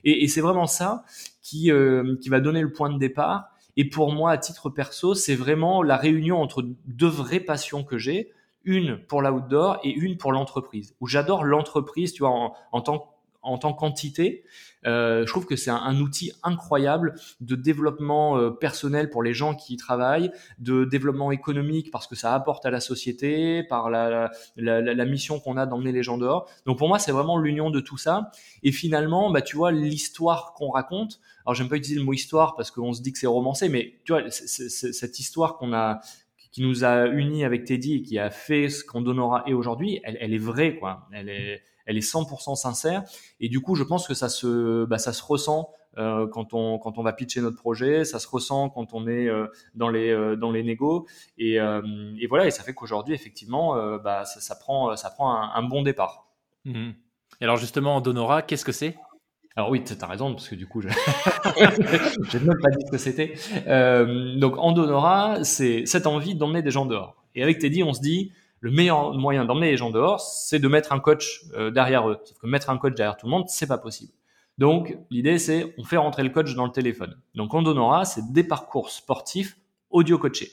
Et, 0.04 0.22
et 0.22 0.28
c'est 0.28 0.40
vraiment 0.40 0.68
ça 0.68 1.04
qui, 1.48 1.70
euh, 1.70 2.16
qui 2.20 2.28
va 2.28 2.40
donner 2.40 2.60
le 2.60 2.72
point 2.72 2.90
de 2.90 2.98
départ. 2.98 3.50
Et 3.76 3.88
pour 3.88 4.12
moi, 4.12 4.32
à 4.32 4.38
titre 4.38 4.70
perso, 4.70 5.14
c'est 5.14 5.34
vraiment 5.34 5.82
la 5.82 5.96
réunion 5.96 6.40
entre 6.42 6.62
deux 6.86 7.08
vraies 7.08 7.40
passions 7.40 7.84
que 7.84 7.96
j'ai, 7.96 8.32
une 8.64 8.98
pour 8.98 9.22
l'outdoor 9.22 9.78
et 9.84 9.90
une 9.90 10.18
pour 10.18 10.32
l'entreprise. 10.32 10.94
Où 11.00 11.06
j'adore 11.06 11.44
l'entreprise, 11.44 12.12
tu 12.12 12.20
vois, 12.20 12.30
en, 12.30 12.54
en 12.72 12.80
tant 12.80 13.14
en 13.42 13.56
tant 13.56 13.72
qu'entité, 13.72 14.44
euh, 14.86 15.22
je 15.26 15.30
trouve 15.30 15.46
que 15.46 15.56
c'est 15.56 15.70
un, 15.70 15.98
outil 16.00 16.32
incroyable 16.42 17.14
de 17.40 17.56
développement 17.56 18.38
euh, 18.38 18.50
personnel 18.50 19.10
pour 19.10 19.22
les 19.22 19.34
gens 19.34 19.54
qui 19.54 19.74
y 19.74 19.76
travaillent, 19.76 20.30
de 20.58 20.84
développement 20.84 21.32
économique 21.32 21.90
parce 21.90 22.06
que 22.06 22.14
ça 22.14 22.34
apporte 22.34 22.64
à 22.66 22.70
la 22.70 22.80
société, 22.80 23.64
par 23.64 23.90
la, 23.90 24.30
mission 25.06 25.40
qu'on 25.40 25.56
a 25.56 25.66
d'emmener 25.66 25.92
les 25.92 26.02
gens 26.02 26.18
dehors. 26.18 26.48
Donc 26.66 26.78
pour 26.78 26.88
moi, 26.88 26.98
c'est 26.98 27.12
vraiment 27.12 27.38
l'union 27.38 27.70
de 27.70 27.80
tout 27.80 27.96
ça. 27.96 28.30
Et 28.62 28.72
finalement, 28.72 29.30
bah, 29.30 29.42
tu 29.42 29.56
vois, 29.56 29.72
l'histoire 29.72 30.52
qu'on 30.54 30.70
raconte, 30.70 31.20
alors 31.44 31.54
j'aime 31.54 31.68
pas 31.68 31.76
utiliser 31.76 32.00
le 32.00 32.06
mot 32.06 32.12
histoire 32.12 32.54
parce 32.56 32.70
qu'on 32.70 32.92
se 32.92 33.02
dit 33.02 33.12
que 33.12 33.18
c'est 33.18 33.26
romancé, 33.26 33.68
mais 33.68 33.94
tu 34.04 34.12
vois, 34.12 34.22
cette 34.30 35.18
histoire 35.18 35.56
qu'on 35.56 35.72
a 35.72 36.00
qui 36.50 36.62
nous 36.62 36.84
a 36.84 37.06
unis 37.06 37.44
avec 37.44 37.64
Teddy 37.64 37.96
et 37.96 38.02
qui 38.02 38.18
a 38.18 38.30
fait 38.30 38.68
ce 38.70 38.82
qu'on 38.82 39.02
donnera 39.02 39.44
et 39.46 39.52
aujourd'hui, 39.52 40.00
elle, 40.02 40.16
elle, 40.20 40.32
est 40.32 40.38
vraie, 40.38 40.76
quoi. 40.76 41.06
Elle 41.12 41.28
est, 41.28 41.62
elle 41.88 41.96
est 41.96 42.12
100% 42.12 42.54
sincère. 42.54 43.02
Et 43.40 43.48
du 43.48 43.60
coup, 43.60 43.74
je 43.74 43.82
pense 43.82 44.06
que 44.06 44.14
ça 44.14 44.28
se, 44.28 44.84
bah, 44.84 44.98
ça 44.98 45.12
se 45.12 45.22
ressent 45.24 45.70
euh, 45.96 46.28
quand 46.28 46.52
on 46.52 46.78
quand 46.78 46.98
on 46.98 47.02
va 47.02 47.12
pitcher 47.12 47.40
notre 47.40 47.56
projet, 47.56 48.04
ça 48.04 48.18
se 48.18 48.28
ressent 48.28 48.68
quand 48.68 48.92
on 48.92 49.08
est 49.08 49.26
euh, 49.26 49.46
dans 49.74 49.88
les 49.88 50.10
euh, 50.10 50.36
dans 50.36 50.52
les 50.52 50.62
négos. 50.62 51.06
Et, 51.38 51.54
et, 51.54 52.26
voilà, 52.28 52.46
et 52.46 52.50
ça 52.50 52.62
fait 52.62 52.74
qu'aujourd'hui, 52.74 53.14
effectivement, 53.14 53.74
bah, 53.98 54.24
ça, 54.24 54.40
ça, 54.40 54.54
prend 54.54 54.94
ça 54.96 55.10
prend 55.10 55.32
un, 55.32 55.50
un 55.54 55.62
bon 55.62 55.82
départ. 55.82 56.28
Mmh. 56.66 56.90
Et 57.40 57.44
alors 57.44 57.56
justement, 57.56 58.00
Donora, 58.00 58.42
qu'est-ce 58.42 58.64
que 58.64 58.72
c'est? 58.72 58.96
Alors 59.56 59.70
oui, 59.70 59.82
tu 59.82 59.94
as 59.98 60.06
raison, 60.06 60.34
parce 60.34 60.48
que 60.48 60.54
du 60.54 60.68
coup, 60.68 60.82
je 60.82 60.88
n'ai 62.38 62.44
même 62.44 62.60
pas 62.62 62.70
dit 62.70 62.84
ce 62.86 62.90
que 62.92 62.98
c'était. 62.98 63.34
Donc, 64.36 64.56
Andonora, 64.58 65.42
c'est 65.42 65.84
cette 65.86 66.06
envie 66.06 66.36
d'emmener 66.36 66.62
des 66.62 66.70
gens 66.70 66.86
dehors. 66.86 67.16
Et 67.34 67.42
avec 67.42 67.58
Teddy, 67.58 67.82
on 67.82 67.92
se 67.92 68.00
dit, 68.00 68.30
le 68.60 68.70
meilleur 68.70 69.14
moyen 69.14 69.44
d'emmener 69.44 69.70
les 69.70 69.76
gens 69.76 69.90
dehors, 69.90 70.20
c'est 70.20 70.58
de 70.58 70.68
mettre 70.68 70.92
un 70.92 71.00
coach 71.00 71.42
euh, 71.54 71.70
derrière 71.70 72.08
eux. 72.08 72.18
Sauf 72.24 72.38
que 72.38 72.46
mettre 72.46 72.70
un 72.70 72.78
coach 72.78 72.94
derrière 72.94 73.16
tout 73.16 73.26
le 73.26 73.30
monde, 73.30 73.44
c'est 73.48 73.66
pas 73.66 73.78
possible. 73.78 74.12
Donc, 74.58 74.98
l'idée, 75.10 75.38
c'est, 75.38 75.74
on 75.78 75.84
fait 75.84 75.96
rentrer 75.96 76.24
le 76.24 76.30
coach 76.30 76.54
dans 76.54 76.66
le 76.66 76.72
téléphone. 76.72 77.16
Donc, 77.34 77.54
Andonora, 77.54 78.04
c'est 78.04 78.32
des 78.32 78.42
parcours 78.42 78.90
sportifs 78.90 79.56
audio 79.90 80.18
coachés. 80.18 80.50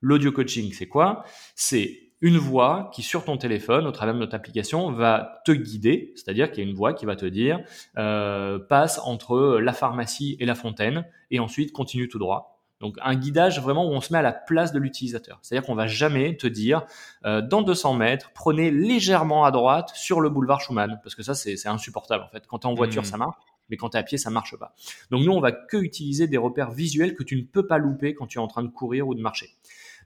L'audio 0.00 0.32
coaching, 0.32 0.72
c'est 0.72 0.88
quoi? 0.88 1.24
C'est 1.54 2.12
une 2.22 2.38
voix 2.38 2.90
qui 2.94 3.02
sur 3.02 3.24
ton 3.24 3.36
téléphone, 3.36 3.86
au 3.86 3.92
travers 3.92 4.14
de 4.14 4.20
notre 4.20 4.34
application, 4.34 4.90
va 4.92 5.42
te 5.44 5.52
guider, 5.52 6.12
c'est-à-dire 6.14 6.50
qu'il 6.50 6.64
y 6.64 6.66
a 6.66 6.70
une 6.70 6.76
voix 6.76 6.94
qui 6.94 7.04
va 7.04 7.16
te 7.16 7.26
dire 7.26 7.60
euh, 7.98 8.58
passe 8.58 9.00
entre 9.04 9.58
la 9.60 9.72
pharmacie 9.72 10.36
et 10.40 10.46
la 10.46 10.54
fontaine, 10.54 11.04
et 11.30 11.40
ensuite 11.40 11.72
continue 11.72 12.08
tout 12.08 12.20
droit. 12.20 12.51
Donc 12.82 12.96
un 13.00 13.14
guidage 13.14 13.60
vraiment 13.60 13.86
où 13.86 13.92
on 13.92 14.02
se 14.02 14.12
met 14.12 14.18
à 14.18 14.22
la 14.22 14.32
place 14.32 14.72
de 14.72 14.78
l'utilisateur. 14.78 15.38
C'est-à-dire 15.40 15.66
qu'on 15.66 15.74
va 15.74 15.86
jamais 15.86 16.36
te 16.36 16.46
dire 16.46 16.84
euh, 17.24 17.40
dans 17.40 17.62
200 17.62 17.94
mètres, 17.94 18.30
prenez 18.34 18.70
légèrement 18.70 19.44
à 19.44 19.50
droite 19.50 19.90
sur 19.94 20.20
le 20.20 20.28
boulevard 20.28 20.60
Schumann, 20.60 21.00
parce 21.02 21.14
que 21.14 21.22
ça 21.22 21.34
c'est 21.34 21.66
insupportable 21.66 22.24
en 22.24 22.28
fait. 22.28 22.44
Quand 22.46 22.58
tu 22.58 22.66
es 22.66 22.70
en 22.70 22.74
voiture, 22.74 23.02
mmh. 23.02 23.06
ça 23.06 23.16
marche 23.16 23.36
mais 23.72 23.78
quand 23.78 23.88
tu 23.88 23.96
es 23.96 24.00
à 24.00 24.02
pied, 24.02 24.18
ça 24.18 24.28
marche 24.28 24.54
pas. 24.58 24.74
Donc 25.10 25.24
nous, 25.24 25.32
on 25.32 25.40
va 25.40 25.50
que 25.50 25.78
utiliser 25.78 26.26
des 26.26 26.36
repères 26.36 26.70
visuels 26.70 27.14
que 27.14 27.22
tu 27.22 27.36
ne 27.36 27.42
peux 27.42 27.66
pas 27.66 27.78
louper 27.78 28.14
quand 28.14 28.26
tu 28.26 28.38
es 28.38 28.40
en 28.40 28.46
train 28.46 28.62
de 28.62 28.68
courir 28.68 29.08
ou 29.08 29.14
de 29.14 29.22
marcher. 29.22 29.48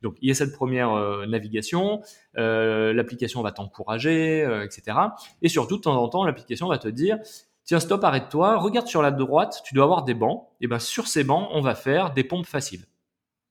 Donc 0.03 0.17
il 0.21 0.29
y 0.29 0.31
a 0.31 0.35
cette 0.35 0.53
première 0.53 0.93
euh, 0.93 1.27
navigation, 1.27 2.03
euh, 2.37 2.93
l'application 2.93 3.43
va 3.43 3.51
t'encourager, 3.51 4.45
euh, 4.45 4.65
etc. 4.65 4.97
Et 5.43 5.49
surtout, 5.49 5.79
de 5.79 5.83
temps 5.83 6.01
en 6.01 6.09
temps, 6.09 6.25
l'application 6.25 6.69
va 6.69 6.79
te 6.79 6.89
dire, 6.89 7.19
tiens, 7.67 7.81
stop, 7.81 8.03
arrête-toi, 8.03 8.57
regarde 8.59 8.87
sur 8.87 9.03
la 9.03 9.11
droite, 9.11 9.61
tu 9.65 9.75
dois 9.75 9.85
avoir 9.85 10.05
des 10.05 10.15
bancs. 10.15 10.47
Et 10.61 10.67
ben 10.67 10.79
sur 10.79 11.07
ces 11.07 11.25
bancs, 11.25 11.49
on 11.53 11.61
va 11.61 11.75
faire 11.75 12.15
des 12.15 12.25
pompes 12.25 12.47
faciles. 12.47 12.87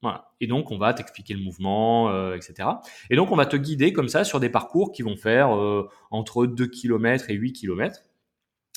Voilà. 0.02 0.32
Et 0.40 0.48
donc, 0.48 0.72
on 0.72 0.78
va 0.78 0.94
t'expliquer 0.94 1.34
le 1.34 1.42
mouvement, 1.42 2.10
euh, 2.10 2.36
etc. 2.36 2.70
Et 3.10 3.16
donc, 3.16 3.32
on 3.32 3.36
va 3.36 3.46
te 3.46 3.56
guider 3.56 3.94
comme 3.94 4.08
ça 4.08 4.24
sur 4.24 4.40
des 4.40 4.50
parcours 4.50 4.92
qui 4.92 5.02
vont 5.02 5.16
faire 5.16 5.56
euh, 5.56 5.90
entre 6.12 6.46
2 6.46 6.68
km 6.68 7.30
et 7.30 7.34
8 7.34 7.54
km 7.54 8.02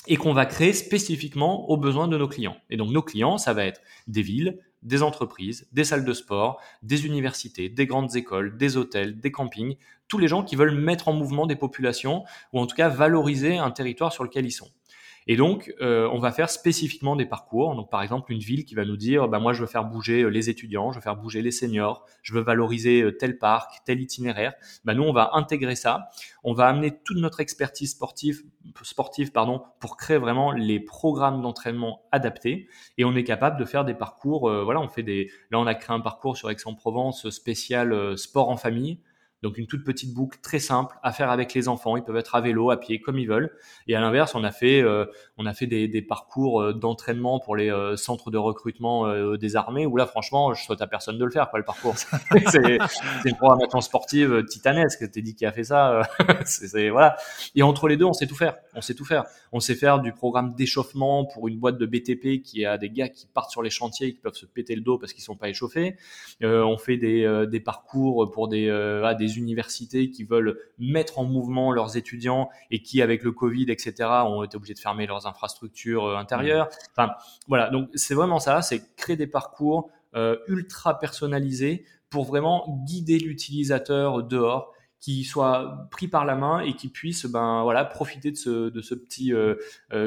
et 0.07 0.17
qu'on 0.17 0.33
va 0.33 0.45
créer 0.45 0.73
spécifiquement 0.73 1.69
aux 1.69 1.77
besoins 1.77 2.07
de 2.07 2.17
nos 2.17 2.27
clients. 2.27 2.57
Et 2.69 2.77
donc, 2.77 2.89
nos 2.91 3.03
clients, 3.03 3.37
ça 3.37 3.53
va 3.53 3.65
être 3.65 3.81
des 4.07 4.21
villes, 4.21 4.59
des 4.81 5.03
entreprises, 5.03 5.67
des 5.71 5.83
salles 5.83 6.05
de 6.05 6.13
sport, 6.13 6.59
des 6.81 7.05
universités, 7.05 7.69
des 7.69 7.85
grandes 7.85 8.15
écoles, 8.15 8.57
des 8.57 8.77
hôtels, 8.77 9.19
des 9.19 9.31
campings, 9.31 9.75
tous 10.07 10.17
les 10.17 10.27
gens 10.27 10.43
qui 10.43 10.55
veulent 10.55 10.75
mettre 10.75 11.09
en 11.09 11.13
mouvement 11.13 11.45
des 11.45 11.55
populations 11.55 12.23
ou 12.53 12.59
en 12.59 12.65
tout 12.65 12.75
cas 12.75 12.89
valoriser 12.89 13.57
un 13.57 13.71
territoire 13.71 14.11
sur 14.13 14.23
lequel 14.23 14.45
ils 14.45 14.51
sont. 14.51 14.69
Et 15.31 15.35
donc, 15.35 15.71
euh, 15.79 16.09
on 16.11 16.17
va 16.17 16.31
faire 16.31 16.49
spécifiquement 16.49 17.15
des 17.15 17.27
parcours. 17.27 17.75
Donc, 17.75 17.91
par 17.91 18.01
exemple, 18.01 18.31
une 18.31 18.39
ville 18.39 18.65
qui 18.65 18.73
va 18.73 18.83
nous 18.83 18.97
dire, 18.97 19.27
bah, 19.27 19.37
moi, 19.37 19.53
je 19.53 19.61
veux 19.61 19.67
faire 19.67 19.85
bouger 19.85 20.23
euh, 20.23 20.27
les 20.29 20.49
étudiants, 20.49 20.91
je 20.91 20.97
veux 20.97 21.03
faire 21.03 21.17
bouger 21.17 21.43
les 21.43 21.51
seniors, 21.51 22.03
je 22.23 22.33
veux 22.33 22.41
valoriser 22.41 23.03
euh, 23.03 23.11
tel 23.15 23.37
parc, 23.37 23.85
tel 23.85 24.01
itinéraire. 24.01 24.55
Bah, 24.85 24.95
nous, 24.95 25.03
on 25.03 25.13
va 25.13 25.29
intégrer 25.33 25.75
ça. 25.75 26.09
On 26.43 26.53
va 26.53 26.65
amener 26.65 26.97
toute 27.03 27.17
notre 27.17 27.41
expertise 27.41 27.91
sportive, 27.91 28.41
sportive, 28.81 29.31
pardon, 29.31 29.61
pour 29.79 29.97
créer 29.97 30.17
vraiment 30.17 30.51
les 30.51 30.79
programmes 30.79 31.43
d'entraînement 31.43 32.01
adaptés. 32.11 32.67
Et 32.97 33.05
on 33.05 33.15
est 33.15 33.23
capable 33.23 33.59
de 33.59 33.65
faire 33.65 33.85
des 33.85 33.93
parcours. 33.93 34.49
voilà, 34.49 34.81
on 34.81 34.89
fait 34.89 35.03
des. 35.03 35.29
Là, 35.51 35.59
on 35.59 35.67
a 35.67 35.75
créé 35.75 35.95
un 35.95 35.99
parcours 35.99 36.37
sur 36.37 36.49
Aix-en-Provence 36.49 37.29
spécial 37.29 38.17
sport 38.17 38.49
en 38.49 38.57
famille. 38.57 38.97
Donc 39.41 39.57
une 39.57 39.67
toute 39.67 39.85
petite 39.85 40.13
boucle 40.13 40.37
très 40.41 40.59
simple 40.59 40.97
à 41.01 41.13
faire 41.13 41.29
avec 41.29 41.53
les 41.53 41.69
enfants. 41.69 41.95
Ils 41.95 42.03
peuvent 42.03 42.17
être 42.17 42.35
à 42.35 42.41
vélo, 42.41 42.71
à 42.71 42.79
pied, 42.79 42.99
comme 42.99 43.17
ils 43.17 43.27
veulent. 43.27 43.51
Et 43.87 43.95
à 43.95 44.01
l'inverse, 44.01 44.35
on 44.35 44.43
a 44.43 44.51
fait, 44.51 44.81
euh, 44.81 45.05
on 45.37 45.45
a 45.45 45.53
fait 45.53 45.65
des, 45.65 45.87
des 45.87 46.01
parcours 46.01 46.61
euh, 46.61 46.73
d'entraînement 46.73 47.39
pour 47.39 47.55
les 47.55 47.71
euh, 47.71 47.95
centres 47.95 48.31
de 48.31 48.37
recrutement 48.37 48.79
des 49.37 49.55
armées 49.55 49.85
où 49.85 49.95
là, 49.95 50.05
franchement, 50.05 50.53
je 50.53 50.63
souhaite 50.63 50.81
à 50.81 50.87
personne 50.87 51.17
de 51.17 51.23
le 51.23 51.31
faire, 51.31 51.49
quoi, 51.49 51.59
le 51.59 51.65
parcours. 51.65 51.95
c'est 52.47 52.79
une 53.25 53.35
programmation 53.37 53.79
sportive 53.79 54.43
titanesque. 54.45 55.09
T'es 55.09 55.21
dit 55.21 55.35
qui 55.35 55.45
a 55.45 55.51
fait 55.51 55.63
ça. 55.63 56.01
c'est 56.45 56.89
voilà. 56.89 57.15
Et 57.55 57.63
entre 57.63 57.87
les 57.87 57.95
deux, 57.95 58.05
on 58.05 58.13
sait 58.13 58.27
tout 58.27 58.35
faire. 58.35 58.55
On 58.75 58.81
sait 58.81 58.93
tout 58.93 59.05
faire. 59.05 59.23
On 59.53 59.59
sait 59.59 59.75
faire 59.75 59.99
du 59.99 60.11
programme 60.11 60.53
d'échauffement 60.53 61.25
pour 61.25 61.47
une 61.47 61.57
boîte 61.57 61.77
de 61.77 61.85
BTP 61.85 62.43
qui 62.43 62.65
a 62.65 62.77
des 62.77 62.89
gars 62.89 63.07
qui 63.07 63.27
partent 63.27 63.51
sur 63.51 63.63
les 63.63 63.69
chantiers 63.69 64.07
et 64.07 64.13
qui 64.13 64.19
peuvent 64.19 64.33
se 64.33 64.45
péter 64.45 64.75
le 64.75 64.81
dos 64.81 64.97
parce 64.97 65.13
qu'ils 65.13 65.23
sont 65.23 65.37
pas 65.37 65.47
échauffés. 65.47 65.95
on 66.41 66.77
fait 66.77 66.97
des, 66.97 67.45
des 67.49 67.59
parcours 67.59 68.29
pour 68.31 68.47
des, 68.49 68.67
des 69.17 69.28
universités 69.37 70.09
qui 70.09 70.23
veulent 70.23 70.59
mettre 70.77 71.19
en 71.19 71.23
mouvement 71.23 71.71
leurs 71.71 71.97
étudiants 71.97 72.49
et 72.71 72.81
qui, 72.81 73.01
avec 73.01 73.23
le 73.23 73.31
Covid, 73.31 73.65
etc., 73.69 74.09
ont 74.25 74.43
été 74.43 74.57
obligés 74.57 74.73
de 74.73 74.79
fermer 74.79 75.07
leurs 75.07 75.27
infrastructures 75.27 76.05
euh, 76.05 76.17
intérieures. 76.17 76.69
Enfin, 76.95 77.13
voilà. 77.47 77.69
Donc, 77.69 77.89
c'est 77.93 78.15
vraiment 78.15 78.39
ça. 78.39 78.61
C'est 78.61 78.95
créer 78.95 79.15
des 79.15 79.27
parcours 79.27 79.89
euh, 80.15 80.37
ultra 80.47 80.99
personnalisés 80.99 81.85
pour 82.09 82.25
vraiment 82.25 82.83
guider 82.85 83.19
l'utilisateur 83.19 84.23
dehors 84.23 84.73
qui 84.99 85.23
soit 85.23 85.87
pris 85.91 86.07
par 86.07 86.25
la 86.25 86.35
main 86.35 86.59
et 86.59 86.75
qui 86.75 86.89
puisse 86.89 87.25
ben 87.25 87.63
voilà 87.63 87.85
profiter 87.85 88.31
de 88.31 88.35
ce, 88.35 88.69
de 88.69 88.81
ce 88.81 88.95
petit 88.95 89.33
euh, 89.33 89.55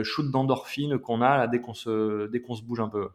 shoot 0.03 0.31
d'endorphine 0.31 0.99
qu'on 0.99 1.23
a 1.23 1.47
dès 1.47 1.61
qu'on 1.61 1.73
se 1.73 2.27
dès 2.27 2.43
qu'on 2.43 2.55
se 2.55 2.63
bouge 2.63 2.81
un 2.81 2.89
peu. 2.89 3.09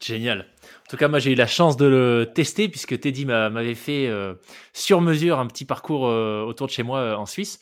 Génial. 0.00 0.40
En 0.40 0.90
tout 0.90 0.96
cas, 0.96 1.08
moi, 1.08 1.18
j'ai 1.18 1.32
eu 1.32 1.34
la 1.34 1.46
chance 1.46 1.76
de 1.76 1.86
le 1.86 2.30
tester 2.32 2.68
puisque 2.68 2.98
Teddy 2.98 3.26
m'avait 3.26 3.74
fait 3.74 4.06
euh, 4.08 4.34
sur 4.72 5.00
mesure 5.00 5.38
un 5.38 5.46
petit 5.46 5.64
parcours 5.64 6.06
euh, 6.06 6.42
autour 6.42 6.66
de 6.66 6.72
chez 6.72 6.82
moi 6.82 7.00
euh, 7.00 7.14
en 7.16 7.26
Suisse. 7.26 7.58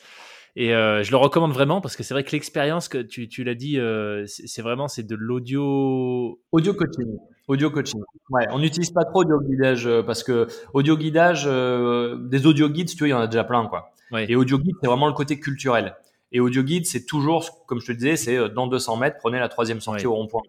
Et 0.55 0.69
je 0.69 1.11
le 1.11 1.17
recommande 1.17 1.51
vraiment 1.51 1.81
parce 1.81 1.95
que 1.95 2.01
c'est 2.01 2.15
vrai 2.15 2.23
que 2.23 2.31
l'expérience 2.31 2.89
que 2.89 2.97
tu, 2.97 3.29
tu 3.29 3.43
l'as 3.43 3.53
dit, 3.53 3.77
c'est 4.25 4.63
vraiment 4.63 4.87
c'est 4.87 5.05
de 5.05 5.13
l'audio. 5.13 6.41
Audio 6.51 6.73
coaching. 6.73 7.15
Audio 7.47 7.69
coaching. 7.69 8.01
Ouais, 8.31 8.47
on 8.49 8.57
n'utilise 8.57 8.89
pas 8.89 9.05
trop 9.05 9.21
audio 9.21 9.39
guidage 9.39 9.87
parce 10.07 10.23
que 10.23 10.47
audio 10.73 10.97
guidage, 10.97 11.45
des 11.45 12.47
audio 12.47 12.69
guides, 12.69 12.89
tu 12.89 12.97
vois, 12.97 13.07
il 13.07 13.11
y 13.11 13.13
en 13.13 13.19
a 13.19 13.27
déjà 13.27 13.43
plein, 13.43 13.67
quoi. 13.67 13.91
Et 14.27 14.35
audio 14.35 14.57
guide, 14.57 14.73
c'est 14.81 14.87
vraiment 14.87 15.05
le 15.05 15.13
côté 15.13 15.39
culturel. 15.39 15.95
Et 16.31 16.39
audio 16.39 16.61
guide, 16.61 16.85
c'est 16.85 17.05
toujours, 17.05 17.65
comme 17.65 17.79
je 17.79 17.87
te 17.87 17.91
disais, 17.91 18.17
c'est 18.17 18.37
euh, 18.37 18.49
dans 18.49 18.67
200 18.67 18.97
mètres, 18.97 19.17
prenez 19.19 19.39
la 19.39 19.49
troisième 19.49 19.79
sortie 19.79 20.07
au 20.07 20.13
rond-point. 20.13 20.41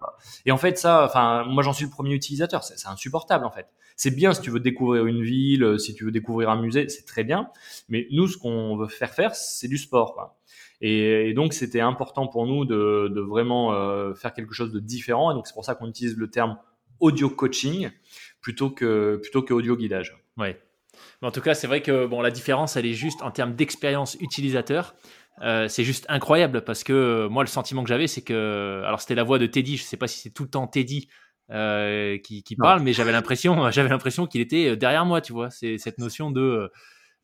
Et 0.44 0.50
en 0.50 0.56
fait, 0.56 0.78
ça, 0.78 1.04
enfin, 1.04 1.44
moi 1.44 1.62
j'en 1.62 1.72
suis 1.72 1.84
le 1.84 1.90
premier 1.90 2.14
utilisateur. 2.14 2.64
C'est 2.64 2.88
insupportable 2.88 3.44
en 3.44 3.50
fait. 3.50 3.66
C'est 3.96 4.14
bien 4.14 4.32
si 4.32 4.40
tu 4.40 4.50
veux 4.50 4.60
découvrir 4.60 5.06
une 5.06 5.22
ville, 5.22 5.64
euh, 5.64 5.78
si 5.78 5.94
tu 5.94 6.04
veux 6.04 6.12
découvrir 6.12 6.50
un 6.50 6.60
musée, 6.60 6.88
c'est 6.88 7.04
très 7.04 7.24
bien. 7.24 7.48
Mais 7.88 8.06
nous, 8.10 8.28
ce 8.28 8.36
qu'on 8.36 8.76
veut 8.76 8.88
faire 8.88 9.12
faire, 9.12 9.34
c'est 9.34 9.68
du 9.68 9.78
sport. 9.78 10.14
Quoi. 10.14 10.38
Et, 10.80 11.32
donc, 11.34 11.52
c'était 11.52 11.80
important 11.80 12.28
pour 12.28 12.46
nous 12.46 12.64
de, 12.64 13.10
de 13.12 13.20
vraiment 13.20 13.72
euh, 13.72 14.14
faire 14.14 14.32
quelque 14.32 14.54
chose 14.54 14.72
de 14.72 14.78
différent. 14.78 15.32
Et 15.32 15.34
donc, 15.34 15.48
c'est 15.48 15.54
pour 15.54 15.64
ça 15.64 15.74
qu'on 15.74 15.88
utilise 15.88 16.16
le 16.16 16.30
terme 16.30 16.58
audio 17.00 17.28
coaching 17.28 17.90
plutôt 18.40 18.70
que 18.70 19.18
plutôt 19.22 19.42
que 19.42 19.52
audio 19.52 19.76
guidage. 19.76 20.16
Ouais. 20.36 20.60
Mais 21.20 21.28
en 21.28 21.30
tout 21.30 21.40
cas, 21.40 21.54
c'est 21.54 21.66
vrai 21.66 21.82
que 21.82 22.06
bon, 22.06 22.20
la 22.20 22.30
différence, 22.30 22.76
elle 22.76 22.86
est 22.86 22.94
juste 22.94 23.22
en 23.22 23.30
termes 23.30 23.54
d'expérience 23.54 24.16
utilisateur. 24.20 24.94
Euh, 25.42 25.68
c'est 25.68 25.84
juste 25.84 26.06
incroyable 26.08 26.62
parce 26.62 26.84
que 26.84 26.92
euh, 26.92 27.28
moi, 27.28 27.42
le 27.42 27.48
sentiment 27.48 27.82
que 27.82 27.88
j'avais, 27.88 28.06
c'est 28.06 28.22
que. 28.22 28.82
Alors, 28.84 29.00
c'était 29.00 29.14
la 29.14 29.24
voix 29.24 29.38
de 29.38 29.46
Teddy. 29.46 29.76
Je 29.76 29.82
sais 29.82 29.96
pas 29.96 30.08
si 30.08 30.18
c'est 30.18 30.30
tout 30.30 30.42
le 30.42 30.50
temps 30.50 30.66
Teddy 30.66 31.08
euh, 31.50 32.18
qui, 32.18 32.42
parle, 32.56 32.82
mais 32.82 32.92
j'avais 32.92 33.12
l'impression, 33.12 33.54
j'avais 33.70 33.88
l'impression 33.88 34.26
qu'il 34.26 34.40
était 34.40 34.76
derrière 34.76 35.04
moi, 35.04 35.20
tu 35.20 35.32
vois. 35.32 35.50
C'est 35.50 35.78
cette 35.78 35.98
notion 35.98 36.30
de 36.30 36.70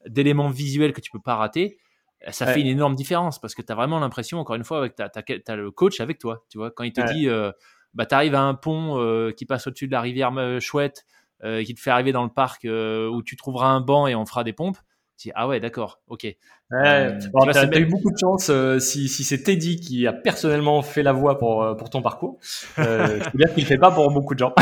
d'éléments 0.06 0.50
visuels 0.50 0.92
que 0.92 1.00
tu 1.00 1.10
peux 1.10 1.20
pas 1.20 1.36
rater. 1.36 1.78
Ça 2.30 2.46
fait 2.46 2.60
une 2.60 2.66
énorme 2.66 2.94
différence 2.94 3.38
parce 3.38 3.54
que 3.54 3.60
tu 3.60 3.70
as 3.70 3.74
vraiment 3.74 3.98
l'impression, 3.98 4.38
encore 4.38 4.56
une 4.56 4.64
fois, 4.64 4.78
avec 4.78 4.94
tu 4.96 5.02
as, 5.02 5.56
le 5.56 5.70
coach 5.70 6.00
avec 6.00 6.18
toi, 6.18 6.44
tu 6.50 6.56
vois. 6.56 6.70
Quand 6.70 6.84
il 6.84 6.92
te 6.92 7.02
dit, 7.12 7.26
bah, 7.92 8.06
tu 8.06 8.14
arrives 8.14 8.34
à 8.34 8.40
un 8.40 8.54
pont 8.54 9.30
qui 9.36 9.44
passe 9.44 9.66
au-dessus 9.66 9.86
de 9.86 9.92
la 9.92 10.00
rivière 10.00 10.32
chouette, 10.60 11.04
qui 11.42 11.74
te 11.74 11.80
fait 11.80 11.90
arriver 11.90 12.12
dans 12.12 12.22
le 12.22 12.30
parc 12.30 12.64
où 12.64 13.22
tu 13.22 13.36
trouveras 13.36 13.68
un 13.68 13.80
banc 13.80 14.06
et 14.06 14.14
on 14.14 14.24
fera 14.24 14.42
des 14.44 14.54
pompes 14.54 14.78
ah 15.34 15.48
ouais, 15.48 15.60
d'accord, 15.60 16.00
ok. 16.08 16.26
Euh, 16.72 17.18
tu 17.20 17.58
as, 17.58 17.78
eu 17.78 17.86
beaucoup 17.86 18.10
de 18.10 18.18
chance 18.18 18.48
euh, 18.50 18.78
si, 18.78 19.08
si 19.08 19.22
c'est 19.22 19.42
Teddy 19.42 19.76
qui 19.76 20.06
a 20.06 20.12
personnellement 20.12 20.82
fait 20.82 21.02
la 21.02 21.12
voix 21.12 21.38
pour, 21.38 21.62
euh, 21.62 21.74
pour 21.74 21.90
ton 21.90 22.02
parcours. 22.02 22.38
Euh, 22.78 23.18
je 23.18 23.24
veux 23.24 23.44
dire 23.44 23.54
qu'il 23.54 23.64
fait 23.64 23.78
pas 23.78 23.90
pour 23.90 24.10
beaucoup 24.10 24.34
de 24.34 24.40
gens. 24.40 24.54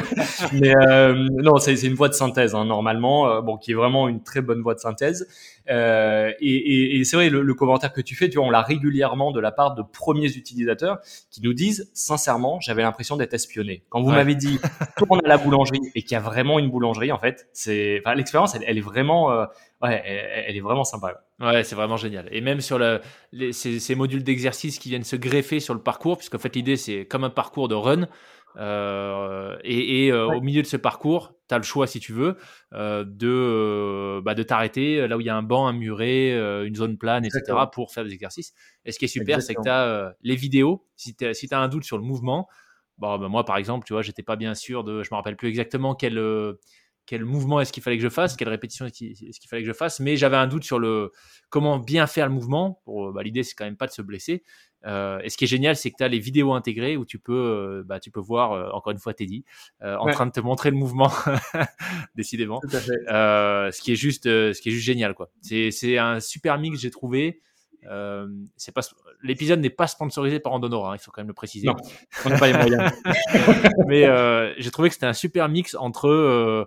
Mais 0.52 0.74
non, 1.42 1.58
c'est 1.58 1.74
une 1.82 1.94
voix 1.94 2.08
de 2.08 2.14
synthèse 2.14 2.54
hein, 2.54 2.64
normalement, 2.66 3.42
bon, 3.42 3.56
qui 3.56 3.72
est 3.72 3.74
vraiment 3.74 4.08
une 4.08 4.22
très 4.22 4.42
bonne 4.42 4.60
voix 4.60 4.74
de 4.74 4.80
synthèse. 4.80 5.26
Euh, 5.68 6.32
et, 6.40 6.54
et, 6.54 6.96
et 6.96 7.04
c'est 7.04 7.16
vrai, 7.16 7.28
le, 7.28 7.42
le, 7.42 7.54
commentaire 7.54 7.92
que 7.92 8.00
tu 8.00 8.14
fais, 8.14 8.28
tu 8.28 8.38
vois, 8.38 8.46
on 8.46 8.50
l'a 8.50 8.62
régulièrement 8.62 9.32
de 9.32 9.40
la 9.40 9.50
part 9.50 9.74
de 9.74 9.82
premiers 9.82 10.36
utilisateurs 10.36 10.98
qui 11.30 11.42
nous 11.42 11.54
disent, 11.54 11.90
sincèrement, 11.92 12.60
j'avais 12.60 12.82
l'impression 12.82 13.16
d'être 13.16 13.34
espionné. 13.34 13.84
Quand 13.88 14.02
vous 14.02 14.10
m'avez 14.10 14.34
dit, 14.34 14.58
tourne 14.96 15.20
à 15.24 15.28
la 15.28 15.38
boulangerie 15.38 15.80
et 15.94 16.02
qu'il 16.02 16.12
y 16.12 16.16
a 16.16 16.20
vraiment 16.20 16.58
une 16.58 16.70
boulangerie, 16.70 17.10
en 17.10 17.18
fait, 17.18 17.48
c'est, 17.52 18.00
enfin, 18.00 18.14
l'expérience, 18.14 18.54
elle, 18.54 18.64
elle, 18.66 18.78
est 18.78 18.82
vraiment, 18.82 19.32
euh, 19.32 19.46
ouais, 19.82 20.02
elle, 20.04 20.56
est 20.56 20.60
vraiment 20.60 20.84
sympa. 20.84 21.24
Ouais, 21.40 21.64
c'est 21.64 21.74
vraiment 21.74 21.96
génial. 21.96 22.28
Et 22.30 22.40
même 22.40 22.60
sur 22.60 22.78
le, 22.78 23.00
les, 23.32 23.52
ces, 23.52 23.78
ces 23.80 23.94
modules 23.94 24.24
d'exercice 24.24 24.78
qui 24.78 24.90
viennent 24.90 25.04
se 25.04 25.16
greffer 25.16 25.60
sur 25.60 25.74
le 25.74 25.80
parcours, 25.80 26.18
puisqu'en 26.18 26.38
fait, 26.38 26.54
l'idée, 26.54 26.76
c'est 26.76 27.06
comme 27.06 27.24
un 27.24 27.30
parcours 27.30 27.68
de 27.68 27.74
run. 27.74 28.08
Euh, 28.58 29.56
et, 29.64 30.06
et 30.06 30.12
euh, 30.12 30.26
au 30.26 30.40
milieu 30.40 30.62
de 30.62 30.66
ce 30.66 30.76
parcours, 30.76 31.34
tu 31.48 31.54
as 31.54 31.58
le 31.58 31.64
choix, 31.64 31.86
si 31.86 32.00
tu 32.00 32.12
veux, 32.12 32.36
euh, 32.72 33.04
de, 33.06 34.20
bah, 34.24 34.34
de 34.34 34.42
t'arrêter 34.42 35.06
là 35.06 35.16
où 35.16 35.20
il 35.20 35.26
y 35.26 35.30
a 35.30 35.36
un 35.36 35.42
banc, 35.42 35.66
un 35.66 35.72
muret, 35.72 36.32
une 36.66 36.74
zone 36.74 36.96
plane, 36.96 37.24
etc., 37.24 37.42
pour 37.72 37.92
faire 37.92 38.04
des 38.04 38.12
exercices. 38.12 38.54
Et 38.84 38.92
ce 38.92 38.98
qui 38.98 39.04
est 39.04 39.08
super, 39.08 39.42
c'est 39.42 39.54
que 39.54 39.62
tu 39.62 39.68
as 39.68 40.14
les 40.22 40.36
vidéos. 40.36 40.86
Si 40.96 41.14
tu 41.14 41.32
si 41.34 41.48
as 41.52 41.60
un 41.60 41.68
doute 41.68 41.84
sur 41.84 41.98
le 41.98 42.04
mouvement, 42.04 42.48
bon, 42.98 43.18
bah, 43.18 43.28
moi, 43.28 43.44
par 43.44 43.58
exemple, 43.58 43.86
tu 43.86 43.92
vois, 43.92 44.02
j'étais 44.02 44.22
pas 44.22 44.36
bien 44.36 44.54
sûr 44.54 44.84
de. 44.84 45.02
Je 45.02 45.10
me 45.12 45.16
rappelle 45.16 45.36
plus 45.36 45.48
exactement 45.48 45.94
quel 45.94 46.18
quel 47.06 47.24
mouvement 47.24 47.60
est-ce 47.60 47.72
qu'il 47.72 47.82
fallait 47.82 47.96
que 47.96 48.02
je 48.02 48.08
fasse, 48.08 48.36
quelle 48.36 48.48
répétition 48.48 48.86
est-ce 48.86 48.92
qu'il 48.92 49.48
fallait 49.48 49.62
que 49.62 49.68
je 49.68 49.72
fasse, 49.72 50.00
mais 50.00 50.16
j'avais 50.16 50.36
un 50.36 50.46
doute 50.46 50.64
sur 50.64 50.78
le 50.78 51.12
comment 51.48 51.78
bien 51.78 52.06
faire 52.06 52.26
le 52.26 52.34
mouvement. 52.34 52.80
Pour, 52.84 53.12
bah, 53.12 53.22
l'idée 53.22 53.42
c'est 53.42 53.54
quand 53.54 53.64
même 53.64 53.76
pas 53.76 53.86
de 53.86 53.92
se 53.92 54.02
blesser. 54.02 54.42
Euh, 54.86 55.18
et 55.22 55.30
ce 55.30 55.36
qui 55.36 55.44
est 55.44 55.48
génial, 55.48 55.76
c'est 55.76 55.90
que 55.90 55.96
tu 55.96 56.04
as 56.04 56.08
les 56.08 56.18
vidéos 56.18 56.52
intégrées 56.52 56.96
où 56.96 57.04
tu 57.04 57.18
peux, 57.18 57.32
euh, 57.34 57.82
bah, 57.84 57.98
tu 57.98 58.10
peux 58.10 58.20
voir 58.20 58.52
euh, 58.52 58.68
encore 58.70 58.92
une 58.92 58.98
fois 58.98 59.14
Teddy 59.14 59.44
en 59.82 60.08
train 60.10 60.26
de 60.26 60.32
te 60.32 60.40
montrer 60.40 60.70
le 60.70 60.76
mouvement, 60.76 61.10
décidément. 62.14 62.60
ce 62.68 63.80
qui 63.80 63.92
est 63.92 63.96
juste, 63.96 64.24
ce 64.24 64.60
qui 64.60 64.68
est 64.68 64.72
juste 64.72 64.86
génial 64.86 65.14
quoi. 65.14 65.30
C'est, 65.40 65.70
c'est 65.70 65.98
un 65.98 66.20
super 66.20 66.58
mix 66.58 66.78
j'ai 66.80 66.90
trouvé. 66.90 67.40
C'est 68.56 68.72
pas 68.72 68.82
l'épisode 69.22 69.60
n'est 69.60 69.70
pas 69.70 69.86
sponsorisé 69.86 70.40
par 70.40 70.52
Andonora, 70.52 70.92
hein, 70.92 70.96
il 70.96 70.98
faut 70.98 71.10
quand 71.10 71.20
même 71.20 71.28
le 71.28 71.34
préciser. 71.34 71.66
Non, 71.66 71.76
on 72.24 72.30
n'a 72.30 72.38
pas 72.38 72.46
les 72.46 72.52
moyens. 72.52 72.92
Mais 73.86 74.06
j'ai 74.58 74.70
trouvé 74.70 74.88
que 74.88 74.94
c'était 74.94 75.06
un 75.06 75.12
super 75.12 75.48
mix 75.48 75.74
entre 75.74 76.66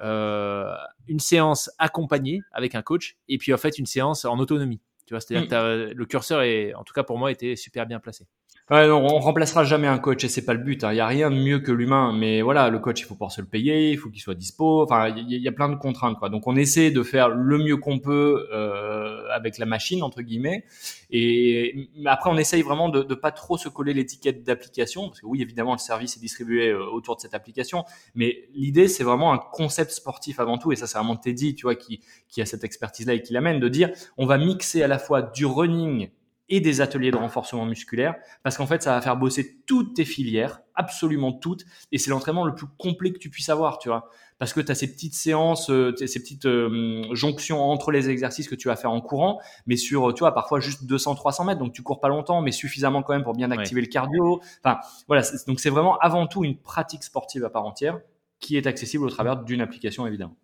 euh, 0.00 0.74
une 1.08 1.20
séance 1.20 1.70
accompagnée 1.78 2.42
avec 2.52 2.74
un 2.74 2.82
coach 2.82 3.16
et 3.28 3.38
puis 3.38 3.54
en 3.54 3.56
fait 3.56 3.78
une 3.78 3.86
séance 3.86 4.24
en 4.24 4.38
autonomie. 4.38 4.80
Tu 5.06 5.14
vois, 5.14 5.20
c'est-à-dire 5.20 5.46
mm. 5.46 5.50
que 5.50 5.94
le 5.94 6.06
curseur 6.06 6.42
est, 6.42 6.74
en 6.74 6.84
tout 6.84 6.92
cas 6.92 7.04
pour 7.04 7.16
moi, 7.16 7.30
était 7.30 7.56
super 7.56 7.86
bien 7.86 8.00
placé. 8.00 8.26
Ouais, 8.68 8.88
non, 8.88 8.96
on 9.00 9.20
remplacera 9.20 9.62
jamais 9.62 9.86
un 9.86 9.98
coach 9.98 10.24
et 10.24 10.28
c'est 10.28 10.44
pas 10.44 10.52
le 10.52 10.58
but. 10.58 10.82
Hein. 10.82 10.92
Il 10.92 10.96
y 10.96 11.00
a 11.00 11.06
rien 11.06 11.30
de 11.30 11.36
mieux 11.36 11.60
que 11.60 11.70
l'humain, 11.70 12.12
mais 12.12 12.42
voilà, 12.42 12.68
le 12.68 12.80
coach 12.80 12.98
il 13.00 13.04
faut 13.04 13.14
pouvoir 13.14 13.30
se 13.30 13.40
le 13.40 13.46
payer, 13.46 13.92
il 13.92 13.96
faut 13.96 14.10
qu'il 14.10 14.20
soit 14.20 14.34
dispo. 14.34 14.82
Enfin, 14.82 15.08
il 15.16 15.40
y, 15.40 15.46
a 15.46 15.52
plein 15.52 15.68
de 15.68 15.76
contraintes 15.76 16.18
quoi. 16.18 16.30
Donc 16.30 16.48
on 16.48 16.56
essaie 16.56 16.90
de 16.90 17.04
faire 17.04 17.28
le 17.28 17.58
mieux 17.58 17.76
qu'on 17.76 18.00
peut 18.00 18.48
euh, 18.52 19.22
avec 19.30 19.58
la 19.58 19.66
machine 19.66 20.02
entre 20.02 20.20
guillemets. 20.20 20.64
Et 21.10 21.90
après 22.06 22.28
on 22.28 22.36
essaye 22.36 22.62
vraiment 22.62 22.88
de, 22.88 23.04
de 23.04 23.14
pas 23.14 23.30
trop 23.30 23.56
se 23.56 23.68
coller 23.68 23.94
l'étiquette 23.94 24.42
d'application 24.42 25.06
parce 25.06 25.20
que 25.20 25.26
oui 25.26 25.42
évidemment 25.42 25.74
le 25.74 25.78
service 25.78 26.16
est 26.16 26.20
distribué 26.20 26.70
euh, 26.70 26.84
autour 26.90 27.14
de 27.14 27.20
cette 27.20 27.34
application, 27.34 27.84
mais 28.16 28.48
l'idée 28.52 28.88
c'est 28.88 29.04
vraiment 29.04 29.32
un 29.32 29.38
concept 29.38 29.92
sportif 29.92 30.40
avant 30.40 30.58
tout 30.58 30.72
et 30.72 30.76
ça 30.76 30.88
c'est 30.88 30.98
vraiment 30.98 31.14
Teddy 31.14 31.54
tu 31.54 31.62
vois 31.66 31.76
qui 31.76 32.00
qui 32.28 32.42
a 32.42 32.46
cette 32.46 32.64
expertise 32.64 33.06
là 33.06 33.14
et 33.14 33.22
qui 33.22 33.32
l'amène 33.32 33.60
de 33.60 33.68
dire 33.68 33.90
on 34.16 34.26
va 34.26 34.38
mixer 34.38 34.82
à 34.82 34.88
la 34.88 34.98
fois 34.98 35.22
du 35.22 35.46
running 35.46 36.10
et 36.48 36.60
des 36.60 36.80
ateliers 36.80 37.10
de 37.10 37.16
renforcement 37.16 37.66
musculaire 37.66 38.14
parce 38.42 38.56
qu'en 38.56 38.66
fait 38.66 38.82
ça 38.82 38.92
va 38.92 39.00
faire 39.00 39.16
bosser 39.16 39.58
toutes 39.66 39.94
tes 39.94 40.04
filières, 40.04 40.60
absolument 40.74 41.32
toutes 41.32 41.64
et 41.92 41.98
c'est 41.98 42.10
l'entraînement 42.10 42.44
le 42.44 42.54
plus 42.54 42.66
complet 42.78 43.12
que 43.12 43.18
tu 43.18 43.30
puisses 43.30 43.48
avoir, 43.48 43.78
tu 43.78 43.88
vois. 43.88 44.10
Parce 44.38 44.52
que 44.52 44.60
tu 44.60 44.70
as 44.70 44.74
ces 44.74 44.92
petites 44.92 45.14
séances, 45.14 45.70
euh, 45.70 45.94
ces 45.96 46.20
petites 46.20 46.44
euh, 46.44 47.02
jonctions 47.14 47.62
entre 47.62 47.90
les 47.90 48.10
exercices 48.10 48.48
que 48.48 48.54
tu 48.54 48.68
vas 48.68 48.76
faire 48.76 48.90
en 48.90 49.00
courant, 49.00 49.40
mais 49.66 49.76
sur 49.76 50.12
tu 50.14 50.20
vois 50.20 50.34
parfois 50.34 50.60
juste 50.60 50.84
200 50.84 51.14
300 51.14 51.44
mètres 51.44 51.58
donc 51.58 51.72
tu 51.72 51.82
cours 51.82 52.00
pas 52.00 52.08
longtemps 52.08 52.42
mais 52.42 52.52
suffisamment 52.52 53.02
quand 53.02 53.14
même 53.14 53.24
pour 53.24 53.34
bien 53.34 53.50
activer 53.50 53.80
le 53.80 53.88
cardio. 53.88 54.40
Enfin 54.62 54.78
voilà, 55.08 55.22
donc 55.46 55.60
c'est 55.60 55.70
vraiment 55.70 55.98
avant 55.98 56.26
tout 56.26 56.44
une 56.44 56.56
pratique 56.56 57.02
sportive 57.02 57.44
à 57.44 57.50
part 57.50 57.64
entière 57.64 57.98
qui 58.38 58.56
est 58.56 58.66
accessible 58.66 59.04
au 59.04 59.10
travers 59.10 59.42
d'une 59.42 59.60
application 59.60 60.06
évidemment. 60.06 60.36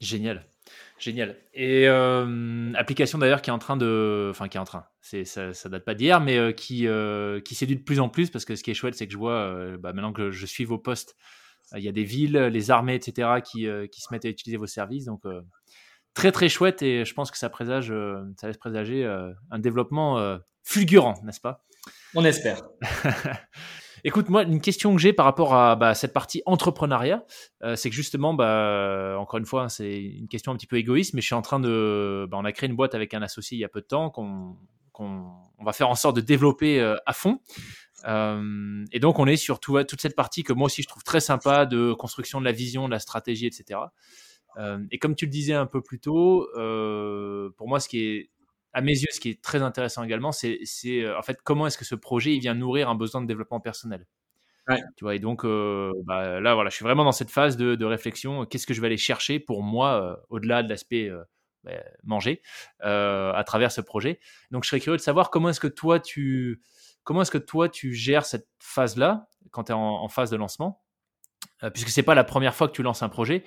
Génial. 0.00 0.49
Génial. 1.00 1.36
Et 1.54 1.88
euh, 1.88 2.72
application 2.74 3.16
d'ailleurs 3.16 3.40
qui 3.40 3.48
est 3.48 3.52
en 3.52 3.58
train 3.58 3.78
de, 3.78 4.28
enfin 4.30 4.48
qui 4.48 4.58
est 4.58 4.60
en 4.60 4.64
train, 4.64 4.84
c'est 5.00 5.24
ça, 5.24 5.54
ça 5.54 5.70
date 5.70 5.84
pas 5.84 5.94
d'hier, 5.94 6.20
mais 6.20 6.36
euh, 6.36 6.52
qui 6.52 6.86
euh, 6.86 7.40
qui 7.40 7.54
séduit 7.54 7.76
de 7.76 7.82
plus 7.82 8.00
en 8.00 8.10
plus 8.10 8.28
parce 8.28 8.44
que 8.44 8.54
ce 8.54 8.62
qui 8.62 8.70
est 8.70 8.74
chouette, 8.74 8.94
c'est 8.94 9.06
que 9.06 9.12
je 9.12 9.16
vois, 9.16 9.76
bah, 9.78 9.94
maintenant 9.94 10.12
que 10.12 10.30
je 10.30 10.44
suis 10.44 10.66
vos 10.66 10.76
postes, 10.76 11.16
il 11.74 11.82
y 11.82 11.88
a 11.88 11.92
des 11.92 12.04
villes, 12.04 12.36
les 12.36 12.70
armées, 12.70 12.94
etc. 12.94 13.40
qui 13.42 13.66
qui 13.90 14.00
se 14.02 14.08
mettent 14.12 14.26
à 14.26 14.28
utiliser 14.28 14.58
vos 14.58 14.66
services, 14.66 15.06
donc 15.06 15.22
très 16.12 16.32
très 16.32 16.50
chouette 16.50 16.82
et 16.82 17.06
je 17.06 17.14
pense 17.14 17.30
que 17.30 17.38
ça 17.38 17.48
présage, 17.48 17.92
ça 18.36 18.46
laisse 18.46 18.58
présager 18.58 19.06
un 19.50 19.58
développement 19.58 20.38
fulgurant, 20.64 21.14
n'est-ce 21.24 21.40
pas? 21.40 21.64
On 22.14 22.26
espère. 22.26 22.60
Écoute, 24.04 24.28
moi, 24.28 24.44
une 24.44 24.60
question 24.60 24.94
que 24.94 25.00
j'ai 25.00 25.12
par 25.12 25.26
rapport 25.26 25.54
à 25.54 25.76
bah, 25.76 25.94
cette 25.94 26.12
partie 26.12 26.42
entrepreneuriat, 26.46 27.24
euh, 27.62 27.76
c'est 27.76 27.90
que 27.90 27.96
justement, 27.96 28.34
bah, 28.34 29.16
encore 29.18 29.38
une 29.38 29.46
fois, 29.46 29.64
hein, 29.64 29.68
c'est 29.68 30.02
une 30.02 30.28
question 30.28 30.52
un 30.52 30.56
petit 30.56 30.66
peu 30.66 30.76
égoïste, 30.76 31.14
mais 31.14 31.20
je 31.20 31.26
suis 31.26 31.34
en 31.34 31.42
train 31.42 31.60
de. 31.60 32.26
Bah, 32.30 32.38
on 32.40 32.44
a 32.44 32.52
créé 32.52 32.68
une 32.68 32.76
boîte 32.76 32.94
avec 32.94 33.14
un 33.14 33.22
associé 33.22 33.58
il 33.58 33.60
y 33.60 33.64
a 33.64 33.68
peu 33.68 33.80
de 33.80 33.86
temps 33.86 34.10
qu'on 34.10 34.56
on 35.02 35.64
va 35.64 35.72
faire 35.72 35.88
en 35.88 35.94
sorte 35.94 36.16
de 36.16 36.20
développer 36.20 36.78
euh, 36.78 36.94
à 37.06 37.14
fond. 37.14 37.40
Euh, 38.06 38.84
et 38.92 39.00
donc, 39.00 39.18
on 39.18 39.26
est 39.26 39.36
sur 39.36 39.58
toute 39.58 40.00
cette 40.00 40.14
partie 40.14 40.42
que 40.42 40.52
moi 40.52 40.66
aussi 40.66 40.82
je 40.82 40.88
trouve 40.88 41.04
très 41.04 41.20
sympa 41.20 41.64
de 41.64 41.94
construction 41.94 42.38
de 42.38 42.44
la 42.44 42.52
vision, 42.52 42.86
de 42.86 42.90
la 42.90 42.98
stratégie, 42.98 43.46
etc. 43.46 43.80
et 44.90 44.98
comme 44.98 45.14
tu 45.14 45.24
le 45.24 45.30
disais 45.30 45.54
un 45.54 45.64
peu 45.64 45.80
plus 45.80 46.00
tôt, 46.00 46.46
pour 46.52 47.68
moi, 47.68 47.80
ce 47.80 47.88
qui 47.88 48.04
est 48.04 48.30
à 48.72 48.80
mes 48.80 48.92
yeux, 48.92 49.08
ce 49.10 49.20
qui 49.20 49.30
est 49.30 49.42
très 49.42 49.62
intéressant 49.62 50.02
également, 50.02 50.32
c'est 50.32 50.58
euh, 50.86 51.18
en 51.18 51.22
fait 51.22 51.40
comment 51.42 51.66
est-ce 51.66 51.78
que 51.78 51.84
ce 51.84 51.94
projet 51.94 52.34
il 52.34 52.40
vient 52.40 52.54
nourrir 52.54 52.88
un 52.88 52.94
besoin 52.94 53.20
de 53.20 53.26
développement 53.26 53.60
personnel. 53.60 54.06
Tu 54.96 55.02
vois, 55.04 55.16
et 55.16 55.18
donc 55.18 55.44
euh, 55.44 55.92
bah, 56.04 56.38
là, 56.38 56.54
voilà, 56.54 56.70
je 56.70 56.76
suis 56.76 56.84
vraiment 56.84 57.02
dans 57.02 57.10
cette 57.10 57.30
phase 57.30 57.56
de, 57.56 57.84
réflexion. 57.84 58.46
Qu'est-ce 58.46 58.68
que 58.68 58.74
je 58.74 58.80
vais 58.80 58.86
aller 58.86 58.96
chercher 58.96 59.40
pour 59.40 59.64
moi, 59.64 60.00
euh, 60.00 60.16
au-delà 60.28 60.62
de 60.62 60.68
l'aspect 60.68 61.10
bah, 61.64 61.72
manger, 62.04 62.40
à 62.78 63.42
travers 63.44 63.72
ce 63.72 63.80
projet. 63.80 64.20
Donc, 64.52 64.62
je 64.62 64.68
serais 64.68 64.78
curieux 64.78 64.96
de 64.96 65.02
savoir 65.02 65.30
comment 65.30 65.48
est-ce 65.48 65.58
que 65.58 65.66
toi 65.66 65.98
tu, 65.98 66.62
comment 67.02 67.22
est-ce 67.22 67.32
que 67.32 67.38
toi 67.38 67.68
tu 67.68 67.94
gères 67.94 68.24
cette 68.24 68.46
phase-là 68.60 69.26
quand 69.50 69.64
tu 69.64 69.72
es 69.72 69.74
en, 69.74 69.80
en, 69.80 70.08
phase 70.08 70.30
de 70.30 70.36
lancement, 70.36 70.84
puisque 71.74 71.88
c'est 71.88 72.04
pas 72.04 72.14
la 72.14 72.22
première 72.22 72.54
fois 72.54 72.68
que 72.68 72.72
tu 72.72 72.84
lances 72.84 73.02
un 73.02 73.08
projet. 73.08 73.42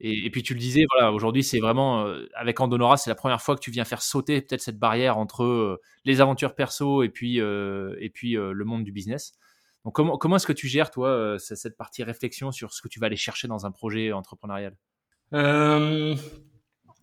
Et, 0.00 0.30
puis 0.30 0.44
tu 0.44 0.54
le 0.54 0.60
disais, 0.60 0.84
voilà, 0.92 1.12
aujourd'hui 1.12 1.42
c'est 1.42 1.58
vraiment 1.58 2.06
euh, 2.06 2.28
avec 2.34 2.60
Andonora, 2.60 2.96
c'est 2.96 3.10
la 3.10 3.16
première 3.16 3.42
fois 3.42 3.56
que 3.56 3.60
tu 3.60 3.72
viens 3.72 3.84
faire 3.84 4.00
sauter 4.00 4.40
peut-être 4.40 4.60
cette 4.60 4.78
barrière 4.78 5.18
entre 5.18 5.42
euh, 5.42 5.80
les 6.04 6.20
aventures 6.20 6.54
perso 6.54 7.02
et 7.02 7.08
puis 7.08 7.40
euh, 7.40 7.96
et 7.98 8.08
puis 8.08 8.34
le 8.34 8.64
monde 8.64 8.84
du 8.84 8.92
business. 8.92 9.32
Donc 9.84 9.94
comment 9.96 10.16
comment 10.16 10.36
est-ce 10.36 10.46
que 10.46 10.52
tu 10.52 10.68
gères 10.68 10.90
toi 10.90 11.36
cette 11.38 11.76
partie 11.76 12.04
réflexion 12.04 12.52
sur 12.52 12.72
ce 12.72 12.80
que 12.80 12.88
tu 12.88 13.00
vas 13.00 13.06
aller 13.06 13.16
chercher 13.16 13.48
dans 13.48 13.66
un 13.66 13.72
projet 13.72 14.12
entrepreneurial? 14.12 14.76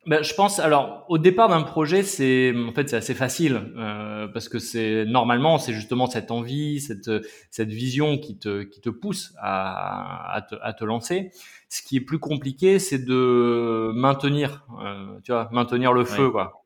Ben, 0.06 0.24
je 0.24 0.34
pense 0.36 0.60
alors 0.60 1.06
au 1.10 1.18
départ 1.18 1.50
d'un 1.50 1.64
projet 1.64 2.04
c'est 2.04 2.54
en 2.56 2.72
fait 2.74 2.90
c'est 2.90 2.96
assez 2.96 3.16
facile 3.16 3.74
euh, 3.76 4.28
parce 4.28 4.50
que 4.50 4.60
c'est 4.60 5.06
normalement 5.06 5.58
c'est 5.58 5.74
justement 5.74 6.06
cette 6.08 6.30
envie 6.30 6.80
cette 6.80 7.10
cette 7.50 7.70
vision 7.70 8.18
qui 8.18 8.38
te 8.38 8.64
qui 8.64 8.82
te 8.82 8.90
pousse 8.90 9.34
à 9.40 10.36
à 10.36 10.42
te, 10.42 10.56
à 10.62 10.74
te 10.74 10.84
lancer. 10.84 11.32
Ce 11.70 11.82
qui 11.82 11.98
est 11.98 12.02
plus 12.02 12.20
compliqué 12.20 12.78
c'est 12.78 13.04
de 13.04 13.92
maintenir 13.96 14.66
euh, 14.84 15.20
tu 15.24 15.32
vois 15.32 15.50
maintenir 15.52 15.92
le 15.94 16.06
feu 16.06 16.30
quoi 16.30 16.65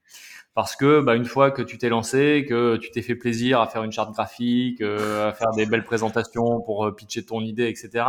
parce 0.60 0.76
que 0.76 1.00
bah, 1.00 1.16
une 1.16 1.24
fois 1.24 1.52
que 1.52 1.62
tu 1.62 1.78
t'es 1.78 1.88
lancé, 1.88 2.46
que 2.46 2.76
tu 2.76 2.92
t'es 2.92 3.02
fait 3.02 3.16
plaisir 3.16 3.62
à 3.62 3.68
faire 3.68 3.82
une 3.86 3.94
charte 3.94 4.12
graphique, 4.12 4.82
euh, 4.82 5.30
à 5.30 5.32
faire 5.32 5.52
des 5.52 5.66
belles 5.66 5.86
présentations 5.86 6.60
pour 6.60 6.86
euh, 6.86 6.92
pitcher 6.94 7.24
ton 7.24 7.40
idée, 7.40 7.70
etc. 7.70 8.04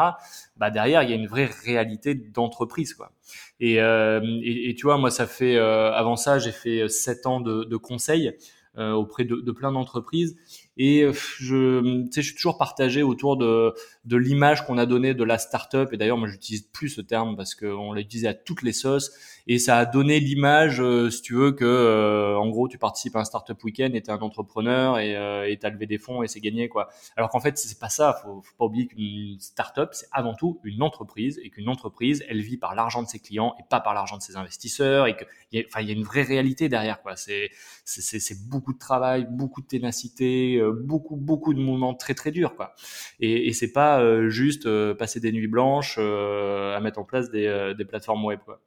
Bah 0.56 0.72
derrière, 0.72 1.04
il 1.04 1.10
y 1.10 1.12
a 1.12 1.14
une 1.14 1.28
vraie 1.28 1.48
réalité 1.64 2.16
d'entreprise, 2.16 2.94
quoi. 2.94 3.12
Et, 3.60 3.80
euh, 3.80 4.20
et, 4.42 4.74
tu 4.74 4.82
vois, 4.86 4.98
moi, 4.98 5.12
ça 5.12 5.28
fait 5.28 5.58
avant 5.58 6.16
ça, 6.16 6.40
j'ai 6.40 6.50
fait 6.50 6.88
sept 6.88 7.24
ans 7.24 7.38
de, 7.38 7.62
de 7.62 7.76
conseil 7.76 8.32
auprès 8.76 9.24
de, 9.24 9.36
de 9.36 9.52
plein 9.52 9.70
d'entreprises 9.70 10.36
et 10.76 11.06
je, 11.12 12.06
je 12.10 12.20
suis 12.20 12.34
toujours 12.34 12.56
partagé 12.56 13.02
autour 13.02 13.36
de, 13.36 13.74
de 14.06 14.16
l'image 14.16 14.64
qu'on 14.64 14.78
a 14.78 14.86
donnée 14.86 15.12
de 15.12 15.24
la 15.24 15.36
startup. 15.36 15.92
Et 15.92 15.98
d'ailleurs, 15.98 16.16
moi, 16.16 16.26
j'utilise 16.26 16.62
plus 16.62 16.88
ce 16.88 17.02
terme 17.02 17.36
parce 17.36 17.54
qu'on 17.54 17.92
l'a 17.92 18.00
utilisé 18.00 18.26
à 18.26 18.34
toutes 18.34 18.62
les 18.62 18.72
sauces. 18.72 19.12
Et 19.46 19.58
ça 19.58 19.78
a 19.78 19.86
donné 19.86 20.20
l'image, 20.20 20.80
euh, 20.80 21.10
si 21.10 21.22
tu 21.22 21.34
veux, 21.34 21.52
que 21.52 21.64
euh, 21.64 22.36
en 22.36 22.48
gros, 22.48 22.68
tu 22.68 22.78
participes 22.78 23.16
à 23.16 23.20
un 23.20 23.24
startup 23.24 23.62
week-end 23.64 23.90
et 23.94 24.02
t'es 24.02 24.10
un 24.10 24.18
entrepreneur 24.18 24.98
et 24.98 25.16
euh, 25.16 25.54
t'as 25.60 25.70
levé 25.70 25.86
des 25.86 25.98
fonds 25.98 26.22
et 26.22 26.28
c'est 26.28 26.40
gagné, 26.40 26.68
quoi. 26.68 26.88
Alors 27.16 27.30
qu'en 27.30 27.40
fait, 27.40 27.58
c'est 27.58 27.78
pas 27.78 27.88
ça. 27.88 28.18
Faut, 28.22 28.42
faut 28.42 28.54
pas 28.58 28.64
oublier 28.66 28.86
qu'une 28.86 29.38
startup, 29.40 29.90
c'est 29.92 30.06
avant 30.12 30.34
tout 30.34 30.60
une 30.64 30.82
entreprise 30.82 31.40
et 31.42 31.50
qu'une 31.50 31.68
entreprise, 31.68 32.24
elle 32.28 32.40
vit 32.40 32.56
par 32.56 32.74
l'argent 32.74 33.02
de 33.02 33.08
ses 33.08 33.18
clients 33.18 33.54
et 33.58 33.62
pas 33.68 33.80
par 33.80 33.94
l'argent 33.94 34.16
de 34.16 34.22
ses 34.22 34.36
investisseurs 34.36 35.06
et 35.06 35.16
que, 35.16 35.24
il 35.52 35.66
y 35.80 35.90
a 35.90 35.94
une 35.94 36.04
vraie 36.04 36.22
réalité 36.22 36.68
derrière, 36.68 37.02
quoi. 37.02 37.16
C'est, 37.16 37.50
c'est, 37.84 38.48
beaucoup 38.48 38.72
de 38.72 38.78
travail, 38.78 39.26
beaucoup 39.28 39.60
de 39.60 39.66
ténacité, 39.66 40.56
euh, 40.56 40.72
beaucoup 40.72 41.16
beaucoup 41.16 41.54
de 41.54 41.60
moments 41.60 41.94
très 41.94 42.14
très 42.14 42.30
durs 42.30 42.54
quoi. 42.56 42.74
Et, 43.20 43.48
et 43.48 43.52
c'est 43.52 43.72
pas 43.72 44.00
euh, 44.00 44.28
juste 44.28 44.66
euh, 44.66 44.94
passer 44.94 45.20
des 45.20 45.32
nuits 45.32 45.48
blanches 45.48 45.98
à 45.98 46.80
mettre 46.80 46.98
en 46.98 47.04
place 47.04 47.30
des, 47.30 47.74
des 47.76 47.84
plateformes 47.84 48.24
web 48.24 48.40
quoi. 48.44 48.60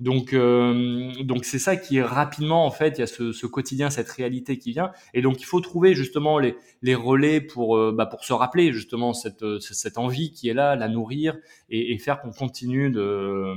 Donc 0.00 0.32
donc 0.32 1.44
c'est 1.44 1.58
ça 1.58 1.76
qui 1.76 1.96
est 1.96 2.02
rapidement 2.02 2.64
en 2.64 2.70
fait 2.70 2.98
il 2.98 3.00
y 3.00 3.02
a 3.02 3.08
ce, 3.08 3.32
ce, 3.32 3.46
quotidien 3.46 3.90
cette 3.90 4.08
réalité 4.08 4.56
qui 4.56 4.70
vient 4.70 4.92
et 5.12 5.22
donc 5.22 5.40
il 5.40 5.44
faut 5.44 5.60
trouver 5.60 5.94
justement 5.94 6.38
les 6.38 6.54
les 6.82 6.94
relais 6.94 7.40
pour 7.40 7.76
bah, 7.92 8.06
pour 8.06 8.24
se 8.24 8.32
rappeler 8.32 8.72
justement 8.72 9.12
cette 9.12 9.58
cette 9.58 9.98
envie 9.98 10.30
qui 10.30 10.48
est 10.48 10.54
là, 10.54 10.76
la 10.76 10.86
nourrir 10.86 11.36
et, 11.68 11.92
et 11.92 11.98
faire 11.98 12.20
qu'on 12.20 12.30
continue 12.30 12.90
de 12.90 13.54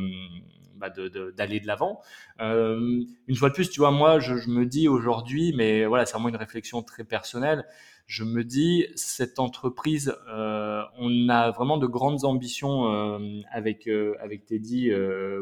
bah, 0.81 0.89
d'aller 0.89 1.59
de, 1.59 1.67
l'avant. 1.67 2.01
Euh, 2.41 3.03
une 3.27 3.35
fois 3.35 3.49
de 3.49 3.53
plus, 3.53 3.69
tu 3.69 3.79
vois, 3.79 3.91
moi, 3.91 4.19
je, 4.19 4.35
je 4.37 4.49
me 4.49 4.65
dis 4.65 4.87
aujourd'hui, 4.87 5.53
mais 5.55 5.85
voilà, 5.85 6.07
c'est 6.07 6.13
vraiment 6.13 6.29
une 6.29 6.37
réflexion 6.37 6.81
très 6.81 7.03
personnelle 7.03 7.65
je 8.11 8.25
me 8.25 8.43
dis 8.43 8.87
cette 8.95 9.39
entreprise, 9.39 10.13
euh, 10.27 10.83
on 10.99 11.29
a 11.29 11.49
vraiment 11.51 11.77
de 11.77 11.87
grandes 11.87 12.25
ambitions 12.25 12.93
euh, 12.93 13.39
avec 13.49 13.87
euh, 13.87 14.15
avec 14.19 14.45
Teddy 14.45 14.91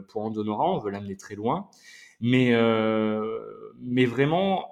pour 0.08 0.22
Andonora, 0.22 0.70
on 0.70 0.78
veut 0.78 0.92
l'amener 0.92 1.18
très 1.18 1.34
loin, 1.34 1.68
mais 2.22 2.52
mais 3.82 4.06
vraiment 4.06 4.70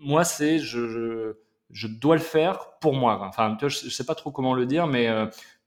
moi 0.00 0.24
c'est 0.24 0.58
je, 0.58 1.34
je, 1.70 1.86
dois 1.86 2.16
le 2.16 2.20
faire 2.20 2.72
pour 2.82 2.92
moi. 2.92 3.18
Enfin, 3.26 3.56
je, 3.58 3.68
je 3.68 3.88
sais 3.88 4.04
pas 4.04 4.14
trop 4.14 4.30
comment 4.30 4.52
le 4.52 4.66
dire, 4.66 4.86
mais 4.86 5.08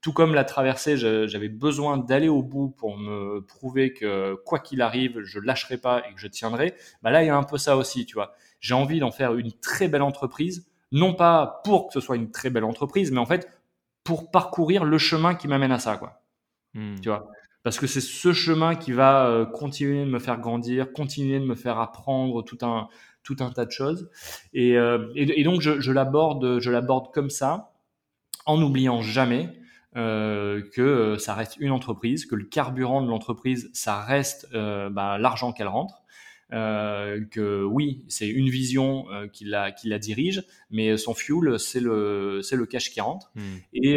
tout 0.00 0.12
comme 0.12 0.34
la 0.34 0.44
traversée, 0.44 0.96
j'avais 0.96 1.48
besoin 1.48 1.96
d'aller 1.98 2.28
au 2.28 2.44
bout 2.44 2.68
pour 2.68 2.96
me 2.96 3.40
prouver 3.40 3.92
que 3.92 4.34
quoi 4.46 4.60
qu'il 4.60 4.80
arrive, 4.80 5.22
je 5.22 5.40
lâcherai 5.40 5.78
pas 5.78 6.04
et 6.08 6.14
que 6.14 6.20
je 6.20 6.28
tiendrai. 6.28 6.76
Bah 7.02 7.10
là, 7.10 7.24
il 7.24 7.26
y 7.26 7.30
a 7.30 7.36
un 7.36 7.42
peu 7.42 7.58
ça 7.58 7.76
aussi, 7.76 8.06
tu 8.06 8.14
vois. 8.14 8.32
J'ai 8.60 8.74
envie 8.74 9.00
d'en 9.00 9.10
faire 9.10 9.34
une 9.34 9.52
très 9.52 9.88
belle 9.88 10.02
entreprise 10.02 10.67
non 10.92 11.14
pas 11.14 11.60
pour 11.64 11.88
que 11.88 11.92
ce 11.92 12.00
soit 12.00 12.16
une 12.16 12.30
très 12.30 12.50
belle 12.50 12.64
entreprise, 12.64 13.10
mais 13.10 13.18
en 13.18 13.26
fait 13.26 13.48
pour 14.04 14.30
parcourir 14.30 14.84
le 14.84 14.96
chemin 14.96 15.34
qui 15.34 15.48
m'amène 15.48 15.70
à 15.70 15.78
ça, 15.78 15.98
quoi. 15.98 16.22
Hmm. 16.72 16.94
Tu 17.02 17.10
vois? 17.10 17.30
Parce 17.62 17.78
que 17.78 17.86
c'est 17.86 18.00
ce 18.00 18.32
chemin 18.32 18.74
qui 18.74 18.92
va 18.92 19.26
euh, 19.26 19.44
continuer 19.44 20.04
de 20.04 20.10
me 20.10 20.18
faire 20.18 20.38
grandir, 20.38 20.92
continuer 20.94 21.38
de 21.40 21.44
me 21.44 21.54
faire 21.54 21.78
apprendre 21.78 22.42
tout 22.42 22.58
un 22.62 22.88
tout 23.22 23.36
un 23.40 23.50
tas 23.50 23.66
de 23.66 23.70
choses. 23.70 24.08
Et, 24.54 24.78
euh, 24.78 25.12
et, 25.14 25.44
donc 25.44 25.60
je, 25.60 25.78
je 25.80 25.92
l'aborde 25.92 26.60
je 26.60 26.70
l'aborde 26.70 27.12
comme 27.12 27.28
ça, 27.28 27.72
en 28.46 28.56
n'oubliant 28.56 29.02
jamais 29.02 29.52
euh, 29.96 30.62
que 30.72 31.18
ça 31.18 31.34
reste 31.34 31.58
une 31.58 31.72
entreprise, 31.72 32.24
que 32.24 32.36
le 32.36 32.44
carburant 32.44 33.02
de 33.02 33.08
l'entreprise, 33.10 33.68
ça 33.74 34.00
reste 34.00 34.50
bah, 34.54 35.18
l'argent 35.18 35.52
qu'elle 35.52 35.68
rentre, 35.68 36.02
que 36.50 37.64
oui, 37.64 38.04
c'est 38.08 38.28
une 38.28 38.48
vision 38.48 39.06
qui 39.32 39.44
la, 39.44 39.72
qui 39.72 39.88
la 39.88 39.98
dirige, 39.98 40.44
mais 40.70 40.96
son 40.96 41.14
fuel, 41.14 41.58
c'est 41.58 41.80
le, 41.80 42.40
c'est 42.42 42.56
le 42.56 42.66
cash 42.66 42.90
qui 42.90 43.00
rentre. 43.00 43.30
Hmm. 43.34 43.56
Et, 43.74 43.96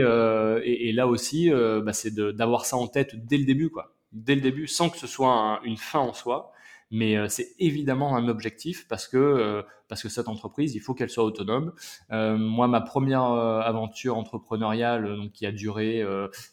et, 0.63 0.91
là 0.91 1.07
aussi, 1.07 1.49
bah, 1.49 1.93
c'est 1.93 2.13
d'avoir 2.13 2.65
ça 2.65 2.77
en 2.77 2.87
tête 2.87 3.15
dès 3.25 3.37
le 3.37 3.45
début, 3.45 3.69
quoi. 3.69 3.95
Dès 4.11 4.35
le 4.35 4.41
début, 4.41 4.67
sans 4.67 4.89
que 4.89 4.97
ce 4.97 5.07
soit 5.07 5.61
une 5.63 5.77
fin 5.77 5.99
en 5.99 6.13
soi 6.13 6.51
mais 6.91 7.17
euh, 7.17 7.27
c'est 7.29 7.55
évidemment 7.57 8.15
un 8.15 8.27
objectif 8.27 8.85
parce 8.87 9.07
que 9.07 9.17
euh, 9.17 9.63
parce 9.87 10.03
que 10.03 10.09
cette 10.09 10.29
entreprise, 10.29 10.73
il 10.75 10.79
faut 10.79 10.93
qu'elle 10.93 11.09
soit 11.09 11.23
autonome. 11.25 11.73
Euh, 12.11 12.37
moi, 12.37 12.69
ma 12.69 12.79
première 12.79 13.23
aventure 13.23 14.17
entrepreneuriale, 14.17 15.17
donc 15.17 15.33
qui 15.33 15.45
a 15.45 15.51
duré 15.51 16.01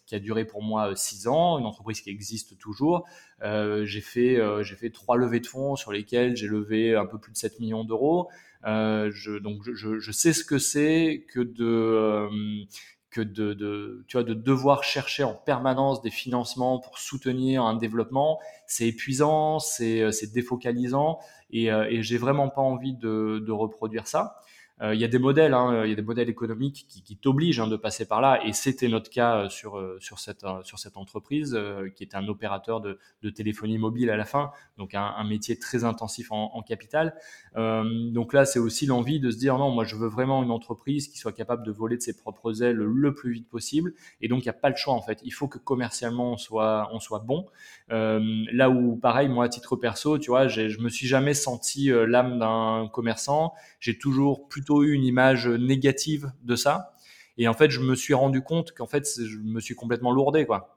qui 0.06 0.16
a 0.16 0.18
duré 0.18 0.44
pour 0.44 0.62
moi 0.62 0.96
six 0.96 1.28
ans, 1.28 1.58
une 1.58 1.66
entreprise 1.66 2.00
qui 2.00 2.10
existe 2.10 2.58
toujours. 2.58 3.06
j'ai 3.42 4.00
fait 4.00 4.40
j'ai 4.62 4.74
fait 4.74 4.90
trois 4.90 5.16
levées 5.16 5.38
de 5.38 5.46
fonds 5.46 5.76
sur 5.76 5.92
lesquelles 5.92 6.36
j'ai 6.36 6.48
levé 6.48 6.96
un 6.96 7.06
peu 7.06 7.18
plus 7.18 7.30
de 7.30 7.36
7 7.36 7.60
millions 7.60 7.84
d'euros. 7.84 8.28
je, 8.64 9.38
donc 9.38 9.62
je, 9.72 10.00
je, 10.00 10.12
sais 10.12 10.32
ce 10.32 10.44
que 10.44 10.58
c'est 10.58 11.24
que 11.32 11.38
de 11.38 12.66
que 13.10 13.20
de, 13.20 13.54
de, 13.54 14.04
tu 14.06 14.16
vois, 14.16 14.24
de 14.24 14.34
devoir 14.34 14.84
chercher 14.84 15.24
en 15.24 15.34
permanence 15.34 16.02
des 16.02 16.10
financements 16.10 16.78
pour 16.78 16.98
soutenir 16.98 17.64
un 17.64 17.74
développement, 17.74 18.38
c'est 18.66 18.86
épuisant, 18.88 19.58
c'est 19.58 20.02
euh, 20.02 20.10
défocalisant 20.32 21.18
et, 21.50 21.72
euh, 21.72 21.86
et 21.88 22.02
j'ai 22.02 22.18
vraiment 22.18 22.48
pas 22.48 22.60
envie 22.60 22.94
de, 22.94 23.42
de 23.44 23.52
reproduire 23.52 24.06
ça. 24.06 24.40
Euh, 24.80 24.94
il 24.94 25.00
y 25.00 25.04
a 25.04 25.08
des 25.08 25.18
modèles, 25.18 25.54
hein, 25.54 25.84
y 25.86 25.92
a 25.92 25.94
des 25.94 26.02
modèles 26.02 26.28
économiques 26.28 26.86
qui, 26.88 27.16
t'obligent 27.16 27.60
hein, 27.60 27.66
de 27.66 27.76
passer 27.76 28.06
par 28.06 28.20
là, 28.20 28.40
et 28.44 28.52
c'était 28.52 28.88
notre 28.88 29.10
cas 29.10 29.38
euh, 29.38 29.48
sur 29.48 29.76
euh, 29.76 29.98
sur 30.00 30.20
cette 30.20 30.44
sur 30.62 30.78
cette 30.78 30.96
entreprise 30.96 31.58
qui 31.96 32.04
était 32.04 32.16
un 32.16 32.28
opérateur 32.28 32.80
de, 32.80 32.98
téléphonie 33.30 33.78
mobile 33.78 34.10
à 34.10 34.16
la 34.16 34.24
fin, 34.24 34.50
donc 34.76 34.94
un, 34.94 35.24
métier 35.24 35.58
très 35.58 35.84
intensif 35.84 36.32
en, 36.32 36.54
en 36.54 36.62
capital. 36.62 37.14
donc 37.54 38.32
là, 38.32 38.44
c'est 38.44 38.58
aussi 38.58 38.86
l'envie 38.86 39.20
de 39.20 39.30
se 39.30 39.36
dire 39.36 39.58
non, 39.58 39.70
moi 39.70 39.84
je 39.84 39.96
veux 39.96 40.08
vraiment 40.08 40.42
une 40.42 40.50
entreprise 40.50 41.08
qui 41.08 41.18
soit 41.18 41.32
capable 41.32 41.64
de 41.64 41.72
voler 41.72 41.96
de 41.96 42.02
ses 42.02 42.16
propres 42.16 42.62
ailes 42.62 42.76
le 42.76 43.14
plus 43.14 43.32
vite 43.32 43.48
possible, 43.48 43.94
et 44.20 44.28
donc 44.28 44.40
il 44.40 44.46
n'y 44.46 44.50
a 44.50 44.54
pas 44.54 44.70
le 44.70 44.76
choix 44.76 44.94
en 44.94 45.02
fait. 45.02 45.20
Il 45.24 45.32
faut 45.32 45.48
que 45.48 45.58
commercialement 45.58 46.32
on 46.32 46.36
soit 46.36 46.88
on 46.92 47.00
soit 47.00 47.20
bon. 47.20 47.46
là 47.88 48.70
où 48.70 48.96
pareil, 48.96 49.28
moi 49.28 49.44
à 49.44 49.48
titre 49.48 49.76
perso, 49.76 50.18
tu 50.18 50.30
vois, 50.30 50.48
je 50.48 50.78
me 50.78 50.88
suis 50.88 51.06
jamais 51.06 51.34
senti 51.34 51.90
l'âme 51.90 52.38
d'un 52.38 52.88
commerçant. 52.92 53.54
J'ai 53.80 53.98
toujours 53.98 54.48
plutôt 54.48 54.67
eu 54.82 54.92
une 54.92 55.04
image 55.04 55.48
négative 55.48 56.32
de 56.42 56.56
ça. 56.56 56.94
Et 57.38 57.46
en 57.48 57.54
fait, 57.54 57.70
je 57.70 57.80
me 57.80 57.94
suis 57.94 58.14
rendu 58.14 58.42
compte 58.42 58.72
qu'en 58.72 58.86
fait, 58.86 59.06
je 59.24 59.38
me 59.38 59.60
suis 59.60 59.74
complètement 59.74 60.10
lourdé, 60.10 60.44
quoi. 60.44 60.76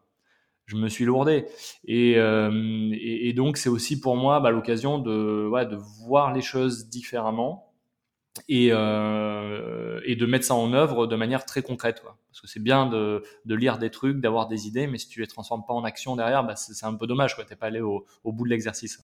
Je 0.67 0.77
me 0.77 0.87
suis 0.87 1.05
lourdé. 1.05 1.47
Et, 1.85 2.13
euh, 2.17 3.33
donc, 3.33 3.57
c'est 3.57 3.69
aussi 3.69 3.99
pour 3.99 4.15
moi 4.15 4.39
bah, 4.39 4.51
l'occasion 4.51 4.99
de, 4.99 5.49
voir 6.05 6.33
les 6.33 6.41
choses 6.41 6.87
différemment 6.87 7.73
et, 8.47 8.69
euh, 8.71 9.99
et 10.05 10.15
de 10.15 10.25
mettre 10.25 10.45
ça 10.45 10.55
en 10.55 10.71
œuvre 10.73 11.07
de 11.07 11.15
manière 11.15 11.45
très 11.45 11.63
concrète. 11.63 12.03
Parce 12.03 12.41
que 12.41 12.47
c'est 12.47 12.61
bien 12.61 12.85
de, 12.85 13.23
lire 13.45 13.79
des 13.79 13.89
trucs, 13.89 14.21
d'avoir 14.21 14.47
des 14.47 14.67
idées, 14.67 14.87
mais 14.87 14.99
si 14.99 15.09
tu 15.09 15.19
les 15.19 15.27
transformes 15.27 15.65
pas 15.67 15.73
en 15.73 15.83
action 15.83 16.15
derrière, 16.15 16.43
bah, 16.43 16.55
c'est 16.55 16.85
un 16.85 16.93
peu 16.93 17.07
dommage. 17.07 17.35
Tu 17.35 17.41
n'es 17.41 17.55
pas 17.55 17.67
allé 17.67 17.81
au, 17.81 18.05
au 18.23 18.31
bout 18.31 18.45
de 18.45 18.49
l'exercice. 18.49 19.03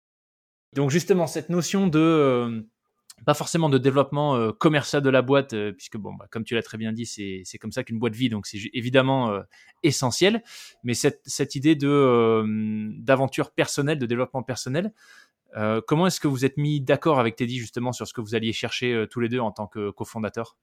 Donc 0.75 0.91
justement, 0.91 1.29
cette 1.29 1.51
notion 1.51 1.87
de... 1.87 2.67
Pas 3.25 3.35
forcément 3.35 3.71
de 3.71 3.79
développement 3.79 4.37
euh, 4.37 4.53
commercial 4.53 5.01
de 5.01 5.09
la 5.09 5.23
boîte, 5.23 5.55
euh, 5.55 5.73
puisque 5.73 5.97
bon, 5.97 6.13
bah, 6.13 6.27
comme 6.31 6.45
tu 6.45 6.55
l'as 6.55 6.63
très 6.63 6.77
bien 6.77 6.93
dit, 6.93 7.07
c'est 7.07 7.59
comme 7.59 7.73
ça 7.73 7.85
qu'une 7.85 7.99
boîte 7.99 8.15
vit, 8.15 8.29
donc 8.29 8.47
c'est 8.47 8.59
évidemment 8.75 9.31
euh, 9.31 9.41
essentiel. 9.83 10.43
Mais 10.83 10.95
cette, 10.95 11.55
idée 11.55 11.77
d'aventure 11.77 13.53
personnelle, 13.53 13.99
de 13.99 14.07
développement 14.07 14.43
personnel, 14.43 14.93
comment 15.87 16.09
est-ce 16.09 16.19
que 16.19 16.29
vous 16.29 16.45
êtes 16.45 16.57
mis 16.57 16.81
d'accord 16.81 17.21
avec 17.21 17.37
Teddy 17.37 17.59
justement 17.59 17.93
sur 17.93 18.09
ce 18.09 18.13
que 18.13 18.21
vous 18.21 18.35
alliez 18.35 18.53
chercher 18.53 19.07
tous 19.11 19.21
les 19.21 19.29
deux 19.29 19.39
en 19.39 19.53
tant 19.53 19.69
que 19.69 19.91
cofondateur? 19.91 20.57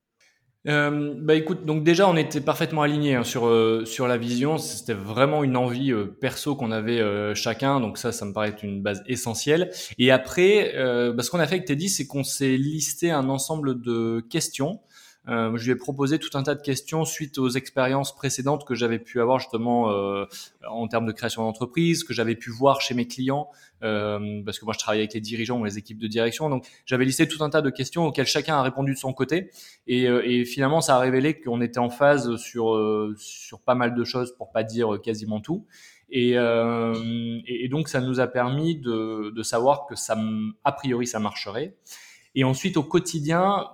Euh, 0.68 1.16
bah 1.18 1.34
écoute, 1.34 1.66
donc 1.66 1.84
déjà 1.84 2.08
on 2.08 2.16
était 2.16 2.40
parfaitement 2.40 2.84
alignés 2.84 3.16
hein, 3.16 3.24
sur 3.24 3.48
euh, 3.48 3.84
sur 3.86 4.08
la 4.08 4.18
vision. 4.18 4.60
C'était 4.60 4.94
vraiment 4.94 5.44
une 5.44 5.58
envie 5.58 5.92
euh, 5.92 6.06
perso 6.06 6.56
qu'on 6.56 6.72
avait 6.72 7.00
euh, 7.00 7.34
chacun, 7.34 7.80
donc 7.80 7.98
ça, 7.98 8.12
ça 8.12 8.26
me 8.26 8.34
paraît 8.34 8.50
être 8.50 8.64
une 8.64 8.84
base 8.84 9.02
essentielle. 9.08 9.72
Et 9.98 10.12
après, 10.12 10.74
bah, 10.76 11.24
ce 11.24 11.32
qu'on 11.32 11.40
a 11.40 11.48
fait 11.48 11.56
avec 11.56 11.66
Teddy, 11.66 11.90
c'est 11.90 12.06
qu'on 12.06 12.24
s'est 12.24 12.58
listé 12.58 13.10
un 13.10 13.28
ensemble 13.30 13.82
de 13.82 14.24
questions 14.30 14.80
euh, 15.28 15.56
je 15.56 15.66
lui 15.66 15.72
ai 15.72 15.76
proposé 15.76 16.18
tout 16.18 16.36
un 16.36 16.42
tas 16.42 16.56
de 16.56 16.62
questions 16.62 17.06
suite 17.06 17.38
aux 17.38 17.50
expériences 17.50 18.16
précédentes 18.16 18.66
que 18.66 18.74
j'avais 18.74 18.98
pu 18.98 19.22
avoir 19.22 19.40
justement 19.40 19.92
euh, 19.92 20.26
en 20.68 20.88
termes 20.88 21.06
de 21.06 21.12
création 21.12 21.44
d'entreprise, 21.44 22.04
que 22.04 22.14
j'avais 22.14 22.36
pu 22.36 22.50
voir 22.50 22.82
chez 22.82 22.96
mes 22.96 23.08
clients, 23.08 23.50
euh, 23.84 24.42
parce 24.44 24.58
que 24.58 24.66
moi 24.66 24.74
je 24.74 24.80
travaille 24.80 25.02
avec 25.02 25.14
les 25.14 25.22
dirigeants 25.22 25.60
ou 25.60 25.66
les 25.66 25.78
équipes 25.78 26.00
de 26.00 26.08
direction. 26.08 26.50
Donc 26.50 26.66
j'avais 26.86 27.06
listé 27.06 27.28
tout 27.28 27.44
un 27.44 27.50
tas 27.50 27.62
de 27.62 27.70
questions 27.70 28.08
auxquelles 28.08 28.26
chacun 28.26 28.56
a 28.56 28.64
répondu 28.64 28.94
de 28.94 28.98
son 28.98 29.14
côté, 29.14 29.52
et, 29.86 30.08
euh, 30.08 30.24
et 30.26 30.44
finalement 30.44 30.82
ça 30.82 30.96
a 30.96 31.00
révélé 31.00 31.40
qu'on 31.40 31.62
était 31.62 31.80
en 31.80 31.90
phase 31.90 32.36
sur 32.38 32.74
euh, 32.74 33.14
sur 33.18 33.62
pas 33.62 33.76
mal 33.76 33.94
de 33.94 34.04
choses, 34.04 34.34
pour 34.36 34.52
pas 34.52 34.64
dire 34.64 35.00
quasiment 35.04 35.40
tout. 35.40 35.68
Et, 36.12 36.34
euh, 36.36 37.40
et, 37.48 37.70
donc 37.70 37.88
ça 37.88 38.02
nous 38.02 38.20
a 38.20 38.28
permis 38.28 38.76
de, 38.76 39.32
de 39.34 39.44
savoir 39.44 39.86
que 39.88 39.96
ça, 39.96 40.18
a 40.66 40.72
priori, 40.74 41.08
ça 41.08 41.20
marcherait. 41.20 41.78
Et 42.36 42.44
ensuite, 42.44 42.76
au 42.76 42.84
quotidien, 42.84 43.68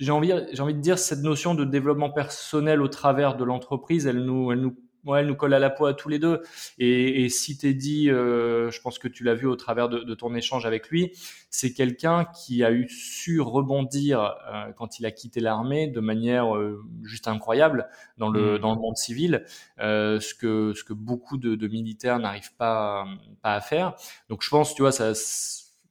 j'ai 0.00 0.10
envie, 0.12 0.32
j'ai 0.52 0.62
envie 0.62 0.74
de 0.74 0.80
dire 0.80 0.98
cette 0.98 1.20
notion 1.20 1.54
de 1.54 1.64
développement 1.64 2.10
personnel 2.10 2.80
au 2.82 2.88
travers 2.88 3.36
de 3.36 3.44
l'entreprise, 3.44 4.06
elle 4.06 4.24
nous, 4.24 4.50
elle 4.50 4.60
nous, 4.60 4.76
ouais, 5.04 5.20
elle 5.20 5.26
nous 5.26 5.36
colle 5.36 5.52
à 5.52 5.58
la 5.58 5.68
peau 5.68 5.84
à 5.84 5.92
tous 5.92 6.08
les 6.08 6.18
deux. 6.18 6.40
Et, 6.78 7.24
et 7.24 7.28
si 7.28 7.58
t'es 7.58 7.74
dit, 7.74 8.10
euh, 8.10 8.70
je 8.70 8.80
pense 8.80 8.98
que 8.98 9.08
tu 9.08 9.24
l'as 9.24 9.34
vu 9.34 9.46
au 9.46 9.56
travers 9.56 9.90
de, 9.90 9.98
de 9.98 10.14
ton 10.14 10.34
échange 10.34 10.64
avec 10.64 10.88
lui, 10.88 11.12
c'est 11.50 11.74
quelqu'un 11.74 12.24
qui 12.24 12.64
a 12.64 12.72
eu 12.72 12.88
su 12.88 13.42
rebondir 13.42 14.20
euh, 14.22 14.72
quand 14.76 14.98
il 14.98 15.04
a 15.04 15.10
quitté 15.10 15.40
l'armée 15.40 15.86
de 15.86 16.00
manière 16.00 16.56
euh, 16.56 16.82
juste 17.04 17.28
incroyable 17.28 17.86
dans 18.16 18.30
le, 18.30 18.54
mmh. 18.54 18.58
dans 18.58 18.74
le 18.74 18.80
monde 18.80 18.96
civil, 18.96 19.44
ce 19.78 20.34
que, 20.34 20.72
ce 20.74 20.82
que 20.82 20.94
beaucoup 20.94 21.36
de, 21.36 21.56
de 21.56 21.68
militaires 21.68 22.18
n'arrivent 22.18 22.54
pas, 22.56 23.04
pas 23.42 23.54
à 23.54 23.60
faire. 23.60 23.94
Donc 24.30 24.42
je 24.42 24.48
pense, 24.48 24.74
tu 24.74 24.80
vois, 24.82 24.92
ça 24.92 25.12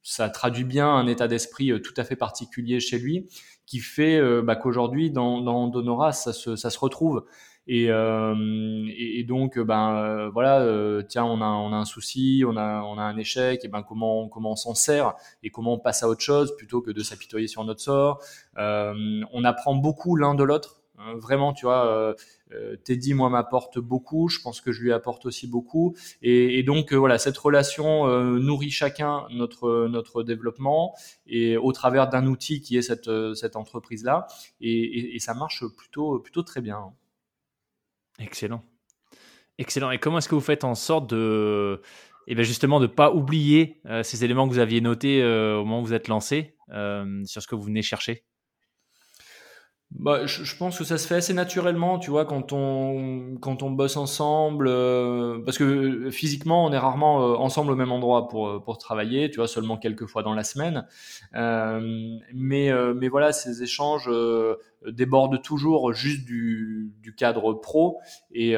ça 0.02 0.28
traduit 0.30 0.64
bien 0.64 0.88
un 0.88 1.06
état 1.06 1.28
d'esprit 1.28 1.72
tout 1.84 1.94
à 1.98 2.04
fait 2.04 2.16
particulier 2.16 2.80
chez 2.80 2.98
lui 2.98 3.28
qui 3.70 3.80
fait 3.80 4.18
euh, 4.18 4.42
bah, 4.42 4.56
qu'aujourd'hui 4.56 5.12
dans, 5.12 5.42
dans 5.42 5.68
Donora 5.68 6.12
ça 6.12 6.34
se, 6.34 6.56
ça 6.56 6.72
se 6.72 6.80
retrouve. 6.80 7.24
Et, 7.68 7.92
euh, 7.92 8.34
et, 8.98 9.24
donc 9.26 9.60
ben 9.60 9.94
euh, 9.94 10.30
voilà 10.32 10.62
euh, 10.62 11.04
tiens 11.08 11.24
on 11.26 11.40
a 11.40 11.46
on 11.46 11.72
a 11.72 11.76
un 11.76 11.86
souci 11.86 12.44
on 12.48 12.58
a 12.58 12.82
on 12.82 12.98
a 12.98 13.04
un 13.04 13.16
échec 13.16 13.64
et 13.64 13.68
ben 13.68 13.84
comment 13.84 14.28
comment 14.28 14.54
on 14.54 14.56
s'en 14.56 14.74
sert 14.74 15.14
et 15.44 15.52
comment 15.52 15.74
on 15.74 15.78
passe 15.78 16.02
à 16.02 16.10
autre 16.10 16.22
chose 16.22 16.56
plutôt 16.58 16.82
que 16.82 16.90
de 16.90 17.04
s'apitoyer 17.04 17.48
sur 17.48 17.64
notre 17.64 17.82
sort. 17.82 18.24
On 18.58 19.44
apprend 19.44 19.76
beaucoup 19.76 20.16
l'un 20.16 20.34
de 20.34 20.44
l'autre 20.44 20.79
vraiment, 21.16 21.54
tu 21.54 21.66
vois, 21.66 21.88
euh, 21.88 22.14
euh, 22.52 22.76
Teddy, 22.78 23.14
moi, 23.14 23.30
m'apporte 23.30 23.80
beaucoup. 23.80 24.28
Je 24.30 24.40
pense 24.42 24.62
que 24.62 24.72
je 24.72 24.82
lui 24.82 24.92
apporte 24.92 25.26
aussi 25.26 25.48
beaucoup. 25.48 25.96
Et, 26.22 26.64
donc, 26.64 26.94
euh, 26.94 26.98
voilà, 26.98 27.18
cette 27.18 27.38
relation 27.38 28.08
nourrit 28.38 28.72
chacun 28.72 29.26
notre 29.32 29.88
notre 29.88 30.24
développement 30.24 30.96
et 31.26 31.58
au 31.58 31.72
travers 31.72 32.10
d'un 32.10 32.26
outil 32.28 32.62
qui 32.62 32.78
est 32.78 32.82
cette 32.82 33.10
cette 33.34 33.56
entreprise 33.56 34.04
là. 34.04 34.28
Et, 34.62 35.18
ça 35.20 35.34
marche 35.34 35.64
plutôt 35.78 36.20
plutôt 36.20 36.44
très 36.44 36.62
bien. 36.62 36.94
Excellent, 38.20 38.64
excellent. 39.58 39.92
Et 39.92 40.00
comment 40.00 40.18
est-ce 40.18 40.30
que 40.30 40.36
vous 40.36 40.42
faites 40.42 40.64
en 40.64 40.76
sorte 40.76 41.10
de 41.10 41.82
et 42.28 42.34
eh 42.34 42.36
bien 42.36 42.44
justement 42.44 42.80
de 42.80 42.86
pas 42.86 43.12
oublier 43.12 43.82
ces 44.04 44.24
éléments 44.24 44.48
que 44.48 44.54
vous 44.54 44.60
aviez 44.60 44.82
notés 44.82 45.24
au 45.24 45.66
moment 45.66 45.82
où 45.82 45.86
vous 45.86 45.94
êtes 45.94 46.08
lancé 46.08 46.56
sur 46.68 47.42
ce 47.42 47.48
que 47.48 47.56
vous 47.56 47.64
venez 47.64 47.82
chercher? 47.82 48.24
Bah, 49.92 50.28
je, 50.28 50.44
je, 50.44 50.56
pense 50.56 50.78
que 50.78 50.84
ça 50.84 51.00
se 51.00 51.08
fait 51.08 51.16
assez 51.16 51.34
naturellement, 51.34 51.98
tu 51.98 52.12
vois, 52.12 52.24
quand 52.24 52.54
on 52.54 53.38
quand 53.42 53.64
on 53.64 53.72
bosse 53.72 53.98
ensemble, 53.98 54.68
euh, 54.68 55.40
parce 55.44 55.58
que 55.58 55.64
euh, 55.64 56.12
physiquement 56.12 56.66
on 56.66 56.72
est 56.72 56.78
rarement 56.78 57.24
euh, 57.24 57.36
ensemble 57.36 57.72
au 57.72 57.76
même 57.76 57.92
endroit 57.92 58.28
pour 58.28 58.64
pour 58.64 58.78
travailler, 58.78 59.32
tu 59.32 59.38
vois, 59.38 59.48
seulement 59.48 59.78
quelques 59.78 60.06
fois 60.06 60.22
dans 60.22 60.36
la 60.36 60.44
semaine. 60.44 60.86
mais 61.34 62.72
mais 62.94 63.08
voilà, 63.08 63.32
ces 63.32 63.64
échanges 63.64 64.10
débordent 64.88 65.42
toujours 65.42 65.92
juste 65.92 66.24
du 66.24 66.94
du 67.02 67.16
cadre 67.16 67.54
pro 67.54 68.00
et 68.32 68.54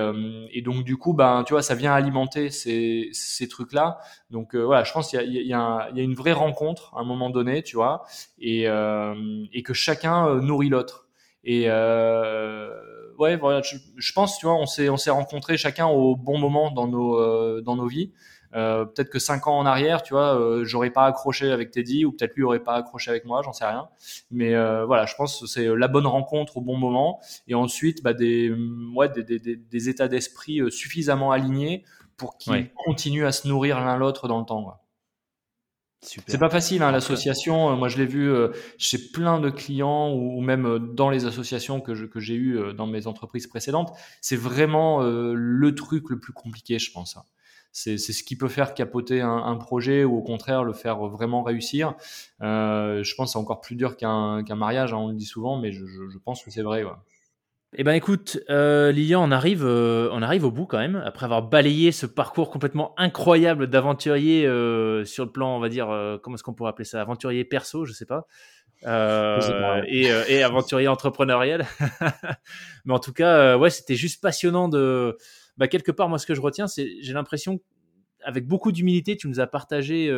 et 0.52 0.62
donc 0.62 0.84
du 0.84 0.98
coup, 0.98 1.14
ben 1.14 1.44
tu 1.48 1.54
vois, 1.54 1.62
ça 1.62 1.76
vient 1.76 1.94
alimenter 1.94 2.50
ces 2.50 3.10
ces 3.14 3.48
trucs 3.48 3.72
là. 3.72 4.00
Donc 4.32 4.54
voilà, 4.56 4.84
je 4.84 4.92
pense 4.92 5.10
qu'il 5.10 5.20
y 5.20 5.24
a 5.24 5.42
y 5.42 5.54
a, 5.54 5.90
il 5.92 5.98
y 5.98 6.02
a 6.02 6.04
une 6.04 6.14
vraie 6.14 6.34
rencontre 6.34 6.94
à 6.96 7.00
un 7.00 7.06
moment 7.06 7.30
donné, 7.30 7.64
tu 7.64 7.78
vois, 7.78 8.04
et 8.38 8.66
et 8.66 9.64
que 9.64 9.74
chacun 9.74 10.36
nourrit 10.42 10.70
l'autre. 10.70 11.01
Et 11.44 11.66
euh, 11.68 12.70
ouais, 13.18 13.36
voilà, 13.36 13.62
je, 13.62 13.78
je, 13.96 14.14
pense, 14.14 14.38
tu 14.38 14.46
vois, 14.46 14.56
on 14.56 14.66
s'est 14.66 14.90
on 14.90 14.98
s'est 14.98 15.10
rencontrés 15.10 15.58
chacun 15.58 15.88
au 15.88 16.16
bon 16.16 16.38
moment 16.38 16.72
dans 16.72 16.88
nos 16.88 17.16
euh, 17.18 17.62
dans 17.62 17.76
nos 17.76 17.88
vies. 17.88 18.12
Euh, 18.54 18.86
peut-être 18.86 19.10
que 19.10 19.20
cinq 19.20 19.48
ans 19.48 19.58
en 19.58 19.66
arrière, 19.66 20.04
tu 20.04 20.14
vois, 20.14 20.38
euh, 20.38 20.66
j'aurais 20.66 20.90
pas 20.90 21.06
accroché 21.06 21.52
avec 21.52 21.72
Teddy 21.72 22.04
ou 22.06 22.12
peut-être 22.12 22.36
lui 22.36 22.44
aurait 22.44 22.60
pas 22.60 22.76
accroché 22.76 23.10
avec 23.10 23.26
moi, 23.26 23.42
j'en 23.44 23.54
sais 23.54 23.66
rien. 23.66 23.88
Mais 24.30 24.54
euh, 24.54 24.86
voilà, 24.86 25.06
je 25.06 25.16
pense 25.16 25.40
que 25.40 25.48
c'est 25.48 25.74
la 25.74 25.88
bonne 25.88 26.08
rencontre 26.08 26.58
au 26.58 26.62
bon 26.62 26.78
moment 26.78 27.22
et 27.48 27.56
ensuite 27.56 28.04
bah, 28.04 28.14
des, 28.14 28.54
ouais, 28.94 29.10
des, 29.10 29.24
des, 29.24 29.56
des 29.56 29.90
états 29.90 30.08
d'esprit 30.08 30.60
euh, 30.60 30.70
suffisamment 30.70 31.32
alignés 31.32 31.86
pour 32.18 32.38
qu'ils 32.38 32.70
continuent 32.86 33.26
à 33.26 33.32
se 33.32 33.48
nourrir 33.48 33.80
l'un 33.80 33.98
l'autre 33.98 34.28
dans 34.28 34.40
le 34.40 34.46
temps. 34.46 34.81
C'est 36.02 36.40
pas 36.40 36.50
facile, 36.50 36.82
hein, 36.82 36.92
l'association. 36.92 37.76
Moi, 37.76 37.88
je 37.88 37.98
l'ai 37.98 38.08
vu 38.08 38.34
chez 38.80 38.98
plein 38.98 39.40
de 39.40 39.52
clients 39.52 40.12
ou 40.12 40.42
même 40.42 40.94
dans 40.96 41.12
les 41.12 41.26
associations 41.26 41.80
que, 41.80 41.94
je, 41.94 42.06
que 42.06 42.20
j'ai 42.20 42.34
eues 42.34 42.74
dans 42.74 42.88
mes 42.88 43.06
entreprises 43.06 43.46
précédentes. 43.46 43.94
C'est 44.20 44.36
vraiment 44.36 45.02
le 45.04 45.76
truc 45.76 46.10
le 46.10 46.20
plus 46.20 46.34
compliqué, 46.34 46.80
je 46.80 46.92
pense. 46.92 47.18
Hein. 47.18 47.24
C'est, 47.72 47.98
c'est 47.98 48.12
ce 48.12 48.24
qui 48.24 48.36
peut 48.36 48.50
faire 48.50 48.74
capoter 48.74 49.22
un, 49.22 49.38
un, 49.38 49.56
projet 49.56 50.04
ou 50.04 50.18
au 50.18 50.22
contraire 50.22 50.64
le 50.64 50.74
faire 50.74 50.98
vraiment 51.08 51.42
réussir. 51.42 51.96
Euh, 52.42 53.02
je 53.04 53.16
pense 53.16 53.30
que 53.30 53.32
c'est 53.34 53.40
encore 53.40 53.62
plus 53.62 53.76
dur 53.76 53.96
qu'un, 53.96 54.44
qu'un 54.44 54.56
mariage, 54.56 54.94
hein, 54.94 54.98
on 54.98 55.08
le 55.08 55.16
dit 55.16 55.26
souvent, 55.26 55.58
mais 55.58 55.72
je, 55.72 55.86
je, 55.86 56.10
je 56.10 56.18
pense 56.18 56.44
que 56.44 56.52
c'est 56.52 56.64
vrai. 56.64 56.84
Ouais. 56.84 56.92
Eh 57.78 57.86
ben 57.86 57.94
écoute, 57.94 58.38
euh, 58.50 58.92
Lilian, 58.92 59.24
on 59.26 59.32
arrive, 59.32 59.64
euh, 59.64 60.10
on 60.12 60.22
arrive 60.22 60.44
au 60.44 60.52
bout 60.52 60.66
quand 60.66 60.78
même, 60.78 61.02
après 61.06 61.24
avoir 61.24 61.42
balayé 61.42 61.94
ce 61.94 62.06
parcours 62.06 62.50
complètement 62.50 62.94
incroyable 62.98 63.68
d'aventurier 63.68 64.46
euh, 64.46 65.06
sur 65.06 65.24
le 65.24 65.32
plan, 65.32 65.56
on 65.56 65.60
va 65.62 65.70
dire, 65.70 65.90
euh, 65.90 66.18
comment 66.18 66.36
est-ce 66.36 66.44
qu'on 66.44 66.54
pourrait 66.54 66.72
appeler 66.72 66.84
ça, 66.84 67.00
aventurier 67.00 67.46
perso, 67.46 67.86
je 67.86 67.94
sais 67.94 68.06
pas, 68.06 68.28
euh, 68.88 69.82
et, 69.88 70.08
et, 70.28 70.44
aventurier 70.44 70.90
entrepreneurial. 70.90 71.66
Mais 72.86 72.94
en 72.94 73.00
tout 73.00 73.14
cas, 73.14 73.56
ouais, 73.56 73.70
c'était 73.70 73.96
juste 73.96 74.22
passionnant 74.22 74.68
de, 74.68 75.18
bah, 75.56 75.70
quelque 75.70 75.94
part, 75.94 76.10
moi, 76.10 76.18
ce 76.18 76.26
que 76.26 76.36
je 76.36 76.42
retiens, 76.42 76.68
c'est, 76.68 76.90
j'ai 77.02 77.14
l'impression, 77.14 77.62
avec 78.26 78.48
beaucoup 78.48 78.74
d'humilité, 78.74 79.16
tu 79.16 79.30
nous 79.30 79.40
as 79.40 79.48
partagé 79.48 80.14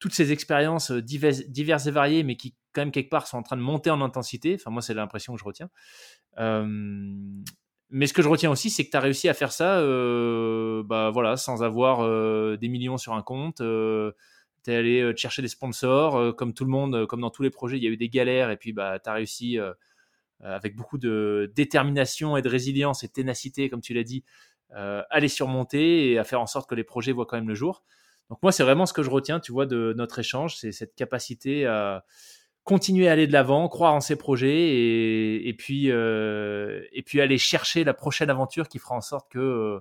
toutes 0.00 0.12
ces 0.12 0.32
expériences 0.32 0.92
diverses, 0.92 1.46
diverses, 1.48 1.86
et 1.86 1.92
variées, 1.92 2.24
mais 2.24 2.36
qui 2.36 2.54
quand 2.78 2.84
même 2.84 2.92
quelque 2.92 3.10
part 3.10 3.26
sont 3.26 3.36
en 3.36 3.42
train 3.42 3.56
de 3.56 3.62
monter 3.62 3.90
en 3.90 4.00
intensité. 4.00 4.54
Enfin, 4.54 4.70
moi, 4.70 4.82
c'est 4.82 4.94
l'impression 4.94 5.34
que 5.34 5.40
je 5.40 5.44
retiens. 5.44 5.68
Euh, 6.38 6.64
mais 7.90 8.06
ce 8.06 8.12
que 8.12 8.22
je 8.22 8.28
retiens 8.28 8.52
aussi, 8.52 8.70
c'est 8.70 8.84
que 8.84 8.90
tu 8.90 8.96
as 8.96 9.00
réussi 9.00 9.28
à 9.28 9.34
faire 9.34 9.50
ça 9.50 9.80
euh, 9.80 10.84
bah, 10.84 11.10
voilà, 11.10 11.36
sans 11.36 11.64
avoir 11.64 12.00
euh, 12.02 12.56
des 12.56 12.68
millions 12.68 12.98
sur 12.98 13.14
un 13.14 13.22
compte. 13.22 13.56
tu 13.56 14.70
es 14.70 14.76
allé 14.76 15.12
chercher 15.16 15.42
des 15.42 15.48
sponsors. 15.48 16.36
comme 16.36 16.54
tout 16.54 16.64
le 16.64 16.70
monde, 16.70 17.06
comme 17.06 17.20
dans 17.20 17.30
tous 17.30 17.42
les 17.42 17.50
projets, 17.50 17.78
il 17.78 17.82
y 17.82 17.88
a 17.88 17.90
eu 17.90 17.96
des 17.96 18.08
galères. 18.08 18.50
Et 18.50 18.56
puis, 18.56 18.72
bah, 18.72 19.00
tu 19.00 19.10
as 19.10 19.14
réussi 19.14 19.58
avec 20.40 20.76
beaucoup 20.76 20.98
de 20.98 21.52
détermination 21.56 22.36
et 22.36 22.42
de 22.42 22.48
résilience 22.48 23.02
et 23.02 23.08
de 23.08 23.12
ténacité, 23.12 23.68
comme 23.68 23.80
tu 23.80 23.92
l'as 23.92 24.04
dit, 24.04 24.22
à 24.70 25.18
les 25.18 25.28
surmonter 25.28 26.12
et 26.12 26.18
à 26.18 26.22
faire 26.22 26.40
en 26.40 26.46
sorte 26.46 26.70
que 26.70 26.76
les 26.76 26.84
projets 26.84 27.10
voient 27.10 27.26
quand 27.26 27.38
même 27.38 27.48
le 27.48 27.56
jour. 27.56 27.82
Donc 28.30 28.40
moi, 28.42 28.52
c'est 28.52 28.62
vraiment 28.62 28.86
ce 28.86 28.92
que 28.92 29.02
je 29.02 29.10
retiens, 29.10 29.40
tu 29.40 29.52
vois, 29.52 29.66
de 29.66 29.94
notre 29.96 30.18
échange, 30.18 30.56
c'est 30.56 30.72
cette 30.72 30.94
capacité 30.94 31.66
à, 31.66 32.04
continuer 32.68 33.08
à 33.08 33.12
aller 33.12 33.26
de 33.26 33.32
l'avant, 33.32 33.66
croire 33.66 33.94
en 33.94 34.02
ses 34.02 34.14
projets 34.14 34.76
et, 35.48 35.54
puis 35.54 35.90
euh, 35.90 36.84
et 36.92 37.02
puis 37.02 37.18
aller 37.22 37.38
chercher 37.38 37.82
la 37.82 37.94
prochaine 37.94 38.28
aventure 38.28 38.68
qui 38.68 38.78
fera 38.78 38.94
en 38.94 39.00
sorte 39.00 39.32
que 39.32 39.38
euh, 39.38 39.80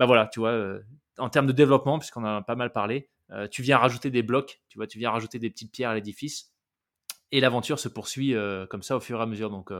bah 0.00 0.06
voilà, 0.06 0.26
tu 0.26 0.40
vois, 0.40 0.50
euh, 0.50 0.80
en 1.18 1.28
termes 1.28 1.46
de 1.46 1.52
développement, 1.52 1.96
puisqu'on 2.00 2.24
en 2.24 2.38
a 2.38 2.42
pas 2.42 2.56
mal 2.56 2.72
parlé, 2.72 3.08
tu 3.52 3.62
viens 3.62 3.78
rajouter 3.78 4.10
des 4.10 4.24
blocs, 4.24 4.60
tu 4.68 4.78
vois, 4.78 4.88
tu 4.88 4.98
viens 4.98 5.12
rajouter 5.12 5.38
des 5.38 5.48
petites 5.48 5.70
pierres 5.70 5.90
à 5.90 5.94
l'édifice 5.94 6.50
et 7.30 7.38
l'aventure 7.38 7.78
se 7.78 7.88
poursuit 7.88 8.34
comme 8.68 8.82
ça 8.82 8.96
au 8.96 9.00
fur 9.00 9.20
et 9.20 9.22
à 9.22 9.26
mesure. 9.26 9.50
Donc 9.50 9.70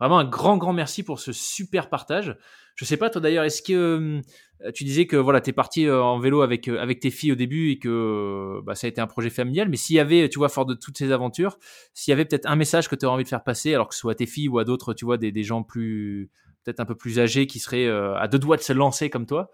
Vraiment 0.00 0.18
un 0.18 0.24
grand, 0.24 0.56
grand 0.56 0.72
merci 0.72 1.02
pour 1.02 1.20
ce 1.20 1.32
super 1.32 1.90
partage. 1.90 2.36
Je 2.74 2.86
sais 2.86 2.96
pas, 2.96 3.10
toi 3.10 3.20
d'ailleurs, 3.20 3.44
est-ce 3.44 3.60
que 3.60 4.22
euh, 4.64 4.72
tu 4.72 4.84
disais 4.84 5.06
que 5.06 5.16
voilà, 5.16 5.42
tu 5.42 5.50
es 5.50 5.52
parti 5.52 5.86
euh, 5.86 6.02
en 6.02 6.18
vélo 6.18 6.40
avec, 6.40 6.68
euh, 6.68 6.80
avec 6.80 7.00
tes 7.00 7.10
filles 7.10 7.32
au 7.32 7.36
début 7.36 7.70
et 7.70 7.78
que 7.78 8.60
bah, 8.64 8.74
ça 8.74 8.86
a 8.86 8.88
été 8.88 9.02
un 9.02 9.06
projet 9.06 9.28
familial, 9.28 9.68
mais 9.68 9.76
s'il 9.76 9.96
y 9.96 10.00
avait, 10.00 10.30
tu 10.30 10.38
vois, 10.38 10.48
fort 10.48 10.64
de 10.64 10.72
toutes 10.72 10.96
ces 10.96 11.12
aventures, 11.12 11.58
s'il 11.92 12.12
y 12.12 12.14
avait 12.14 12.24
peut-être 12.24 12.46
un 12.48 12.56
message 12.56 12.88
que 12.88 12.96
tu 12.96 13.04
aurais 13.04 13.14
envie 13.14 13.24
de 13.24 13.28
faire 13.28 13.44
passer, 13.44 13.74
alors 13.74 13.88
que 13.88 13.94
ce 13.94 14.00
soit 14.00 14.12
à 14.12 14.14
tes 14.14 14.26
filles 14.26 14.48
ou 14.48 14.58
à 14.58 14.64
d'autres, 14.64 14.94
tu 14.94 15.04
vois, 15.04 15.18
des, 15.18 15.32
des 15.32 15.42
gens 15.44 15.62
plus, 15.62 16.30
peut-être 16.64 16.80
un 16.80 16.86
peu 16.86 16.94
plus 16.94 17.18
âgés 17.18 17.46
qui 17.46 17.58
seraient 17.58 17.88
à 17.88 18.26
deux 18.26 18.38
doigts 18.38 18.56
de 18.56 18.62
se 18.62 18.72
lancer 18.72 19.10
comme 19.10 19.26
toi, 19.26 19.50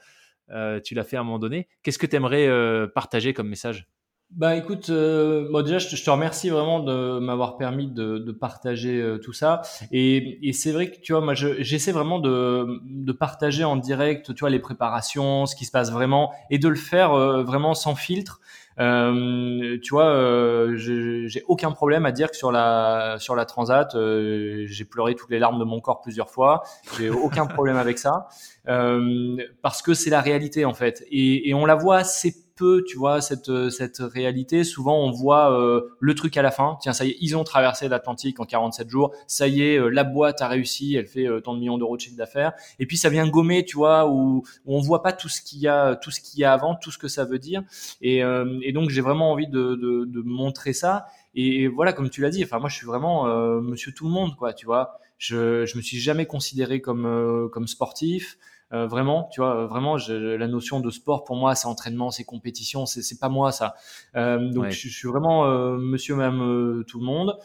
tu 0.85 0.94
l'as 0.94 1.05
fait 1.05 1.16
à 1.16 1.20
un 1.20 1.24
moment 1.24 1.40
donné, 1.40 1.68
qu'est-ce 1.82 1.98
que 1.98 2.06
tu 2.06 2.14
aimerais 2.14 2.48
partager 2.94 3.35
comme 3.35 3.48
message? 3.48 3.89
Bah 4.37 4.55
écoute, 4.55 4.91
euh, 4.91 5.49
bon, 5.51 5.63
déjà 5.63 5.79
je 5.79 5.89
te, 5.89 5.97
je 5.97 6.05
te, 6.05 6.11
remercie 6.11 6.51
vraiment 6.51 6.81
de 6.81 7.19
m'avoir 7.21 7.57
permis 7.57 7.87
de, 7.87 8.19
de 8.19 8.33
partager 8.33 9.01
euh, 9.01 9.17
tout 9.17 9.33
ça. 9.33 9.63
Et, 9.93 10.47
et 10.47 10.53
c'est 10.53 10.73
vrai 10.73 10.91
que 10.91 11.01
tu 11.01 11.13
vois, 11.13 11.23
moi 11.23 11.33
j'essaie 11.33 11.91
vraiment 11.91 12.19
de, 12.19 12.83
de 12.85 13.13
partager 13.13 13.65
en 13.65 13.77
direct, 13.77 14.35
tu 14.35 14.41
vois, 14.41 14.51
les 14.51 14.59
préparations, 14.59 15.47
ce 15.47 15.57
qui 15.57 15.65
se 15.65 15.71
passe 15.71 15.91
vraiment, 15.91 16.35
et 16.51 16.59
de 16.59 16.69
le 16.69 16.77
faire 16.77 17.15
euh, 17.15 17.45
vraiment 17.45 17.73
sans 17.73 17.95
filtre. 17.95 18.41
Euh, 18.79 19.79
tu 19.83 19.95
vois, 19.95 20.11
euh, 20.11 20.77
j'ai 20.77 21.43
aucun 21.49 21.73
problème 21.73 22.05
à 22.05 22.13
dire 22.13 22.31
que 22.31 22.37
sur 22.37 22.53
la 22.53 23.17
sur 23.19 23.37
la 23.37 23.47
transat, 23.47 23.97
j'ai 23.97 24.85
pleuré 24.85 25.15
toutes 25.15 25.31
les 25.31 25.39
larmes 25.39 25.59
de 25.59 25.65
mon 25.65 25.81
corps 25.81 26.03
plusieurs 26.03 26.29
fois. 26.29 26.63
J'ai 26.99 27.09
aucun 27.09 27.47
problème 27.47 27.79
avec 27.79 27.97
ça 27.97 28.29
parce 28.67 29.81
que 29.81 29.95
c'est 29.95 30.11
la 30.11 30.21
réalité 30.21 30.67
en 30.67 30.75
fait, 30.75 31.07
et, 31.11 31.49
et 31.49 31.55
on 31.55 31.65
la 31.65 31.75
voit 31.75 31.97
assez 31.97 32.45
peu, 32.57 32.83
tu 32.87 32.97
vois, 32.97 33.20
cette, 33.20 33.49
euh, 33.49 33.70
cette 33.70 33.99
réalité. 33.99 34.65
Souvent, 34.65 34.99
on 34.99 35.11
voit 35.11 35.53
euh, 35.53 35.83
le 36.01 36.15
truc 36.15 36.37
à 36.37 36.43
la 36.43 36.51
fin. 36.51 36.78
Tiens, 36.81 36.93
ça 36.93 37.05
y 37.05 37.11
est, 37.11 37.16
ils 37.20 37.37
ont 37.37 37.45
traversé 37.45 37.89
l'Atlantique 37.89 38.41
en 38.41 38.45
47 38.45 38.89
jours. 38.89 39.15
Ça 39.27 39.47
y 39.47 39.62
est, 39.62 39.78
euh, 39.78 39.89
la 39.89 40.05
boîte 40.05 40.43
a 40.43 40.49
réussi. 40.49 40.95
Elle 40.97 41.07
fait 41.07 41.27
tant 41.45 41.55
de 41.55 41.61
millions 41.61 41.78
d'euros 41.78 41.97
de 41.97 42.01
chiffre 42.01 42.16
d'affaires. 42.16 42.53
Et 42.78 42.87
puis, 42.87 42.97
ça 42.97 43.11
vient 43.11 43.28
gommer, 43.28 43.65
tu 43.65 43.77
vois, 43.77 44.09
où, 44.11 44.43
où 44.65 44.77
on 44.77 44.81
voit 44.81 45.03
pas 45.03 45.12
tout 45.12 45.28
ce 45.28 45.43
qu'il 45.43 45.61
y 45.61 45.69
a, 45.69 45.97
tout 45.97 46.11
ce 46.11 46.20
qu'il 46.20 46.41
y 46.41 46.45
a 46.45 46.53
avant, 46.53 46.74
tout 46.74 46.91
ce 46.91 46.99
que 46.99 47.09
ça 47.09 47.24
veut 47.24 47.39
dire. 47.39 47.62
Et, 48.01 48.23
et 48.62 48.73
donc, 48.73 48.91
j'ai 48.91 49.01
vraiment 49.01 49.33
envie 49.33 49.49
de, 49.49 49.74
de, 49.74 50.05
de, 50.07 50.23
montrer 50.23 50.73
ça. 50.73 51.07
Et, 51.35 51.69
voilà, 51.69 51.93
comme 51.93 52.11
tu 52.11 52.23
l'as 52.23 52.31
dit, 52.31 52.43
enfin, 52.43 52.59
moi, 52.59 52.69
je 52.69 52.77
suis 52.77 52.87
vraiment 52.87 53.27
monsieur 53.61 53.93
tout 53.93 54.07
le 54.07 54.12
monde, 54.12 54.37
quoi, 54.37 54.53
tu 54.53 54.66
vois. 54.66 54.99
Je, 55.19 55.65
je 55.65 55.77
me 55.77 55.83
suis 55.83 55.99
jamais 55.99 56.27
considéré 56.27 56.81
comme, 56.81 57.49
comme 57.53 57.66
sportif. 57.66 58.39
Euh, 58.72 58.86
vraiment, 58.86 59.28
tu 59.32 59.40
vois, 59.40 59.66
vraiment, 59.66 59.97
la 60.09 60.48
notion 60.48 60.80
de 60.80 60.90
sport 60.90 61.24
pour 61.24 61.36
moi, 61.36 61.55
c'est 61.55 61.68
entraînement, 61.68 62.10
c'est 62.10 62.24
compétition, 62.24 62.84
c'est 62.84 63.20
pas 63.20 63.28
moi 63.28 63.52
ça. 63.52 63.76
Euh, 64.16 64.51
donc 64.51 64.70
je, 64.70 64.88
suis 64.88 65.09
vraiment 65.09 65.47
euh, 65.47 65.76
monsieur 65.76 66.16
même 66.16 66.84
tout 66.88 66.98
le 66.98 67.06
monde. 67.06 67.38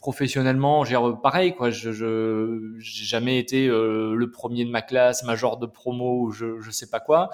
professionnellement, 0.00 0.84
j'ai 0.84 0.96
pareil 1.22 1.54
quoi. 1.54 1.70
Je, 1.70 1.92
je 1.92 2.74
j'ai 2.78 3.04
jamais 3.04 3.38
été 3.38 3.66
le 3.68 4.30
premier 4.30 4.64
de 4.64 4.70
ma 4.70 4.82
classe, 4.82 5.24
major 5.24 5.56
de 5.56 5.66
promo 5.66 6.24
ou 6.24 6.30
je 6.32 6.60
je 6.60 6.70
sais 6.70 6.90
pas 6.90 7.00
quoi. 7.00 7.30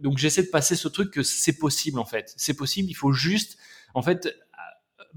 donc 0.00 0.16
j'essaie 0.18 0.42
de 0.42 0.50
passer 0.50 0.76
ce 0.76 0.88
truc 0.88 1.10
que 1.10 1.22
c'est 1.22 1.58
possible 1.58 1.98
en 1.98 2.06
fait. 2.06 2.32
C'est 2.36 2.56
possible. 2.56 2.88
Il 2.88 2.94
faut 2.94 3.12
juste 3.12 3.58
en 3.94 4.00
fait 4.00 4.34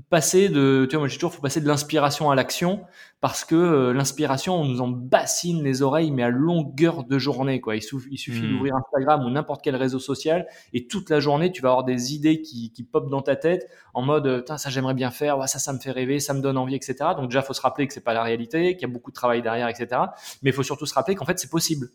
passer 0.10 0.50
de, 0.50 0.86
tu 0.90 0.96
vois, 0.96 1.02
moi 1.02 1.08
j'ai 1.08 1.16
toujours, 1.16 1.34
faut 1.34 1.42
passer 1.42 1.62
de 1.62 1.68
l'inspiration 1.68 2.30
à 2.30 2.36
l'action 2.36 2.84
parce 3.22 3.46
que 3.46 3.56
euh, 3.56 3.94
l'inspiration, 3.94 4.56
on 4.56 4.66
nous 4.66 4.82
en 4.82 4.88
bassine 4.88 5.64
les 5.64 5.82
oreilles, 5.82 6.12
mais 6.12 6.24
à 6.24 6.30
longueur 6.30 7.04
de 7.04 7.18
journée, 7.18 7.62
quoi. 7.62 7.76
Il, 7.76 7.82
suffit, 7.82 8.10
il 8.12 8.18
suffit 8.18 8.42
hmm. 8.42 8.52
d'ouvrir 8.52 8.76
Instagram 8.76 9.26
ou 9.26 9.30
n'importe 9.30 9.64
quel 9.64 9.76
réseau 9.76 10.00
social 10.00 10.48
et 10.74 10.88
toute 10.88 11.10
la 11.10 11.20
journée, 11.20 11.52
tu 11.52 11.62
vas 11.62 11.70
avoir 11.70 11.86
des 11.86 12.14
idées 12.14 12.42
qui, 12.42 12.72
qui 12.72 12.84
popent 12.84 13.10
dans 13.10 13.22
ta 13.22 13.36
tête 13.36 13.68
en 13.94 14.02
mode, 14.02 14.44
ça 14.58 14.70
j'aimerais 14.70 14.94
bien 14.94 15.12
faire, 15.12 15.48
ça 15.48 15.60
ça 15.60 15.72
me 15.74 15.80
fait 15.80 15.92
rêver, 15.92 16.20
ça 16.20 16.34
me 16.34 16.42
donne 16.42 16.58
envie, 16.58 16.76
etc. 16.76 16.96
Donc 17.16 17.30
déjà, 17.30 17.42
faut 17.42 17.54
se 17.54 17.62
rappeler 17.62 17.88
que 17.88 17.94
c'est 17.94 18.04
pas 18.04 18.14
la 18.14 18.24
réalité, 18.24 18.76
qu'il 18.76 18.88
y 18.88 18.92
a 18.92 18.94
beaucoup 18.94 19.12
de 19.12 19.16
travail 19.16 19.42
derrière, 19.42 19.70
etc. 19.70 20.02
Mais 20.42 20.50
il 20.50 20.54
faut 20.54 20.64
surtout 20.64 20.86
se 20.86 20.94
rappeler 20.94 21.16
qu'en 21.16 21.26
fait, 21.26 21.40
c'est 21.40 21.50
possible. 21.50 21.90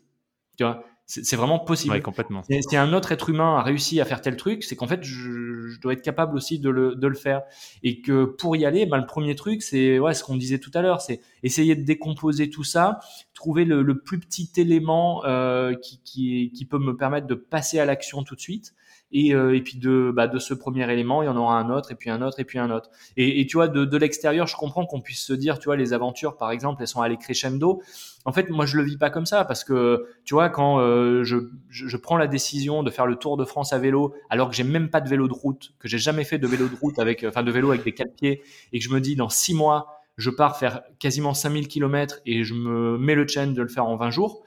Tu 0.57 0.63
vois, 0.63 0.83
c'est 1.05 1.35
vraiment 1.35 1.59
possible. 1.59 1.93
Ouais, 1.93 2.01
complètement. 2.01 2.41
Si 2.43 2.77
un 2.77 2.93
autre 2.93 3.11
être 3.11 3.29
humain 3.29 3.57
a 3.57 3.63
réussi 3.63 3.99
à 3.99 4.05
faire 4.05 4.21
tel 4.21 4.37
truc, 4.37 4.63
c'est 4.63 4.77
qu'en 4.77 4.87
fait, 4.87 5.03
je, 5.03 5.67
je, 5.67 5.79
dois 5.81 5.93
être 5.93 6.01
capable 6.01 6.37
aussi 6.37 6.57
de 6.57 6.69
le, 6.69 6.95
de 6.95 7.07
le 7.07 7.15
faire. 7.15 7.41
Et 7.83 8.01
que 8.01 8.23
pour 8.23 8.55
y 8.55 8.65
aller, 8.65 8.85
ben, 8.85 8.97
le 8.97 9.05
premier 9.05 9.35
truc, 9.35 9.61
c'est 9.61 9.99
ouais, 9.99 10.13
ce 10.13 10.23
qu'on 10.23 10.37
disait 10.37 10.59
tout 10.59 10.71
à 10.73 10.81
l'heure, 10.81 11.01
c'est 11.01 11.19
essayer 11.43 11.75
de 11.75 11.83
décomposer 11.83 12.49
tout 12.49 12.63
ça, 12.63 12.99
trouver 13.33 13.65
le, 13.65 13.81
le 13.81 13.99
plus 13.99 14.19
petit 14.19 14.49
élément 14.55 15.25
euh, 15.25 15.73
qui, 15.73 16.01
qui, 16.03 16.51
qui 16.53 16.65
peut 16.65 16.79
me 16.79 16.95
permettre 16.95 17.27
de 17.27 17.35
passer 17.35 17.79
à 17.79 17.85
l'action 17.85 18.23
tout 18.23 18.35
de 18.35 18.41
suite. 18.41 18.73
Et, 19.13 19.33
euh, 19.33 19.55
et 19.55 19.61
puis 19.61 19.77
de, 19.77 20.11
bah, 20.15 20.27
de 20.27 20.39
ce 20.39 20.53
premier 20.53 20.89
élément, 20.91 21.21
il 21.21 21.25
y 21.25 21.29
en 21.29 21.35
aura 21.35 21.57
un 21.59 21.69
autre, 21.69 21.91
et 21.91 21.95
puis 21.95 22.09
un 22.09 22.21
autre, 22.21 22.39
et 22.39 22.45
puis 22.45 22.59
un 22.59 22.71
autre. 22.71 22.89
Et, 23.17 23.45
tu 23.45 23.57
vois, 23.57 23.67
de, 23.67 23.97
l'extérieur, 23.97 24.47
je 24.47 24.55
comprends 24.55 24.85
qu'on 24.85 25.01
puisse 25.01 25.25
se 25.25 25.33
dire, 25.33 25.59
tu 25.59 25.65
vois, 25.65 25.75
les 25.75 25.93
aventures, 25.93 26.37
par 26.37 26.51
exemple, 26.51 26.81
elles 26.81 26.87
sont 26.87 27.01
allées 27.01 27.17
crescendo. 27.17 27.81
En 28.25 28.31
fait, 28.31 28.49
moi, 28.49 28.65
je 28.65 28.77
le 28.77 28.83
vis 28.83 28.97
pas 28.97 29.09
comme 29.09 29.25
ça 29.25 29.45
parce 29.45 29.63
que, 29.63 30.07
tu 30.25 30.33
vois, 30.33 30.49
quand 30.49 30.79
euh, 30.79 31.23
je, 31.23 31.97
prends 31.97 32.17
la 32.17 32.27
décision 32.27 32.83
de 32.83 32.89
faire 32.89 33.05
le 33.05 33.15
Tour 33.15 33.37
de 33.37 33.45
France 33.45 33.73
à 33.73 33.79
vélo, 33.79 34.13
alors 34.29 34.49
que 34.49 34.55
j'ai 34.55 34.63
même 34.63 34.89
pas 34.89 35.01
de 35.01 35.09
vélo 35.09 35.27
de 35.27 35.33
route, 35.33 35.73
que 35.79 35.87
j'ai 35.87 35.97
jamais 35.97 36.23
fait 36.23 36.37
de 36.37 36.47
vélo 36.47 36.67
de 36.67 36.75
route 36.75 36.99
avec, 36.99 37.25
enfin, 37.27 37.43
de 37.43 37.51
vélo 37.51 37.71
avec 37.71 37.83
des 37.83 37.93
quatre 37.93 38.15
pieds, 38.15 38.41
et 38.71 38.79
que 38.79 38.85
je 38.85 38.89
me 38.89 39.01
dis, 39.01 39.15
dans 39.15 39.29
six 39.29 39.53
mois, 39.53 40.01
je 40.17 40.29
pars 40.29 40.57
faire 40.57 40.81
quasiment 40.99 41.33
5000 41.33 41.67
km 41.67 42.19
et 42.25 42.43
je 42.43 42.53
me 42.53 42.97
mets 42.97 43.15
le 43.15 43.27
challenge 43.27 43.55
de 43.55 43.61
le 43.61 43.67
faire 43.67 43.85
en 43.85 43.95
20 43.95 44.11
jours. 44.11 44.43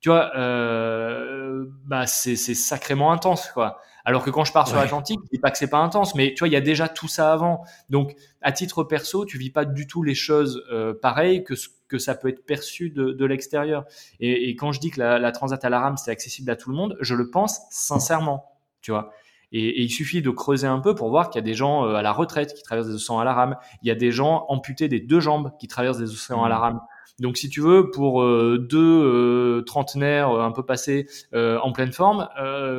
Tu 0.00 0.08
vois, 0.08 0.32
euh, 0.36 1.66
bah 1.84 2.06
c'est 2.06 2.36
sacrément 2.36 3.12
intense, 3.12 3.50
quoi. 3.52 3.78
Alors 4.04 4.24
que 4.24 4.30
quand 4.30 4.44
je 4.44 4.52
pars 4.52 4.66
sur 4.66 4.76
l'Atlantique, 4.76 5.20
je 5.24 5.30
dis 5.36 5.38
pas 5.38 5.50
que 5.50 5.58
c'est 5.58 5.70
pas 5.70 5.78
intense, 5.78 6.14
mais 6.14 6.34
tu 6.34 6.40
vois, 6.40 6.48
il 6.48 6.52
y 6.52 6.56
a 6.56 6.60
déjà 6.60 6.88
tout 6.88 7.08
ça 7.08 7.32
avant. 7.32 7.64
Donc, 7.88 8.14
à 8.40 8.52
titre 8.52 8.84
perso, 8.84 9.24
tu 9.24 9.38
vis 9.38 9.50
pas 9.50 9.64
du 9.64 9.86
tout 9.86 10.02
les 10.02 10.14
choses 10.14 10.64
euh, 10.72 10.94
pareilles 10.94 11.44
que 11.44 11.54
ce 11.54 11.68
que 11.88 11.98
ça 11.98 12.14
peut 12.14 12.28
être 12.28 12.46
perçu 12.46 12.90
de, 12.90 13.10
de 13.10 13.24
l'extérieur. 13.24 13.84
Et, 14.20 14.48
et, 14.48 14.54
quand 14.54 14.70
je 14.70 14.78
dis 14.78 14.90
que 14.90 15.00
la, 15.00 15.18
la 15.18 15.32
transat 15.32 15.62
à 15.64 15.68
la 15.68 15.80
rame 15.80 15.96
c'est 15.96 16.12
accessible 16.12 16.48
à 16.50 16.56
tout 16.56 16.70
le 16.70 16.76
monde, 16.76 16.96
je 17.00 17.16
le 17.16 17.30
pense 17.30 17.62
sincèrement, 17.70 18.52
tu 18.80 18.92
vois. 18.92 19.10
Et, 19.52 19.82
il 19.82 19.90
suffit 19.90 20.22
de 20.22 20.30
creuser 20.30 20.66
un 20.66 20.78
peu 20.78 20.94
pour 20.94 21.10
voir 21.10 21.30
qu'il 21.30 21.40
y 21.40 21.44
a 21.44 21.44
des 21.44 21.54
gens 21.54 21.84
à 21.84 22.02
la 22.02 22.12
retraite 22.12 22.54
qui 22.54 22.62
traversent 22.62 22.86
des 22.86 22.94
océans 22.94 23.18
à 23.18 23.24
la 23.24 23.34
rame. 23.34 23.56
Il 23.82 23.88
y 23.88 23.90
a 23.90 23.94
des 23.94 24.12
gens 24.12 24.46
amputés 24.48 24.88
des 24.88 25.00
deux 25.00 25.20
jambes 25.20 25.52
qui 25.58 25.66
traversent 25.66 25.98
des 25.98 26.10
océans 26.10 26.44
à 26.44 26.48
la 26.48 26.58
mmh. 26.58 26.60
rame. 26.60 26.80
Donc, 27.20 27.36
si 27.36 27.48
tu 27.48 27.60
veux, 27.60 27.90
pour 27.90 28.24
deux 28.24 29.62
trentenaires 29.66 30.30
un 30.30 30.50
peu 30.50 30.64
passés 30.64 31.06
en 31.32 31.70
pleine 31.72 31.92
forme, 31.92 32.28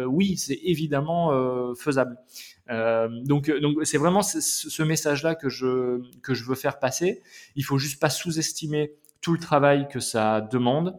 oui, 0.07 0.35
c'est 0.37 0.59
évidemment 0.63 1.73
faisable. 1.75 2.17
Euh, 2.71 3.09
donc, 3.23 3.51
donc 3.59 3.77
c'est 3.83 3.97
vraiment 3.97 4.21
ce, 4.21 4.83
message-là 4.83 5.35
que 5.35 5.49
je 5.49 6.01
que 6.21 6.33
je 6.33 6.45
veux 6.45 6.55
faire 6.55 6.79
passer. 6.79 7.21
Il 7.55 7.63
faut 7.63 7.77
juste 7.77 7.99
pas 7.99 8.09
sous-estimer 8.09 8.93
tout 9.19 9.33
le 9.33 9.39
travail 9.39 9.87
que 9.89 9.99
ça 9.99 10.41
demande, 10.41 10.95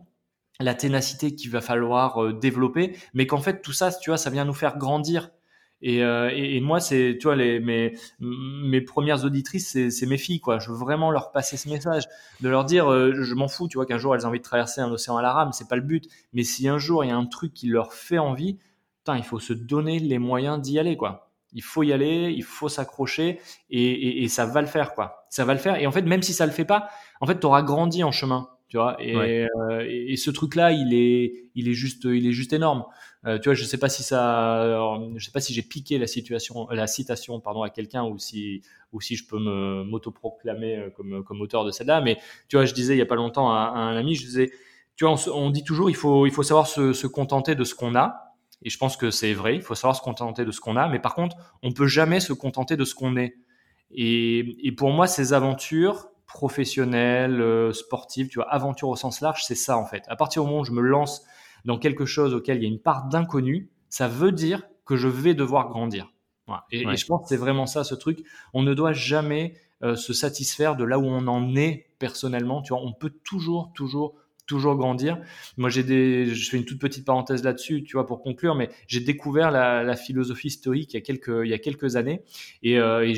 la 0.61 0.75
ténacité 0.75 1.35
qu'il 1.35 1.51
va 1.51 1.61
falloir 1.61 2.23
euh, 2.23 2.33
développer, 2.33 2.97
mais 3.15 3.27
qu'en 3.27 3.41
fait 3.41 3.63
tout 3.63 3.73
ça, 3.73 3.91
tu 3.93 4.11
vois, 4.11 4.19
ça 4.19 4.31
vient 4.31 4.45
nous 4.45 4.55
faire 4.55 4.77
grandir. 4.77 5.31
Et, 5.83 6.05
euh, 6.05 6.31
et, 6.33 6.61
moi, 6.61 6.79
c'est, 6.79 7.19
tu 7.21 7.25
vois, 7.25 7.35
les, 7.35 7.59
mes, 7.59 7.97
mes 8.21 8.81
premières 8.81 9.25
auditrices, 9.25 9.89
c'est 9.91 10.07
mes 10.07 10.17
filles, 10.17 10.41
quoi. 10.41 10.61
Je 10.61 10.71
veux 10.71 10.77
vraiment 10.77 11.11
leur 11.11 11.33
passer 11.33 11.57
ce 11.57 11.69
message, 11.69 12.05
de 12.41 12.49
leur 12.49 12.65
dire, 12.65 12.91
euh, 12.91 13.13
je 13.21 13.35
m'en 13.35 13.49
fous, 13.49 13.67
tu 13.67 13.79
vois, 13.79 13.87
qu'un 13.87 13.99
jour 13.99 14.15
elles 14.15 14.25
ont 14.25 14.29
envie 14.29 14.39
de 14.39 14.45
traverser 14.45 14.81
un 14.81 14.91
océan 14.91 15.17
à 15.17 15.23
la 15.23 15.33
rame, 15.33 15.53
c'est 15.53 15.69
pas 15.69 15.75
le 15.77 15.83
but. 15.83 16.09
Mais 16.33 16.45
si 16.45 16.69
un 16.69 16.79
jour 16.79 17.05
il 17.05 17.09
y 17.09 17.11
a 17.11 17.17
un 17.17 17.27
truc 17.27 17.53
qui 17.53 17.67
leur 17.67 17.93
fait 17.93 18.19
envie, 18.19 18.59
putain, 18.99 19.17
il 19.17 19.25
faut 19.25 19.41
se 19.41 19.53
donner 19.53 19.99
les 19.99 20.19
moyens 20.21 20.61
d'y 20.61 20.79
aller, 20.79 20.97
quoi. 20.97 21.33
Il 21.53 21.63
faut 21.63 21.83
y 21.83 21.93
aller, 21.93 22.33
il 22.35 22.45
faut 22.45 22.69
s'accrocher 22.69 23.41
et, 23.69 24.27
ça 24.29 24.47
va 24.47 24.61
le 24.61 24.69
faire, 24.69 24.95
quoi. 24.95 25.27
Ça 25.29 25.45
va 25.45 25.53
le 25.53 25.59
faire. 25.59 25.77
Et 25.77 25.87
en 25.87 25.93
fait, 25.93 26.03
même 26.03 26.23
si 26.23 26.33
ça 26.33 26.47
le 26.47 26.53
fait 26.53 26.65
pas, 26.65 26.89
en 27.21 27.27
fait, 27.27 27.41
tu 27.41 27.47
auras 27.47 27.63
grandi 27.63 28.05
en 28.05 28.13
chemin, 28.13 28.49
tu 28.69 28.79
vois. 28.79 28.97
Et, 29.01 29.17
euh, 29.17 29.85
et, 29.87 30.17
ce 30.17 30.31
truc-là, 30.31 30.71
il 30.71 30.95
est, 30.95 31.51
il 31.55 31.69
est 31.69 31.75
juste, 31.75 32.05
il 32.05 32.27
est 32.27 32.33
juste 32.33 32.53
énorme. 32.55 32.85
Euh, 33.25 33.39
tu 33.39 33.49
vois, 33.49 33.55
je 33.55 33.65
sais 33.65 33.79
pas 33.79 33.89
si 33.89 34.03
ça, 34.03 34.99
je 35.15 35.25
sais 35.25 35.31
pas 35.31 35.41
si 35.41 35.55
j'ai 35.55 35.63
piqué 35.63 35.99
la 35.99 36.09
situation, 36.09 36.69
la 36.71 36.87
citation, 36.89 37.39
pardon, 37.41 37.63
à 37.63 37.71
quelqu'un 37.71 38.05
ou 38.05 38.19
si, 38.19 38.63
ou 38.93 39.01
si 39.01 39.15
je 39.15 39.27
peux 39.27 39.39
me 39.39 39.85
m'autoproclamer 39.85 40.77
euh, 40.77 40.91
comme, 40.91 41.23
comme 41.23 41.41
auteur 41.41 41.65
de 41.65 41.71
celle-là. 41.71 42.01
Mais 42.01 42.19
tu 42.49 42.57
vois, 42.57 42.65
je 42.65 42.75
disais 42.75 42.95
il 42.95 42.99
y 42.99 43.03
a 43.03 43.07
pas 43.07 43.15
longtemps 43.15 43.51
à, 43.53 43.73
un 43.75 43.97
ami, 43.97 44.17
je 44.17 44.25
disais, 44.25 44.51
tu 44.97 45.05
vois, 45.05 45.17
on, 45.33 45.51
dit 45.51 45.63
toujours, 45.63 45.89
il 45.89 45.97
faut, 45.97 46.27
il 46.27 46.33
faut 46.33 46.43
savoir 46.43 46.67
se, 46.67 46.93
se 46.93 47.07
contenter 47.07 47.55
de 47.55 47.65
ce 47.65 47.75
qu'on 47.75 47.95
a 47.95 48.33
et 48.63 48.71
je 48.71 48.79
pense 48.79 48.97
que 48.97 49.11
c'est 49.11 49.35
vrai, 49.35 49.57
il 49.57 49.63
faut 49.63 49.75
savoir 49.75 49.97
se 49.97 50.03
contenter 50.03 50.45
de 50.45 50.53
ce 50.53 50.61
qu'on 50.61 50.77
a, 50.77 50.89
mais 50.89 51.01
par 51.01 51.15
contre, 51.15 51.37
on 51.63 51.73
peut 51.73 51.87
jamais 51.87 52.21
se 52.21 52.33
contenter 52.33 52.77
de 52.77 52.85
ce 52.85 52.95
qu'on 52.95 53.17
est. 53.17 53.37
Et, 53.91 54.67
et, 54.67 54.73
pour 54.73 54.91
moi, 54.91 55.07
ces 55.07 55.33
aventures 55.33 56.09
professionnelles, 56.27 57.41
euh, 57.41 57.73
sportives, 57.73 58.29
tu 58.29 58.37
vois, 58.37 58.49
aventures 58.51 58.89
au 58.89 58.97
sens 58.97 59.21
large, 59.21 59.45
c'est 59.45 59.55
ça 59.55 59.77
en 59.77 59.85
fait. 59.85 60.05
À 60.09 60.17
partir 60.17 60.43
du 60.43 60.49
moment 60.49 60.61
où 60.61 60.65
je 60.65 60.73
me 60.73 60.81
lance 60.81 61.25
dans 61.65 61.79
quelque 61.79 62.05
chose 62.05 62.35
auquel 62.35 62.59
il 62.59 62.63
y 62.63 62.67
a 62.67 62.69
une 62.69 62.81
part 62.81 63.09
d'inconnu, 63.09 63.71
ça 63.89 64.09
veut 64.09 64.33
dire 64.33 64.63
que 64.85 64.97
je 64.97 65.09
vais 65.09 65.35
devoir 65.35 65.69
grandir. 65.69 66.13
Et, 66.71 66.83
et, 66.83 66.97
je 66.97 67.07
pense 67.07 67.23
que 67.23 67.29
c'est 67.29 67.37
vraiment 67.37 67.67
ça, 67.67 67.85
ce 67.85 67.95
truc. 67.95 68.25
On 68.53 68.63
ne 68.63 68.75
doit 68.75 68.93
jamais 68.93 69.55
euh, 69.83 69.97
se 69.97 70.13
satisfaire 70.13 70.77
de 70.77 70.85
là 70.85 70.99
où 70.99 71.05
on 71.05 71.27
en 71.27 71.57
est 71.57 71.87
personnellement. 71.99 72.63
Tu 72.63 72.73
vois, 72.73 72.83
on 72.83 72.93
peut 72.93 73.13
toujours, 73.25 73.73
toujours 73.75 74.15
toujours 74.47 74.77
grandir. 74.77 75.19
Moi, 75.57 75.71
j'ai 75.71 75.83
je 76.27 76.51
fais 76.51 76.57
une 76.57 76.65
toute 76.65 76.81
petite 76.81 77.05
parenthèse 77.05 77.43
là-dessus, 77.43 77.85
tu 77.85 77.97
vois, 77.97 78.07
pour 78.07 78.23
conclure, 78.23 78.55
mais 78.55 78.71
j'ai 78.87 79.01
découvert 79.01 79.51
la, 79.51 79.97
philosophie 79.97 80.51
stoïque 80.51 80.95
il 80.95 80.97
y 80.97 80.99
a 80.99 81.03
quelques, 81.03 81.43
il 81.45 81.49
y 81.49 81.55
a 81.55 81.59
quelques 81.59 81.97
années, 81.97 82.23
et, 82.63 82.79
euh, 82.79 83.13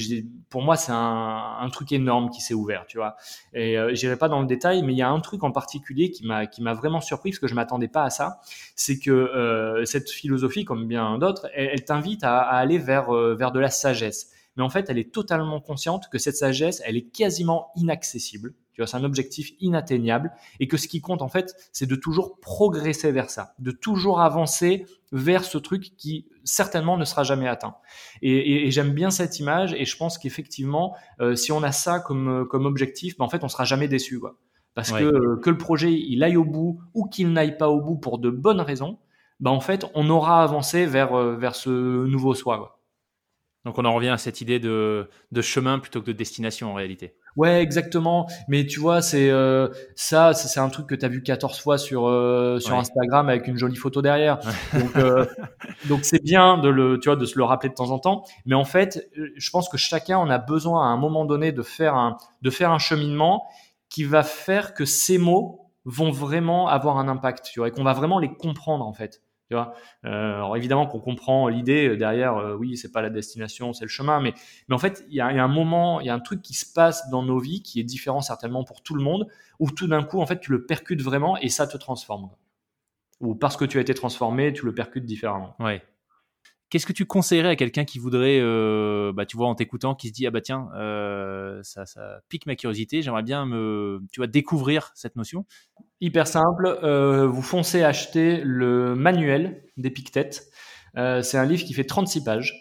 pour 0.51 0.62
moi, 0.62 0.76
c'est 0.76 0.92
un, 0.92 1.68
truc 1.72 1.90
énorme 1.92 2.30
qui 2.30 2.40
s'est 2.40 2.55
ouvert, 2.55 2.84
tu 2.86 2.98
vois. 2.98 3.16
Et 3.52 3.78
euh, 3.78 3.94
j'irai 3.94 4.16
pas 4.16 4.28
dans 4.28 4.40
le 4.40 4.46
détail, 4.46 4.82
mais 4.82 4.92
il 4.92 4.98
y 4.98 5.02
a 5.02 5.09
un 5.09 5.20
truc 5.20 5.42
en 5.42 5.51
particulier 5.51 6.10
qui 6.10 6.24
m'a, 6.26 6.46
qui 6.46 6.62
m'a 6.62 6.72
vraiment 6.72 7.01
surpris 7.01 7.30
parce 7.30 7.40
que 7.40 7.48
je 7.48 7.55
m'attendais 7.55 7.88
pas 7.88 8.05
à 8.05 8.10
ça, 8.10 8.40
c'est 8.76 8.98
que 8.98 9.10
euh, 9.10 9.84
cette 9.84 10.10
philosophie, 10.10 10.64
comme 10.64 10.86
bien 10.86 11.18
d'autres, 11.18 11.48
elle, 11.55 11.84
t'invite 11.84 12.22
à, 12.22 12.38
à, 12.38 12.56
aller 12.59 12.78
vers, 12.78 13.10
vers 13.12 13.51
de 13.51 13.59
la 13.59 13.70
sagesse. 13.70 14.30
Mais 14.56 14.62
en 14.62 14.68
fait, 14.68 14.88
elle 14.88 14.98
est 14.98 15.12
totalement 15.12 15.60
consciente 15.60 16.09
que 16.12 16.18
cette 16.18 16.36
sagesse, 16.36 16.80
elle 16.84 16.96
est 16.96 17.10
quasiment 17.10 17.72
inaccessible 17.74 18.55
tu 18.74 18.80
vois, 18.80 18.88
c'est 18.88 18.96
un 18.96 19.05
objectif 19.05 19.52
inatteignable 19.60 20.32
et 20.59 20.66
que 20.66 20.76
ce 20.76 20.88
qui 20.88 21.01
compte 21.01 21.22
en 21.22 21.28
fait, 21.28 21.55
c'est 21.72 21.86
de 21.86 21.94
toujours 21.94 22.40
progresser 22.40 23.12
vers 23.12 23.30
ça, 23.30 23.55
de 23.60 23.70
toujours 23.70 24.20
avancer 24.20 24.84
vers 25.12 25.44
ce 25.44 25.59
truc 25.59 25.96
qui 25.96 26.26
certainement 26.42 26.96
ne 26.96 27.05
sera 27.05 27.22
jamais 27.22 27.46
atteint. 27.46 27.76
Et, 28.20 28.70
j'aime 28.72 28.92
bien 28.92 29.10
cette 29.10 29.38
image 29.38 29.74
et 29.74 29.84
je 29.84 29.96
pense 29.96 30.18
qu'effectivement, 30.18 30.96
euh, 31.20 31.36
si 31.36 31.52
on 31.52 31.62
a 31.62 31.70
ça 31.70 32.01
comme 32.01 32.46
comme 32.51 32.66
objectif, 32.66 33.16
ben 33.16 33.24
en 33.24 33.28
fait, 33.28 33.44
on 33.44 33.48
sera 33.48 33.64
jamais 33.64 33.86
déçu, 33.86 34.18
quoi. 34.18 34.36
Parce 34.74 34.90
que 34.90 35.05
euh, 35.05 35.40
que 35.40 35.51
le 35.51 35.56
projet 35.56 35.92
il 35.92 36.24
aille 36.24 36.36
au 36.36 36.44
bout 36.44 36.80
ou 36.94 37.06
qu'il 37.06 37.32
n'aille 37.32 37.56
pas 37.56 37.68
au 37.68 37.80
bout 37.80 37.96
pour 37.96 38.18
de 38.18 38.28
bonnes 38.28 38.60
raisons, 38.60 38.98
ben 39.38 39.52
en 39.52 39.60
fait, 39.60 39.86
on 39.94 40.10
aura 40.10 40.42
avancé 40.42 40.84
vers 40.84 41.14
euh, 41.14 41.36
vers 41.36 41.55
ce 41.55 41.70
nouveau 41.70 42.34
soi. 42.34 42.59
Quoi. 42.59 42.73
Donc 43.65 43.78
on 43.78 43.85
en 43.85 43.95
revient 43.95 44.11
à 44.11 44.19
cette 44.19 44.41
idée 44.41 44.59
de, 44.59 45.09
de 45.32 45.43
chemin 45.43 45.78
plutôt 45.78 46.03
que 46.03 46.07
de 46.07 46.12
destination 46.12 46.70
en 46.70 46.74
réalité. 46.74 47.15
Ouais, 47.36 47.62
exactement. 47.62 48.28
Mais 48.47 48.66
tu 48.66 48.78
vois, 48.78 49.03
c'est 49.03 49.31
euh, 49.31 49.69
ça, 49.97 50.35
c'est 50.35 50.61
un 50.61 50.69
truc 50.69 50.86
que 50.86 50.95
tu 50.95 51.05
as 51.05 51.09
vu 51.09 51.23
14 51.23 51.59
fois 51.59 51.78
sur 51.78 52.07
euh, 52.07 52.61
sur 52.61 52.77
Instagram 52.77 53.28
avec 53.28 53.49
une 53.49 53.57
jolie 53.57 53.77
photo 53.77 54.03
derrière. 54.03 54.39
Donc 54.74 54.97
euh, 54.97 55.24
c'est 56.03 56.23
bien 56.23 56.59
de 56.59 56.69
le 56.69 57.01
tu 57.01 57.09
vois 57.09 57.16
de 57.16 57.24
se 57.24 57.39
le 57.39 57.45
rappeler 57.45 57.70
de 57.70 57.74
temps 57.74 57.91
en 57.91 57.99
temps, 57.99 58.24
mais 58.47 58.55
en 58.55 58.65
fait, 58.65 59.09
je 59.15 59.51
pense 59.51 59.69
que 59.69 59.78
chacun 59.78 60.19
en 60.19 60.31
a 60.31 60.39
besoin 60.39 60.82
à 60.82 60.93
un 60.93 60.97
moment 60.97 61.24
donné 61.24 61.51
de 61.51 61.62
faire 61.62 61.95
un 61.95 62.19
de 62.43 62.51
faire 62.51 62.70
un 62.70 62.78
cheminement 62.78 63.45
qui 63.89 64.05
va 64.05 64.23
faire 64.23 64.74
que 64.74 64.85
ces 64.85 65.19
mots 65.19 65.70
vont 65.85 66.11
vraiment 66.11 66.69
avoir 66.69 66.99
un 66.99 67.09
impact, 67.09 67.51
tu 67.53 67.61
vois, 67.61 67.69
et 67.69 67.70
qu'on 67.70 67.85
va 67.85 67.93
vraiment 67.95 68.19
les 68.19 68.32
comprendre 68.32 68.86
en 68.86 68.93
fait. 68.93 69.23
Euh, 69.55 70.35
alors 70.35 70.56
évidemment 70.56 70.86
qu'on 70.86 71.01
comprend 71.01 71.48
l'idée 71.48 71.89
euh, 71.89 71.97
derrière, 71.97 72.36
euh, 72.36 72.56
oui, 72.56 72.76
c'est 72.76 72.93
pas 72.93 73.02
la 73.02 73.10
destination, 73.10 73.72
c'est 73.72 73.85
le 73.85 73.90
chemin, 73.90 74.20
mais, 74.20 74.35
mais 74.68 74.74
en 74.74 74.78
fait, 74.78 75.05
il 75.09 75.14
y, 75.14 75.20
a, 75.20 75.26
un 75.26 75.48
moment, 75.48 76.01
il 76.01 76.06
y 76.06 76.10
a 76.10 76.14
un 76.14 76.20
truc 76.20 76.43
qui 76.43 76.55
se 76.55 76.70
passe 76.70 77.09
dans 77.10 77.22
nos 77.22 77.39
vies 77.39 77.62
qui 77.62 77.81
est 77.81 77.85
différent 77.85 78.20
certainement 78.20 78.64
pour 78.64 78.82
tout 78.82 78.94
le 78.94 79.02
monde, 79.02 79.28
où 79.60 79.70
tout 79.70 79.86
d'un 79.86 80.02
coup, 80.02 80.20
en 80.20 80.26
fait, 80.26 80.40
tu 80.40 80.51
le 80.51 80.66
percutes 80.66 81.02
vraiment 81.02 81.36
et 81.39 81.48
ça 81.48 81.66
te 81.66 81.76
transforme. 81.76 82.31
Ou 83.20 83.35
parce 83.35 83.56
que 83.56 83.64
tu 83.64 83.78
as 83.78 83.81
été 83.81 83.94
transformé, 83.94 84.52
tu 84.52 84.66
le 84.66 84.74
percutes 84.74 85.06
différemment. 85.06 85.55
Ouais. 85.60 85.82
Qu'est-ce 86.70 86.86
que 86.86 86.93
tu 86.93 87.05
conseillerais 87.05 87.51
à 87.51 87.57
quelqu'un 87.57 87.85
qui 87.85 87.99
voudrait, 87.99 88.41
euh, 88.41 89.12
bah, 89.12 89.27
tu 89.27 89.36
vois, 89.36 89.47
en 89.49 89.55
t'écoutant, 89.55 89.95
qui 89.95 90.09
se 90.09 90.12
dit 90.12 90.27
ah 90.27 90.31
bah 90.31 90.41
tiens, 90.41 90.69
euh, 90.74 91.61
ça, 91.62 91.86
ça, 91.86 92.20
pique 92.28 92.47
ma 92.47 92.57
curiosité, 92.57 93.03
j'aimerais 93.03 93.23
bien 93.23 93.47
me, 93.47 94.01
tu 94.11 94.20
vois, 94.20 94.27
découvrir 94.27 94.91
cette 94.95 95.15
notion. 95.15 95.45
Hyper 96.01 96.27
simple, 96.27 96.66
euh, 96.82 97.27
vous 97.27 97.43
foncez 97.43 97.82
acheter 97.82 98.41
le 98.43 98.95
manuel 98.95 99.62
d'Épictète. 99.77 100.49
c'est 100.95 101.36
un 101.36 101.45
livre 101.45 101.65
qui 101.65 101.74
fait 101.74 101.85
36 101.85 102.24
pages. 102.24 102.61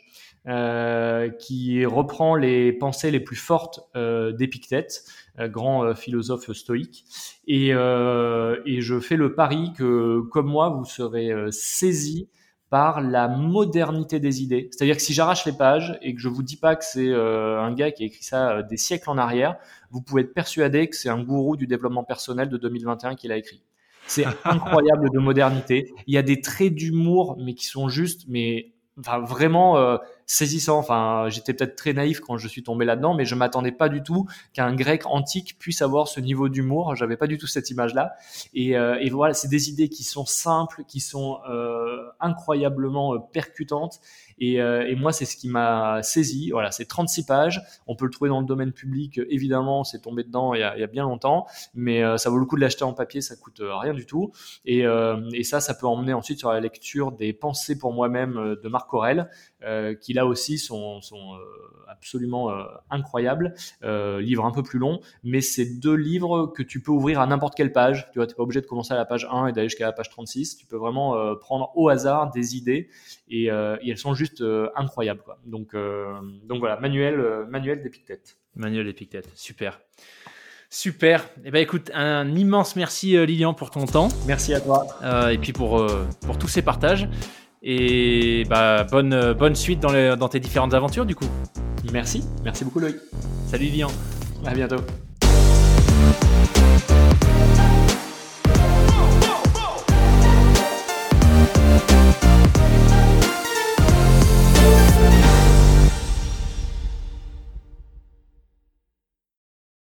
qui 1.40 1.86
reprend 1.86 2.36
les 2.36 2.74
pensées 2.74 3.10
les 3.10 3.22
plus 3.22 3.38
fortes 3.38 3.80
d'Épictète, 3.96 5.06
grand 5.40 5.96
philosophe 5.96 6.52
stoïque. 6.52 7.06
Et, 7.48 7.70
et, 7.70 8.82
je 8.82 9.00
fais 9.00 9.16
le 9.16 9.34
pari 9.34 9.72
que, 9.78 10.22
comme 10.32 10.48
moi, 10.48 10.70
vous 10.70 10.86
serez 10.86 11.32
saisi 11.52 12.30
par 12.74 13.02
la 13.02 13.28
modernité 13.28 14.20
des 14.20 14.41
idées. 14.41 14.68
C'est-à-dire 14.72 14.95
que 14.95 15.02
si 15.04 15.14
j'arrache 15.14 15.45
les 15.45 15.52
pages 15.52 16.00
et 16.02 16.16
que 16.16 16.20
je 16.20 16.28
vous 16.28 16.41
dis 16.41 16.56
pas 16.56 16.76
que 16.76 16.84
c'est 16.84 17.08
euh, 17.08 17.62
un 17.62 17.72
gars 17.72 17.91
qui 17.91 18.02
a 18.02 18.08
écrit 18.08 18.24
ça 18.24 18.50
euh, 18.50 18.64
des 18.64 18.78
siècles 18.78 19.12
en 19.12 19.20
arrière, 19.20 19.58
vous 19.91 20.02
pouvez 20.02 20.24
être 20.24 20.34
persuadé 20.34 20.90
que 20.90 20.95
c'est 20.95 21.10
un 21.10 21.22
gourou 21.22 21.56
du 21.56 21.68
développement 21.68 22.04
personnel 22.04 22.50
de 22.50 22.58
2021 22.58 23.14
qui 23.14 23.28
l'a 23.28 23.38
écrit. 23.38 23.62
C'est 24.08 24.26
incroyable 24.44 25.12
de 25.12 25.20
modernité. 25.20 25.94
Il 26.08 26.16
y 26.16 26.18
a 26.18 26.24
des 26.24 26.41
traits 26.41 26.74
d'humour, 26.74 27.38
mais 27.40 27.54
qui 27.54 27.68
sont 27.68 27.90
juste, 27.90 28.24
mais 28.28 28.72
enfin, 29.00 29.20
vraiment 29.20 29.78
euh, 29.78 29.98
saisissant. 30.34 30.80
Enfin, 30.80 31.27
j'étais 31.30 31.53
peut-être 31.53 31.76
très 31.76 31.93
naïf 31.93 32.19
quand 32.19 32.38
je 32.38 32.47
suis 32.47 32.64
tombé 32.64 32.85
là-dedans, 32.85 33.14
mais 33.14 33.26
je 33.26 33.35
m'attendais 33.35 33.72
pas 33.72 33.88
du 33.88 34.01
tout 34.01 34.27
qu'un 34.53 34.73
grec 34.73 35.03
antique 35.05 35.57
puisse 35.60 35.81
avoir 35.81 36.07
ce 36.07 36.19
niveau 36.19 36.49
d'humour. 36.49 36.95
J'avais 36.95 37.18
pas 37.18 37.27
du 37.27 37.38
tout 37.38 37.47
cette 37.47 37.69
image-là. 37.69 38.14
Et, 38.53 38.76
euh, 38.76 38.97
et 38.99 39.10
voilà, 39.10 39.34
c'est 39.34 39.47
des 39.47 39.69
idées 39.69 39.89
qui 39.89 40.03
sont 40.03 40.26
simples, 40.26 40.84
qui 40.88 40.99
sont 40.99 41.39
euh, 41.49 42.10
incroyablement 42.19 43.19
percutantes 43.19 43.99
et, 44.39 44.61
euh, 44.61 44.88
et 44.88 44.95
moi, 44.95 45.11
c'est 45.11 45.26
ce 45.26 45.35
qui 45.35 45.47
m'a 45.47 46.01
saisi. 46.03 46.51
Voilà, 46.51 46.72
c'est 46.72 46.85
36 46.85 47.26
pages. 47.26 47.61
On 47.88 47.95
peut 47.95 48.05
le 48.05 48.11
trouver 48.11 48.30
dans 48.30 48.39
le 48.39 48.45
domaine 48.45 48.72
public, 48.72 49.19
évidemment. 49.30 49.84
C'est 49.84 49.99
tombé 49.99 50.23
dedans 50.23 50.53
il 50.53 50.60
y, 50.61 50.64
a, 50.64 50.76
il 50.76 50.81
y 50.81 50.84
a, 50.84 50.88
bien 50.88 51.03
longtemps, 51.03 51.47
mais 51.73 52.03
euh, 52.03 52.18
ça 52.18 52.30
vaut 52.30 52.38
le 52.38 52.45
coup 52.45 52.55
de 52.55 52.61
l'acheter 52.61 52.84
en 52.84 52.93
papier. 52.93 53.22
Ça 53.22 53.35
coûte 53.35 53.61
euh, 53.61 53.76
rien 53.76 53.93
du 53.93 54.05
tout. 54.05 54.31
Et, 54.65 54.84
et, 55.34 55.43
ça, 55.43 55.60
ça 55.60 55.73
peut 55.73 55.88
emmener 55.88 56.14
ensuite 56.14 56.39
sur 56.39 56.51
la 56.51 56.60
lecture 56.60 57.11
des 57.11 57.34
Pensées 57.34 57.77
pour 57.77 57.93
moi-même 57.93 58.55
de 58.61 58.69
Marc 58.69 58.93
Aurel, 58.93 59.30
qui 60.01 60.14
là 60.14 60.26
aussi 60.26 60.57
sont, 60.57 61.01
sont 61.01 61.38
absolument 61.88 62.51
incroyables. 62.89 63.53
livre 63.81 64.45
un 64.45 64.51
peu 64.51 64.64
plus 64.64 64.80
long, 64.80 64.99
mais 65.23 65.41
c'est 65.41 65.80
deux 65.80 65.95
livres 65.95 66.47
que 66.47 66.64
tu 66.64 66.81
peux 66.81 66.91
ouvrir 66.91 67.19
à 67.19 67.27
n'importe 67.27 67.55
quelle 67.55 67.72
page. 67.72 68.10
Tu 68.11 68.19
vois, 68.19 68.27
t'es 68.27 68.35
pas 68.35 68.43
obligé 68.43 68.61
de 68.61 68.65
commencer 68.65 68.93
à 68.93 68.97
la 68.97 69.05
page 69.05 69.27
1 69.30 69.47
et 69.47 69.51
d'aller 69.51 69.69
jusqu'à 69.69 69.85
la 69.85 69.91
page 69.91 70.10
36. 70.10 70.57
Tu 70.57 70.65
peux 70.65 70.77
vraiment 70.77 71.35
prendre 71.35 71.72
au 71.76 71.89
hasard 71.89 72.31
des 72.31 72.55
idées 72.55 72.89
et, 73.34 73.45
et 73.45 73.89
elles 73.89 73.97
sont 73.97 74.14
juste 74.14 74.41
euh, 74.41 74.69
incroyable. 74.76 75.22
Quoi. 75.26 75.39
Donc, 75.45 75.73
euh, 75.73 76.14
donc 76.43 76.60
voilà, 76.60 76.80
manuel, 76.80 77.19
euh, 77.19 77.45
manuel 77.47 77.81
d'Epictète. 77.81 78.38
Manuel 78.55 78.93
super. 79.35 79.80
Super. 80.69 81.27
Eh 81.43 81.51
ben 81.51 81.61
écoute, 81.61 81.91
un 81.93 82.35
immense 82.35 82.76
merci 82.76 83.15
Lilian 83.26 83.53
pour 83.53 83.69
ton 83.72 83.85
temps. 83.85 84.07
Merci 84.27 84.53
à 84.53 84.60
toi. 84.60 84.88
et 85.31 85.38
puis 85.38 85.53
pour, 85.53 85.85
pour 86.22 86.38
tous 86.38 86.47
ces 86.47 86.61
partages. 86.64 87.07
Et 87.61 88.43
bah, 88.49 88.84
bonne, 88.84 89.34
bonne 89.34 89.55
suite 89.55 89.80
dans, 89.80 90.18
dans 90.18 90.30
tes 90.30 90.39
différentes 90.39 90.73
aventures 90.73 91.05
du 91.05 91.15
coup. 91.15 91.30
Merci, 91.91 92.23
merci 92.43 92.65
beaucoup 92.65 92.80
Loïc. 92.80 92.97
Salut 93.47 93.65
Lilian. 93.65 93.91
À 94.45 94.53
bientôt. 94.53 94.77